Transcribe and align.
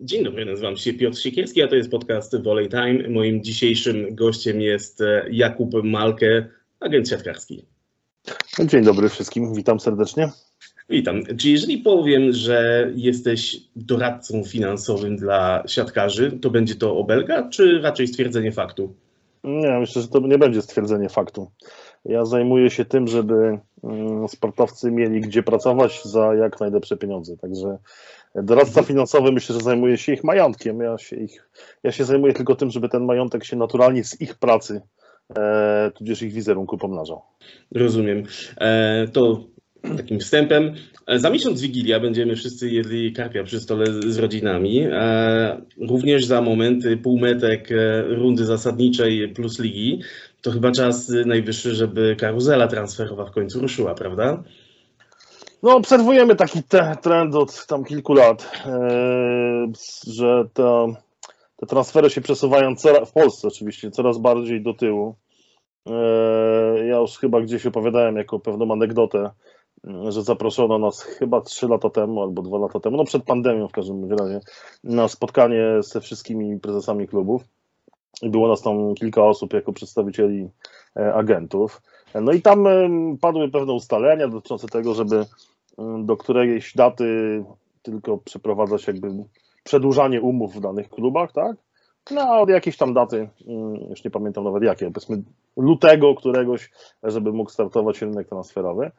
Dzień 0.00 0.24
dobry, 0.24 0.44
nazywam 0.44 0.76
się 0.76 0.94
Piotr 0.94 1.18
Siekierski, 1.18 1.62
a 1.62 1.68
to 1.68 1.76
jest 1.76 1.90
podcast 1.90 2.42
Volley 2.42 2.68
Time. 2.68 3.08
Moim 3.08 3.44
dzisiejszym 3.44 4.14
gościem 4.14 4.60
jest 4.60 5.00
e, 5.00 5.26
Jakub 5.30 5.74
Malkę, 5.84 6.46
agent 6.80 7.08
siatkarski. 7.08 7.64
Dzień 8.60 8.84
dobry 8.84 9.08
wszystkim, 9.08 9.54
witam 9.54 9.80
serdecznie. 9.80 10.30
Witam. 10.88 11.22
Czy 11.38 11.50
jeżeli 11.50 11.78
powiem, 11.78 12.32
że 12.32 12.90
jesteś 12.94 13.56
doradcą 13.76 14.44
finansowym 14.44 15.16
dla 15.16 15.62
siatkarzy, 15.66 16.38
to 16.42 16.50
będzie 16.50 16.74
to 16.74 16.96
obelga, 16.96 17.48
czy 17.48 17.80
raczej 17.82 18.08
stwierdzenie 18.08 18.52
faktu? 18.52 18.94
Nie, 19.44 19.78
myślę, 19.80 20.02
że 20.02 20.08
to 20.08 20.20
nie 20.20 20.38
będzie 20.38 20.62
stwierdzenie 20.62 21.08
faktu. 21.08 21.50
Ja 22.04 22.24
zajmuję 22.24 22.70
się 22.70 22.84
tym, 22.84 23.08
żeby 23.08 23.58
mm, 23.84 24.28
sportowcy 24.28 24.90
mieli 24.90 25.20
gdzie 25.20 25.42
pracować 25.42 26.04
za 26.04 26.34
jak 26.34 26.60
najlepsze 26.60 26.96
pieniądze. 26.96 27.36
Także 27.36 27.78
doradca 28.34 28.82
finansowy 28.82 29.32
myślę, 29.32 29.54
że 29.54 29.60
zajmuje 29.60 29.98
się 29.98 30.12
ich 30.12 30.24
majątkiem. 30.24 30.80
Ja 30.80 30.98
się, 30.98 31.16
ich, 31.16 31.48
ja 31.82 31.92
się 31.92 32.04
zajmuję 32.04 32.34
tylko 32.34 32.54
tym, 32.54 32.70
żeby 32.70 32.88
ten 32.88 33.04
majątek 33.04 33.44
się 33.44 33.56
naturalnie 33.56 34.04
z 34.04 34.20
ich 34.20 34.34
pracy, 34.34 34.80
e, 35.38 35.90
tudzież 35.94 36.22
ich 36.22 36.32
wizerunku 36.32 36.78
pomnażał. 36.78 37.22
Rozumiem. 37.74 38.22
E, 38.60 39.08
to 39.12 39.44
takim 39.96 40.20
wstępem. 40.20 40.74
E, 41.06 41.18
za 41.18 41.30
miesiąc 41.30 41.60
Wigilia 41.60 42.00
będziemy 42.00 42.36
wszyscy 42.36 42.70
jedli 42.70 43.12
karpia 43.12 43.44
przy 43.44 43.60
stole 43.60 43.86
z 43.86 44.18
rodzinami. 44.18 44.86
E, 44.92 45.62
również 45.80 46.24
za 46.24 46.42
momenty 46.42 46.96
półmetek 46.96 47.72
e, 47.72 48.02
rundy 48.02 48.44
zasadniczej 48.44 49.28
plus 49.28 49.58
ligi. 49.58 50.00
To 50.42 50.50
chyba 50.50 50.72
czas 50.72 51.12
najwyższy, 51.26 51.74
żeby 51.74 52.16
karuzela 52.18 52.66
transferowa 52.66 53.24
w 53.24 53.30
końcu 53.30 53.60
ruszyła, 53.60 53.94
prawda? 53.94 54.42
No, 55.62 55.76
obserwujemy 55.76 56.36
taki 56.36 56.62
te, 56.62 56.96
trend 57.02 57.34
od 57.34 57.66
tam 57.66 57.84
kilku 57.84 58.14
lat, 58.14 58.50
że 60.06 60.44
te, 60.52 60.94
transfery 61.68 62.10
się 62.10 62.20
przesuwają 62.20 62.74
w 63.06 63.12
Polsce 63.12 63.48
oczywiście 63.48 63.90
coraz 63.90 64.18
bardziej 64.18 64.62
do 64.62 64.74
tyłu. 64.74 65.14
Ja 66.86 66.96
już 66.96 67.18
chyba 67.18 67.40
gdzieś 67.40 67.66
opowiadałem 67.66 68.16
jako 68.16 68.38
pewną 68.38 68.72
anegdotę, 68.72 69.30
że 70.08 70.22
zaproszono 70.22 70.78
nas 70.78 71.02
chyba 71.02 71.40
3 71.40 71.68
lata 71.68 71.90
temu 71.90 72.22
albo 72.22 72.42
2 72.42 72.58
lata 72.58 72.80
temu, 72.80 72.96
no 72.96 73.04
przed 73.04 73.24
pandemią 73.24 73.68
w 73.68 73.72
każdym 73.72 74.12
razie, 74.12 74.40
na 74.84 75.08
spotkanie 75.08 75.64
ze 75.80 76.00
wszystkimi 76.00 76.60
prezesami 76.60 77.08
klubów. 77.08 77.42
I 78.22 78.30
było 78.30 78.48
nas 78.48 78.62
tam 78.62 78.94
kilka 78.94 79.22
osób 79.22 79.52
jako 79.52 79.72
przedstawicieli 79.72 80.48
e, 80.96 81.14
agentów. 81.14 81.82
No 82.14 82.32
i 82.32 82.42
tam 82.42 82.64
padły 83.20 83.48
pewne 83.48 83.72
ustalenia 83.72 84.28
dotyczące 84.28 84.68
tego, 84.68 84.94
żeby 84.94 85.24
do 86.04 86.16
którejś 86.16 86.74
daty 86.74 87.44
tylko 87.82 88.18
przeprowadzać 88.18 88.86
jakby 88.86 89.08
przedłużanie 89.64 90.20
umów 90.20 90.54
w 90.54 90.60
danych 90.60 90.88
klubach, 90.88 91.32
tak? 91.32 91.56
No 92.10 92.20
a 92.20 92.38
od 92.40 92.48
jakiejś 92.48 92.76
tam 92.76 92.94
daty, 92.94 93.28
już 93.90 94.04
nie 94.04 94.10
pamiętam 94.10 94.44
nawet 94.44 94.62
jakie, 94.62 94.90
powiedzmy 94.90 95.22
lutego 95.56 96.14
któregoś, 96.14 96.70
żeby 97.02 97.32
mógł 97.32 97.50
startować 97.50 98.00
rynek 98.00 98.28
transferowy. 98.28 98.90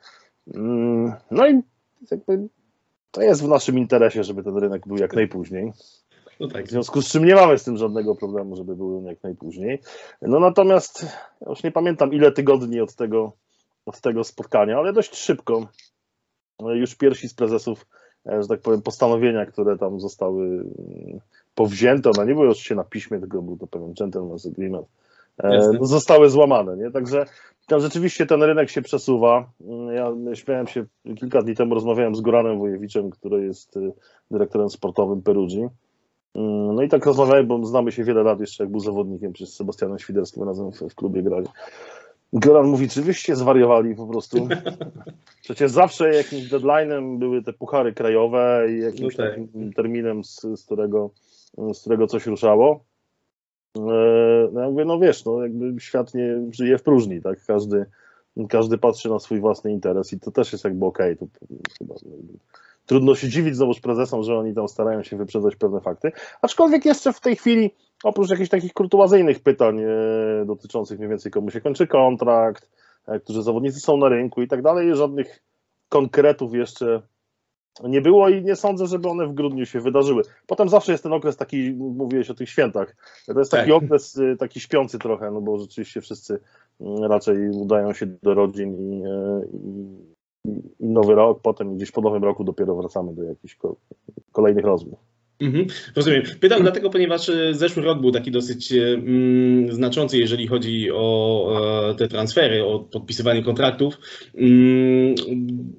Mm, 0.55 1.13
no 1.31 1.47
i 1.47 1.61
jakby 2.11 2.47
to 3.11 3.21
jest 3.21 3.43
w 3.43 3.47
naszym 3.47 3.77
interesie, 3.77 4.23
żeby 4.23 4.43
ten 4.43 4.57
rynek 4.57 4.87
był 4.87 4.97
jak 4.97 5.13
najpóźniej. 5.13 5.73
No 6.39 6.47
tak. 6.47 6.65
W 6.65 6.69
związku 6.69 7.01
z 7.01 7.07
czym 7.07 7.25
nie 7.25 7.35
mamy 7.35 7.57
z 7.57 7.63
tym 7.63 7.77
żadnego 7.77 8.15
problemu, 8.15 8.55
żeby 8.55 8.75
był 8.75 9.03
jak 9.03 9.23
najpóźniej. 9.23 9.81
No 10.21 10.39
natomiast 10.39 11.03
ja 11.41 11.49
już 11.49 11.63
nie 11.63 11.71
pamiętam 11.71 12.13
ile 12.13 12.31
tygodni 12.31 12.81
od 12.81 12.95
tego, 12.95 13.31
od 13.85 14.01
tego 14.01 14.23
spotkania, 14.23 14.77
ale 14.77 14.93
dość 14.93 15.15
szybko 15.15 15.67
już 16.59 16.95
pierwsi 16.95 17.29
z 17.29 17.33
prezesów, 17.33 17.85
e, 18.25 18.41
że 18.41 18.47
tak 18.47 18.61
powiem, 18.61 18.81
postanowienia, 18.81 19.45
które 19.45 19.77
tam 19.77 19.99
zostały 19.99 20.45
mm, 20.45 21.19
powzięte, 21.55 22.09
one 22.09 22.25
nie 22.25 22.33
były 22.33 22.49
oczywiście 22.49 22.75
na 22.75 22.83
piśmie, 22.83 23.19
tylko 23.19 23.41
był 23.41 23.57
to 23.57 23.67
pewien 23.67 23.93
gentleman's 23.93 24.47
agreement, 24.51 24.87
e, 25.43 25.71
zostały 25.81 26.29
złamane. 26.29 26.77
Nie? 26.77 26.91
Także 26.91 27.25
tam 27.67 27.79
rzeczywiście 27.79 28.25
ten 28.25 28.43
rynek 28.43 28.69
się 28.69 28.81
przesuwa. 28.81 29.49
Ja 29.95 30.35
śmiałem 30.35 30.67
się, 30.67 30.85
kilka 31.15 31.41
dni 31.41 31.55
temu 31.55 31.75
rozmawiałem 31.75 32.15
z 32.15 32.21
Goranem 32.21 32.59
Wojewiczem, 32.59 33.09
który 33.09 33.45
jest 33.45 33.77
y, 33.77 33.91
dyrektorem 34.31 34.69
sportowym 34.69 35.21
Perugii. 35.21 35.69
Mm, 36.35 36.75
no 36.75 36.81
i 36.81 36.89
tak 36.89 37.05
rozmawiałem, 37.05 37.47
bo 37.47 37.65
znamy 37.65 37.91
się 37.91 38.03
wiele 38.03 38.23
lat 38.23 38.39
jeszcze, 38.39 38.63
jak 38.63 38.71
był 38.71 38.79
zawodnikiem, 38.79 39.33
przez 39.33 39.53
Sebastianem 39.53 39.99
Świderskim 39.99 40.43
razem 40.43 40.71
w, 40.71 40.79
w 40.79 40.95
klubie 40.95 41.23
grali. 41.23 41.47
Goran 42.33 42.67
mówi, 42.67 42.89
czy 42.89 43.01
wyście 43.01 43.35
zwariowali 43.35 43.95
po 43.95 44.07
prostu? 44.07 44.47
Przecież 45.43 45.71
zawsze 45.71 46.15
jakimś 46.15 46.49
deadline'em 46.49 47.17
były 47.17 47.43
te 47.43 47.53
puchary 47.53 47.93
krajowe 47.93 48.65
i 48.69 48.79
jakimś 48.79 49.17
no 49.17 49.23
tak. 49.23 49.29
takim 49.29 49.73
terminem, 49.73 50.23
z, 50.23 50.41
z, 50.41 50.65
którego, 50.65 51.09
z 51.73 51.81
którego 51.81 52.07
coś 52.07 52.25
ruszało. 52.25 52.83
E, 53.77 53.81
no 54.53 54.61
ja 54.61 54.69
mówię, 54.69 54.85
no 54.85 54.99
wiesz, 54.99 55.25
no 55.25 55.43
jakby 55.43 55.79
świat 55.79 56.13
nie 56.13 56.41
żyje 56.51 56.77
w 56.77 56.83
próżni, 56.83 57.21
tak? 57.21 57.45
Każdy, 57.45 57.85
każdy 58.49 58.77
patrzy 58.77 59.09
na 59.09 59.19
swój 59.19 59.39
własny 59.39 59.71
interes 59.71 60.13
i 60.13 60.19
to 60.19 60.31
też 60.31 60.51
jest 60.51 60.63
jakby 60.63 60.85
okej. 60.85 61.15
Okay. 61.15 61.29
chyba, 61.77 61.95
trudno 62.89 63.15
się 63.15 63.29
dziwić 63.29 63.55
znowuż 63.55 63.79
prezesom, 63.79 64.23
że 64.23 64.37
oni 64.37 64.53
tam 64.53 64.67
starają 64.67 65.03
się 65.03 65.17
wyprzedzać 65.17 65.55
pewne 65.55 65.81
fakty. 65.81 66.11
Aczkolwiek 66.41 66.85
jeszcze 66.85 67.13
w 67.13 67.19
tej 67.19 67.35
chwili, 67.35 67.71
oprócz 68.03 68.29
jakichś 68.29 68.49
takich 68.49 68.73
kurtuazyjnych 68.73 69.39
pytań 69.39 69.79
e, 69.79 70.45
dotyczących 70.45 70.97
mniej 70.97 71.09
więcej 71.09 71.31
komu 71.31 71.51
się 71.51 71.61
kończy 71.61 71.87
kontrakt, 71.87 72.69
e, 73.07 73.19
którzy 73.19 73.43
zawodnicy 73.43 73.79
są 73.79 73.97
na 73.97 74.09
rynku 74.09 74.41
i 74.41 74.47
tak 74.47 74.61
dalej, 74.61 74.95
żadnych 74.95 75.39
konkretów 75.89 76.53
jeszcze 76.53 77.01
nie 77.83 78.01
było 78.01 78.29
i 78.29 78.43
nie 78.43 78.55
sądzę, 78.55 78.87
żeby 78.87 79.09
one 79.09 79.27
w 79.27 79.33
grudniu 79.33 79.65
się 79.65 79.79
wydarzyły. 79.79 80.23
Potem 80.47 80.69
zawsze 80.69 80.91
jest 80.91 81.03
ten 81.03 81.13
okres 81.13 81.37
taki, 81.37 81.73
mówiłeś 81.73 82.29
o 82.29 82.33
tych 82.33 82.49
świętach, 82.49 82.95
to 83.25 83.39
jest 83.39 83.51
taki 83.51 83.71
tak. 83.71 83.83
okres 83.83 84.17
y, 84.17 84.35
taki 84.39 84.59
śpiący 84.59 84.99
trochę, 84.99 85.31
no 85.31 85.41
bo 85.41 85.57
rzeczywiście 85.57 86.01
wszyscy 86.01 86.39
mm, 86.81 87.03
raczej 87.03 87.49
udają 87.49 87.93
się 87.93 88.05
do 88.05 88.33
rodzin 88.33 88.75
i, 88.75 89.03
y, 89.03 89.07
i, 89.53 90.18
i 90.79 90.87
nowy 90.87 91.15
rok, 91.15 91.41
potem 91.41 91.75
gdzieś 91.75 91.91
po 91.91 92.01
nowym 92.01 92.23
roku 92.23 92.43
dopiero 92.43 92.75
wracamy 92.75 93.13
do 93.13 93.23
jakichś 93.23 93.57
kolejnych 94.31 94.65
rozmów. 94.65 94.99
Mhm, 95.41 95.65
rozumiem. 95.95 96.23
Pytam 96.39 96.61
dlatego, 96.61 96.89
ponieważ 96.89 97.29
e, 97.29 97.53
zeszły 97.53 97.83
rok 97.83 98.01
był 98.01 98.11
taki 98.11 98.31
dosyć 98.31 98.71
e, 98.71 98.93
mm, 98.93 99.73
znaczący, 99.73 100.17
jeżeli 100.17 100.47
chodzi 100.47 100.91
o 100.93 101.89
e, 101.91 101.95
te 101.95 102.07
transfery, 102.07 102.65
o 102.65 102.79
podpisywanie 102.79 103.43
kontraktów. 103.43 103.97
Mm, 104.35 105.15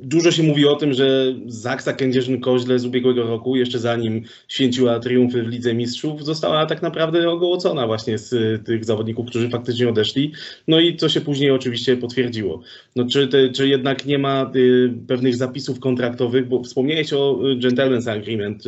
dużo 0.02 0.30
się 0.30 0.42
mówi 0.42 0.66
o 0.66 0.76
tym, 0.76 0.92
że 0.92 1.34
Zaksa 1.46 1.92
Kędzierzyn-Koźle 1.92 2.78
z 2.78 2.86
ubiegłego 2.86 3.22
roku, 3.22 3.56
jeszcze 3.56 3.78
zanim 3.78 4.22
święciła 4.48 4.98
triumfy 4.98 5.42
w 5.42 5.48
Lidze 5.48 5.74
Mistrzów, 5.74 6.24
została 6.24 6.66
tak 6.66 6.82
naprawdę 6.82 7.30
ogołocona 7.30 7.86
właśnie 7.86 8.18
z 8.18 8.64
tych 8.66 8.84
zawodników, 8.84 9.26
którzy 9.26 9.48
faktycznie 9.48 9.88
odeszli. 9.88 10.32
No 10.68 10.80
i 10.80 10.96
co 10.96 11.08
się 11.08 11.20
później 11.20 11.50
oczywiście 11.50 11.96
potwierdziło. 11.96 12.62
No, 12.96 13.06
czy, 13.06 13.28
te, 13.28 13.48
czy 13.48 13.68
jednak 13.68 14.06
nie 14.06 14.18
ma 14.18 14.50
y, 14.56 14.92
pewnych 15.08 15.36
zapisów 15.36 15.80
kontraktowych, 15.80 16.48
bo 16.48 16.62
wspomniałeś 16.62 17.12
o 17.12 17.38
Gentleman's 17.58 18.10
Agreement, 18.10 18.64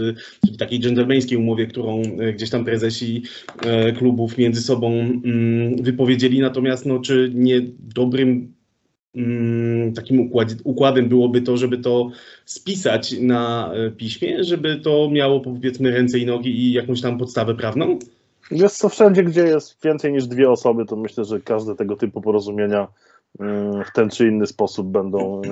czyli 0.46 0.56
takiej 0.58 0.81
dżentelmeńskiej 0.82 1.38
umowie, 1.38 1.66
którą 1.66 2.02
e, 2.02 2.32
gdzieś 2.32 2.50
tam 2.50 2.64
prezesi 2.64 3.22
e, 3.66 3.92
klubów 3.92 4.38
między 4.38 4.62
sobą 4.62 4.92
mm, 4.92 5.82
wypowiedzieli. 5.82 6.40
Natomiast 6.40 6.86
no, 6.86 6.98
czy 6.98 7.30
nie 7.34 7.60
dobrym 7.94 8.54
mm, 9.14 9.92
takim 9.92 10.30
układem 10.64 11.08
byłoby 11.08 11.42
to, 11.42 11.56
żeby 11.56 11.78
to 11.78 12.10
spisać 12.44 13.14
na 13.20 13.72
e, 13.74 13.90
piśmie, 13.90 14.44
żeby 14.44 14.76
to 14.76 15.10
miało 15.10 15.40
powiedzmy 15.40 15.90
ręce 15.90 16.18
i 16.18 16.26
nogi 16.26 16.50
i 16.50 16.72
jakąś 16.72 17.00
tam 17.00 17.18
podstawę 17.18 17.54
prawną? 17.54 17.98
Jest 18.50 18.76
co, 18.76 18.88
wszędzie, 18.88 19.24
gdzie 19.24 19.44
jest 19.44 19.84
więcej 19.84 20.12
niż 20.12 20.26
dwie 20.26 20.50
osoby, 20.50 20.86
to 20.86 20.96
myślę, 20.96 21.24
że 21.24 21.40
każde 21.40 21.74
tego 21.74 21.96
typu 21.96 22.20
porozumienia 22.20 22.88
mm, 23.40 23.84
w 23.84 23.92
ten 23.92 24.10
czy 24.10 24.28
inny 24.28 24.46
sposób 24.46 24.86
będą, 24.86 25.42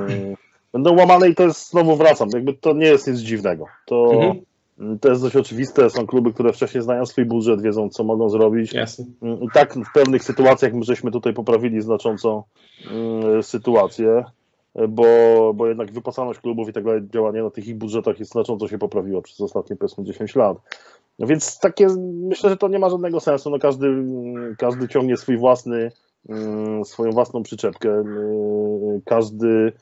będą 0.72 0.96
łamane 0.96 1.28
i 1.28 1.34
to 1.34 1.42
jest, 1.42 1.70
znowu 1.70 1.96
wracam, 1.96 2.28
jakby 2.34 2.54
to 2.54 2.72
nie 2.72 2.86
jest 2.86 3.08
nic 3.08 3.18
dziwnego. 3.18 3.66
To, 3.86 4.12
mhm. 4.12 4.49
To 5.00 5.08
jest 5.08 5.22
dość 5.22 5.36
oczywiste. 5.36 5.90
Są 5.90 6.06
kluby, 6.06 6.32
które 6.32 6.52
wcześniej 6.52 6.82
znają 6.82 7.06
swój 7.06 7.24
budżet, 7.24 7.62
wiedzą, 7.62 7.88
co 7.88 8.04
mogą 8.04 8.28
zrobić. 8.28 8.72
Jasne. 8.72 9.04
I 9.40 9.48
tak 9.54 9.74
w 9.74 9.92
pewnych 9.94 10.24
sytuacjach 10.24 10.72
my 10.72 10.84
żeśmy 10.84 11.10
tutaj 11.10 11.34
poprawili 11.34 11.80
znacząco 11.80 12.44
mm, 12.90 13.42
sytuację, 13.42 14.24
bo, 14.88 15.04
bo 15.54 15.66
jednak 15.66 15.92
wypłacalność 15.92 16.40
klubów 16.40 16.68
i 16.68 16.72
tak 16.72 16.84
dalej, 16.84 17.02
działanie 17.12 17.42
na 17.42 17.50
tych 17.50 17.68
ich 17.68 17.76
budżetach 17.76 18.18
jest 18.18 18.32
znacząco 18.32 18.68
się 18.68 18.78
poprawiło 18.78 19.22
przez 19.22 19.40
ostatnie 19.40 19.76
powiedzmy 19.76 20.04
10 20.04 20.36
lat. 20.36 20.58
No 21.18 21.26
więc 21.26 21.58
takie, 21.58 21.86
myślę, 22.28 22.50
że 22.50 22.56
to 22.56 22.68
nie 22.68 22.78
ma 22.78 22.90
żadnego 22.90 23.20
sensu. 23.20 23.50
No 23.50 23.58
każdy, 23.58 24.04
każdy 24.58 24.88
ciągnie 24.88 25.16
swój 25.16 25.38
własny, 25.38 25.92
mm, 26.28 26.84
swoją 26.84 27.10
własną 27.10 27.42
przyczepkę. 27.42 28.04
Każdy 29.04 29.72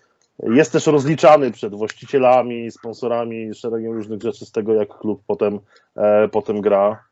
jest 0.43 0.73
też 0.73 0.87
rozliczany 0.87 1.51
przed 1.51 1.75
właścicielami, 1.75 2.71
sponsorami, 2.71 3.55
szeregiem 3.55 3.93
różnych 3.93 4.23
rzeczy 4.23 4.47
z 4.47 4.53
tego, 4.53 4.75
jak 4.75 4.99
klub 4.99 5.23
potem, 5.27 5.59
e, 5.97 6.29
potem 6.29 6.61
gra. 6.61 7.05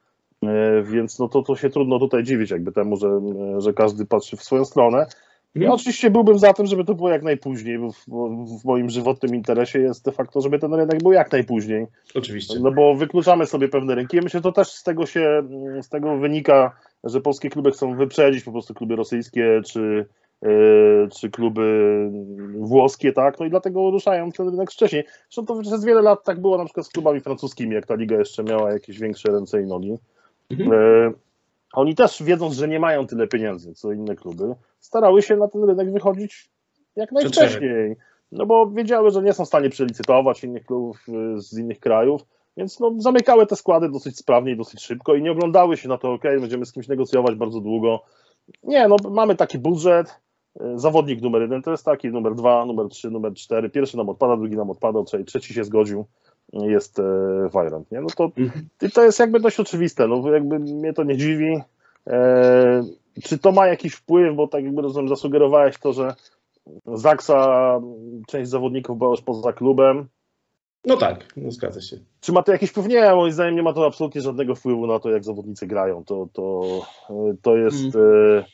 E, 0.43 0.83
więc 0.83 1.19
no 1.19 1.29
to, 1.29 1.43
to 1.43 1.57
się 1.57 1.71
trudno 1.71 1.99
tutaj 1.99 2.25
dziwić 2.25 2.51
jakby 2.51 2.73
temu, 2.73 2.97
że, 2.97 3.21
że 3.59 3.73
każdy 3.73 4.07
patrzy 4.07 4.37
w 4.37 4.45
swoją 4.45 4.65
stronę. 4.65 5.07
Ja 5.55 5.73
oczywiście 5.73 6.11
byłbym 6.11 6.39
za 6.39 6.53
tym, 6.53 6.67
żeby 6.67 6.85
to 6.85 6.95
było 6.95 7.11
jak 7.11 7.23
najpóźniej, 7.23 7.79
bo 7.79 7.93
w, 7.93 8.05
w 8.61 8.65
moim 8.65 8.91
żywotnym 8.91 9.35
interesie 9.35 9.79
jest 9.79 10.05
de 10.05 10.13
facto, 10.13 10.41
żeby 10.41 10.59
ten 10.59 10.75
rynek 10.75 11.03
był 11.03 11.13
jak 11.13 11.33
najpóźniej. 11.33 11.87
Oczywiście. 12.15 12.61
No 12.61 12.73
bo 12.73 12.95
wykluczamy 12.95 13.47
sobie 13.47 13.69
pewne 13.69 13.95
rynki. 13.95 14.17
Ja 14.17 14.23
myślę, 14.23 14.39
że 14.39 14.43
to 14.43 14.53
też 14.53 14.69
z 14.69 14.83
tego 14.83 15.07
się, 15.07 15.43
z 15.83 15.89
tego 15.89 16.19
wynika, 16.19 16.77
że 17.05 17.21
polskie 17.21 17.51
kluby 17.51 17.71
chcą 17.71 17.97
wyprzedzić 17.97 18.45
po 18.45 18.53
prostu 18.53 18.75
kluby 18.75 18.97
rosyjskie 18.97 19.61
czy, 19.67 20.07
czy 21.13 21.31
kluby 21.31 22.09
włoskie, 22.59 23.13
tak? 23.13 23.41
No 23.41 23.47
i 23.47 23.51
dlatego 23.51 23.91
ruszają 23.91 24.33
ten 24.33 24.49
rynek 24.49 24.71
wcześniej. 24.71 25.05
Zresztą 25.31 25.47
to 25.47 25.63
przez 25.63 25.85
wiele 25.85 26.03
lat 26.03 26.25
tak 26.25 26.41
było 26.41 26.59
na 26.59 26.65
przykład 26.65 26.87
z 26.87 26.91
klubami 26.91 27.21
francuskimi, 27.21 27.75
jak 27.75 27.87
ta 27.87 27.95
liga 27.95 28.17
jeszcze 28.17 28.45
miała 28.45 28.73
jakieś 28.73 28.99
większe 28.99 29.33
ręce 29.33 29.63
i 29.63 29.67
nogi. 29.67 29.99
Mhm. 30.51 30.71
Yy, 30.71 31.13
oni 31.73 31.95
też 31.95 32.23
wiedząc, 32.23 32.55
że 32.55 32.69
nie 32.69 32.81
mają 32.81 33.07
tyle 33.07 33.29
pieniędzy, 33.29 33.75
co 33.75 33.93
inne 33.93 34.17
kluby, 34.17 34.55
starały 34.81 35.23
się 35.23 35.37
na 35.37 35.49
ten 35.49 35.65
rynek 35.65 35.93
wychodzić 35.93 36.49
jak 36.97 37.13
najwcześniej. 37.13 37.97
No 38.33 38.47
bo 38.47 38.71
wiedziały, 38.71 39.11
że 39.11 39.23
nie 39.23 39.33
są 39.33 39.45
w 39.45 39.49
stanie 39.49 39.71
przelicytować 39.71 40.45
innych 40.45 40.65
klubów 40.65 41.07
y, 41.09 41.41
z 41.41 41.59
innych 41.59 41.81
krajów, 41.81 42.23
więc 42.57 42.81
no, 42.81 42.95
zamykały 42.99 43.47
te 43.47 43.57
składy 43.57 43.89
dosyć 43.89 44.19
sprawnie 44.19 44.53
i 44.53 44.57
dosyć 44.57 44.83
szybko 44.83 45.15
i 45.15 45.23
nie 45.23 45.33
oglądały 45.33 45.77
się 45.77 45.89
na 45.89 45.99
to, 45.99 46.13
ok, 46.13 46.23
będziemy 46.23 46.67
z 46.67 46.73
kimś 46.73 46.89
negocjować 46.89 47.35
bardzo 47.35 47.61
długo. 47.61 48.03
Nie, 48.63 48.89
no 48.89 48.97
mamy 49.11 49.37
taki 49.37 49.59
budżet, 49.59 50.09
y, 50.09 50.26
zawodnik 50.75 51.23
numer 51.23 51.43
jeden 51.43 51.63
to 51.63 51.71
jest 51.71 51.85
taki, 51.85 52.09
numer 52.09 52.35
dwa, 52.35 52.65
numer 52.65 52.89
trzy, 52.89 53.11
numer 53.11 53.35
cztery, 53.35 53.71
pierwszy 53.71 53.97
nam 53.97 54.09
odpada, 54.09 54.37
drugi 54.37 54.57
nam 54.57 54.71
odpada, 54.71 55.03
trzeci, 55.03 55.25
trzeci 55.25 55.55
się 55.55 55.65
zgodził, 55.65 56.05
jest 56.53 56.99
e, 56.99 57.03
Wajrant, 57.53 57.91
nie? 57.93 58.01
No 58.01 58.07
to, 58.17 58.31
Mhm. 58.37 58.69
i 58.83 58.91
to 58.91 59.03
jest 59.05 59.19
jakby 59.19 59.41
dość 59.41 59.61
oczywiste, 59.61 60.09
no 60.09 60.31
jakby 60.33 60.59
mnie 60.59 60.93
to 60.93 61.05
nie 61.05 61.17
dziwi. 61.17 61.59
E, 62.07 62.83
czy 63.23 63.39
to 63.39 63.53
ma 63.53 63.67
jakiś 63.67 63.93
wpływ, 63.95 64.37
bo 64.37 64.49
tak 64.49 64.65
jakby 64.65 64.83
rozumiem, 64.83 65.09
zasugerowałeś 65.09 65.79
to, 65.79 65.93
że 65.93 66.15
Zaksa, 66.95 67.81
część 68.27 68.51
zawodników 68.51 68.99
była 68.99 69.11
już 69.11 69.21
poza 69.21 69.53
klubem. 69.53 70.09
No 70.85 70.97
tak, 70.97 71.27
no 71.37 71.51
zgadza 71.51 71.81
się. 71.81 71.97
Czy 72.21 72.33
ma 72.33 72.43
to 72.43 72.53
jakiś 72.53 72.71
wpływ? 72.71 72.87
Nie, 72.89 73.15
moim 73.15 73.33
zdaniem 73.33 73.55
nie 73.55 73.63
ma 73.63 73.73
to 73.73 73.87
absolutnie 73.87 74.21
żadnego 74.21 74.55
wpływu 74.55 74.87
na 74.87 74.99
to, 74.99 75.11
jak 75.11 75.25
zawodnicy 75.25 75.67
grają. 75.67 76.05
To, 76.05 76.29
to, 76.33 76.63
to 77.43 77.57
jest. 77.57 77.97
e, 77.97 78.45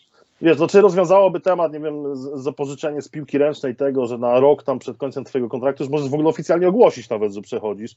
Wiesz, 0.42 0.58
no, 0.58 0.66
czy 0.66 0.80
rozwiązałoby 0.80 1.40
temat, 1.40 1.72
nie 1.72 1.80
wiem, 1.80 2.16
zapożyczenie 2.34 3.02
z 3.02 3.08
piłki 3.08 3.38
ręcznej 3.38 3.76
tego, 3.76 4.06
że 4.06 4.18
na 4.18 4.40
rok 4.40 4.62
tam 4.62 4.78
przed 4.78 4.96
końcem 4.96 5.24
twojego 5.24 5.48
kontraktu 5.48 5.82
już 5.82 5.90
możesz 5.90 6.08
w 6.08 6.14
ogóle 6.14 6.28
oficjalnie 6.28 6.68
ogłosić 6.68 7.10
nawet, 7.10 7.32
że 7.32 7.42
przechodzisz 7.42 7.96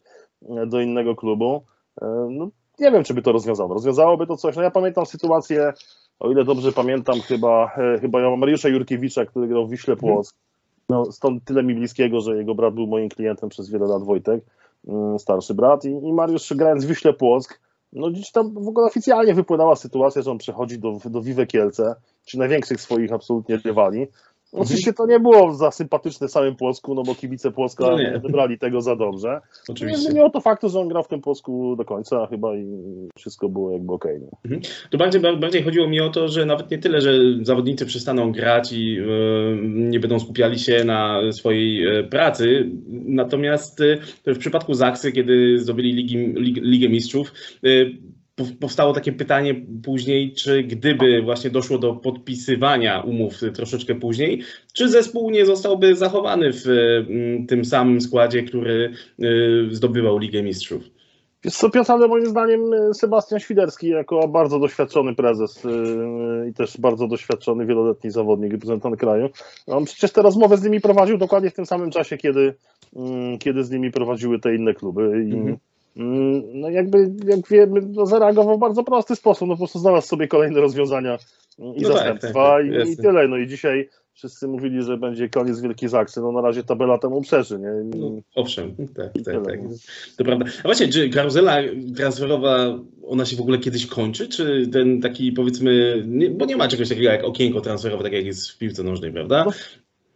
e, 0.49 0.65
do 0.65 0.81
innego 0.81 1.15
klubu. 1.15 1.63
E, 2.01 2.27
No, 2.29 2.49
nie 2.79 2.91
wiem, 2.91 3.03
czy 3.03 3.13
by 3.13 3.21
to 3.21 3.31
rozwiązało. 3.31 3.73
Rozwiązałoby 3.73 4.27
to 4.27 4.37
coś. 4.37 4.55
No 4.55 4.63
ja 4.63 4.71
pamiętam 4.71 5.05
sytuację, 5.05 5.73
o 6.19 6.31
ile 6.31 6.43
dobrze 6.43 6.71
pamiętam, 6.71 7.21
chyba, 7.21 7.71
e, 7.77 7.99
chyba 7.99 8.37
Mariusza 8.37 8.69
Jurkiewicza, 8.69 9.25
który 9.25 9.47
grał 9.47 9.67
w 9.67 9.71
Wiśle 9.71 9.95
Płock. 9.95 10.35
No, 10.89 11.11
stąd 11.11 11.43
tyle 11.43 11.63
mi 11.63 11.75
bliskiego, 11.75 12.21
że 12.21 12.37
jego 12.37 12.55
brat 12.55 12.73
był 12.73 12.87
moim 12.87 13.09
klientem 13.09 13.49
przez 13.49 13.69
wiele 13.69 13.87
lat, 13.87 14.03
Wojtek, 14.03 14.43
mm, 14.87 15.19
starszy 15.19 15.53
brat. 15.53 15.85
I, 15.85 15.89
i 15.89 16.13
Mariusz 16.13 16.53
grając 16.53 16.85
w 16.85 16.87
Wiśle 16.87 17.13
Płock, 17.13 17.59
no 17.95 18.11
gdzieś 18.11 18.31
tam 18.31 18.53
w 18.53 18.67
ogóle 18.67 18.87
oficjalnie 18.87 19.33
wypłynęła 19.33 19.75
sytuacja, 19.75 20.21
że 20.21 20.31
on 20.31 20.37
przechodzi 20.37 20.79
do, 20.79 20.97
do 21.05 21.21
Vive 21.21 21.47
Kielce, 21.47 21.95
czy 22.25 22.37
największych 22.37 22.81
swoich 22.81 23.13
absolutnie 23.13 23.57
rywali. 23.57 24.07
Oczywiście 24.51 24.93
to 24.93 25.05
nie 25.05 25.19
było 25.19 25.53
za 25.53 25.71
sympatyczne 25.71 26.27
samym 26.29 26.55
Płocku, 26.55 26.95
no 26.95 27.03
bo 27.03 27.15
kibice 27.15 27.51
Płocka 27.51 27.83
No 27.83 27.97
nie. 27.97 28.11
nie 28.11 28.19
wybrali 28.19 28.59
tego 28.59 28.81
za 28.81 28.95
dobrze. 28.95 29.27
Nie 29.69 29.73
Oczywiście. 29.73 30.01
zmieniło 30.01 30.29
to 30.29 30.41
faktu, 30.41 30.69
że 30.69 30.79
on 30.79 30.87
grał 30.87 31.03
w 31.03 31.07
tym 31.07 31.21
Płocku 31.21 31.75
do 31.75 31.85
końca 31.85 32.27
chyba 32.27 32.55
i 32.55 32.65
wszystko 33.17 33.49
było 33.49 33.71
jakby 33.71 33.93
okej. 33.93 34.19
nie? 34.21 34.59
To 34.89 34.97
bardziej, 34.97 35.21
bardziej 35.21 35.63
chodziło 35.63 35.87
mi 35.87 35.99
o 36.01 36.09
to, 36.09 36.27
że 36.27 36.45
nawet 36.45 36.71
nie 36.71 36.77
tyle, 36.77 37.01
że 37.01 37.13
zawodnicy 37.41 37.85
przestaną 37.85 38.31
grać 38.31 38.73
i 38.73 38.97
e, 38.99 39.03
nie 39.65 39.99
będą 39.99 40.19
skupiali 40.19 40.59
się 40.59 40.83
na 40.83 41.19
swojej 41.31 41.85
e, 41.99 42.03
pracy, 42.03 42.69
natomiast 43.05 43.81
e, 44.25 44.33
w 44.33 44.37
przypadku 44.37 44.73
Zaksy, 44.73 45.11
kiedy 45.11 45.59
zdobyli 45.59 45.93
Ligi, 45.93 46.17
Lig, 46.17 46.57
Ligę 46.57 46.89
Mistrzów, 46.89 47.31
pow- 47.31 48.15
powstało 48.59 48.93
takie 48.93 49.11
pytanie 49.11 49.55
później, 49.83 50.33
czy 50.33 50.63
gdyby 50.63 51.21
właśnie 51.21 51.49
doszło 51.49 51.77
do 51.77 51.93
podpisywania 51.93 53.01
umów 53.01 53.33
troszeczkę 53.53 53.95
później, 53.95 54.41
czy 54.73 54.89
zespół 54.89 55.29
nie 55.29 55.45
zostałby 55.45 55.95
zachowany 55.95 56.53
w 56.53 56.67
e, 56.67 57.45
tym 57.47 57.65
samym 57.65 58.01
składzie, 58.01 58.43
który 58.43 58.91
e, 59.19 59.25
zdobywał 59.71 60.17
Ligę 60.17 60.43
Mistrzów? 60.43 60.83
Wiesz 61.45 61.55
co, 61.55 61.69
Piotr, 61.69 61.91
ale 61.91 62.07
moim 62.07 62.25
zdaniem 62.25 62.73
y, 62.73 62.93
Sebastian 62.93 63.39
Świderski 63.39 63.87
jako 63.87 64.27
bardzo 64.27 64.59
doświadczony 64.59 65.15
prezes 65.15 65.63
yy, 65.63 66.49
i 66.49 66.53
też 66.53 66.77
bardzo 66.77 67.07
doświadczony 67.07 67.65
wieloletni 67.65 68.11
zawodnik, 68.11 68.51
reprezentant 68.51 68.97
kraju, 68.97 69.29
on 69.67 69.85
przecież 69.85 70.11
te 70.11 70.21
rozmowy 70.21 70.57
z 70.57 70.63
nimi 70.63 70.81
prowadził 70.81 71.17
dokładnie 71.17 71.49
w 71.49 71.53
tym 71.53 71.65
samym 71.65 71.91
czasie, 71.91 72.17
kiedy, 72.17 72.55
mm, 72.95 73.37
kiedy 73.37 73.63
z 73.63 73.71
nimi 73.71 73.91
prowadziły 73.91 74.39
te 74.39 74.55
inne 74.55 74.73
kluby 74.73 75.25
i 75.29 75.33
Mhm. 75.33 75.57
Mm, 75.97 76.43
no 76.53 76.69
jakby, 76.69 77.11
jak 77.25 77.47
wiemy, 77.47 77.81
no 77.81 78.05
zareagował 78.05 78.57
w 78.57 78.59
bardzo 78.59 78.83
prosty 78.83 79.15
sposób, 79.15 79.47
no 79.47 79.53
po 79.53 79.57
prostu 79.57 79.79
znalazł 79.79 80.07
sobie 80.07 80.27
kolejne 80.27 80.61
rozwiązania 80.61 81.17
mm, 81.59 81.75
i 81.75 81.81
No 81.81 81.89
tak, 81.89 81.97
zastępstwa 81.97 82.49
tak, 82.49 82.61
tak, 82.61 82.65
i, 82.65 82.69
i 82.69 82.79
jasne. 82.79 83.03
tyle, 83.03 83.27
no 83.27 83.37
i 83.37 83.47
dzisiaj 83.47 83.89
wszyscy 84.15 84.47
mówili, 84.47 84.83
że 84.83 84.97
będzie 84.97 85.29
koniec 85.29 85.61
Wielkiej 85.61 85.89
Zaksy, 85.89 86.21
no 86.21 86.31
na 86.31 86.41
razie 86.41 86.63
tabela 86.63 86.97
temu 86.97 87.21
przeży, 87.21 87.59
nie? 87.59 87.99
No, 87.99 88.21
owszem, 88.35 88.75
tak, 88.95 89.15
I 89.15 89.23
tak, 89.23 89.45
tak. 89.45 89.63
no. 89.63 89.69
To 90.17 90.23
prawda. 90.23 90.45
A 90.59 90.67
właśnie, 90.67 90.87
czy 90.87 91.09
karuzela 91.09 91.57
transferowa, 91.95 92.79
ona 93.07 93.25
się 93.25 93.37
w 93.37 93.41
ogóle 93.41 93.57
kiedyś 93.57 93.85
kończy? 93.87 94.27
Czy 94.27 94.67
ten 94.67 95.01
taki 95.01 95.31
powiedzmy, 95.31 96.03
nie, 96.07 96.29
bo 96.29 96.45
nie 96.45 96.57
ma 96.57 96.67
czegoś 96.67 96.89
takiego 96.89 97.07
jak 97.07 97.23
okienko 97.23 97.61
transferowe, 97.61 98.03
tak 98.03 98.13
jak 98.13 98.25
jest 98.25 98.51
w 98.51 98.57
piłce 98.57 98.83
nożnej, 98.83 99.11
prawda? 99.11 99.45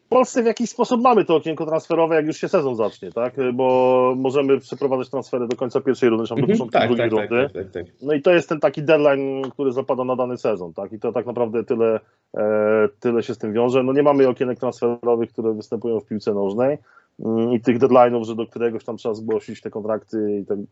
W 0.09 0.11
Polsce 0.11 0.43
w 0.43 0.45
jakiś 0.45 0.69
sposób 0.69 1.01
mamy 1.01 1.25
to 1.25 1.35
okienko 1.35 1.65
transferowe, 1.65 2.15
jak 2.15 2.25
już 2.25 2.37
się 2.37 2.47
sezon 2.47 2.75
zacznie, 2.75 3.11
tak? 3.11 3.33
Bo 3.53 4.13
możemy 4.17 4.59
przeprowadzać 4.59 5.09
transfery 5.09 5.47
do 5.47 5.55
końca 5.55 5.81
pierwszej 5.81 6.09
rundy, 6.09 6.27
czy 6.27 6.35
do 6.35 6.39
Mhm, 6.41 6.51
początku 6.57 6.79
tak, 6.79 6.87
drugiej 6.87 7.09
tak, 7.09 7.19
tak, 7.19 7.29
rundy. 7.31 7.53
tak, 7.53 7.63
tak, 7.71 7.71
tak. 7.85 7.93
No 8.01 8.13
i 8.13 8.21
to 8.21 8.31
jest 8.31 8.49
ten 8.49 8.59
taki 8.59 8.83
deadline, 8.83 9.41
który 9.51 9.71
zapada 9.71 10.03
na 10.03 10.15
dany 10.15 10.37
sezon, 10.37 10.73
tak? 10.73 10.93
I 10.93 10.99
to 10.99 11.11
tak 11.11 11.25
naprawdę 11.25 11.63
tyle, 11.63 11.99
e, 12.37 12.89
tyle 12.99 13.23
się 13.23 13.33
z 13.33 13.37
tym 13.37 13.53
wiąże. 13.53 13.83
No 13.83 13.93
nie 13.93 14.03
mamy 14.03 14.27
okienek 14.27 14.59
transferowych, 14.59 15.29
które 15.33 15.53
występują 15.53 15.99
w 15.99 16.05
piłce 16.05 16.33
nożnej 16.33 16.77
mm, 17.25 17.53
i 17.53 17.59
tych 17.61 17.79
deadline'ów, 17.79 18.23
że 18.23 18.35
do 18.35 18.45
któregoś 18.47 18.83
tam 18.83 18.97
trzeba 18.97 19.15
zgłosić 19.15 19.61
te 19.61 19.69
kontrakty 19.69 20.39
i, 20.41 20.45
te, 20.45 20.53
mm, 20.53 20.65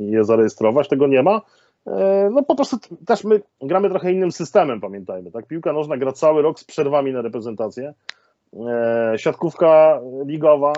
i 0.00 0.10
je 0.10 0.24
zarejestrować, 0.24 0.88
tego 0.88 1.06
nie 1.06 1.22
ma. 1.22 1.40
E, 1.86 2.30
No 2.32 2.42
po 2.42 2.54
prostu 2.56 2.76
też 3.06 3.24
my 3.24 3.40
gramy 3.60 3.90
trochę 3.90 4.12
innym 4.12 4.32
systemem, 4.32 4.80
pamiętajmy, 4.80 5.30
tak? 5.30 5.46
Piłka 5.46 5.72
nożna 5.72 5.96
gra 5.96 6.12
cały 6.12 6.42
rok 6.42 6.60
z 6.60 6.64
przerwami 6.64 7.12
na 7.12 7.22
reprezentację. 7.22 7.94
E, 8.68 9.18
Siatkówka 9.18 10.00
ligowa 10.26 10.72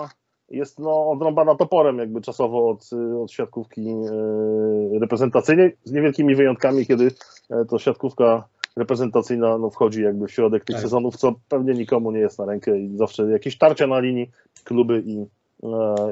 jest 0.49 0.79
no, 0.79 1.09
odrąbana 1.09 1.55
toporem 1.55 1.97
jakby 1.97 2.21
czasowo 2.21 2.69
od, 2.69 2.89
od 3.23 3.31
siatkówki 3.31 3.89
e, 3.89 4.99
reprezentacyjnej, 4.99 5.77
z 5.83 5.91
niewielkimi 5.91 6.35
wyjątkami, 6.35 6.85
kiedy 6.85 7.11
e, 7.49 7.65
to 7.65 7.79
siatkówka 7.79 8.47
reprezentacyjna 8.77 9.57
no, 9.57 9.69
wchodzi 9.69 10.03
jakby 10.03 10.27
w 10.27 10.31
środek 10.31 10.65
tych 10.65 10.75
Tak. 10.75 10.83
sezonów, 10.83 11.17
co 11.17 11.33
pewnie 11.49 11.73
nikomu 11.73 12.11
nie 12.11 12.19
jest 12.19 12.39
na 12.39 12.45
rękę 12.45 12.79
i 12.79 12.97
zawsze 12.97 13.23
jakieś 13.31 13.57
tarcia 13.57 13.87
na 13.87 13.99
linii 13.99 14.31
kluby 14.63 15.03
i, 15.05 15.25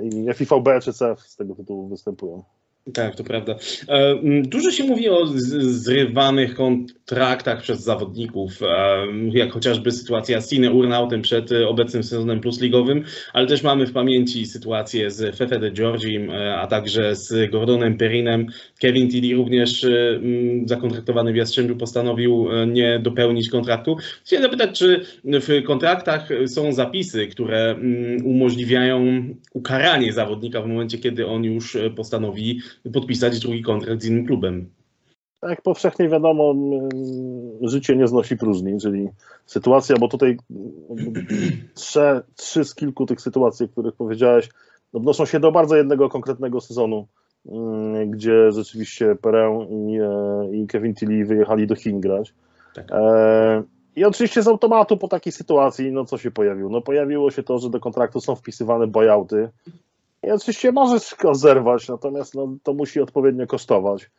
i 0.01 0.33
FIVB 0.33 0.67
czy 0.81 0.93
CEF 0.93 1.19
z 1.19 1.35
tego 1.35 1.55
tytułu 1.55 1.87
występują. 1.87 2.43
Tak, 2.93 3.15
to 3.15 3.23
prawda. 3.23 3.55
E, 3.87 4.11
m, 4.11 4.43
Dużo 4.49 4.71
się 4.71 4.83
mówi 4.83 5.09
o 5.09 5.27
zrywanych 5.59 6.55
kontraktach 6.55 7.61
przez 7.61 7.83
zawodników, 7.83 8.61
e, 8.61 8.67
jak 9.31 9.51
chociażby 9.51 9.91
sytuacja 9.91 10.41
z 10.41 10.49
Cine 10.49 10.71
Urnautem 10.71 11.21
przed 11.21 11.51
e, 11.51 11.67
obecnym 11.67 12.03
sezonem 12.03 12.39
plusligowym, 12.39 13.03
ale 13.33 13.47
też 13.47 13.63
mamy 13.63 13.87
w 13.87 13.93
pamięci 13.93 14.45
sytuację 14.45 15.11
z 15.11 15.35
Fefe 15.35 15.59
de 15.59 15.71
Georgim, 15.71 16.29
e, 16.29 16.55
a 16.55 16.67
także 16.67 17.15
z 17.15 17.51
Gordonem 17.51 17.97
Perinem. 17.97 18.47
Kevin 18.79 19.09
Tilly 19.09 19.35
również 19.35 19.83
e, 19.83 19.89
m, 20.15 20.67
zakontraktowany 20.67 21.33
w 21.33 21.35
Jastrzębiu 21.35 21.75
postanowił 21.75 22.47
nie 22.67 22.99
dopełnić 22.99 23.49
kontraktu. 23.49 23.97
Chciałem 24.25 24.43
zapytać, 24.43 24.79
czy 24.79 25.05
w 25.23 25.63
kontraktach 25.63 26.29
są 26.47 26.73
zapisy, 26.73 27.27
które 27.27 27.71
mm, 27.71 28.25
umożliwiają 28.25 29.23
ukaranie 29.53 30.13
zawodnika 30.13 30.61
w 30.61 30.67
momencie, 30.67 30.97
kiedy 30.97 31.27
on 31.27 31.43
już 31.43 31.77
postanowi 31.95 32.59
podpisać 32.93 33.39
drugi 33.39 33.61
kontrakt 33.61 34.01
z 34.01 34.05
innym 34.05 34.25
klubem. 34.25 34.69
Tak 35.39 35.61
powszechnie 35.61 36.09
wiadomo, 36.09 36.55
życie 37.61 37.95
nie 37.95 38.07
znosi 38.07 38.37
próżni, 38.37 38.79
czyli 38.81 39.09
sytuacja, 39.45 39.95
bo 39.97 40.07
tutaj 40.07 40.37
trzy, 41.73 42.21
trzy 42.35 42.65
z 42.65 42.75
kilku 42.75 43.05
tych 43.05 43.21
sytuacji, 43.21 43.65
o 43.65 43.69
których 43.69 43.95
powiedziałeś, 43.95 44.49
odnoszą 44.93 45.25
się 45.25 45.39
do 45.39 45.51
bardzo 45.51 45.75
jednego 45.75 46.09
konkretnego 46.09 46.61
sezonu, 46.61 47.07
mm, 47.45 48.11
gdzie 48.11 48.51
rzeczywiście 48.51 49.15
Perę 49.15 49.67
i, 49.69 49.99
e, 49.99 50.57
i 50.57 50.67
Kevin 50.67 50.95
Tilly 50.95 51.25
wyjechali 51.25 51.67
do 51.67 51.75
Chin 51.75 51.99
grać. 51.99 52.33
Tak. 52.75 52.91
E, 52.91 53.63
I 53.95 54.05
oczywiście 54.05 54.43
z 54.43 54.47
automatu 54.47 54.97
po 54.97 55.07
takiej 55.07 55.33
sytuacji, 55.33 55.91
no 55.91 56.05
co 56.05 56.17
się 56.17 56.31
pojawiło? 56.31 56.69
No 56.69 56.81
pojawiło 56.81 57.31
się 57.31 57.43
to, 57.43 57.59
że 57.59 57.69
do 57.69 57.79
kontraktu 57.79 58.21
są 58.21 58.35
wpisywane 58.35 58.87
buyouty. 58.87 59.49
I 60.27 60.31
oczywiście 60.31 60.71
możesz 60.71 61.15
go 61.15 61.35
zerwać, 61.35 61.87
natomiast 61.87 62.35
no, 62.35 62.57
to 62.63 62.73
musi 62.73 63.01
odpowiednio 63.01 63.47
kosztować. 63.47 64.09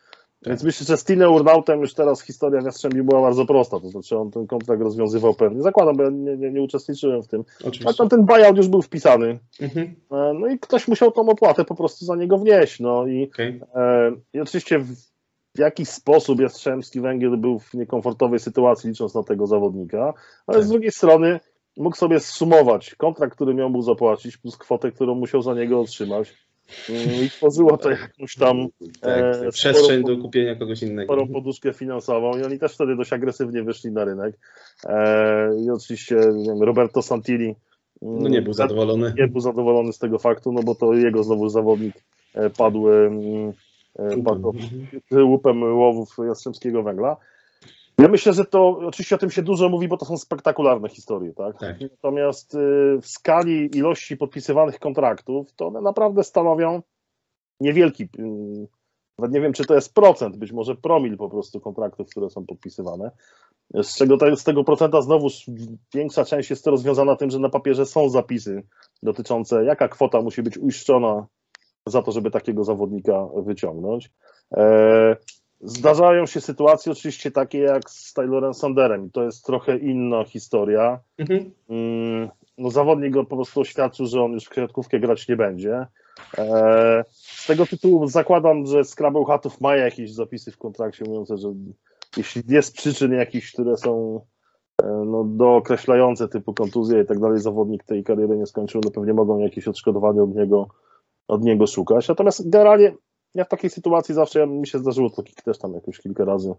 Więc 0.47 0.65
myślę, 0.65 0.87
że 0.87 0.97
z 0.97 1.05
Tine 1.05 1.31
Urnautem 1.31 1.81
już 1.81 1.95
teraz 1.95 2.23
historia 2.23 2.61
w 2.61 2.65
Jastrzębiu 2.65 3.05
była 3.05 3.23
bardzo 3.23 3.47
prosta, 3.47 3.81
to 3.81 3.89
znaczy 3.89 4.17
on 4.19 4.31
ten 4.31 4.47
kontrakt 4.47 4.83
rozwiązywał 4.83 5.35
pewnie. 5.35 5.63
Zakładam, 5.63 5.97
bo 5.97 6.03
ja 6.03 6.11
nie, 6.11 6.37
nie, 6.37 6.51
nie 6.51 6.63
uczestniczyłem 6.63 7.23
w 7.23 7.29
tym. 7.29 7.45
Ale 7.61 7.69
Oczywiście. 7.69 7.99
tam 7.99 8.09
ten 8.09 8.25
buyout 8.25 8.57
już 8.57 8.69
był 8.69 8.83
wpisany. 8.83 9.39
Mhm. 9.61 9.95
E, 10.13 10.35
No 10.41 10.47
i 10.47 10.59
ktoś 10.59 10.89
musiał 10.89 11.13
tą 11.13 11.29
opłatę 11.29 11.65
po 11.65 11.75
prostu 11.75 12.05
za 12.05 12.17
niego 12.17 12.39
wnieść. 12.39 12.81
No 12.81 13.07
i, 13.07 13.31
Okej. 13.33 13.61
e, 13.75 14.13
i 14.33 14.41
oczywiście 14.41 14.79
w, 14.79 14.95
w 15.55 15.59
jakiś 15.59 15.89
sposób 15.89 16.41
Jastrzębski 16.41 17.01
Węgiel 17.01 17.37
był 17.37 17.59
w 17.59 17.75
niekomfortowej 17.75 18.39
sytuacji, 18.39 18.91
licząc 18.91 19.15
na 19.15 19.23
tego 19.23 19.47
zawodnika, 19.47 20.15
ale 20.47 20.59
Tak. 20.59 20.67
z 20.67 20.69
drugiej 20.69 20.93
strony 20.93 21.41
mógł 21.77 21.97
sobie 21.97 22.21
zsumować 22.21 22.95
kontrakt, 22.95 23.35
który 23.35 23.55
miał 23.55 23.71
mu 23.71 23.83
zapłacić, 23.83 24.37
plus 24.37 24.57
kwotę, 24.57 24.93
którą 24.93 25.15
musiał 25.15 25.43
za 25.43 25.55
niego 25.55 25.81
otrzymać. 25.81 26.35
Mm, 26.91 27.25
I 27.25 27.31
tworzyło 27.31 27.77
to 27.77 27.91
jakąś 27.91 28.35
tam 28.35 28.67
Tak, 29.01 29.13
e, 29.47 29.51
przestrzeń 29.53 30.03
sporą- 30.03 30.17
do 30.17 30.23
kupienia 30.23 30.55
kogoś 30.57 30.83
innego. 30.83 31.13
sporą 31.13 31.29
poduszkę 31.29 31.73
finansową 31.73 32.39
i 32.39 32.43
oni 32.43 32.59
też 32.59 32.75
wtedy 32.75 32.97
dość 32.97 33.13
agresywnie 33.13 33.63
wyszli 33.63 33.91
na 33.93 34.05
rynek. 34.05 34.39
E, 34.85 35.51
I 35.65 35.71
oczywiście 35.71 36.15
nie 36.35 36.45
wiem, 36.51 36.63
Roberto 36.63 37.03
Santilli 37.03 37.55
mm, 38.03 38.23
No 38.23 38.29
nie 38.29 38.43
był 38.43 38.53
zadowolony. 38.53 39.15
nie 39.19 39.29
był 39.29 39.41
zadowolony 39.41 39.93
z 39.93 39.99
tego 39.99 40.19
faktu, 40.19 40.53
no 40.53 40.63
bo 40.63 40.75
to 40.75 40.95
jego 40.95 41.25
znowu 41.25 41.49
zawodnik 41.49 41.95
e, 42.35 42.51
padł, 42.51 42.89
mm, 42.91 43.53
e, 43.99 44.23
padł 44.23 44.49
Mhm. 44.51 45.29
łupem 45.31 45.63
łowów 45.79 46.17
Jastrzębskiego 46.29 46.83
Węgla. 46.83 47.17
Ja 47.99 48.09
myślę, 48.09 48.33
że 48.33 48.45
to, 48.45 48.69
oczywiście 48.69 49.15
o 49.15 49.19
tym 49.19 49.31
się 49.31 49.43
dużo 49.43 49.69
mówi, 49.69 49.89
bo 49.89 49.97
to 49.97 50.05
są 50.05 50.17
spektakularne 50.17 50.89
historie, 50.89 51.33
tak? 51.33 51.59
Tak. 51.59 51.81
Natomiast 51.81 52.55
y, 52.55 52.59
w 53.03 53.07
skali 53.07 53.77
ilości 53.77 54.17
podpisywanych 54.17 54.79
kontraktów, 54.79 55.53
to 55.53 55.67
one 55.67 55.81
naprawdę 55.81 56.25
stanowią 56.25 56.83
niewielki, 57.61 58.05
y, 58.05 58.69
nawet 59.19 59.35
nie 59.35 59.41
wiem, 59.41 59.53
czy 59.53 59.65
to 59.65 59.75
jest 59.75 59.95
procent, 59.95 60.37
być 60.37 60.53
może 60.53 60.75
promil 60.75 61.17
po 61.17 61.29
prostu 61.29 61.61
kontraktów, 61.61 62.11
które 62.11 62.31
są 62.31 62.47
podpisywane. 62.47 63.11
Z 63.75 63.97
czego 63.97 64.17
te, 64.17 64.37
z 64.37 64.45
tego 64.45 64.65
procenta 64.65 65.03
znowuż 65.03 65.47
większa 65.95 66.25
część 66.25 66.51
jest 66.51 66.67
rozwiązana 66.67 67.17
tym, 67.17 67.31
że 67.31 67.39
na 67.39 67.49
papierze 67.49 67.87
są 67.87 68.09
zapisy 68.09 68.63
dotyczące, 69.03 69.65
jaka 69.65 69.89
kwota 69.89 70.23
musi 70.23 70.43
być 70.43 70.59
uiszczona 70.59 71.27
za 71.87 72.03
to, 72.03 72.13
żeby 72.13 72.31
takiego 72.31 72.65
zawodnika 72.65 73.27
wyciągnąć. 73.37 74.11
Zdarzają 75.67 76.27
się 76.27 76.41
sytuacje 76.41 76.93
oczywiście 76.93 77.31
takie 77.31 77.59
jak 77.59 77.91
z 77.91 78.13
Taylorem 78.13 78.55
Sanderem 78.55 79.07
i 79.07 79.11
to 79.11 79.23
jest 79.25 79.47
trochę 79.47 79.77
inna 79.77 80.25
historia. 80.25 81.01
Mhm. 81.19 81.51
Mm, 81.69 82.29
No 82.59 82.71
zawodnik 82.71 83.13
go 83.13 83.25
po 83.25 83.37
prostu 83.37 83.61
oświadczył, 83.61 84.07
że 84.07 84.23
on 84.23 84.33
już 84.33 84.45
w 84.45 84.49
kwiatkówkę 84.49 85.01
grać 85.01 85.29
nie 85.29 85.37
będzie. 85.37 85.87
E, 86.39 87.05
Z 87.09 87.47
tego 87.47 87.67
tytułu 87.67 88.07
zakładam, 88.07 88.67
że 88.67 88.85
Scrabble 88.85 89.25
Hatów 89.25 89.61
ma 89.61 89.77
jakieś 89.77 90.13
zapisy 90.13 90.53
w 90.53 90.59
kontrakcie 90.59 91.05
mówiące, 91.05 91.37
że 91.39 91.49
jeśli 92.17 92.63
z 92.63 92.71
przyczyn 92.71 93.13
jakichś, 93.13 93.53
które 93.53 93.77
są 93.77 94.21
e, 94.83 94.87
no, 95.07 95.25
dookreślające 95.25 96.29
typu 96.29 96.55
kontuzje 96.55 97.03
i 97.03 97.07
tak 97.07 97.21
dalej, 97.21 97.39
zawodnik 97.39 97.85
tej 97.85 98.05
kariery 98.05 98.37
nie 98.37 98.47
skończył, 98.47 98.81
no 98.85 98.91
pewnie 98.91 99.15
mogą 99.15 99.39
jakieś 99.39 99.69
odszkodowanie 99.69 100.23
od 100.23 100.35
niego, 100.35 100.69
od 101.29 101.43
niego 101.43 101.67
szukać. 101.67 102.09
Natomiast 102.09 102.51
generalnie 102.51 102.95
ja 103.37 103.45
w 103.45 103.49
takiej 103.49 103.71
sytuacji 103.71 104.15
zawsze, 104.15 104.41
ja, 104.41 104.47
mi 104.47 104.67
się 104.67 104.79
zdarzyło 104.79 105.11
to 105.11 105.23
też 105.45 105.59
tam 105.59 105.75
jakoś 105.75 105.99
kilka 105.99 106.25
razy, 106.25 106.55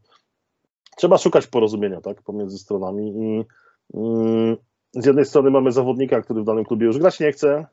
trzeba 0.98 1.18
szukać 1.18 1.48
porozumienia 1.48 2.02
tak, 2.02 2.22
pomiędzy 2.22 2.58
stronami 2.58 3.08
i 3.08 3.46
mm, 3.94 4.58
z 4.94 5.06
jednej 5.06 5.26
strony 5.26 5.52
mamy 5.52 5.72
zawodnika, 5.72 6.22
który 6.22 6.42
w 6.42 6.46
danym 6.46 6.66
klubie 6.66 6.86
już 6.86 6.98
grać 6.98 7.20
nie 7.20 7.32
chce, 7.32 7.66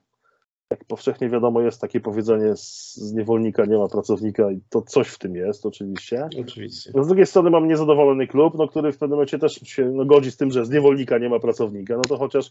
jak 0.70 0.84
powszechnie 0.84 1.28
wiadomo 1.28 1.60
jest 1.60 1.80
takie 1.80 2.00
powiedzenie 2.00 2.56
z, 2.56 2.94
z 2.96 3.12
niewolnika 3.12 3.64
nie 3.64 3.78
ma 3.78 3.88
pracownika 3.88 4.50
i 4.50 4.60
to 4.70 4.82
coś 4.82 5.08
w 5.08 5.18
tym 5.18 5.36
jest 5.36 5.66
oczywiście. 5.66 6.28
Oczywiście. 6.40 6.90
No 6.94 7.04
z 7.04 7.06
drugiej 7.06 7.26
strony 7.26 7.50
mam 7.50 7.68
niezadowolony 7.68 8.26
klub, 8.26 8.54
no, 8.58 8.68
który 8.68 8.92
w 8.92 8.98
pewnym 8.98 9.16
momencie 9.16 9.38
też 9.38 9.54
się 9.54 9.84
no, 9.84 10.04
godzi 10.04 10.30
z 10.30 10.36
tym, 10.36 10.50
że 10.50 10.64
z 10.64 10.70
niewolnika 10.70 11.18
nie 11.18 11.28
ma 11.28 11.40
pracownika, 11.40 11.96
no 11.96 12.02
to 12.02 12.16
chociaż 12.16 12.50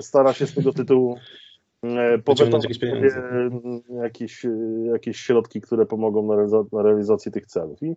stara 0.00 0.32
się 0.32 0.46
z 0.46 0.54
tego 0.54 0.72
tytułu 0.72 1.18
e, 1.82 2.18
powetować 2.18 2.64
jakieś 4.02 4.46
jakieś, 4.92 5.16
środki, 5.16 5.60
które 5.60 5.86
pomogą 5.86 6.26
na, 6.26 6.34
realiza- 6.34 6.66
na 6.72 6.82
realizację 6.82 7.32
tych 7.32 7.46
celów. 7.46 7.82
I, 7.82 7.94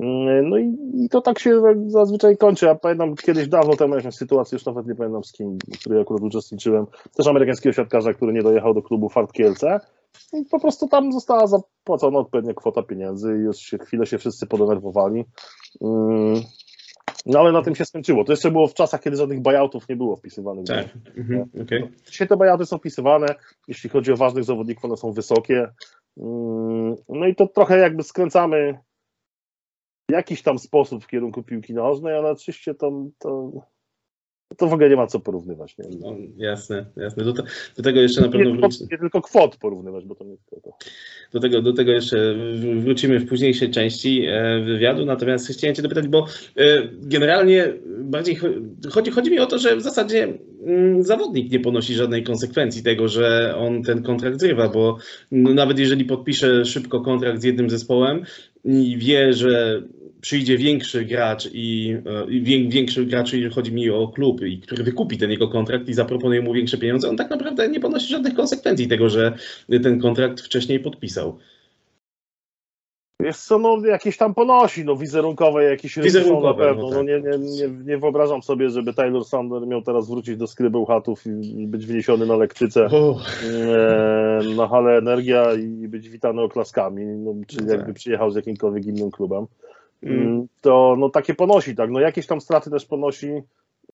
mm, 0.00 0.48
no 0.48 0.58
i, 0.58 0.76
i 0.94 1.08
to 1.08 1.20
tak 1.20 1.38
się 1.38 1.62
zazwyczaj 1.86 2.36
kończy. 2.36 2.66
Ja 2.66 2.74
pamiętam 2.74 3.14
kiedyś 3.14 3.48
dawno 3.48 3.76
temu 3.76 3.96
jakąś 3.96 4.14
sytuację, 4.14 4.56
już 4.56 4.66
nawet 4.66 4.86
nie 4.86 4.94
pamiętam 4.94 5.24
z 5.24 5.32
kim, 5.32 5.58
w 5.74 5.78
której 5.80 6.02
akurat 6.02 6.22
uczestniczyłem, 6.22 6.86
też 7.16 7.26
amerykańskiego 7.26 7.72
siatkarza, 7.72 8.12
który 8.12 8.32
nie 8.32 8.42
dojechał 8.42 8.74
do 8.74 8.82
klubu 8.82 9.08
Fart 9.08 9.32
Kielce. 9.32 9.80
I 10.32 10.44
po 10.50 10.60
prostu 10.60 10.88
tam 10.88 11.12
została 11.12 11.46
zapłacona 11.46 12.18
odpowiednia 12.18 12.54
kwota 12.54 12.82
pieniędzy 12.82 13.36
i 13.38 13.40
już 13.44 13.56
się, 13.56 13.78
chwilę 13.78 14.06
się 14.06 14.18
wszyscy 14.18 14.46
podenerwowali. 14.46 15.24
No 17.26 17.38
ale 17.40 17.52
na 17.52 17.62
tym 17.62 17.74
się 17.74 17.84
skończyło. 17.84 18.24
To 18.24 18.32
jeszcze 18.32 18.50
było 18.50 18.68
w 18.68 18.74
czasach, 18.74 19.00
kiedy 19.02 19.16
żadnych 19.16 19.40
buyoutów 19.40 19.88
nie 19.88 19.96
było 19.96 20.16
wpisywanych. 20.16 20.66
Tak. 20.66 20.86
Mhm. 21.16 21.50
Okej. 21.62 21.88
Dzisiaj 22.06 22.28
te 22.28 22.36
buyouty 22.36 22.66
są 22.66 22.78
wpisywane, 22.78 23.26
jeśli 23.68 23.90
chodzi 23.90 24.12
o 24.12 24.16
ważnych 24.16 24.44
zawodników, 24.44 24.84
one 24.84 24.96
są 24.96 25.12
wysokie. 25.12 25.68
Mm, 26.16 26.96
No 27.08 27.26
i 27.26 27.34
to 27.34 27.46
trochę 27.46 27.78
jakby 27.78 28.02
skręcamy 28.02 28.78
w 30.10 30.12
jakiś 30.12 30.42
tam 30.42 30.58
sposób 30.58 31.04
w 31.04 31.06
kierunku 31.06 31.42
piłki 31.42 31.74
nożnej, 31.74 32.16
ale 32.16 32.30
oczywiście 32.30 32.74
to, 32.74 32.92
to, 33.18 33.52
to 34.56 34.66
w 34.66 34.72
ogóle 34.72 34.90
nie 34.90 34.96
ma 34.96 35.06
co 35.06 35.20
porównywać. 35.20 35.78
Nie, 35.78 35.84
No, 36.00 36.16
jasne, 36.36 36.84
jasne. 36.96 37.24
Do, 37.24 37.32
te, 37.32 37.42
do 37.76 37.82
tego 37.82 38.00
jeszcze 38.00 38.20
na 38.20 38.26
nie, 38.26 38.32
pewno 38.32 38.50
tylko, 38.50 38.68
wróci, 38.68 38.84
nie 38.92 38.98
tylko 38.98 39.22
kwot 39.22 39.56
porównywać, 39.56 40.04
bo 40.04 40.14
to 40.14 40.24
nie 40.24 40.36
tylko 40.36 40.70
to. 40.70 40.76
do 41.32 41.40
tego, 41.40 41.62
do 41.62 41.72
tego 41.72 41.92
jeszcze 41.92 42.34
wrócimy 42.80 43.18
w 43.20 43.28
późniejszej 43.28 43.70
części 43.70 44.26
e, 44.26 44.60
wywiadu. 44.64 45.06
Natomiast 45.06 45.48
chciałem 45.48 45.74
Cię 45.76 45.82
dopytać, 45.82 46.08
bo 46.08 46.26
e, 46.56 46.64
generalnie 47.02 47.72
bardziej 47.98 48.36
cho- 48.38 48.88
chodzi, 48.90 49.10
chodzi 49.10 49.30
mi 49.30 49.38
o 49.38 49.46
to, 49.46 49.58
że 49.58 49.76
w 49.76 49.82
zasadzie 49.82 50.38
mm, 50.66 51.02
zawodnik 51.02 51.52
nie 51.52 51.60
ponosi 51.60 51.94
żadnej 51.94 52.22
konsekwencji 52.24 52.82
tego, 52.82 53.08
że 53.08 53.54
on 53.58 53.82
ten 53.82 54.02
kontrakt 54.02 54.40
zrywa, 54.40 54.68
bo 54.68 54.98
nawet 55.32 55.78
jeżeli 55.78 56.04
podpisze 56.04 56.64
szybko 56.64 57.00
kontrakt 57.00 57.40
z 57.40 57.44
jednym 57.44 57.70
zespołem 57.70 58.22
i 58.66 58.96
wie, 58.98 59.32
że 59.32 59.82
przyjdzie 60.20 60.58
większy 60.58 61.04
gracz 61.04 61.48
i, 61.52 61.96
e, 62.06 62.30
i 62.30 62.42
wię- 62.42 62.68
większy 62.68 63.06
gracz, 63.06 63.32
jeżeli 63.32 63.54
chodzi 63.54 63.72
mi 63.72 63.90
o 63.90 64.08
klub, 64.08 64.42
i 64.46 64.60
który 64.60 64.84
wykupi 64.84 65.18
ten 65.18 65.30
jego 65.30 65.48
kontrakt 65.48 65.88
i 65.88 65.94
zaproponuje 65.94 66.42
mu 66.42 66.52
większe 66.54 66.78
pieniądze, 66.78 67.08
on 67.08 67.16
tak 67.16 67.30
naprawdę 67.30 67.68
nie 67.68 67.80
ponosi 67.80 68.08
żadnych 68.08 68.34
konsekwencji 68.34 68.88
tego, 68.88 69.08
że 69.08 69.32
ten 69.82 70.00
kontrakt 70.00 70.40
wcześniej 70.40 70.80
podpisał. 70.80 71.38
Wiesz 73.20 73.36
co, 73.38 73.58
no 73.58 73.86
jakieś 73.86 74.16
tam 74.16 74.34
ponosi, 74.34 74.84
no 74.84 74.96
wizerunkowe 74.96 75.64
jakieś 75.64 75.96
ryzyko 75.96 76.18
na 76.18 76.24
Wizerunkowe, 76.34 76.64
pewno. 76.66 76.82
no 76.82 76.88
No, 76.90 76.96
tak, 76.96 77.06
nie, 77.06 77.20
nie, 77.20 77.38
nie, 77.68 77.84
nie 77.84 77.98
wyobrażam 77.98 78.42
sobie, 78.42 78.70
żeby 78.70 78.94
Taylor 78.94 79.24
Sander 79.24 79.66
miał 79.66 79.82
teraz 79.82 80.08
wrócić 80.08 80.36
do 80.36 80.46
skrybeł 80.46 80.84
chatów 80.84 81.26
i 81.26 81.66
być 81.66 81.86
wniesiony 81.86 82.26
na 82.26 82.36
lektyce. 82.36 82.84
E, 82.86 84.40
na 84.56 84.68
halę 84.68 84.98
Energia 84.98 85.52
i 85.54 85.88
być 85.88 86.08
witany 86.08 86.42
oklaskami, 86.42 87.04
no, 87.06 87.34
czy 87.46 87.64
No 87.64 87.70
jakby 87.72 87.86
tak. 87.86 87.94
przyjechał 87.94 88.30
z 88.30 88.36
jakimkolwiek 88.36 88.86
innym 88.86 89.10
klubem, 89.10 89.46
Mm. 90.02 90.22
mm. 90.22 90.46
to 90.60 90.96
no, 90.98 91.08
takie 91.10 91.34
ponosi, 91.34 91.74
tak, 91.74 91.90
no 91.90 92.00
jakieś 92.00 92.26
tam 92.26 92.40
straty 92.40 92.70
też 92.70 92.84
ponosi 92.86 93.30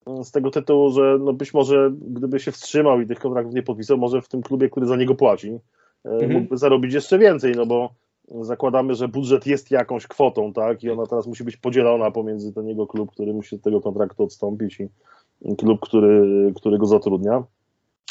mm, 0.07 0.25
z 0.25 0.31
tego 0.33 0.50
tytułu, 0.50 0.91
że 0.91 1.19
no, 1.21 1.33
być 1.33 1.55
może 1.55 1.91
gdyby 2.11 2.41
się 2.41 2.52
wstrzymał 2.52 3.00
i 3.00 3.07
tych 3.07 3.19
kontraktów 3.19 3.55
nie 3.55 3.62
podpisał, 3.62 3.99
może 3.99 4.21
w 4.23 4.29
tym 4.29 4.43
klubie, 4.43 4.71
który 4.71 4.87
za 4.87 4.97
niego 4.97 5.14
płaci, 5.14 5.59
Mhm. 6.05 6.33
mógłby 6.33 6.57
zarobić 6.57 6.95
jeszcze 6.95 7.19
więcej, 7.19 7.52
no 7.57 7.67
bo 7.67 7.91
zakładamy, 8.29 8.95
że 8.95 9.09
budżet 9.09 9.47
jest 9.47 9.71
jakąś 9.71 10.07
kwotą, 10.07 10.52
tak, 10.52 10.83
i 10.83 10.91
ona 10.91 11.07
teraz 11.07 11.26
musi 11.26 11.45
być 11.45 11.57
podzielona 11.57 12.11
pomiędzy 12.11 12.52
ten 12.52 12.69
jego 12.69 12.87
klub, 12.87 13.11
który 13.11 13.33
musi 13.35 13.57
od 13.57 13.62
tego 13.62 13.81
kontraktu 13.81 14.23
odstąpić 14.23 14.81
i 14.81 15.57
klub, 15.57 15.81
który, 15.81 16.52
który 16.57 16.79
go 16.79 16.87
zatrudnia. 16.87 17.45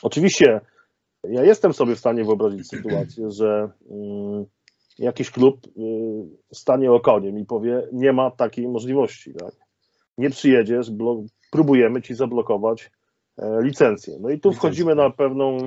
Oczywiście 0.03 0.61
ja 1.23 1.43
jestem 1.43 1.73
sobie 1.73 1.95
w 1.95 1.99
stanie 1.99 2.23
wyobrazić 2.23 2.67
sytuację, 2.67 3.31
że 3.31 3.69
mm, 3.91 4.45
jakiś 4.99 5.31
klub 5.31 5.67
y, 5.67 5.71
stanie 6.53 6.91
okoniem 6.91 7.39
i 7.39 7.45
powie, 7.45 7.87
nie 7.91 8.13
ma 8.13 8.31
takiej 8.31 8.67
możliwości, 8.67 9.33
tak? 9.33 9.55
Nie 10.17 10.29
przyjedziesz, 10.29 10.91
próbujemy 11.51 12.01
ci 12.01 12.15
zablokować 12.15 12.91
e, 13.37 13.61
licencję. 13.61 14.17
No 14.21 14.29
i 14.29 14.39
tu 14.39 14.53
wchodzimy 14.53 14.95
na 14.95 15.09
pewną, 15.09 15.57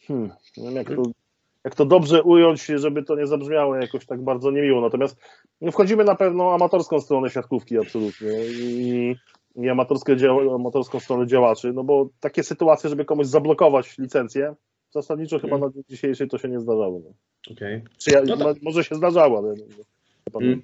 hmm, 0.00 0.30
nie 0.56 0.64
wiem 0.64 0.74
jak 0.74 0.88
to, 0.88 1.02
jak 1.64 1.74
to 1.74 1.84
dobrze 1.86 2.22
ująć, 2.22 2.66
żeby 2.66 3.02
to 3.02 3.16
nie 3.16 3.26
zabrzmiało 3.26 3.76
jakoś 3.76 4.06
tak 4.06 4.22
bardzo 4.22 4.50
niemiło. 4.50 4.80
Natomiast 4.80 5.16
no, 5.60 5.72
wchodzimy 5.72 6.04
na 6.04 6.14
pewną 6.14 6.54
amatorską 6.54 7.00
stronę 7.00 7.30
siatkówki 7.30 7.78
absolutnie 7.78 8.30
i, 8.46 9.16
i 9.56 9.68
amatorskie 9.68 10.16
dzia- 10.16 10.54
amatorską 10.54 11.00
stronę 11.00 11.26
działaczy, 11.26 11.72
no 11.72 11.84
bo 11.84 12.08
takie 12.20 12.42
sytuacje, 12.42 12.90
żeby 12.90 13.04
komuś 13.04 13.26
zablokować 13.26 13.98
licencję, 13.98 14.54
zasadniczo 14.90 15.38
chyba 15.38 15.58
na 15.58 15.70
dzień 15.70 15.82
dzisiejszy 15.88 16.26
to 16.26 16.38
się 16.38 16.48
nie 16.48 16.60
zdarzało. 16.60 17.00
No. 17.04 17.10
Czy 17.98 18.10
ja, 18.10 18.20
No 18.26 18.36
tak. 18.36 18.46
mo- 18.46 18.54
może 18.62 18.84
się 18.84 18.94
zdarzało, 18.94 19.38
ale 19.38 19.48
nie, 19.48 19.62
nie 19.64 20.32
pamiętam. 20.32 20.60
Mm. 20.60 20.62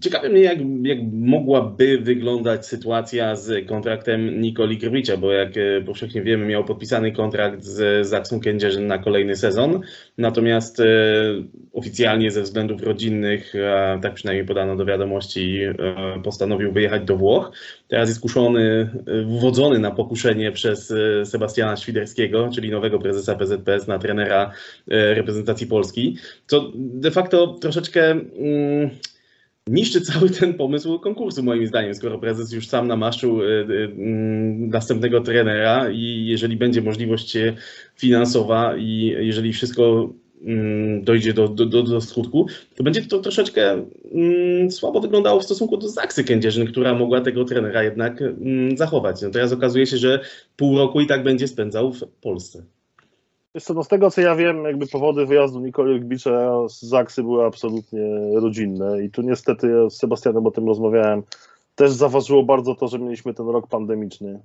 Ciekawe 0.00 0.28
mnie, 0.28 0.40
jak, 0.40 0.58
jak 0.82 0.98
mogłaby 1.12 1.98
wyglądać 1.98 2.66
sytuacja 2.66 3.36
z 3.36 3.68
kontraktem 3.68 4.40
Nikoli 4.40 4.78
Grbicia, 4.78 5.16
bo 5.16 5.32
jak 5.32 5.56
e, 5.56 5.82
powszechnie 5.86 6.22
wiemy, 6.22 6.46
miał 6.46 6.64
podpisany 6.64 7.12
kontrakt 7.12 7.62
z 7.62 8.06
Zaksą 8.06 8.40
Kędzierzyn 8.40 8.86
na 8.86 8.98
kolejny 8.98 9.36
sezon, 9.36 9.80
natomiast 10.18 10.80
e, 10.80 10.84
oficjalnie 11.72 12.30
ze 12.30 12.42
względów 12.42 12.82
rodzinnych, 12.82 13.52
tak 14.02 14.14
przynajmniej 14.14 14.46
podano 14.46 14.76
do 14.76 14.84
wiadomości, 14.84 15.60
postanowił 16.24 16.72
wyjechać 16.72 17.04
do 17.04 17.16
Włoch. 17.16 17.52
Teraz 17.88 18.08
jest 18.08 18.20
kuszony, 18.20 18.90
wwodzony 19.26 19.78
na 19.78 19.90
pokuszenie 19.90 20.52
przez 20.52 20.94
Sebastiana 21.24 21.76
Świderskiego, 21.76 22.48
czyli 22.54 22.70
nowego 22.70 22.98
prezesa 22.98 23.34
PZPS 23.34 23.86
na 23.86 23.98
trenera 23.98 24.52
reprezentacji 24.86 25.66
Polski, 25.66 26.16
co 26.46 26.72
de 26.74 27.10
facto 27.10 27.46
troszeczkę 27.46 28.10
mm, 28.10 28.65
niszczy 29.68 30.00
cały 30.00 30.30
ten 30.30 30.54
pomysł 30.54 30.98
konkursu, 30.98 31.42
moim 31.42 31.66
zdaniem, 31.66 31.94
skoro 31.94 32.18
prezes 32.18 32.52
już 32.52 32.68
sam 32.68 32.88
namaszczył 32.88 33.42
y, 33.42 33.44
y, 33.44 33.92
mm, 33.98 34.68
następnego 34.68 35.20
trenera 35.20 35.90
i 35.90 36.26
jeżeli 36.26 36.56
będzie 36.56 36.82
możliwość 36.82 37.36
finansowa 37.96 38.76
i 38.76 39.16
jeżeli 39.20 39.52
wszystko 39.52 40.12
mm, 40.44 41.02
dojdzie 41.02 41.32
do, 41.32 41.48
do, 41.48 41.82
do, 41.82 42.00
skutku, 42.00 42.46
to 42.76 42.84
będzie 42.84 43.02
to 43.02 43.18
troszeczkę 43.18 43.86
mm, 44.12 44.70
słabo 44.70 45.00
wyglądało 45.00 45.40
w 45.40 45.44
stosunku 45.44 45.76
do 45.76 45.88
Zaksy 45.88 46.24
Kędzierzyn, 46.24 46.66
która 46.66 46.94
mogła 46.94 47.20
tego 47.20 47.44
trenera 47.44 47.82
jednak 47.82 48.22
mm, 48.22 48.76
zachować. 48.76 49.22
No 49.22 49.30
teraz 49.30 49.52
okazuje 49.52 49.86
się, 49.86 49.96
że 49.96 50.20
pół 50.56 50.78
roku 50.78 51.00
i 51.00 51.06
tak 51.06 51.22
będzie 51.22 51.48
spędzał 51.48 51.92
w 51.92 52.02
Polsce. 52.20 52.62
Wiesz 53.56 53.68
no 53.68 53.84
z 53.84 53.88
tego 53.88 54.10
co 54.10 54.20
ja 54.20 54.36
wiem, 54.36 54.64
jakby 54.64 54.86
powody 54.86 55.26
wyjazdu 55.26 55.60
Nikoli 55.60 56.00
Gbicza 56.00 56.68
z 56.68 56.82
Zaksy 56.82 57.22
były 57.22 57.44
absolutnie 57.44 58.00
rodzinne 58.34 59.04
i 59.04 59.10
tu 59.10 59.22
niestety 59.22 59.68
ja 59.68 59.90
z 59.90 59.96
Sebastianem 59.96 60.46
o 60.46 60.50
tym 60.50 60.66
rozmawiałem, 60.66 61.22
też 61.74 61.92
zaważyło 61.92 62.42
bardzo 62.42 62.74
to, 62.74 62.88
że 62.88 62.98
mieliśmy 62.98 63.34
ten 63.34 63.48
rok 63.48 63.66
pandemiczny 63.68 64.40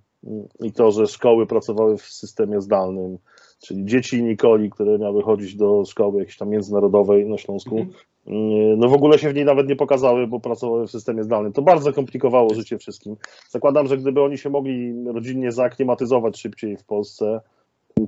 i 0.60 0.72
to, 0.72 0.92
że 0.92 1.08
szkoły 1.08 1.48
pracowały 1.48 1.98
w 1.98 2.02
systemie 2.02 2.62
zdalnym, 2.62 3.18
czyli 3.60 3.86
dzieci 3.86 4.24
Nikoli, 4.24 4.70
które 4.70 4.98
miały 4.98 5.24
chodzić 5.24 5.56
do 5.56 5.84
szkoły 5.86 6.20
jakiejś 6.20 6.38
tam 6.38 6.50
międzynarodowej 6.50 7.26
na 7.26 7.38
Śląsku, 7.38 7.78
mm 7.78 7.90
-hmm. 7.90 8.78
no 8.78 8.90
w 8.90 8.94
ogóle 8.94 9.20
się 9.20 9.30
w 9.30 9.36
niej 9.36 9.46
nawet 9.46 9.68
nie 9.68 9.76
pokazały, 9.76 10.28
bo 10.28 10.40
pracowały 10.40 10.88
w 10.88 10.92
systemie 10.92 11.24
zdalnym. 11.24 11.54
To 11.54 11.62
bardzo 11.62 11.94
komplikowało 11.94 12.54
życie 12.54 12.78
wszystkim. 12.78 13.16
Zakładam, 13.50 13.88
że 13.88 13.98
gdyby 13.98 14.22
oni 14.22 14.38
się 14.38 14.50
mogli 14.50 14.94
rodzinnie 15.06 15.52
zaaklimatyzować 15.52 16.40
szybciej 16.42 16.78
w 16.78 16.84
Polsce, 16.84 17.42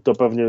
to 0.03 0.13
pewnie 0.13 0.45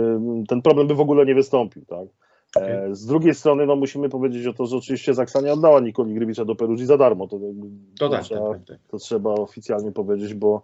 ten 0.48 0.62
problem 0.62 0.86
by 0.86 0.94
w 0.94 1.00
ogóle 1.00 1.26
nie 1.26 1.34
wystąpił, 1.34 1.84
tak? 1.84 2.08
Okay. 2.56 2.94
Z 2.94 3.06
drugiej 3.06 3.34
strony, 3.34 3.66
no 3.66 3.76
musimy 3.76 4.08
powiedzieć 4.08 4.46
o 4.46 4.52
to, 4.52 4.66
że 4.66 4.76
oczywiście 4.76 5.14
Zaksa 5.14 5.40
nie 5.40 5.52
oddała 5.52 5.80
Nikoli 5.80 6.14
Grybicza 6.14 6.44
do 6.44 6.54
Peruzji 6.54 6.86
za 6.86 6.98
darmo. 6.98 7.28
To, 7.28 7.40
to, 7.98 8.08
tak, 8.08 8.22
trzeba, 8.22 8.52
tak, 8.52 8.64
tak, 8.64 8.78
to 8.88 8.98
trzeba 8.98 9.30
oficjalnie 9.30 9.92
powiedzieć, 9.92 10.34
bo, 10.34 10.62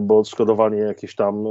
bo 0.00 0.18
odszkodowanie 0.18 0.78
jakieś 0.78 1.14
tam 1.14 1.44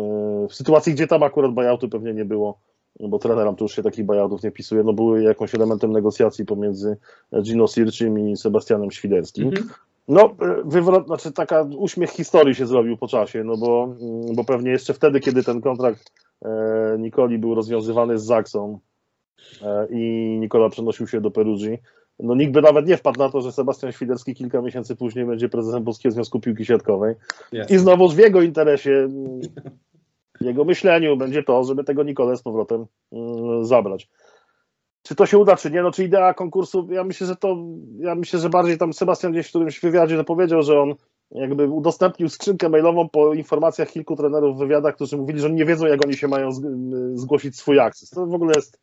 w 0.49 0.53
sytuacji, 0.53 0.93
gdzie 0.93 1.07
tam 1.07 1.23
akurat 1.23 1.51
buyoutu 1.51 1.89
pewnie 1.89 2.13
nie 2.13 2.25
było, 2.25 2.59
bo 2.99 3.19
treneram 3.19 3.55
to 3.55 3.65
już 3.65 3.75
się 3.75 3.83
takich 3.83 4.05
buyoutów 4.05 4.43
nie 4.43 4.51
pisuje, 4.51 4.83
no 4.83 4.93
były 4.93 5.23
jakąś 5.23 5.55
elementem 5.55 5.91
negocjacji 5.91 6.45
pomiędzy 6.45 6.97
Gino 7.41 7.67
Sirczym 7.67 8.19
i 8.19 8.37
Sebastianem 8.37 8.91
Świderskim. 8.91 9.47
Mm 9.47 9.63
-hmm. 9.63 9.90
No, 10.11 10.35
wywrot, 10.65 11.05
znaczy 11.07 11.31
taka 11.31 11.67
uśmiech 11.77 12.09
historii 12.09 12.55
się 12.55 12.65
zrobił 12.65 12.97
po 12.97 13.07
czasie, 13.07 13.43
no 13.43 13.57
bo, 13.57 13.95
bo 14.35 14.43
pewnie 14.43 14.71
jeszcze 14.71 14.93
wtedy, 14.93 15.19
kiedy 15.19 15.43
ten 15.43 15.61
kontrakt 15.61 16.11
E, 16.45 16.97
Nikoli 16.99 17.37
był 17.37 17.55
rozwiązywany 17.55 18.19
z 18.19 18.23
Zaksą 18.23 18.79
e, 19.61 19.87
i 19.89 20.37
Nikola 20.39 20.69
przenosił 20.69 21.07
się 21.07 21.21
do 21.21 21.31
Perugii. 21.31 21.77
No 22.19 22.35
nikt 22.35 22.53
by 22.53 22.61
nawet 22.61 22.87
nie 22.87 22.97
wpadł 22.97 23.19
na 23.19 23.29
to, 23.29 23.41
że 23.41 23.51
Sebastian 23.51 23.91
Świderski 23.91 24.35
kilka 24.35 24.61
miesięcy 24.61 24.95
później 24.95 25.25
będzie 25.25 25.49
prezesem 25.49 25.83
Polskiego 25.83 26.13
Związku 26.13 26.39
Piłki 26.39 26.65
Siatkowej. 26.65 27.15
Yes. 27.53 27.71
I 27.71 27.77
znowu 27.77 28.09
w 28.09 28.17
jego 28.17 28.41
interesie, 28.41 29.07
w 30.41 30.45
jego 30.45 30.65
myśleniu 30.65 31.17
będzie 31.17 31.43
to, 31.43 31.63
żeby 31.63 31.83
tego 31.83 32.03
Nikolę 32.03 32.37
z 32.37 32.41
powrotem 32.41 32.85
mm, 33.11 33.65
zabrać. 33.65 34.09
Czy 35.03 35.15
to 35.15 35.25
się 35.25 35.37
uda, 35.37 35.55
czy 35.55 35.71
nie? 35.71 35.83
No, 35.83 35.91
czy 35.91 36.03
idea 36.03 36.33
konkursu, 36.33 36.87
ja 36.91 37.03
myślę, 37.03 37.27
że 37.27 37.35
to, 37.35 37.57
ja 37.99 38.15
myślę, 38.15 38.39
że 38.39 38.49
bardziej 38.49 38.77
tam 38.77 38.93
Sebastian 38.93 39.31
gdzieś 39.31 39.47
w 39.47 39.49
którymś 39.49 39.79
wywiadzie 39.79 40.17
to 40.17 40.23
powiedział, 40.23 40.63
że 40.63 40.81
on 40.81 40.95
jakby 41.31 41.67
udostępnił 41.67 42.29
skrzynkę 42.29 42.69
mailową 42.69 43.09
po 43.09 43.33
informacjach 43.33 43.89
kilku 43.89 44.15
trenerów 44.15 44.55
w 44.55 44.59
wywiadach, 44.59 44.95
którzy 44.95 45.17
mówili, 45.17 45.39
że 45.39 45.51
nie 45.51 45.65
wiedzą, 45.65 45.85
jak 45.85 46.05
oni 46.05 46.17
się 46.17 46.27
mają 46.27 46.49
zgłosić 47.13 47.57
swój 47.57 47.79
akces. 47.79 48.09
To 48.09 48.25
w 48.25 48.33
ogóle 48.33 48.53
jest, 48.55 48.79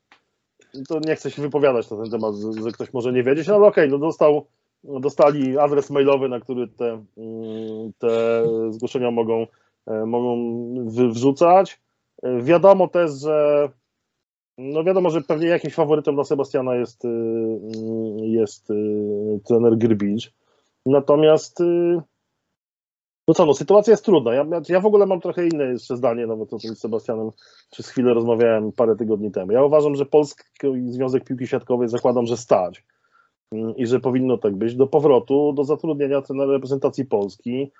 to 0.88 1.00
nie 1.06 1.16
chcę 1.16 1.30
się 1.30 1.42
wypowiadać 1.42 1.90
na 1.90 1.96
ten 1.96 2.10
temat, 2.10 2.34
że 2.62 2.72
ktoś 2.72 2.92
może 2.92 3.12
nie 3.12 3.22
wiedzieć, 3.22 3.48
no 3.48 3.54
ale 3.54 3.66
okej, 3.66 3.84
okay, 3.84 3.98
no 3.98 4.06
dostał, 4.06 4.46
dostali 4.84 5.58
adres 5.58 5.90
mailowy, 5.90 6.28
na 6.28 6.40
który 6.40 6.68
te, 6.68 7.04
mm, 7.16 7.92
te 7.98 8.42
zgłoszenia 8.70 9.10
mogą, 9.10 9.46
e, 9.86 10.06
mogą 10.06 10.36
wrzucać. 10.86 11.80
E, 12.22 12.42
wiadomo 12.42 12.88
też, 12.88 13.10
że 13.10 13.68
no 14.58 14.84
wiadomo, 14.84 15.10
że 15.10 15.20
pewnie 15.20 15.48
jakimś 15.48 15.74
faworytem 15.74 16.14
dla 16.14 16.24
Sebastiana 16.24 16.74
jest, 16.74 17.04
y, 17.04 17.08
jest 18.20 18.70
y, 18.70 19.40
trener 19.44 19.78
Grbicz. 19.78 20.32
Natomiast 20.86 21.60
y, 21.60 22.00
no 23.28 23.34
co, 23.34 23.46
no 23.46 23.54
sytuacja 23.54 23.90
jest 23.90 24.04
trudna. 24.04 24.34
Ja, 24.34 24.46
ja 24.68 24.80
w 24.80 24.86
ogóle 24.86 25.06
mam 25.06 25.20
trochę 25.20 25.46
inne 25.46 25.64
jeszcze 25.64 25.96
zdanie, 25.96 26.26
nawet 26.26 26.52
o 26.52 26.58
tym 26.58 26.76
z 26.76 26.80
Sebastianem 26.80 27.30
przez 27.70 27.88
chwilę 27.88 28.14
rozmawiałem 28.14 28.72
parę 28.72 28.96
tygodni 28.96 29.30
temu. 29.30 29.52
Ja 29.52 29.64
uważam, 29.64 29.94
że 29.94 30.06
Polski 30.06 30.44
Związek 30.86 31.24
Piłki 31.24 31.46
Siatkowej 31.46 31.88
zakładam, 31.88 32.26
że 32.26 32.36
stać 32.36 32.84
i 33.76 33.86
że 33.86 34.00
powinno 34.00 34.38
tak 34.38 34.56
być 34.56 34.76
do 34.76 34.86
powrotu, 34.86 35.52
do 35.52 35.64
zatrudnienia 35.64 36.22
trenera 36.22 36.52
reprezentacji 36.52 37.04
Polski 37.04 37.70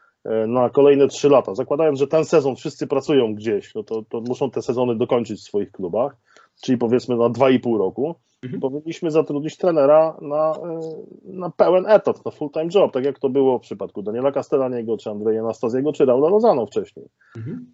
na 0.49 0.71
kolejne 0.71 1.09
trzy 1.09 1.29
lata. 1.29 1.55
Zakładając, 1.55 1.99
że 1.99 2.07
ten 2.07 2.25
sezon 2.25 2.57
wszyscy 2.57 2.87
pracują 2.87 3.35
gdzieś, 3.35 3.75
no 3.75 3.83
to, 3.83 4.03
to 4.03 4.21
muszą 4.21 4.51
te 4.51 4.63
sezony 4.63 4.97
dokończyć 4.97 5.41
w 5.41 5.43
swoich 5.43 5.73
klubach, 5.73 6.17
czyli 6.63 6.79
powiedzmy 6.79 7.17
na 7.17 7.29
dwa 7.29 7.51
i 7.51 7.61
pół 7.61 7.79
roku 7.79 8.15
mhm. 8.43 8.61
powinniśmy 8.61 9.11
zatrudnić 9.11 9.57
trenera 9.57 10.17
na, 10.23 10.53
e, 10.53 10.81
na 11.25 11.51
pełen 11.51 11.87
etat, 11.87 12.25
na 12.25 12.31
full-time 12.31 12.69
job, 12.75 12.93
tak 12.93 13.05
jak 13.05 13.19
to 13.19 13.29
było 13.29 13.59
w 13.59 13.63
przypadku 13.63 14.03
Daniela 14.03 14.33
Castellaniego, 14.33 14.97
czy 14.97 15.11
Andrzeja 15.11 15.41
Anastazjego, 15.41 15.93
czy 15.93 16.05
Raula 16.05 16.29
Lozano 16.29 16.67
wcześniej. 16.67 17.07
Mhm. 17.37 17.67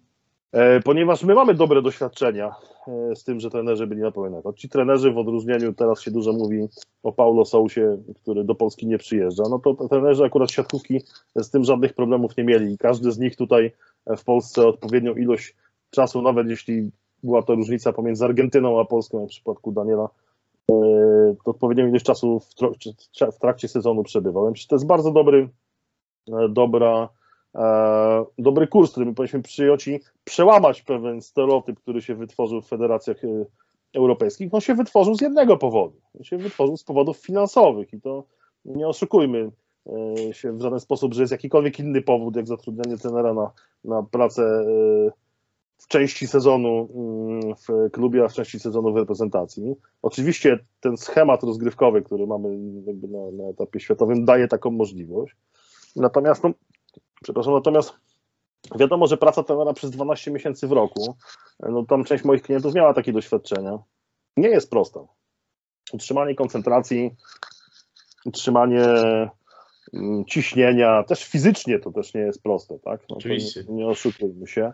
E, 0.51 0.79
ponieważ 0.79 1.23
my 1.23 1.35
mamy 1.35 1.53
dobre 1.53 1.81
doświadczenia 1.81 2.55
e, 2.87 3.15
z 3.15 3.23
tym, 3.23 3.39
że 3.39 3.49
trenerzy 3.49 3.87
byli 3.87 4.01
na 4.01 4.11
pełen 4.11 4.35
etat. 4.35 4.55
Ci 4.55 4.69
trenerzy 4.69 5.11
w 5.11 5.17
odróżnieniu, 5.17 5.73
teraz 5.73 6.01
się 6.01 6.11
dużo 6.11 6.33
mówi 6.33 6.67
o 7.03 7.11
Paulo 7.11 7.45
Sousie, 7.45 7.97
który 8.21 8.43
do 8.43 8.55
Polski 8.55 8.87
nie 8.87 8.97
przyjeżdża, 8.97 9.43
no 9.49 9.59
to 9.59 9.87
trenerzy 9.87 10.23
akurat 10.23 10.51
siatkówki 10.51 11.01
z 11.35 11.49
tym 11.49 11.63
żadnych 11.63 11.93
problemów 11.93 12.37
nie 12.37 12.43
mieli 12.43 12.73
i 12.73 12.77
każdy 12.77 13.11
z 13.11 13.19
nich 13.19 13.35
tutaj 13.35 13.71
w 14.17 14.23
Polsce 14.23 14.67
odpowiednią 14.67 15.15
ilość 15.15 15.55
czasu, 15.89 16.21
nawet 16.21 16.49
jeśli 16.49 16.91
była 17.23 17.43
to 17.43 17.55
różnica 17.55 17.93
pomiędzy 17.93 18.25
Argentyną 18.25 18.79
a 18.79 18.85
Polską, 18.85 19.25
w 19.25 19.29
przypadku 19.29 19.71
Daniela 19.71 20.09
to 20.65 20.85
e, 20.85 21.35
odpowiednią 21.45 21.87
ilość 21.87 22.05
czasu 22.05 22.39
w, 23.31 23.39
trakcie 23.39 23.67
sezonu 23.67 24.03
przebywał. 24.03 24.53
To 24.67 24.75
jest 24.75 24.85
bardzo 24.85 25.11
dobry, 25.11 25.49
e, 26.27 26.49
dobra, 26.49 27.09
e, 27.55 28.25
dobry 28.37 28.67
kurs, 28.67 28.91
który 28.91 29.05
my 29.05 29.13
powinniśmy 29.13 29.41
przyjąć 29.41 29.87
i 29.87 29.99
przełamać 30.23 30.81
pewien 30.81 31.21
stereotyp, 31.21 31.79
który 31.79 32.01
się 32.01 32.15
wytworzył 32.15 32.61
w 32.61 32.67
federacjach 32.67 33.17
europejskich. 33.93 34.53
On 34.53 34.61
się 34.61 34.75
wytworzył 34.75 35.15
z 35.15 35.21
jednego 35.21 35.57
powodu. 35.57 35.95
On 36.17 36.23
się 36.23 36.37
wytworzył 36.37 36.77
z 36.77 36.83
powodów 36.83 37.17
finansowych 37.17 37.93
i 37.93 38.01
to 38.01 38.23
nie 38.65 38.87
oszukujmy 38.87 39.51
się 40.31 40.57
w 40.57 40.61
żaden 40.61 40.79
sposób, 40.79 41.13
że 41.13 41.23
jest 41.23 41.31
jakikolwiek 41.31 41.79
inny 41.79 42.01
powód, 42.01 42.35
jak 42.35 42.47
zatrudnianie 42.47 42.97
trenera 42.97 43.33
na, 43.33 43.51
na 43.83 44.03
pracę 44.03 44.65
w 45.77 45.87
części 45.87 46.27
sezonu 46.27 46.89
mm, 46.95 47.55
w 47.55 47.91
klubie, 47.91 48.23
a 48.23 48.27
w 48.27 48.33
części 48.33 48.59
sezonu 48.59 48.93
w 48.93 48.97
reprezentacji. 48.97 49.75
Oczywiście 50.01 50.59
ten 50.79 50.97
schemat 50.97 51.43
rozgrywkowy, 51.43 52.01
który 52.01 52.27
mamy 52.27 52.57
na, 53.07 53.43
na, 53.43 53.49
etapie 53.49 53.79
światowym, 53.79 54.25
daje 54.25 54.47
taką 54.47 54.71
możliwość. 54.71 55.35
Natomiast, 55.95 56.43
no, 56.43 56.51
przepraszam, 57.23 57.53
natomiast 57.53 57.93
wiadomo, 58.75 59.07
że 59.07 59.17
praca 59.17 59.43
trenera 59.43 59.73
przez 59.73 59.91
12 59.91 60.31
miesięcy 60.31 60.67
w 60.67 60.71
roku, 60.71 61.15
no 61.59 61.85
tam 61.85 62.03
część 62.03 62.23
moich 62.23 62.41
klientów 62.41 62.73
miała 62.73 62.93
takie 62.93 63.13
doświadczenia, 63.13 63.79
nie 64.37 64.49
jest 64.49 64.69
prosta. 64.69 64.99
Utrzymanie 65.93 66.35
koncentracji, 66.35 67.15
utrzymanie 68.25 68.85
mm, 69.93 70.25
ciśnienia, 70.25 71.03
też 71.03 71.23
fizycznie 71.23 71.79
to 71.79 71.91
też 71.91 72.13
nie 72.13 72.21
jest 72.21 72.43
proste, 72.43 72.79
tak? 72.79 73.01
No, 73.09 73.15
Oczywiście. 73.15 73.63
Nie, 73.69 73.75
nie 73.75 73.87
oszukujmy 73.87 74.47
się. 74.47 74.73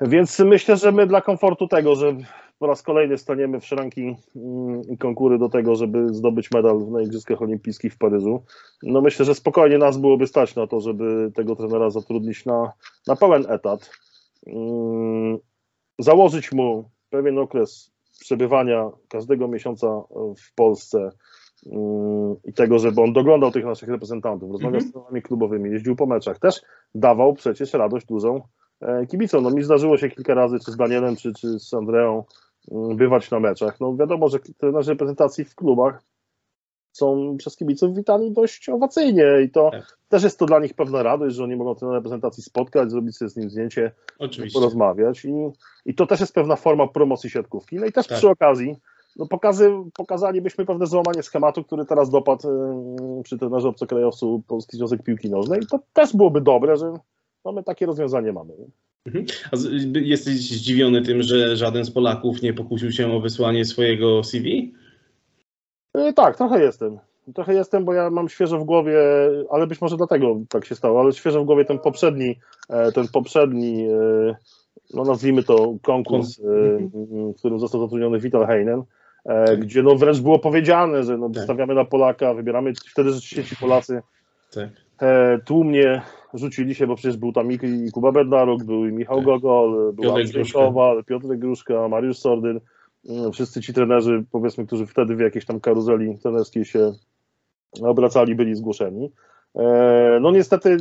Więc 0.00 0.38
myślę, 0.38 0.76
że 0.76 0.92
my 0.92 1.06
dla 1.06 1.20
komfortu 1.20 1.68
tego, 1.68 1.94
że 1.94 2.16
po 2.58 2.66
raz 2.66 2.82
kolejny 2.82 3.18
staniemy 3.18 3.60
w 3.60 3.66
szranki 3.66 4.16
mm, 4.36 4.82
i 4.90 4.98
konkury 4.98 5.38
do 5.38 5.48
tego, 5.48 5.74
żeby 5.74 6.14
zdobyć 6.14 6.50
medal 6.50 6.90
na 6.90 7.02
Igrzyskach 7.02 7.42
Olimpijskich 7.42 7.94
w 7.94 7.98
Paryżu, 7.98 8.42
no 8.82 9.00
myślę, 9.00 9.24
że 9.24 9.34
spokojnie 9.34 9.78
nas 9.78 9.98
byłoby 9.98 10.26
stać 10.26 10.54
na 10.54 10.66
to, 10.66 10.80
żeby 10.80 11.32
tego 11.34 11.56
trenera 11.56 11.90
zatrudnić 11.90 12.46
na, 12.46 12.72
na 13.06 13.16
pełen 13.16 13.44
etat, 13.48 13.90
mm, 14.46 15.38
założyć 15.98 16.52
mu 16.52 16.90
pewien 17.10 17.38
okres 17.38 17.92
przebywania 18.20 18.90
każdego 19.08 19.48
miesiąca 19.48 20.02
w 20.36 20.54
Polsce 20.54 21.10
mm, 21.72 22.36
i 22.44 22.52
tego, 22.52 22.78
żeby 22.78 23.00
on 23.00 23.12
doglądał 23.12 23.50
tych 23.50 23.64
naszych 23.64 23.88
reprezentantów, 23.88 24.52
rozmawiał 24.52 24.74
Mhm. 24.74 24.86
z 24.86 24.88
stronami 24.88 25.22
klubowymi, 25.22 25.70
jeździł 25.70 25.96
po 25.96 26.06
meczach, 26.06 26.38
też 26.38 26.60
dawał 26.94 27.34
przecież 27.34 27.72
radość 27.72 28.06
dużą 28.06 28.40
kibicom. 29.08 29.42
No 29.42 29.50
mi 29.50 29.62
zdarzyło 29.62 29.98
się 29.98 30.08
kilka 30.08 30.34
razy, 30.34 30.58
czy 30.64 30.72
z 30.72 30.76
Danielem, 30.76 31.16
czy, 31.16 31.32
czy 31.34 31.58
z 31.58 31.74
Andreą, 31.74 32.24
mm, 32.70 32.96
bywać 32.96 33.30
na 33.30 33.40
meczach. 33.40 33.80
No 33.80 33.96
wiadomo, 33.96 34.28
że 34.28 34.38
trenerzy 34.58 34.90
reprezentacji 34.90 35.44
w 35.44 35.54
klubach 35.54 36.02
są 36.92 37.36
przez 37.38 37.56
kibiców 37.56 37.94
witani 37.94 38.32
dość 38.32 38.68
owacyjnie 38.68 39.26
i 39.44 39.50
to 39.50 39.70
Tak. 39.70 39.98
też 40.08 40.22
jest 40.22 40.38
to 40.38 40.46
dla 40.46 40.58
nich 40.58 40.74
pewna 40.74 41.02
radość, 41.02 41.36
że 41.36 41.44
oni 41.44 41.56
mogą 41.56 41.74
trenera 41.74 41.98
reprezentacji 41.98 42.42
spotkać, 42.42 42.90
zrobić 42.90 43.16
sobie 43.16 43.28
z 43.28 43.36
nim 43.36 43.50
zdjęcie, 43.50 43.92
Oczywiście. 44.18 44.60
porozmawiać 44.60 45.24
i, 45.24 45.32
i 45.86 45.94
to 45.94 46.06
też 46.06 46.20
jest 46.20 46.34
pewna 46.34 46.56
forma 46.56 46.88
promocji 46.88 47.30
siatkówki. 47.30 47.76
No 47.76 47.86
i 47.86 47.92
też 47.92 48.06
Tak. 48.06 48.18
przy 48.18 48.28
okazji 48.28 48.76
no 49.16 49.26
pokazy, 49.26 49.70
pokazalibyśmy 49.94 50.66
pewne 50.66 50.86
złamanie 50.86 51.22
schematu, 51.22 51.64
który 51.64 51.84
teraz 51.84 52.10
dopadł 52.10 52.48
y, 53.20 53.22
przy 53.22 53.38
trenerze 53.38 53.68
obcokrajowcu 53.68 54.42
Polski 54.46 54.76
Związek 54.76 55.02
Piłki 55.02 55.30
Nożnej 55.30 55.60
i 55.62 55.66
to 55.66 55.78
też 55.92 56.16
byłoby 56.16 56.40
dobre, 56.40 56.76
że 56.76 56.94
no 57.44 57.52
my 57.52 57.62
takie 57.64 57.86
rozwiązanie 57.86 58.32
mamy. 58.32 58.52
A 59.52 59.56
z- 59.56 59.96
jesteś 59.96 60.34
zdziwiony 60.34 61.02
tym, 61.02 61.22
że 61.22 61.56
żaden 61.56 61.84
z 61.84 61.90
Polaków 61.90 62.42
nie 62.42 62.52
pokusił 62.52 62.92
się 62.92 63.12
o 63.12 63.20
wysłanie 63.20 63.64
swojego 63.64 64.24
CV? 64.24 64.74
Y, 65.98 66.12
Tak, 66.12 66.36
trochę 66.36 66.62
jestem. 66.62 66.98
Trochę 67.34 67.54
jestem, 67.54 67.84
bo 67.84 67.94
ja 67.94 68.10
mam 68.10 68.28
świeżo 68.28 68.58
w 68.58 68.64
głowie, 68.64 68.98
ale 69.50 69.66
być 69.66 69.80
może 69.80 69.96
dlatego 69.96 70.40
tak 70.48 70.64
się 70.64 70.74
stało, 70.74 71.00
ale 71.00 71.12
świeżo 71.12 71.42
w 71.42 71.46
głowie 71.46 71.64
ten 71.64 71.78
poprzedni, 71.78 72.36
e, 72.68 72.92
ten 72.92 73.08
poprzedni, 73.08 73.86
e, 73.88 74.36
no 74.94 75.04
nazwijmy 75.04 75.42
to 75.42 75.74
konkurs, 75.82 76.38
e, 76.38 76.42
w 77.32 77.34
którym 77.38 77.58
został 77.60 77.80
zatrudniony 77.80 78.18
Vital 78.18 78.46
Heinen, 78.46 78.82
e, 79.24 79.44
Tak. 79.46 79.60
gdzie 79.60 79.82
no 79.82 79.94
wręcz 79.96 80.20
było 80.20 80.38
powiedziane, 80.38 81.02
że 81.04 81.18
no 81.18 81.30
Tak. 81.30 81.44
stawiamy 81.44 81.74
na 81.74 81.84
Polaka, 81.84 82.34
wybieramy, 82.34 82.72
wtedy 82.90 83.12
rzeczywiście 83.12 83.44
ci 83.44 83.56
Polacy 83.60 84.02
Tak. 84.54 84.68
e, 85.02 85.38
tłumnie 85.44 86.02
rzucili 86.34 86.74
się, 86.74 86.86
bo 86.86 86.96
przecież 86.96 87.16
był 87.16 87.32
tam 87.32 87.52
i 87.52 87.58
Kuba 87.92 88.12
Bednaruk, 88.12 88.64
był 88.64 88.86
i 88.86 88.92
Michał. 88.92 89.22
Gogol, 89.22 89.92
był 89.92 90.16
Andrzej 90.16 90.32
Gruszka. 90.32 90.58
Kowal, 90.58 91.04
Piotr 91.04 91.26
Gruszka, 91.36 91.88
Mariusz 91.88 92.18
Sordyn, 92.18 92.60
Mm, 93.08 93.32
wszyscy 93.32 93.60
ci 93.60 93.74
trenerzy, 93.74 94.24
powiedzmy, 94.30 94.66
którzy 94.66 94.86
wtedy 94.86 95.16
w 95.16 95.20
jakiejś 95.20 95.44
tam 95.44 95.60
karuzeli 95.60 96.18
trenerskiej 96.18 96.64
się 96.64 96.92
obracali, 97.82 98.34
byli 98.34 98.54
zgłoszeni. 98.54 99.12
E, 99.56 100.18
No 100.20 100.30
niestety 100.30 100.76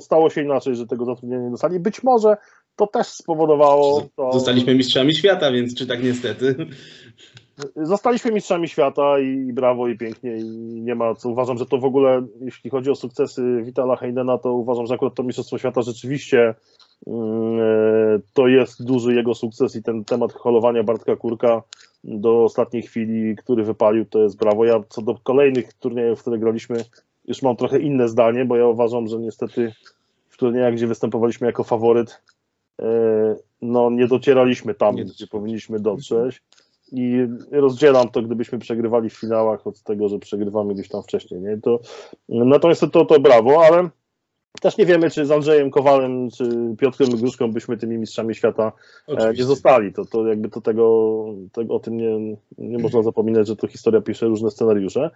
stało 0.00 0.30
się 0.30 0.42
inaczej, 0.42 0.76
że 0.76 0.86
tego 0.86 1.04
zatrudnienia 1.04 1.44
nie 1.44 1.50
dostali. 1.50 1.80
Być 1.80 2.02
może 2.02 2.36
to 2.76 2.86
też 2.86 3.06
spowodowało 3.06 4.08
to... 4.16 4.32
Zostaliśmy 4.32 4.74
mistrzami 4.74 5.14
świata, 5.14 5.52
więc 5.52 5.74
czy 5.74 5.86
tak 5.86 6.04
niestety? 6.04 6.56
Zostaliśmy 7.76 8.30
mistrzami 8.30 8.68
świata 8.68 9.18
i, 9.18 9.26
i 9.26 9.52
brawo 9.52 9.88
i 9.88 9.98
pięknie 9.98 10.36
i 10.36 10.44
nie 10.80 10.94
ma 10.94 11.14
co. 11.14 11.28
Uważam, 11.28 11.58
że 11.58 11.66
to 11.66 11.78
w 11.78 11.84
ogóle, 11.84 12.26
jeśli 12.40 12.70
chodzi 12.70 12.90
o 12.90 12.94
sukcesy 12.94 13.62
Witala 13.62 13.96
Heidena, 13.96 14.38
to 14.38 14.52
uważam, 14.52 14.86
że 14.86 14.94
akurat 14.94 15.14
to 15.14 15.22
Mistrzostwo 15.22 15.58
Świata 15.58 15.82
rzeczywiście 15.82 16.54
mm, 17.06 17.60
e, 17.60 18.20
to 18.34 18.48
jest 18.48 18.84
duży 18.84 19.14
jego 19.14 19.34
sukces 19.34 19.76
i 19.76 19.82
ten 19.82 20.04
temat 20.04 20.32
holowania 20.32 20.82
Bartka 20.82 21.16
Kurka 21.16 21.62
do 22.04 22.44
ostatniej 22.44 22.82
chwili, 22.82 23.36
który 23.36 23.64
wypalił, 23.64 24.04
to 24.04 24.22
jest 24.22 24.38
brawo. 24.38 24.64
Ja 24.64 24.80
co 24.88 25.02
do 25.02 25.14
kolejnych 25.22 25.72
turniejów, 25.72 26.18
w 26.18 26.22
które 26.22 26.38
graliśmy, 26.38 26.84
już 27.28 27.42
mam 27.42 27.56
trochę 27.56 27.78
inne 27.78 28.08
zdanie, 28.08 28.44
bo 28.44 28.56
ja 28.56 28.66
uważam, 28.66 29.06
że 29.06 29.18
niestety 29.18 29.72
w 30.28 30.36
turniejach, 30.36 30.74
gdzie 30.74 30.86
występowaliśmy 30.86 31.46
jako 31.46 31.64
faworyt, 31.64 32.22
e, 32.82 32.86
no 33.62 33.90
nie 33.90 34.06
docieraliśmy 34.06 34.74
tam, 34.74 34.94
Nie 34.94 35.04
gdzie 35.04 35.26
powinniśmy 35.26 35.80
dotrzeć. 35.80 36.42
I 36.92 37.26
rozdzielam 37.50 38.08
to, 38.08 38.22
gdybyśmy 38.22 38.58
przegrywali 38.58 39.10
w 39.10 39.18
finałach 39.18 39.66
od 39.66 39.82
tego, 39.82 40.08
że 40.08 40.18
przegrywamy 40.18 40.74
gdzieś 40.74 40.88
tam 40.88 41.02
wcześniej. 41.02 41.40
Nie? 41.40 41.58
To, 41.60 41.80
natomiast 42.28 42.80
to, 42.92 43.04
to 43.04 43.20
brawo, 43.20 43.66
ale 43.66 43.88
też 44.60 44.78
nie 44.78 44.86
wiemy, 44.86 45.10
czy 45.10 45.26
z 45.26 45.30
Andrzejem 45.30 45.70
Kowalem, 45.70 46.30
czy 46.30 46.74
Piotrem 46.78 47.10
Gruszką 47.10 47.52
byśmy 47.52 47.76
tymi 47.76 47.98
mistrzami 47.98 48.34
świata 48.34 48.72
e, 49.08 49.12
nie 49.12 49.18
Oczywiście. 49.18 49.44
zostali. 49.44 49.92
To, 49.92 50.04
to 50.04 50.26
jakby 50.26 50.48
to 50.48 50.60
tego, 50.60 51.24
tego 51.52 51.74
o 51.74 51.78
tym 51.80 51.96
nie, 51.96 52.36
nie 52.58 52.78
można 52.78 53.02
zapominać, 53.12 53.46
że 53.46 53.56
to 53.56 53.66
historia 53.66 54.00
pisze 54.00 54.26
różne 54.26 54.50
scenariusze. 54.50 55.10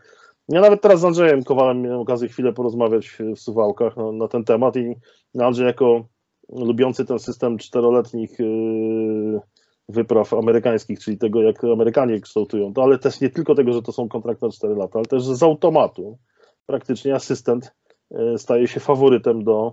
Ja 0.49 0.61
nawet 0.61 0.83
teraz 0.83 1.01
z 1.01 1.05
Andrzejem 1.05 1.45
Kowalem 1.45 1.83
miałem 1.83 2.01
okazję 2.01 2.29
chwilę 2.29 2.53
porozmawiać 2.53 3.19
w 3.37 3.41
Suwałkach 3.41 3.97
na, 3.97 4.13
na 4.13 4.29
ten 4.29 4.45
temat 4.45 4.77
i 4.77 4.95
Andrzej 5.39 5.67
jako 5.67 6.05
lubiący 6.49 7.05
ten 7.05 7.19
system 7.19 7.59
czteroletnich 7.59 8.39
yy, 8.39 9.41
wypraw 9.89 10.35
amerykańskich, 10.35 11.01
czyli 11.01 11.19
tego, 11.19 11.43
jak 11.43 11.65
Amerykanie 11.65 12.21
kształtują 12.21 12.75
to, 12.75 12.83
ale 12.83 12.99
też 12.99 13.21
nie 13.21 13.31
tylko 13.31 13.55
tego, 13.55 13.73
że 13.73 13.83
to 13.83 13.93
są 13.93 14.09
kontrakty 14.09 14.47
na 14.47 14.53
4 14.53 14.75
lata, 14.75 14.99
ale 14.99 15.07
też 15.07 15.23
że 15.23 15.37
z 15.37 15.43
automatu 15.43 16.19
praktycznie 16.67 17.15
asystent 17.15 17.73
yy, 18.11 18.39
staje 18.39 18.69
się 18.69 18.81
faworytem 18.81 19.45
do, 19.45 19.73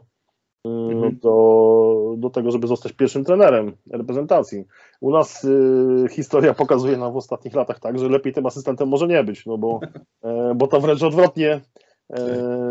yy, 0.65 0.71
Mhm. 0.71 1.19
do, 1.21 2.15
do 2.17 2.29
tego, 2.29 2.51
żeby 2.51 2.67
zostać 2.67 2.93
pierwszym 2.93 3.23
trenerem 3.23 3.71
reprezentacji. 3.91 4.65
U 5.01 5.11
nas 5.11 5.43
yy, 5.43 6.09
historia 6.09 6.53
pokazuje 6.53 6.97
nam 6.97 7.13
w 7.13 7.17
ostatnich 7.17 7.53
latach 7.53 7.79
tak, 7.79 7.99
że 7.99 8.09
lepiej 8.09 8.33
tym 8.33 8.45
asystentem 8.45 8.89
może 8.89 9.07
nie 9.07 9.23
być, 9.23 9.45
no 9.45 9.57
bo, 9.57 9.79
e, 10.23 10.55
bo 10.55 10.67
to 10.67 10.81
wręcz 10.81 11.03
odwrotnie 11.03 11.49
e, 11.51 11.61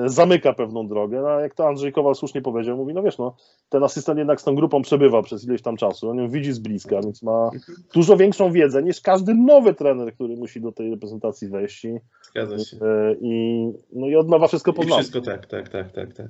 zamyka 0.06 0.52
pewną 0.52 0.88
drogę. 0.88 1.20
No, 1.20 1.28
a 1.28 1.40
jak 1.40 1.54
to 1.54 1.68
Andrzej 1.68 1.92
Kowal 1.92 2.14
słusznie 2.14 2.42
powiedział, 2.42 2.76
mówi, 2.76 2.94
no 2.94 3.02
wiesz, 3.02 3.18
no, 3.18 3.36
ten 3.68 3.84
asystent 3.84 4.18
jednak 4.18 4.40
z 4.40 4.44
tą 4.44 4.54
grupą 4.54 4.82
przebywa 4.82 5.22
przez 5.22 5.44
ileś 5.44 5.62
tam 5.62 5.76
czasu, 5.76 6.10
on 6.10 6.18
ją 6.18 6.28
widzi 6.28 6.52
z 6.52 6.58
bliska, 6.58 7.00
więc 7.02 7.22
ma 7.22 7.50
dużo 7.94 8.16
większą 8.16 8.52
wiedzę 8.52 8.82
niż 8.82 9.00
każdy 9.00 9.34
nowy 9.34 9.74
trener, 9.74 10.14
który 10.14 10.36
musi 10.36 10.60
do 10.60 10.72
tej 10.72 10.90
reprezentacji 10.90 11.48
wejść 11.48 11.84
i, 11.84 11.88
e, 11.88 13.14
i, 13.20 13.66
no, 13.92 14.08
i 14.08 14.16
od 14.16 14.28
nowa 14.28 14.48
wszystko 14.48 14.72
poznać. 14.72 14.98
wszystko 14.98 15.20
tak, 15.20 15.46
tak, 15.46 15.68
tak, 15.68 15.92
tak, 15.92 16.12
tak. 16.12 16.26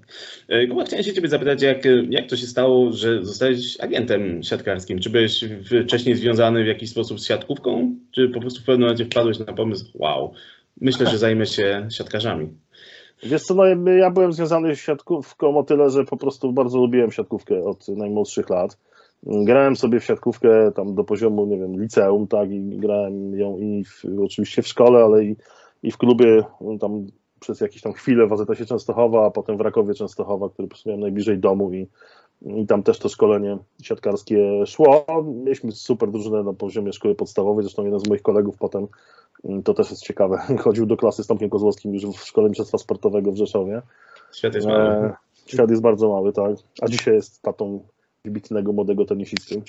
E, 0.49 0.67
Kuba, 0.67 0.85
chciałem 0.85 1.05
się 1.05 1.13
ciebie 1.13 1.29
zapytać, 1.29 1.63
jak, 1.63 1.85
jak 2.11 2.29
to 2.29 2.37
się 2.37 2.47
stało, 2.47 2.93
że 2.93 3.25
zostałeś 3.25 3.81
agentem 3.81 4.43
siatkarskim? 4.43 4.99
Czy 4.99 5.11
byłeś 5.11 5.45
wcześniej 5.85 6.15
związany 6.15 6.65
w 6.65 6.67
jakiś 6.67 6.91
sposób 6.91 7.21
z 7.21 7.27
siatkówką, 7.27 7.95
czy 8.11 8.29
po 8.29 8.41
prostu 8.41 8.61
w 8.61 8.65
pewnym 8.65 8.83
momencie 8.83 9.05
wpadłeś 9.05 9.39
na 9.39 9.53
pomysł, 9.53 9.87
wow, 9.95 10.33
myślę, 10.81 11.07
że 11.07 11.19
zajmę 11.19 11.47
się 11.47 11.87
siatkarzami? 11.91 12.64
Wiesz 13.25 13.43
co, 13.43 13.55
no 13.55 13.91
ja 13.91 14.11
byłem 14.11 14.33
związany 14.33 14.77
z 14.77 14.79
siatkówką 14.79 15.59
o 15.59 15.63
tyle, 15.63 15.91
że 15.91 16.05
po 16.05 16.17
prostu 16.17 16.53
bardzo 16.53 16.79
lubiłem 16.79 17.11
siatkówkę 17.11 17.65
od 17.65 17.89
najmłodszych 17.89 18.51
lat. 18.51 18.79
Grałem 19.23 19.77
sobie 19.77 20.01
w 20.01 20.05
siatkówkę 20.05 20.73
tam 20.73 20.95
do 20.95 21.05
poziomu, 21.05 21.47
nie 21.47 21.59
wiem, 21.59 21.81
liceum, 21.81 22.27
tak, 22.27 22.51
i 22.51 22.79
grałem 22.79 23.39
ją 23.39 23.59
i 23.59 23.85
w, 23.85 24.05
oczywiście 24.25 24.63
w 24.63 24.69
szkole, 24.69 25.05
ale 25.05 25.25
i, 25.25 25.37
i 25.83 25.91
w 25.91 25.99
klubie 25.99 26.45
no, 26.61 26.79
tam 26.79 27.07
przez 27.41 27.61
jakieś 27.61 27.83
tam 27.83 27.93
chwilę 27.93 28.27
w 28.27 28.33
AZS-ie 28.33 28.67
Częstochowa, 28.67 29.27
a 29.27 29.31
potem 29.31 29.57
w 29.57 29.61
Rakowie 29.61 29.95
Częstochowa, 29.95 30.49
który 30.49 30.69
po 30.69 30.71
prostu 30.71 30.89
miałem 30.89 31.01
najbliżej 31.01 31.39
domu 31.39 31.73
i, 31.73 31.89
i 32.45 32.67
tam 32.67 32.83
też 32.83 32.99
to 32.99 33.09
szkolenie 33.09 33.59
siatkarskie 33.83 34.67
szło. 34.67 35.07
Mieliśmy 35.25 35.73
super 35.73 36.11
drużynę 36.11 36.43
na 36.43 36.53
poziomie 36.53 36.93
szkoły 36.93 37.15
podstawowej, 37.15 37.63
zresztą 37.63 37.85
jeden 37.85 38.01
z 38.01 38.09
moich 38.09 38.23
kolegów 38.23 38.57
potem 38.59 38.87
to 39.65 39.75
też 39.75 39.91
jest 39.91 40.03
ciekawe. 40.03 40.39
Chodził 40.65 40.87
do 40.87 40.97
klasy 40.97 41.25
z 41.25 41.27
Tomkiem 41.27 41.51
Kozłowskim 41.51 41.95
już 41.95 42.05
w 42.05 42.27
szkole 42.27 42.49
mistrzostwa 42.49 42.79
sportowego 42.79 43.33
w 43.33 43.37
Rzeszowie. 43.37 43.83
Świat 44.33 44.55
jest 44.55 44.67
mały. 44.67 44.81
E, 44.81 45.15
świat 45.47 45.71
jest 45.71 45.83
bardzo 45.83 46.09
mały, 46.09 46.33
tak. 46.33 46.57
A 46.83 46.89
dzisiaj 46.89 47.15
jest 47.15 47.43
tatą 47.43 47.87
wybitnego 48.25 48.73
młodego 48.73 49.05
tenisisty. 49.05 49.63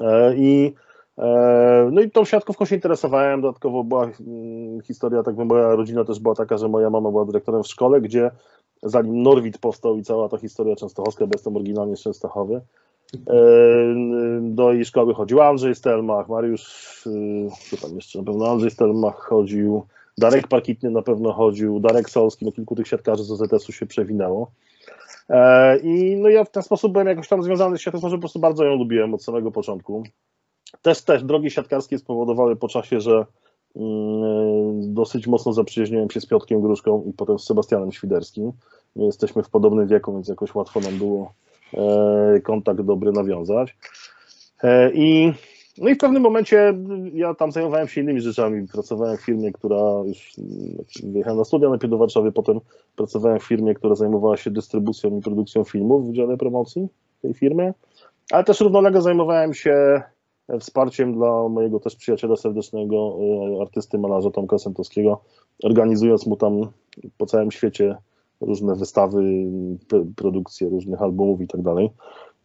E, 0.00 0.36
I 0.36 0.74
e, 1.18 1.88
no 1.92 2.00
i 2.00 2.10
tą 2.10 2.24
siatkówką 2.24 2.64
się 2.64 2.74
interesowałem. 2.74 3.40
Dodatkowo 3.40 3.84
była 3.84 4.04
mm, 4.04 4.80
historia, 4.80 5.22
tak 5.22 5.36
moja 5.36 5.74
rodzina 5.74 6.04
też 6.04 6.20
była 6.20 6.34
taka, 6.34 6.58
że 6.58 6.68
moja 6.68 6.90
mama 6.90 7.10
była 7.10 7.24
dyrektorem 7.24 7.62
w 7.62 7.66
szkole, 7.68 8.00
gdzie 8.00 8.30
zanim 8.82 9.22
Norwid 9.22 9.58
powstał 9.58 9.98
i 9.98 10.02
cała 10.02 10.28
ta 10.28 10.38
historia 10.38 10.76
częstochowska, 10.76 11.26
bo 11.26 11.32
jestem 11.34 11.56
oryginalnie 11.56 11.96
z 11.96 12.02
Częstochowy, 12.02 12.54
e, 12.54 12.60
do 14.40 14.72
jej 14.72 14.84
szkoły 14.84 15.14
chodził 15.14 15.40
Andrzej 15.40 15.74
Stelmach, 15.74 16.28
Mariusz, 16.28 17.06
y, 17.06 17.48
co 17.70 17.86
tam 17.86 17.96
jeszcze, 17.96 18.18
na 18.18 18.24
pewno 18.24 18.50
Andrzej 18.50 18.70
Stelmach 18.70 19.16
chodził, 19.16 19.86
Darek 20.18 20.48
Parkitny 20.48 20.90
na 20.90 21.02
pewno 21.02 21.32
chodził, 21.32 21.80
Darek 21.80 22.10
Solski, 22.10 22.44
no 22.44 22.52
kilku 22.52 22.76
tych 22.76 22.88
siatkarzy 22.88 23.24
z 23.24 23.30
OZS-u 23.30 23.72
się 23.72 23.86
przewinęło. 23.86 24.50
E, 25.28 25.78
I 25.78 26.16
no 26.16 26.28
ja 26.28 26.44
w 26.44 26.50
ten 26.50 26.62
sposób 26.62 26.92
byłem 26.92 27.08
jakoś 27.08 27.28
tam 27.28 27.42
związany 27.42 27.78
z 27.78 27.80
siatkówką, 27.80 28.08
że 28.08 28.16
po 28.16 28.20
prostu 28.20 28.38
bardzo 28.38 28.64
ją 28.64 28.76
lubiłem 28.76 29.14
od 29.14 29.24
samego 29.24 29.50
początku. 29.50 30.02
Też 30.82 31.02
też 31.02 31.24
drogi 31.24 31.50
siatkarskie 31.50 31.98
spowodowały 31.98 32.56
po 32.56 32.68
czasie, 32.68 33.00
że 33.00 33.26
dosyć 34.74 35.26
mocno 35.26 35.52
zaprzyjaźniłem 35.52 36.10
się 36.10 36.20
z 36.20 36.26
Piotrkiem 36.26 36.60
Gruszką 36.60 37.04
i 37.10 37.12
potem 37.12 37.38
z 37.38 37.44
Sebastianem 37.44 37.92
Świderskim. 37.92 38.52
My 38.96 39.04
jesteśmy 39.04 39.42
w 39.42 39.50
podobnym 39.50 39.86
wieku, 39.86 40.12
więc 40.12 40.28
jakoś 40.28 40.54
łatwo 40.54 40.80
nam 40.80 40.98
było 40.98 41.32
e, 41.74 42.40
kontakt 42.40 42.80
dobry 42.80 43.12
nawiązać. 43.12 43.76
E, 44.62 44.90
I 44.92 45.32
no 45.78 45.90
i 45.90 45.94
w 45.94 45.98
pewnym 45.98 46.22
momencie 46.22 46.74
ja 47.14 47.34
tam 47.34 47.52
zajmowałem 47.52 47.88
się 47.88 48.00
innymi 48.00 48.20
rzeczami. 48.20 48.68
Pracowałem 48.68 49.16
w 49.16 49.20
firmie, 49.20 49.52
która 49.52 49.78
już 50.06 50.32
mm, 50.38 51.12
wyjechałem 51.12 51.38
na 51.38 51.44
studia 51.44 51.68
najpierw 51.68 51.90
do 51.90 51.98
Warszawy, 51.98 52.32
potem 52.32 52.60
pracowałem 52.96 53.38
w 53.38 53.44
firmie, 53.44 53.74
która 53.74 53.94
zajmowała 53.94 54.36
się 54.36 54.50
dystrybucją 54.50 55.18
i 55.18 55.22
produkcją 55.22 55.64
filmów 55.64 56.10
w 56.10 56.12
dziale 56.12 56.36
promocji 56.36 56.88
tej 57.22 57.34
firmy, 57.34 57.74
ale 58.32 58.44
też 58.44 58.60
równolegle 58.60 59.02
zajmowałem 59.02 59.54
się 59.54 60.02
wsparciem 60.60 61.14
dla 61.14 61.48
mojego 61.48 61.80
też 61.80 61.96
przyjaciela 61.96 62.36
serdecznego, 62.36 63.18
artysty, 63.62 63.98
malarza 63.98 64.30
Tomka 64.30 64.58
Sentowskiego, 64.58 65.20
organizując 65.62 66.26
mu 66.26 66.36
tam 66.36 66.60
po 67.18 67.26
całym 67.26 67.50
świecie 67.50 67.96
różne 68.40 68.76
wystawy, 68.76 69.22
produkcje 70.16 70.68
różnych 70.68 71.02
albumów 71.02 71.40
i 71.40 71.48
tak 71.48 71.62
dalej. 71.62 71.90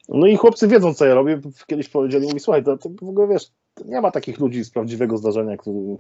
No 0.09 0.27
i 0.27 0.35
chłopcy 0.35 0.67
wiedzą, 0.67 0.93
co 0.93 1.05
ja 1.05 1.13
robię. 1.13 1.39
Kiedyś 1.67 1.89
powiedzieli 1.89 2.33
mi, 2.33 2.39
słuchaj, 2.39 2.63
to, 2.63 2.77
to 2.77 2.89
w 3.01 3.09
ogóle 3.09 3.27
wiesz, 3.27 3.51
nie 3.85 4.01
ma 4.01 4.11
takich 4.11 4.39
ludzi 4.39 4.63
z 4.63 4.69
prawdziwego 4.69 5.17
zdarzenia, 5.17 5.57
który, 5.57 5.97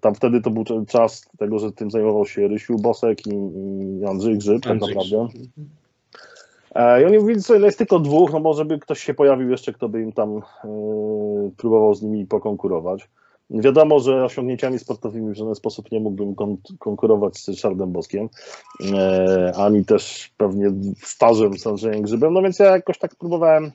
tam 0.00 0.14
wtedy 0.14 0.40
to 0.40 0.50
był 0.50 0.64
czas 0.88 1.28
tego, 1.38 1.58
że 1.58 1.72
tym 1.72 1.90
zajmował 1.90 2.26
się 2.26 2.48
Rysiu 2.48 2.76
Bosek 2.76 3.26
i, 3.26 3.30
i 4.00 4.04
Andrzej 4.04 4.38
Grzyb, 4.38 4.62
tak 4.62 4.72
Andrzej 4.72 4.94
tak 4.94 4.96
naprawdę. 4.96 5.28
E, 6.74 7.02
I 7.02 7.04
oni 7.04 7.18
mówili, 7.18 7.42
co 7.42 7.54
jest 7.54 7.78
tylko 7.78 7.98
dwóch, 7.98 8.32
no 8.32 8.40
może 8.40 8.64
by 8.64 8.78
ktoś 8.78 9.00
się 9.00 9.14
pojawił 9.14 9.50
jeszcze, 9.50 9.72
kto 9.72 9.88
by 9.88 10.02
im 10.02 10.12
tam 10.12 10.36
e, 10.36 10.40
próbował 11.56 11.94
z 11.94 12.02
nimi 12.02 12.26
pokonkurować. 12.26 13.08
Wiadomo, 13.50 14.00
że 14.00 14.24
osiągnięciami 14.24 14.78
sportowymi 14.78 15.32
w 15.32 15.36
żaden 15.36 15.54
sposób 15.54 15.92
nie 15.92 16.00
mógłbym 16.00 16.34
kon 16.34 16.56
konkurować 16.78 17.38
z 17.38 17.48
Ryszardem 17.48 17.92
Boskiem, 17.92 18.28
e, 18.92 19.52
ani 19.56 19.84
też 19.84 20.30
pewnie 20.36 20.72
stażem 21.02 21.58
z 21.58 21.66
Andrzejem 21.66 22.02
Grzybem, 22.02 22.32
no 22.32 22.42
więc 22.42 22.58
ja 22.58 22.66
jakoś 22.66 22.98
tak 22.98 23.16
próbowałem 23.16 23.72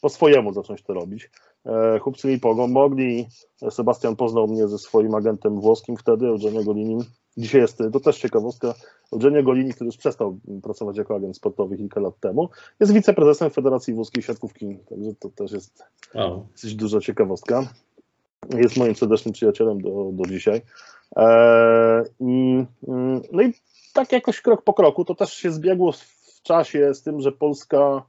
po 0.00 0.08
swojemu 0.08 0.52
zacząć 0.52 0.82
to 0.82 0.94
robić. 0.94 1.30
E, 1.66 1.98
chłopcy 1.98 2.28
mi 2.28 2.38
pomogli, 2.38 3.26
Sebastian 3.70 4.16
poznał 4.16 4.48
mnie 4.48 4.68
ze 4.68 4.78
swoim 4.78 5.14
agentem 5.14 5.60
włoskim 5.60 5.96
wtedy, 5.96 6.26
Eugenio 6.26 6.64
Golinim. 6.64 7.00
Dzisiaj 7.36 7.60
jest, 7.60 7.78
to 7.92 8.00
też 8.00 8.18
ciekawostka, 8.18 8.74
Eugenio 9.12 9.42
Golini, 9.42 9.72
który 9.72 9.86
już 9.86 9.96
przestał 9.96 10.38
pracować 10.62 10.96
jako 10.96 11.16
agent 11.16 11.36
sportowy 11.36 11.76
kilka 11.76 12.00
lat 12.00 12.20
temu, 12.20 12.48
jest 12.80 12.92
wiceprezesem 12.92 13.50
Federacji 13.50 13.94
Włoskiej 13.94 14.22
Siatkówki, 14.22 14.78
także 14.88 15.14
to 15.14 15.28
też 15.28 15.52
jest 15.52 15.84
wow. 16.14 16.46
dosyć 16.52 16.74
duża 16.74 17.00
ciekawostka 17.00 17.68
jest 18.50 18.76
moim 18.76 18.94
serdecznym 18.94 19.32
przyjacielem 19.32 19.80
do, 19.80 20.10
do 20.12 20.26
dzisiaj. 20.26 20.62
E, 21.16 22.04
i, 22.20 22.64
mm, 22.88 23.22
no 23.32 23.42
i 23.42 23.52
tak 23.92 24.12
jakoś 24.12 24.40
krok 24.40 24.62
po 24.62 24.74
kroku 24.74 25.04
to 25.04 25.14
też 25.14 25.32
się 25.32 25.50
zbiegło 25.50 25.92
w 25.92 26.42
czasie 26.42 26.94
z 26.94 27.02
tym, 27.02 27.20
że 27.20 27.32
polska 27.32 28.02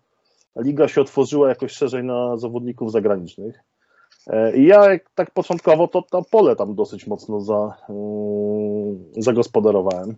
liga 0.55 0.87
się 0.87 1.01
otworzyła 1.01 1.49
jakoś 1.49 1.71
szerzej 1.71 2.03
na 2.03 2.37
zawodników 2.37 2.91
zagranicznych. 2.91 3.59
E, 4.27 4.57
I 4.57 4.65
ja 4.65 4.99
tak 5.15 5.31
początkowo 5.31 5.87
to, 5.87 6.01
to 6.01 6.23
pole 6.31 6.55
tam 6.55 6.75
dosyć 6.75 7.07
mocno 7.07 7.41
za, 7.41 7.77
yy, 7.89 9.23
zagospodarowałem. 9.23 10.15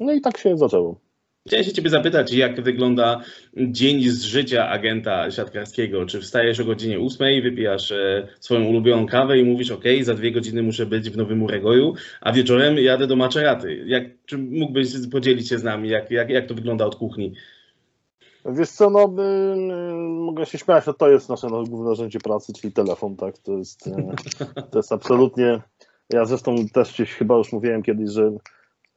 No 0.00 0.12
i 0.12 0.20
tak 0.20 0.38
się 0.38 0.58
zaczęło. 0.58 1.00
Chciałem 1.46 1.64
się 1.64 1.72
Ciebie 1.72 1.90
zapytać, 1.90 2.32
jak 2.32 2.60
wygląda 2.60 3.20
dzień 3.56 4.02
z 4.02 4.22
życia 4.22 4.68
agenta 4.68 5.30
siatkarskiego? 5.30 6.06
Czy 6.06 6.20
wstajesz 6.20 6.60
o 6.60 6.64
godzinie 6.64 6.98
8, 6.98 7.42
wypijasz 7.42 7.92
e, 7.92 8.28
swoją 8.40 8.64
ulubioną 8.64 9.06
kawę 9.06 9.38
i 9.38 9.44
mówisz, 9.44 9.70
OK, 9.70 9.84
za 10.02 10.14
dwie 10.14 10.32
godziny 10.32 10.62
muszę 10.62 10.86
być 10.86 11.10
w 11.10 11.16
Nowym 11.16 11.42
Uregoju, 11.42 11.94
a 12.20 12.32
wieczorem 12.32 12.78
jadę 12.78 13.06
do 13.06 13.16
Maczeraty. 13.16 13.84
Jak, 13.86 14.04
czy 14.26 14.38
mógłbyś 14.38 14.88
podzielić 15.12 15.48
się 15.48 15.58
z 15.58 15.62
nami, 15.62 15.88
jak, 15.88 16.10
jak, 16.10 16.30
jak 16.30 16.46
to 16.46 16.54
wygląda 16.54 16.86
od 16.86 16.96
kuchni? 16.96 17.34
Wiesz 18.44 18.70
co, 18.70 18.90
no 18.90 19.14
mogę 20.00 20.46
się 20.46 20.58
śmiać, 20.58 20.84
że 20.84 20.94
to 20.94 21.10
jest 21.10 21.28
nasze 21.28 21.48
no, 21.48 21.64
główne 21.64 21.88
narzędzie 21.88 22.18
pracy, 22.18 22.52
czyli 22.52 22.72
telefon, 22.72 23.16
tak, 23.16 23.38
to 23.38 23.52
jest, 23.52 23.86
e, 23.86 24.14
to 24.70 24.78
jest 24.78 24.92
absolutnie, 24.92 25.62
ja 26.10 26.24
zresztą 26.24 26.56
też 26.72 26.92
Ci 26.92 27.06
chyba 27.06 27.36
już 27.36 27.52
mówiłem 27.52 27.82
kiedyś, 27.82 28.10
że 28.10 28.32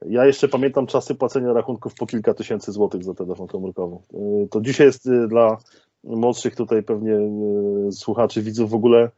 ja 0.06 0.26
jeszcze 0.26 0.48
pamiętam 0.48 0.86
czasy 0.86 1.14
płacenia 1.14 1.52
rachunków 1.52 1.94
po 1.94 2.06
kilka 2.06 2.34
tysięcy 2.34 2.72
złotych 2.72 3.04
za 3.04 3.14
telefon 3.14 3.46
komórkowy. 3.46 3.96
Y, 4.14 4.48
to 4.50 4.60
dzisiaj 4.60 4.86
jest 4.86 5.06
y, 5.06 5.28
dla 5.28 5.56
młodszych 6.04 6.56
tutaj 6.56 6.82
pewnie 6.82 7.14
y, 7.88 7.92
słuchaczy, 7.92 8.42
widzów 8.42 8.70
w 8.70 8.74
ogóle 8.74 9.10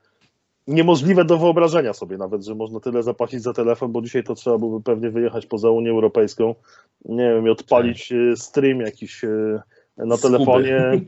niemożliwe 0.67 1.25
do 1.25 1.39
wyobrażenia 1.39 1.93
sobie 1.93 2.17
nawet, 2.17 2.45
że 2.45 2.55
można 2.55 2.81
tyle 2.81 3.03
zapłacić 3.03 3.43
za 3.43 3.53
telefon, 3.53 3.93
bo 3.93 4.03
dzisiaj 4.03 4.25
to 4.25 4.35
trzeba 4.35 4.59
byłoby 4.59 4.85
pewnie 4.85 5.11
wyjechać 5.11 5.47
poza 5.47 5.71
Unię 5.71 5.91
Europejską, 5.91 6.55
nie 7.05 7.35
wiem, 7.35 7.51
odpalić 7.51 8.09
tak. 8.09 8.39
stream 8.39 8.81
jakiś 8.81 9.25
na 9.99 10.17
telefonie. 10.17 10.81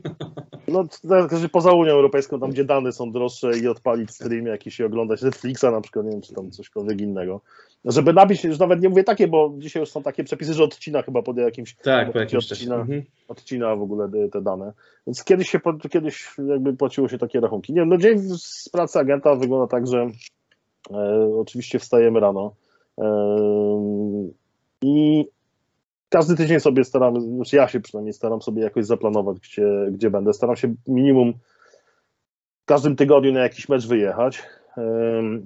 No, 0.67 0.83
także 1.09 1.49
poza 1.49 1.71
Unią 1.71 1.91
Europejską, 1.91 2.39
tam 2.39 2.51
gdzie 2.51 2.63
dane 2.63 2.91
są 2.91 3.11
droższe 3.11 3.57
i 3.57 3.67
odpalić 3.67 4.11
stream 4.11 4.45
jakiś 4.45 4.79
i 4.79 4.83
oglądać 4.83 5.21
Netflixa 5.21 5.63
na 5.63 5.81
przykład, 5.81 6.05
nie 6.05 6.11
wiem, 6.11 6.21
czy 6.21 6.33
tam 6.33 6.51
cośkolwiek 6.51 7.01
innego. 7.01 7.41
Żeby 7.85 8.13
nabić, 8.13 8.43
już 8.43 8.59
nawet 8.59 8.81
nie 8.81 8.89
mówię 8.89 9.03
takie, 9.03 9.27
bo 9.27 9.53
dzisiaj 9.57 9.79
już 9.79 9.89
są 9.89 10.03
takie 10.03 10.23
przepisy, 10.23 10.53
że 10.53 10.63
odcina 10.63 11.01
chyba 11.01 11.21
pod 11.21 11.37
jakimś... 11.37 11.75
Tak, 11.75 12.11
po 12.11 12.19
jakimś 12.19 12.51
odcina, 12.51 12.75
mhm. 12.75 13.03
odcina 13.27 13.75
w 13.75 13.81
ogóle 13.81 14.09
te 14.31 14.41
dane. 14.41 14.73
Więc 15.07 15.23
kiedyś 15.23 15.49
się, 15.49 15.59
kiedyś 15.91 16.35
jakby 16.47 16.73
płaciło 16.73 17.09
się 17.09 17.17
takie 17.17 17.39
rachunki. 17.39 17.73
Nie 17.73 17.79
wiem, 17.79 17.89
no 17.89 17.97
dzień 17.97 18.19
z 18.37 18.69
pracy 18.69 18.99
agenta 18.99 19.35
wygląda 19.35 19.67
tak, 19.67 19.87
że 19.87 20.07
e, 20.91 21.29
oczywiście 21.39 21.79
wstajemy 21.79 22.19
rano 22.19 22.53
e, 22.97 23.05
i 24.81 25.25
każdy 26.11 26.35
tydzień 26.35 26.59
sobie 26.59 26.83
staram, 26.83 27.21
znaczy 27.21 27.55
ja 27.55 27.67
się 27.67 27.79
przynajmniej 27.79 28.13
staram 28.13 28.41
sobie 28.41 28.61
jakoś 28.61 28.85
zaplanować, 28.85 29.39
gdzie, 29.39 29.87
gdzie 29.91 30.09
będę. 30.09 30.33
Staram 30.33 30.55
się 30.55 30.73
minimum 30.87 31.33
w 32.63 32.65
każdym 32.65 32.95
tygodniu 32.95 33.33
na 33.33 33.39
jakiś 33.39 33.69
mecz 33.69 33.87
wyjechać. 33.87 34.43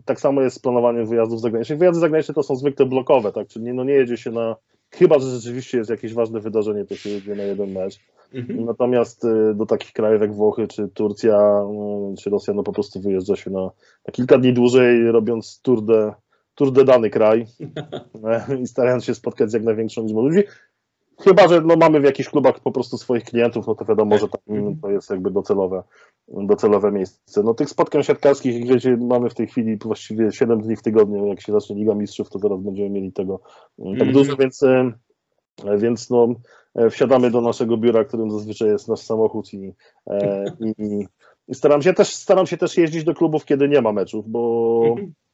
Tak 0.05 0.19
samo 0.19 0.41
jest 0.41 0.55
z 0.55 0.59
planowaniem 0.59 1.05
wyjazdów 1.05 1.41
zagranicznych. 1.41 1.79
Wyjazdy 1.79 1.99
zagraniczne 1.99 2.33
to 2.33 2.43
są 2.43 2.55
zwykle 2.55 2.85
blokowe, 2.85 3.31
tak? 3.31 3.47
Czyli 3.47 3.73
no 3.73 3.83
nie 3.83 3.93
jedzie 3.93 4.17
się 4.17 4.31
na. 4.31 4.55
Chyba, 4.91 5.19
że 5.19 5.27
rzeczywiście 5.27 5.77
jest 5.77 5.89
jakieś 5.89 6.13
ważne 6.13 6.39
wydarzenie, 6.39 6.85
to 6.85 6.95
się 6.95 7.09
jedzie 7.09 7.35
na 7.35 7.43
jeden 7.43 7.71
mecz. 7.71 7.99
Mhm. 8.33 8.65
Natomiast 8.65 9.25
y, 9.25 9.53
do 9.55 9.65
takich 9.65 9.93
krajów 9.93 10.21
jak 10.21 10.33
Włochy, 10.33 10.67
czy 10.67 10.87
Turcja, 10.87 11.65
y, 12.13 12.15
czy 12.17 12.29
Rosja, 12.29 12.53
no 12.53 12.63
po 12.63 12.73
prostu 12.73 13.01
wyjeżdża 13.01 13.35
się 13.35 13.51
na, 13.51 13.71
na 14.07 14.11
kilka 14.11 14.37
dni 14.37 14.53
dłużej, 14.53 15.11
robiąc 15.11 15.61
tour 15.61 15.85
de, 15.85 16.13
tour 16.55 16.71
de 16.71 16.83
dany 16.83 17.09
kraj 17.09 17.45
i 18.61 18.67
starając 18.67 19.05
się 19.05 19.15
spotkać 19.15 19.51
z 19.51 19.53
jak 19.53 19.63
największą 19.63 20.03
liczbą 20.03 20.21
ludzi. 20.21 20.43
Chyba, 21.19 21.47
że 21.47 21.61
no, 21.61 21.75
mamy 21.75 21.99
w 21.99 22.03
jakichś 22.03 22.29
klubach 22.29 22.59
po 22.59 22.71
prostu 22.71 22.97
swoich 22.97 23.23
klientów, 23.23 23.67
no 23.67 23.75
to 23.75 23.85
wiadomo, 23.85 24.17
że 24.17 24.27
tam 24.27 24.57
mhm. 24.57 24.79
to 24.81 24.89
jest 24.89 25.09
jakby 25.09 25.31
docelowe, 25.31 25.83
docelowe 26.27 26.91
miejsce. 26.91 27.43
No 27.43 27.53
tych 27.53 27.69
spotkań 27.69 28.03
siatkarskich, 28.03 28.67
wiecie, 28.67 28.97
mamy 28.97 29.29
w 29.29 29.33
tej 29.33 29.47
chwili 29.47 29.77
właściwie 29.77 30.31
7 30.31 30.61
dni 30.61 30.75
w 30.75 30.81
tygodniu, 30.81 31.27
jak 31.27 31.41
się 31.41 31.53
zacznie 31.53 31.75
Liga 31.75 31.95
Mistrzów, 31.95 32.29
to 32.29 32.39
zaraz 32.39 32.59
będziemy 32.59 32.89
mieli 32.89 33.11
tego 33.11 33.39
tak 33.77 33.87
mhm. 33.87 34.11
dużo, 34.11 34.35
więc, 34.35 34.63
e, 34.63 34.91
więc 35.77 36.09
no, 36.09 36.27
e, 36.75 36.89
wsiadamy 36.89 37.31
do 37.31 37.41
naszego 37.41 37.77
biura, 37.77 38.03
którym 38.03 38.31
zazwyczaj 38.31 38.69
jest 38.69 38.87
nasz 38.87 38.99
samochód 38.99 39.53
i, 39.53 39.73
e, 40.07 40.45
i, 40.77 41.07
i 41.47 41.55
staram 41.55 41.81
się 41.81 41.93
też 41.93 42.15
staram 42.15 42.47
się 42.47 42.57
też 42.57 42.77
jeździć 42.77 43.03
do 43.03 43.13
klubów, 43.13 43.45
kiedy 43.45 43.69
nie 43.69 43.81
ma 43.81 43.91
meczów, 43.91 44.29
bo 44.29 44.81
mhm. 44.87 45.07
E, 45.07 45.24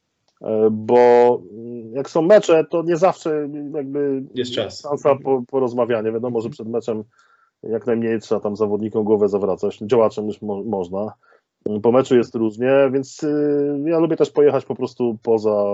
bo 0.71 1.41
jak 1.93 2.09
są 2.09 2.21
mecze, 2.21 2.65
to 2.69 2.83
nie 2.83 2.97
zawsze 2.97 3.49
jakby 3.73 4.23
jest 4.35 4.53
czas. 4.53 4.81
szansa 4.81 5.15
po, 5.23 5.43
porozmawiania. 5.47 6.11
Wiadomo, 6.11 6.41
że 6.41 6.49
przed 6.49 6.67
meczem 6.67 7.03
jak 7.63 7.87
najmniej 7.87 8.19
trzeba 8.19 8.41
tam 8.41 8.55
zawodnikom 8.55 9.03
głowę 9.03 9.29
zawracać, 9.29 9.77
działaczem 9.77 10.27
już 10.27 10.41
mo 10.41 10.63
można. 10.63 11.13
Po 11.83 11.91
meczu 11.91 12.17
jest 12.17 12.35
różnie, 12.35 12.89
więc 12.93 13.23
y, 13.23 13.83
ja 13.85 13.99
lubię 13.99 14.17
też 14.17 14.29
pojechać 14.29 14.65
po 14.65 14.75
prostu 14.75 15.17
poza, 15.23 15.65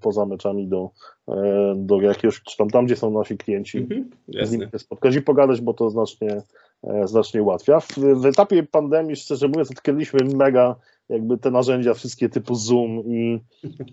poza 0.00 0.26
meczami 0.26 0.68
do, 0.68 0.90
e, 1.28 1.72
do 1.76 2.00
jakiegoś, 2.00 2.42
czy 2.42 2.56
tam, 2.56 2.70
tam 2.70 2.86
gdzie 2.86 2.96
są 2.96 3.10
nasi 3.10 3.36
klienci, 3.36 3.78
mhm, 3.78 4.10
z 4.42 4.52
nimi 4.52 4.70
się 4.70 4.78
spotkać 4.78 5.16
i 5.16 5.22
pogadać, 5.22 5.60
bo 5.60 5.74
to 5.74 5.90
znacznie, 5.90 6.42
e, 6.82 7.08
znacznie 7.08 7.42
ułatwia. 7.42 7.80
W, 7.80 7.98
w 8.14 8.26
etapie 8.26 8.62
pandemii, 8.62 9.16
szczerze 9.16 9.48
mówiąc, 9.48 9.70
odkryliśmy 9.70 10.20
mega 10.36 10.76
jakby 11.08 11.38
te 11.38 11.50
narzędzia 11.50 11.94
wszystkie 11.94 12.28
typu 12.28 12.54
Zoom 12.54 12.90
i, 13.06 13.40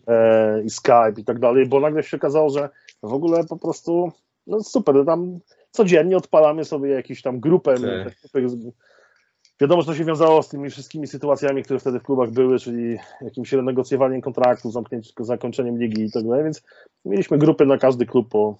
e, 0.07 0.63
i 0.63 0.69
Skype 0.69 1.13
i 1.17 1.23
tak 1.23 1.39
dalej, 1.39 1.65
bo 1.65 1.79
nagle 1.79 2.03
się 2.03 2.17
okazało, 2.17 2.49
że 2.49 2.69
w 3.03 3.13
ogóle 3.13 3.43
po 3.43 3.57
prostu 3.57 4.11
no 4.47 4.63
super, 4.63 4.95
tam 5.05 5.39
codziennie 5.71 6.17
odpalamy 6.17 6.65
sobie 6.65 6.89
jakąś 6.89 7.21
tam 7.21 7.39
grupę, 7.39 7.75
tak. 8.33 8.43
Wiadomo, 9.61 9.81
że 9.81 9.87
to 9.87 9.95
się 9.95 10.05
wiązało 10.05 10.43
z 10.43 10.49
tymi 10.49 10.69
wszystkimi 10.69 11.07
sytuacjami, 11.07 11.63
które 11.63 11.79
wtedy 11.79 11.99
w 11.99 12.03
klubach 12.03 12.31
były, 12.31 12.59
czyli 12.59 12.97
jakimś 13.21 13.53
renegocjowaniem 13.53 14.21
kontraktu, 14.21 14.71
zakończeniem 15.19 15.79
ligi 15.79 16.03
i 16.03 16.11
tak 16.11 16.27
dalej, 16.27 16.43
więc 16.43 16.63
mieliśmy 17.05 17.37
grupy 17.37 17.65
na 17.65 17.77
każdy 17.77 18.05
klub 18.05 18.29
po, 18.29 18.57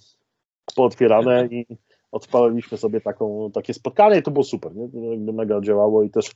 pootwierane 0.75 1.45
i 1.45 1.65
odpaliliśmy 2.11 2.77
sobie 2.77 3.01
taką, 3.01 3.51
takie 3.53 3.73
spotkanie 3.73 4.19
i 4.19 4.23
to 4.23 4.31
było 4.31 4.43
super, 4.43 4.75
nie? 4.75 5.11
Jakby 5.11 5.33
mega 5.33 5.61
działało 5.61 6.03
i 6.03 6.09
też 6.09 6.31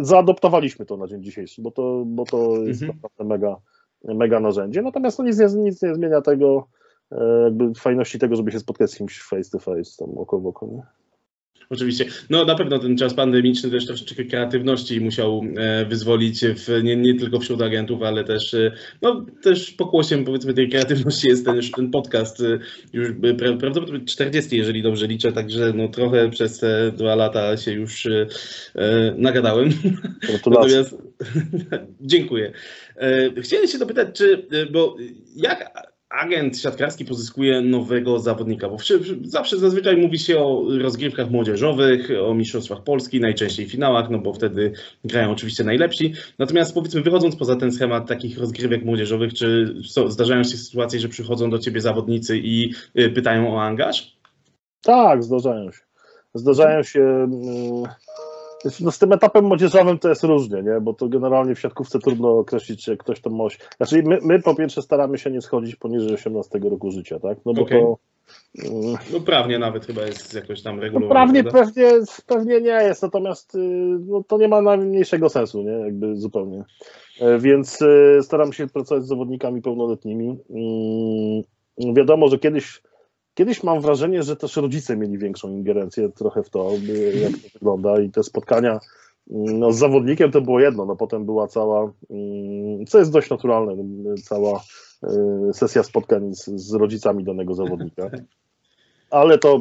zaadoptowaliśmy 0.00 0.86
to 0.86 0.96
na 0.96 1.06
dzień 1.06 1.22
dzisiejszy, 1.22 1.62
bo 1.62 1.70
to, 1.70 2.02
bo 2.06 2.24
to 2.24 2.56
jest 2.56 2.82
mhm. 2.82 3.00
naprawdę 3.02 3.24
mega, 3.24 3.56
mega 4.04 4.40
narzędzie. 4.40 4.82
Natomiast 4.82 5.16
to 5.16 5.22
nic, 5.22 5.38
nie, 5.38 5.46
nic 5.62 5.82
nie 5.82 5.94
zmienia 5.94 6.20
tego, 6.20 6.68
e, 7.12 7.42
jakby 7.44 7.74
fajności 7.74 8.18
tego, 8.18 8.36
żeby 8.36 8.52
się 8.52 8.60
spotkać 8.60 8.90
z 8.90 8.96
kimś 8.96 9.22
face 9.22 9.50
to 9.50 9.58
face, 9.58 9.96
tam 9.98 10.18
oko 10.18 10.38
w 10.38 10.46
oko. 10.46 10.66
Nie? 10.66 10.82
Oczywiście. 11.70 12.04
No 12.30 12.44
na 12.44 12.54
pewno 12.54 12.78
ten 12.78 12.96
czas 12.96 13.14
pandemiczny 13.14 13.70
też 13.70 13.86
troszeczkę 13.86 14.24
kreatywności 14.24 15.00
musiał 15.00 15.42
e, 15.56 15.84
wyzwolić 15.84 16.40
w, 16.40 16.82
nie, 16.82 16.96
nie 16.96 17.14
tylko 17.14 17.40
wśród 17.40 17.62
agentów, 17.62 18.02
ale 18.02 18.24
też, 18.24 18.54
e, 18.54 18.72
no, 19.02 19.26
też 19.42 19.70
pokłosiem 19.70 20.24
powiedzmy 20.24 20.54
tej 20.54 20.68
kreatywności 20.68 21.28
jest 21.28 21.44
ten, 21.44 21.60
ten 21.76 21.90
podcast 21.90 22.40
e, 22.40 22.58
już 22.92 23.08
pra, 23.38 23.52
prawdopodobnie 23.52 24.06
40, 24.06 24.56
jeżeli 24.56 24.82
dobrze 24.82 25.06
liczę, 25.06 25.32
także 25.32 25.72
no 25.74 25.88
trochę 25.88 26.30
przez 26.30 26.58
te 26.58 26.92
dwa 26.92 27.14
lata 27.14 27.56
się 27.56 27.72
już 27.72 28.06
e, 28.06 28.26
nagadałem. 29.16 29.70
Natomiast 30.32 30.96
dziękuję. 32.00 32.52
Chciałem 33.42 33.68
się 33.68 33.78
dopytać, 33.78 34.08
czy, 34.14 34.46
bo 34.72 34.96
jak 35.36 35.91
agent 36.12 36.58
siatkarski 36.58 37.04
pozyskuje 37.04 37.60
nowego 37.60 38.18
zawodnika, 38.18 38.68
bo 38.68 38.76
zawsze 39.24 39.58
zazwyczaj 39.58 39.96
mówi 39.96 40.18
się 40.18 40.38
o 40.38 40.64
rozgrywkach 40.82 41.30
młodzieżowych, 41.30 42.10
o 42.24 42.34
mistrzostwach 42.34 42.82
Polski, 42.82 43.20
najczęściej 43.20 43.66
finałach, 43.66 44.10
no 44.10 44.18
bo 44.18 44.32
wtedy 44.32 44.72
grają 45.04 45.30
oczywiście 45.30 45.64
najlepsi. 45.64 46.14
Natomiast 46.38 46.74
powiedzmy, 46.74 47.00
wychodząc 47.00 47.36
poza 47.36 47.56
ten 47.56 47.72
schemat 47.72 48.08
takich 48.08 48.38
rozgrywek 48.38 48.84
młodzieżowych, 48.84 49.34
czy 49.34 49.74
zdarzają 50.08 50.44
się 50.44 50.56
sytuacje, 50.56 51.00
że 51.00 51.08
przychodzą 51.08 51.50
do 51.50 51.58
ciebie 51.58 51.80
zawodnicy 51.80 52.38
i 52.38 52.72
y, 52.98 53.10
pytają 53.10 53.54
o 53.54 53.62
angaż? 53.62 54.16
Tak, 54.82 55.24
zdarzają 55.24 55.72
się. 55.72 55.80
Zdarzają 56.34 56.82
się. 56.82 57.00
Mm, 57.00 57.84
no 58.80 58.90
z 58.90 58.98
tym 58.98 59.12
etapem 59.12 59.44
młodzieżowym 59.44 59.98
to 59.98 60.08
jest 60.08 60.24
różnie, 60.24 60.62
nie? 60.62 60.80
bo 60.80 60.94
to 60.94 61.08
generalnie 61.08 61.54
w 61.54 61.60
siatkówce 61.60 61.98
trudno 61.98 62.38
określić, 62.38 62.84
czy 62.84 62.96
ktoś 62.96 63.20
to 63.20 63.30
może. 63.30 63.56
Znaczy 63.76 64.02
my, 64.06 64.18
my 64.22 64.42
po 64.42 64.54
pierwsze 64.54 64.82
staramy 64.82 65.18
się 65.18 65.30
nie 65.30 65.40
schodzić 65.40 65.76
poniżej 65.76 66.14
18 66.14 66.58
roku 66.58 66.90
życia, 66.90 67.18
tak? 67.18 67.38
No 67.46 67.54
bo 67.54 67.62
okay. 67.62 67.80
to. 67.80 67.96
No 69.12 69.20
prawnie 69.20 69.58
nawet 69.58 69.86
chyba 69.86 70.02
jest 70.02 70.34
jakoś 70.34 70.62
tam 70.62 70.80
regulowane. 70.80 71.08
No 71.08 71.14
prawnie 71.14 71.44
pewnie, 71.44 71.90
pewnie 72.26 72.60
nie 72.60 72.70
jest, 72.70 73.02
natomiast 73.02 73.54
y, 73.54 73.58
no, 74.06 74.24
to 74.28 74.38
nie 74.38 74.48
ma 74.48 74.62
najmniejszego 74.62 75.28
sensu, 75.28 75.62
nie? 75.62 75.72
Jakby 75.72 76.16
zupełnie. 76.16 76.64
E, 77.20 77.38
więc 77.38 77.82
y, 77.82 78.18
staram 78.22 78.52
się 78.52 78.66
pracować 78.66 79.04
z 79.04 79.08
zawodnikami 79.08 79.62
pełnoletnimi. 79.62 80.38
Mm, 80.50 81.94
wiadomo, 81.94 82.28
że 82.28 82.38
kiedyś 82.38 82.82
Kiedyś 83.34 83.62
mam 83.62 83.80
wrażenie, 83.80 84.22
że 84.22 84.36
też 84.36 84.56
rodzice 84.56 84.96
mieli 84.96 85.18
większą 85.18 85.48
ingerencję 85.48 86.08
trochę 86.08 86.42
w 86.42 86.50
to, 86.50 86.70
jak 87.22 87.32
to 87.32 87.48
wygląda 87.54 88.00
i 88.00 88.10
te 88.10 88.22
spotkania 88.22 88.80
no, 89.30 89.72
z 89.72 89.78
zawodnikiem 89.78 90.30
to 90.30 90.40
było 90.40 90.60
jedno, 90.60 90.86
no 90.86 90.96
potem 90.96 91.24
była 91.24 91.48
cała, 91.48 91.92
mm, 92.10 92.86
co 92.86 92.98
jest 92.98 93.12
dość 93.12 93.30
naturalne, 93.30 93.84
cała 94.22 94.60
y, 95.50 95.54
sesja 95.54 95.82
spotkań 95.82 96.34
z, 96.34 96.44
z 96.44 96.74
rodzicami 96.74 97.24
danego 97.24 97.54
zawodnika. 97.54 98.10
Ale 99.10 99.38
to 99.38 99.58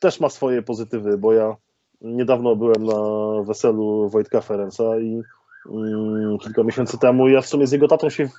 też 0.00 0.20
ma 0.20 0.28
swoje 0.28 0.62
pozytywy, 0.62 1.18
bo 1.18 1.32
ja 1.32 1.56
niedawno 2.00 2.56
byłem 2.56 2.84
na 2.84 3.00
weselu 3.42 4.08
Wojtka 4.08 4.40
Ferenca 4.40 4.98
i 4.98 5.22
mm, 5.70 6.38
kilka 6.38 6.62
miesięcy 6.62 6.98
temu 6.98 7.28
ja 7.28 7.40
w 7.40 7.46
sumie 7.46 7.66
z 7.66 7.72
jego 7.72 7.88
tatą 7.88 8.10
się 8.10 8.28
w, 8.28 8.32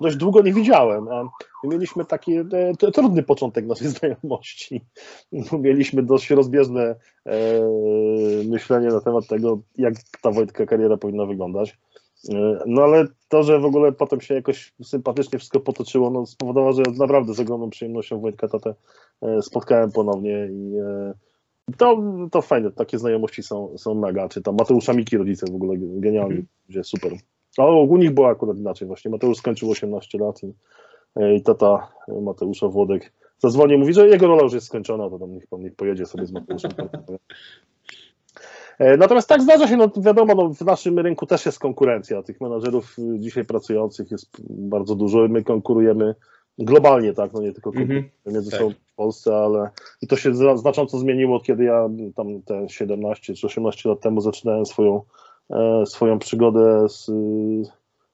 dość 0.00 0.16
długo 0.16 0.42
nie 0.42 0.52
widziałem, 0.52 1.08
a 1.08 1.28
mieliśmy 1.64 2.04
taki 2.04 2.36
e, 2.36 2.46
trudny 2.92 3.22
początek 3.22 3.66
naszej 3.66 3.88
znajomości. 3.98 4.84
Mieliśmy 5.60 6.02
dość 6.02 6.30
rozbieżne 6.30 6.96
e, 7.26 7.36
myślenie 8.48 8.88
na 8.88 9.00
temat 9.00 9.26
tego, 9.26 9.60
jak 9.76 9.94
ta 10.22 10.30
Wojtka 10.30 10.66
kariera 10.66 10.96
powinna 10.96 11.26
wyglądać. 11.26 11.78
E, 12.28 12.58
no 12.66 12.82
ale 12.82 13.06
to, 13.28 13.42
że 13.42 13.58
w 13.58 13.64
ogóle 13.64 13.92
potem 13.92 14.20
się 14.20 14.34
jakoś 14.34 14.72
sympatycznie 14.82 15.38
wszystko 15.38 15.60
potoczyło, 15.60 16.10
no 16.10 16.26
spowodowało, 16.26 16.72
że 16.72 16.82
naprawdę 16.98 17.34
z 17.34 17.40
ogromną 17.40 17.70
przyjemnością 17.70 18.20
Wojtka 18.20 18.48
Tatę 18.48 18.74
spotkałem 19.42 19.92
ponownie 19.92 20.48
i 20.50 20.72
to, 21.76 22.02
to 22.32 22.42
fajne, 22.42 22.72
takie 22.72 22.98
znajomości 22.98 23.42
są, 23.42 23.78
są 23.78 23.94
mega. 23.94 24.28
Czy 24.28 24.42
tam 24.42 24.56
Mateusza 24.56 24.92
Miki 24.92 25.16
rodzice 25.16 25.46
w 25.52 25.54
ogóle 25.54 25.74
genialni, 25.78 26.44
gdzie 26.68 26.84
super. 26.84 27.12
Ale 27.60 27.72
u 27.72 27.96
nich 27.96 28.14
było 28.14 28.28
akurat 28.28 28.56
inaczej 28.56 28.88
właśnie. 28.88 29.10
Mateusz 29.10 29.38
skończył 29.38 29.70
18 29.70 30.18
lat 30.18 30.42
i, 30.42 30.52
e, 31.16 31.34
i 31.34 31.42
tata 31.42 31.88
Mateusza 32.22 32.68
Włodek 32.68 33.12
zadzwonił, 33.38 33.78
mówi, 33.78 33.94
że 33.94 34.08
jego 34.08 34.26
rola 34.26 34.42
już 34.42 34.52
jest 34.52 34.66
skończona, 34.66 35.10
to 35.10 35.18
tam 35.18 35.34
niech 35.34 35.46
pan 35.46 35.60
niech 35.60 35.74
pojedzie 35.74 36.06
sobie 36.06 36.26
z 36.26 36.32
Mateuszem. 36.32 36.70
E, 38.78 38.96
natomiast 38.96 39.28
tak 39.28 39.42
zdarza 39.42 39.68
się, 39.68 39.76
no 39.76 39.90
wiadomo, 39.96 40.34
no, 40.34 40.54
w 40.54 40.60
naszym 40.60 40.98
rynku 40.98 41.26
też 41.26 41.46
jest 41.46 41.58
konkurencja. 41.58 42.22
Tych 42.22 42.40
menadżerów 42.40 42.96
dzisiaj 43.18 43.44
pracujących 43.44 44.10
jest 44.10 44.30
bardzo 44.50 44.94
dużo 44.94 45.24
i 45.24 45.28
my 45.28 45.44
konkurujemy 45.44 46.14
globalnie, 46.58 47.12
tak, 47.12 47.32
no 47.32 47.40
nie 47.40 47.52
tylko 47.52 47.70
mm-hmm. 47.70 48.02
między 48.26 48.50
sobą 48.50 48.68
tak. 48.68 48.78
w 48.78 48.94
Polsce, 48.94 49.36
ale 49.36 49.70
i 50.02 50.06
to 50.06 50.16
się 50.16 50.34
znacząco 50.34 50.98
zmieniło, 50.98 51.40
kiedy 51.40 51.64
ja 51.64 51.88
tam 52.16 52.42
te 52.42 52.68
17 52.68 53.34
czy 53.34 53.46
18 53.46 53.88
lat 53.88 54.00
temu 54.00 54.20
zaczynałem 54.20 54.66
swoją 54.66 55.02
E, 55.02 55.27
swoją 55.84 56.18
przygodę 56.18 56.88
z, 56.88 57.06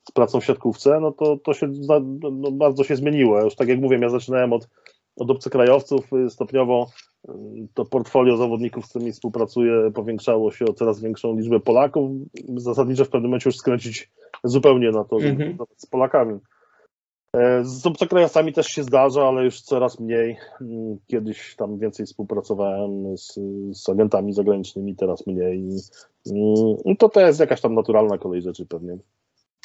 z 0.08 0.12
pracą 0.14 0.40
w 0.40 0.44
siatkówce, 0.44 1.00
no 1.00 1.12
to, 1.12 1.36
to 1.36 1.54
się 1.54 1.70
no, 2.20 2.52
bardzo 2.52 2.84
się 2.84 2.96
zmieniło. 2.96 3.40
Już 3.40 3.54
tak 3.54 3.68
jak 3.68 3.80
mówię, 3.80 3.98
ja 3.98 4.08
zaczynałem 4.08 4.52
od, 4.52 4.68
od 5.16 5.30
obcokrajowców, 5.30 6.12
y, 6.12 6.30
stopniowo 6.30 6.86
y, 7.28 7.32
to 7.74 7.84
portfolio 7.84 8.36
zawodników, 8.36 8.86
z 8.86 8.88
którymi 8.90 9.12
współpracuję, 9.12 9.90
powiększało 9.94 10.52
się 10.52 10.64
o 10.64 10.72
coraz 10.72 11.00
większą 11.00 11.36
liczbę 11.36 11.60
Polaków. 11.60 12.10
Zasadniczo 12.56 13.04
w 13.04 13.08
pewnym 13.08 13.30
momencie 13.30 13.48
już 13.48 13.56
skręcić 13.56 14.10
zupełnie 14.44 14.90
na 14.90 15.04
to, 15.04 15.16
mm 15.16 15.36
-hmm. 15.36 15.64
z 15.76 15.86
Polakami. 15.86 16.38
E, 17.34 17.64
z 17.64 17.86
obcokrajowcami 17.86 18.52
też 18.52 18.66
się 18.66 18.82
zdarza, 18.82 19.28
ale 19.28 19.44
już 19.44 19.60
coraz 19.60 20.00
mniej. 20.00 20.36
Mm, 20.60 20.98
kiedyś 21.06 21.56
tam 21.56 21.78
więcej 21.78 22.06
współpracowałem 22.06 23.18
z, 23.18 23.38
z 23.72 23.88
agentami 23.88 24.32
zagranicznymi, 24.32 24.96
teraz 24.96 25.26
mniej. 25.26 25.68
Mm, 26.30 26.96
to 26.98 27.08
też 27.08 27.26
jest 27.26 27.40
jakaś 27.40 27.60
tam 27.60 27.74
naturalna 27.74 28.18
kolej 28.18 28.42
rzeczy 28.42 28.66
pewnie. 28.66 28.98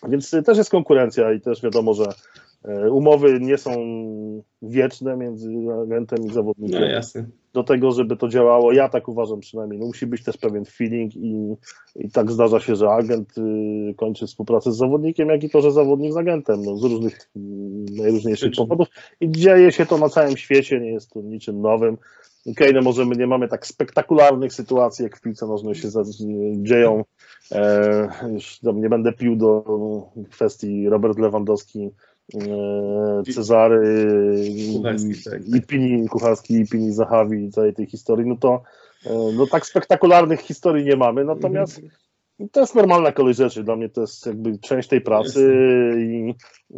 Więc 0.10 0.32
też 0.46 0.58
jest 0.58 0.70
konkurencja 0.70 1.34
i 1.34 1.42
też 1.42 1.62
wiadomo, 1.62 1.94
że 1.94 2.06
umowy 2.92 3.40
nie 3.42 3.58
są 3.58 3.72
wieczne 4.62 5.18
między 5.18 5.50
agentem 5.84 6.26
i 6.26 6.34
zawodnikiem. 6.34 6.82
No 6.82 6.88
jasne. 6.88 7.26
Do 7.54 7.64
tego, 7.64 7.92
żeby 7.92 8.18
to 8.18 8.28
działało, 8.28 8.72
ja 8.72 8.90
tak 8.90 9.08
uważam 9.08 9.40
przynajmniej, 9.40 9.80
no 9.80 9.86
musi 9.86 10.08
być 10.08 10.24
też 10.24 10.38
pewien 10.38 10.66
feeling 10.66 11.16
i, 11.16 11.56
i 11.96 12.12
tak 12.12 12.32
zdarza 12.32 12.60
się, 12.60 12.76
że 12.76 12.90
agent 12.90 13.38
y, 13.38 13.94
kończy 13.98 14.28
współpracę 14.28 14.72
z 14.72 14.78
zawodnikiem, 14.78 15.30
jak 15.30 15.44
i 15.44 15.50
to, 15.50 15.62
że 15.62 15.72
zawodnik 15.72 16.14
z 16.14 16.18
agentem, 16.18 16.66
no, 16.66 16.78
z 16.78 16.84
różnych 16.84 17.14
y, 17.16 17.40
najróżniejszych 18.02 18.52
powodów 18.58 18.88
i 19.22 19.32
dzieje 19.32 19.72
się 19.72 19.86
to 19.86 19.98
na 19.98 20.10
całym 20.10 20.38
świecie, 20.38 20.80
nie 20.80 20.92
jest 20.92 21.10
to 21.10 21.22
niczym 21.22 21.62
nowym. 21.62 21.98
Okej, 22.42 22.54
okay, 22.54 22.74
no 22.74 22.82
może 22.82 23.06
my 23.06 23.16
nie 23.16 23.28
mamy 23.28 23.48
tak 23.48 23.68
spektakularnych 23.68 24.54
sytuacji, 24.54 25.04
jak 25.04 25.18
w 25.18 25.22
piłce 25.22 25.48
nożnej 25.48 25.76
się 25.76 25.88
dzieją. 26.54 27.04
E, 27.52 28.08
już 28.34 28.60
nie 28.62 28.90
będę 28.90 29.14
pił 29.14 29.36
do 29.36 29.64
kwestii 30.32 30.90
Robert 30.90 31.20
Lewandowski, 31.20 31.80
e, 31.86 31.92
Cezary, 33.34 34.06
Kucharski, 34.74 35.24
tak. 35.24 35.48
i 35.56 35.62
Pini 35.62 36.10
Kucharski, 36.10 36.54
i 36.54 36.68
Pini 36.68 36.94
Zahawi 36.94 37.44
i 37.44 37.52
całej 37.52 37.74
tej 37.74 37.86
historii, 37.86 38.28
no 38.28 38.36
to 38.36 38.62
e, 39.06 39.32
no 39.34 39.48
tak 39.48 39.66
spektakularnych 39.66 40.40
historii 40.42 40.86
nie 40.86 40.96
mamy, 40.96 41.26
natomiast 41.26 41.78
mhm. 41.78 42.50
to 42.52 42.60
jest 42.60 42.76
normalna 42.76 43.12
kolej 43.12 43.34
rzeczy. 43.34 43.64
Dla 43.64 43.76
mnie 43.76 43.90
to 43.90 44.02
jest 44.02 44.26
jakby 44.26 44.58
część 44.58 44.90
tej 44.90 45.02
pracy 45.02 45.54
i 45.98 46.36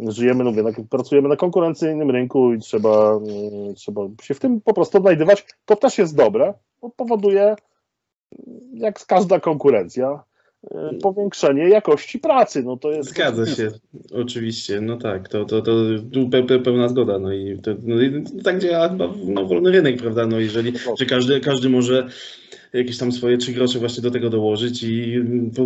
żyjemy, 0.08 0.44
no 0.44 0.50
mówię, 0.50 0.64
pracujemy 0.90 1.28
na 1.28 1.36
konkurencyjnym 1.36 2.10
rynku 2.10 2.52
i 2.52 2.58
trzeba, 2.58 3.20
trzeba 3.76 4.02
się 4.22 4.34
w 4.34 4.40
tym 4.40 4.60
po 4.60 4.74
prostu 4.74 4.98
odnajdywać. 4.98 5.46
To 5.64 5.76
też 5.76 5.98
jest 5.98 6.16
dobre, 6.16 6.54
bo 6.80 6.90
powoduje, 6.90 7.56
jak 8.74 9.06
każda 9.06 9.40
konkurencja, 9.40 10.08
e, 10.08 10.31
powiększenie 11.02 11.68
jakości 11.68 12.18
pracy. 12.18 12.62
No 12.62 12.76
to 12.76 12.92
jest 12.92 13.10
Zgadza 13.10 13.46
się, 13.46 13.70
oczywiście. 14.12 14.80
No 14.80 14.96
tak, 14.96 15.28
to, 15.28 15.44
to, 15.44 15.62
to 15.62 15.72
pełna 16.64 16.88
zgoda. 16.88 17.18
No 17.18 17.32
i, 17.32 17.58
to, 17.58 17.70
no 17.82 18.02
i 18.02 18.24
tak 18.44 18.58
działa 18.58 18.88
chyba 18.88 19.08
no, 19.24 19.46
wolny 19.46 19.70
rynek, 19.70 19.96
prawda? 20.02 20.26
No 20.26 20.38
jeżeli 20.38 20.72
że 20.98 21.06
każdy, 21.06 21.40
każdy 21.40 21.68
może 21.68 22.08
jakieś 22.72 22.98
tam 22.98 23.12
swoje 23.12 23.38
trzy 23.38 23.52
grosze 23.52 23.78
właśnie 23.78 24.02
do 24.02 24.10
tego 24.10 24.30
dołożyć 24.30 24.82
i 24.82 25.24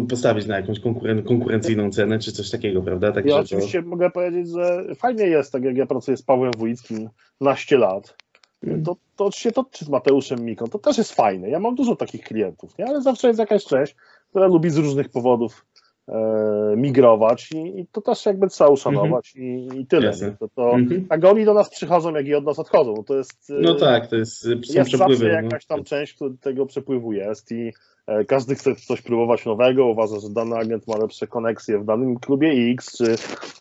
postawić 0.08 0.46
na 0.46 0.56
jakąś 0.56 0.80
konkuren 0.80 1.22
konkurencyjną 1.22 1.90
cenę, 1.90 2.18
czy 2.18 2.32
coś 2.32 2.50
takiego, 2.50 2.82
prawda? 2.82 3.12
Tak, 3.12 3.26
ja 3.26 3.36
oczywiście 3.36 3.82
to... 3.82 3.88
mogę 3.88 4.10
powiedzieć, 4.10 4.48
że 4.48 4.94
fajnie 4.94 5.26
jest, 5.26 5.52
tak 5.52 5.64
jak 5.64 5.76
ja 5.76 5.86
pracuję 5.86 6.16
z 6.16 6.22
Pawłem 6.22 6.52
Wójckim 6.58 7.08
naście 7.40 7.78
lat, 7.78 8.16
hmm. 8.64 8.84
to, 8.84 8.96
to 9.16 9.30
się 9.30 9.52
toczy 9.52 9.84
z 9.84 9.88
Mateuszem 9.88 10.44
Miką, 10.44 10.66
to 10.66 10.78
też 10.78 10.98
jest 10.98 11.12
fajne. 11.12 11.50
Ja 11.50 11.60
mam 11.60 11.74
dużo 11.74 11.96
takich 11.96 12.22
klientów, 12.22 12.78
nie? 12.78 12.86
ale 12.86 13.02
zawsze 13.02 13.28
jest 13.28 13.40
jakaś 13.40 13.64
część, 13.64 13.96
która 14.36 14.48
lubi 14.48 14.70
z 14.70 14.76
różnych 14.76 15.08
powodów 15.08 15.66
e, 16.08 16.74
migrować 16.76 17.52
i, 17.52 17.80
i, 17.80 17.86
to 17.92 18.00
też 18.00 18.26
jakby 18.26 18.48
trzeba 18.48 18.70
uszanować 18.70 19.34
mm 19.36 19.68
-hmm. 19.68 19.74
i, 19.74 19.80
i, 19.80 19.86
tyle. 19.86 20.12
To, 20.40 20.48
to, 20.48 20.70
mm 20.70 20.88
-hmm. 20.88 21.08
Tak 21.08 21.24
oni 21.24 21.44
do 21.44 21.54
nas 21.54 21.70
przychodzą, 21.70 22.14
jak 22.14 22.26
i 22.26 22.34
od 22.34 22.44
nas 22.44 22.58
odchodzą. 22.58 22.94
No 22.96 23.02
to 23.02 23.16
jest, 23.16 23.52
no 23.60 23.74
tak, 23.74 24.06
to 24.06 24.16
jest, 24.16 24.40
są 24.42 24.50
jest 24.50 24.88
przepływy. 24.88 25.16
Zawsze 25.16 25.24
no. 25.24 25.42
jakaś 25.42 25.66
tam 25.66 25.84
część 25.84 26.18
tego 26.40 26.66
przepływu 26.66 27.12
jest 27.12 27.52
i 27.52 27.72
e, 28.06 28.24
każdy 28.24 28.54
chce 28.54 28.74
coś 28.74 29.02
próbować 29.02 29.44
nowego, 29.44 29.86
uważa, 29.86 30.20
że 30.20 30.30
dany 30.30 30.56
agent 30.56 30.88
ma 30.88 30.96
lepsze 30.96 31.26
koneksje 31.26 31.78
w 31.78 31.84
danym 31.84 32.18
klubie 32.18 32.48
X, 32.72 32.96
czy, 32.96 33.14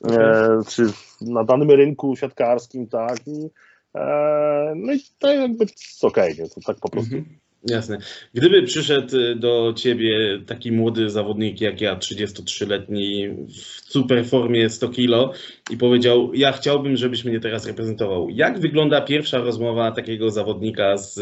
okay. 0.03 0.17
e, 0.17 0.29
mhm. 0.29 0.63
czy 0.63 0.85
na 1.21 1.43
danym 1.43 1.71
rynku 1.71 2.15
siatkarskim, 2.15 2.87
tak. 2.87 3.27
I, 3.27 3.49
e, 3.95 4.73
no 4.75 4.93
i 4.93 4.99
to 5.19 5.31
jakby 5.31 5.65
jest 5.65 6.03
okej, 6.03 6.33
okay, 6.33 6.49
to 6.49 6.61
tak 6.65 6.77
po 6.79 6.89
prostu. 6.89 7.15
Mm 7.15 7.25
-hmm 7.25 7.44
Jasne. 7.65 7.97
Gdyby 8.33 8.63
przyszedł 8.63 9.17
y, 9.17 9.35
do 9.35 9.73
ciebie 9.77 10.39
taki 10.45 10.71
młody 10.71 11.09
zawodnik 11.09 11.61
jak 11.61 11.81
ja, 11.81 11.95
33-letni, 11.95 13.29
w 13.47 13.91
super 13.91 14.25
formie 14.25 14.69
100 14.69 14.89
kilo 14.89 15.33
i 15.71 15.77
powiedział, 15.77 16.33
ja 16.33 16.51
chciałbym, 16.51 16.97
żebyś 16.97 17.25
mnie 17.25 17.39
teraz 17.39 17.67
reprezentował. 17.67 18.29
Jak 18.29 18.59
wygląda 18.59 19.01
pierwsza 19.01 19.37
rozmowa 19.37 19.91
takiego 19.91 20.31
zawodnika 20.31 20.97
z 20.97 21.19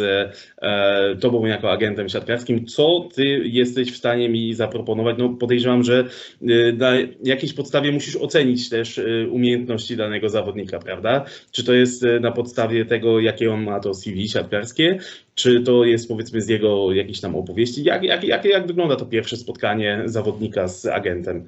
e, 0.61 1.15
tobą 1.15 1.45
jako 1.45 1.71
agentem 1.71 2.09
siatkarskim? 2.09 2.65
Co 2.65 3.09
ty 3.15 3.25
jesteś 3.45 3.91
w 3.91 3.97
stanie 3.97 4.29
mi 4.29 4.53
zaproponować? 4.53 5.15
No 5.19 5.29
podejrzewam, 5.29 5.83
że 5.83 6.07
y, 6.41 6.75
na 6.77 6.91
jakiejś 7.23 7.53
podstawie 7.53 7.91
musisz 7.91 8.15
ocenić 8.15 8.69
też 8.69 8.97
y, 8.97 9.27
umiejętności 9.31 9.97
danego 9.97 10.29
zawodnika, 10.29 10.79
prawda? 10.79 11.25
Czy 11.51 11.63
to 11.63 11.73
jest 11.73 12.05
na 12.21 12.31
podstawie 12.31 12.85
tego, 12.85 13.19
jakie 13.19 13.53
on 13.53 13.63
ma 13.63 13.79
to 13.79 13.93
CV 13.93 14.29
siatkarskie, 14.29 14.99
czy 15.35 15.61
to 15.61 15.85
jest 15.85 16.07
powiedzmy 16.07 16.32
z 16.41 16.47
jego 16.47 16.91
jakiejś 16.91 17.21
tam 17.21 17.35
opowieści? 17.35 17.83
Jak, 17.83 18.03
jak, 18.03 18.23
jak, 18.23 18.45
jak 18.45 18.67
wygląda 18.67 18.95
to 18.95 19.05
pierwsze 19.05 19.37
spotkanie 19.37 20.01
zawodnika 20.05 20.67
z 20.67 20.85
agentem? 20.85 21.47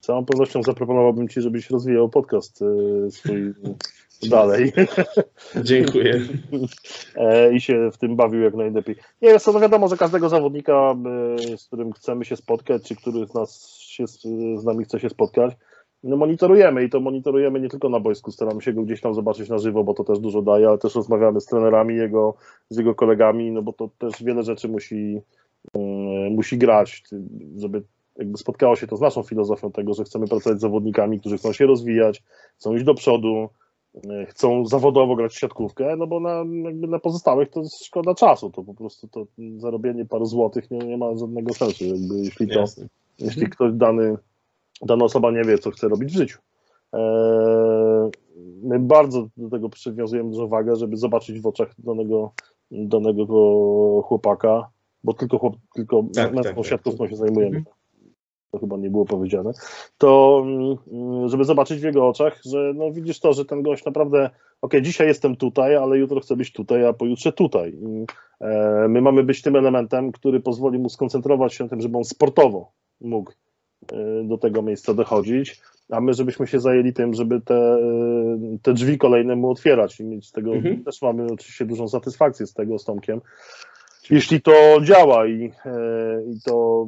Z 0.00 0.06
całą 0.06 0.24
pewnością 0.24 0.62
zaproponowałbym 0.62 1.28
Ci, 1.28 1.40
żebyś 1.40 1.70
rozwijał 1.70 2.08
podcast 2.08 2.62
y, 2.62 3.10
swój 3.10 3.54
dalej 4.30 4.72
Dziękuję. 5.62 6.20
E, 7.16 7.54
i 7.54 7.60
się 7.60 7.90
w 7.92 7.98
tym 7.98 8.16
bawił 8.16 8.40
jak 8.40 8.54
najlepiej. 8.54 8.96
Nie 9.22 9.28
jest 9.28 9.44
to 9.44 9.52
no 9.52 9.60
wiadomo, 9.60 9.88
że 9.88 9.96
każdego 9.96 10.28
zawodnika, 10.28 10.94
y, 11.52 11.58
z 11.58 11.66
którym 11.66 11.92
chcemy 11.92 12.24
się 12.24 12.36
spotkać, 12.36 12.82
czy 12.82 12.96
który 12.96 13.26
z 13.26 13.34
nas 13.34 13.78
się, 13.78 14.06
z 14.56 14.64
nami 14.64 14.84
chce 14.84 15.00
się 15.00 15.10
spotkać, 15.10 15.54
no 16.02 16.16
monitorujemy 16.16 16.84
i 16.84 16.90
to 16.90 17.00
monitorujemy 17.00 17.60
nie 17.60 17.68
tylko 17.68 17.88
na 17.88 18.00
boisku, 18.00 18.32
staramy 18.32 18.62
się 18.62 18.72
go 18.72 18.82
gdzieś 18.82 19.00
tam 19.00 19.14
zobaczyć 19.14 19.48
na 19.48 19.58
żywo, 19.58 19.84
bo 19.84 19.94
to 19.94 20.04
też 20.04 20.18
dużo 20.18 20.42
daje, 20.42 20.68
ale 20.68 20.78
też 20.78 20.94
rozmawiamy 20.94 21.40
z 21.40 21.46
trenerami 21.46 21.96
jego, 21.96 22.34
z 22.70 22.76
jego 22.76 22.94
kolegami, 22.94 23.50
no 23.50 23.62
bo 23.62 23.72
to 23.72 23.90
też 23.98 24.22
wiele 24.22 24.42
rzeczy 24.42 24.68
musi, 24.68 25.20
y, 25.76 25.80
musi 26.30 26.58
grać, 26.58 27.02
żeby 27.56 27.82
jakby 28.18 28.38
spotkało 28.38 28.76
się 28.76 28.86
to 28.86 28.96
z 28.96 29.00
naszą 29.00 29.22
filozofią 29.22 29.72
tego, 29.72 29.94
że 29.94 30.04
chcemy 30.04 30.26
pracować 30.28 30.58
z 30.58 30.60
zawodnikami, 30.62 31.20
którzy 31.20 31.38
chcą 31.38 31.52
się 31.52 31.66
rozwijać, 31.66 32.22
chcą 32.56 32.74
iść 32.74 32.84
do 32.84 32.94
przodu, 32.94 33.48
y, 33.96 34.26
chcą 34.26 34.66
zawodowo 34.66 35.16
grać 35.16 35.32
w 35.32 35.38
siatkówkę, 35.38 35.96
no 35.96 36.06
bo 36.06 36.20
na, 36.20 36.44
jakby 36.64 36.86
na 36.86 36.98
pozostałych 36.98 37.50
to 37.50 37.62
szkoda 37.84 38.14
czasu, 38.14 38.50
to 38.50 38.62
po 38.62 38.74
prostu 38.74 39.08
to 39.08 39.26
zarobienie 39.56 40.04
paru 40.04 40.24
złotych 40.24 40.70
nie, 40.70 40.78
nie 40.78 40.96
ma 40.96 41.16
żadnego 41.16 41.54
sensu, 41.54 41.84
jakby 41.84 42.18
jeśli 42.18 42.48
to, 42.48 42.60
Jasne. 42.60 42.86
jeśli 43.18 43.46
ktoś 43.46 43.72
dany, 43.72 44.16
dana 44.82 45.04
osoba 45.04 45.30
nie 45.30 45.44
wie, 45.44 45.58
co 45.58 45.70
chce 45.70 45.88
robić 45.88 46.12
w 46.12 46.16
życiu. 46.16 46.38
Eee, 46.92 48.10
my 48.62 48.78
bardzo 48.78 49.28
do 49.36 49.50
tego 49.50 49.68
przywiązujemy 49.68 50.30
dużą 50.30 50.48
wagę, 50.48 50.76
żeby 50.76 50.96
zobaczyć 50.96 51.40
w 51.40 51.46
oczach 51.46 51.74
danego, 51.78 52.32
danego 52.70 54.02
chłopaka, 54.02 54.70
bo 55.04 55.14
tylko, 55.14 55.38
chłop, 55.38 55.56
tylko 55.74 56.02
Tak, 56.14 56.34
męską 56.34 56.54
tak, 56.54 56.56
tak. 56.56 56.66
siatkówką 56.66 57.08
się 57.08 57.16
zajmujemy. 57.16 57.56
Mhm. 57.56 57.76
To 58.50 58.58
chyba 58.58 58.76
nie 58.76 58.90
było 58.90 59.04
powiedziane. 59.04 59.52
To 59.98 60.42
mm, 60.44 61.28
żeby 61.28 61.44
zobaczyć 61.44 61.80
w 61.80 61.84
jego 61.84 62.08
oczach, 62.08 62.40
że 62.44 62.72
no 62.74 62.92
widzisz 62.92 63.20
to, 63.20 63.32
że 63.32 63.44
ten 63.44 63.62
gość 63.62 63.84
naprawdę, 63.84 64.30
okej, 64.62 64.82
dzisiaj 64.82 65.06
jestem 65.06 65.36
tutaj, 65.36 65.76
ale 65.76 65.98
jutro 65.98 66.20
chcę 66.20 66.36
być 66.36 66.52
tutaj, 66.52 66.86
a 66.86 66.92
pojutrze 66.92 67.32
tutaj. 67.32 67.74
I, 67.74 68.06
e, 68.40 68.86
my 68.88 69.00
mamy 69.00 69.24
być 69.24 69.42
tym 69.42 69.56
elementem, 69.56 70.12
który 70.12 70.40
pozwoli 70.40 70.78
mu 70.78 70.88
skoncentrować 70.88 71.54
się 71.54 71.64
na 71.64 71.70
tym, 71.70 71.80
żeby 71.80 71.98
on 71.98 72.04
sportowo 72.04 72.72
mógł 73.00 73.32
do 74.24 74.38
tego 74.38 74.62
miejsca 74.62 74.94
dochodzić, 74.94 75.60
a 75.90 76.00
my 76.00 76.14
żebyśmy 76.14 76.46
się 76.46 76.60
zajęli 76.60 76.92
tym, 76.92 77.14
żeby 77.14 77.40
te, 77.40 77.54
e, 77.54 78.58
te 78.62 78.74
drzwi 78.74 78.98
kolejne 78.98 79.36
mu 79.36 79.50
otwierać 79.50 80.00
i 80.00 80.04
mieć 80.04 80.28
z 80.28 80.32
tego, 80.32 80.54
Mhm. 80.54 80.84
też 80.84 81.02
mamy 81.02 81.26
oczywiście 81.32 81.64
dużą 81.64 81.88
satysfakcję 81.88 82.46
z 82.46 82.54
tego 82.54 82.78
z 82.78 82.84
Tomkiem, 82.84 83.20
jeśli 84.10 84.42
to 84.42 84.52
działa 84.82 85.26
i, 85.26 85.52
e, 85.66 86.22
i 86.22 86.40
to 86.44 86.86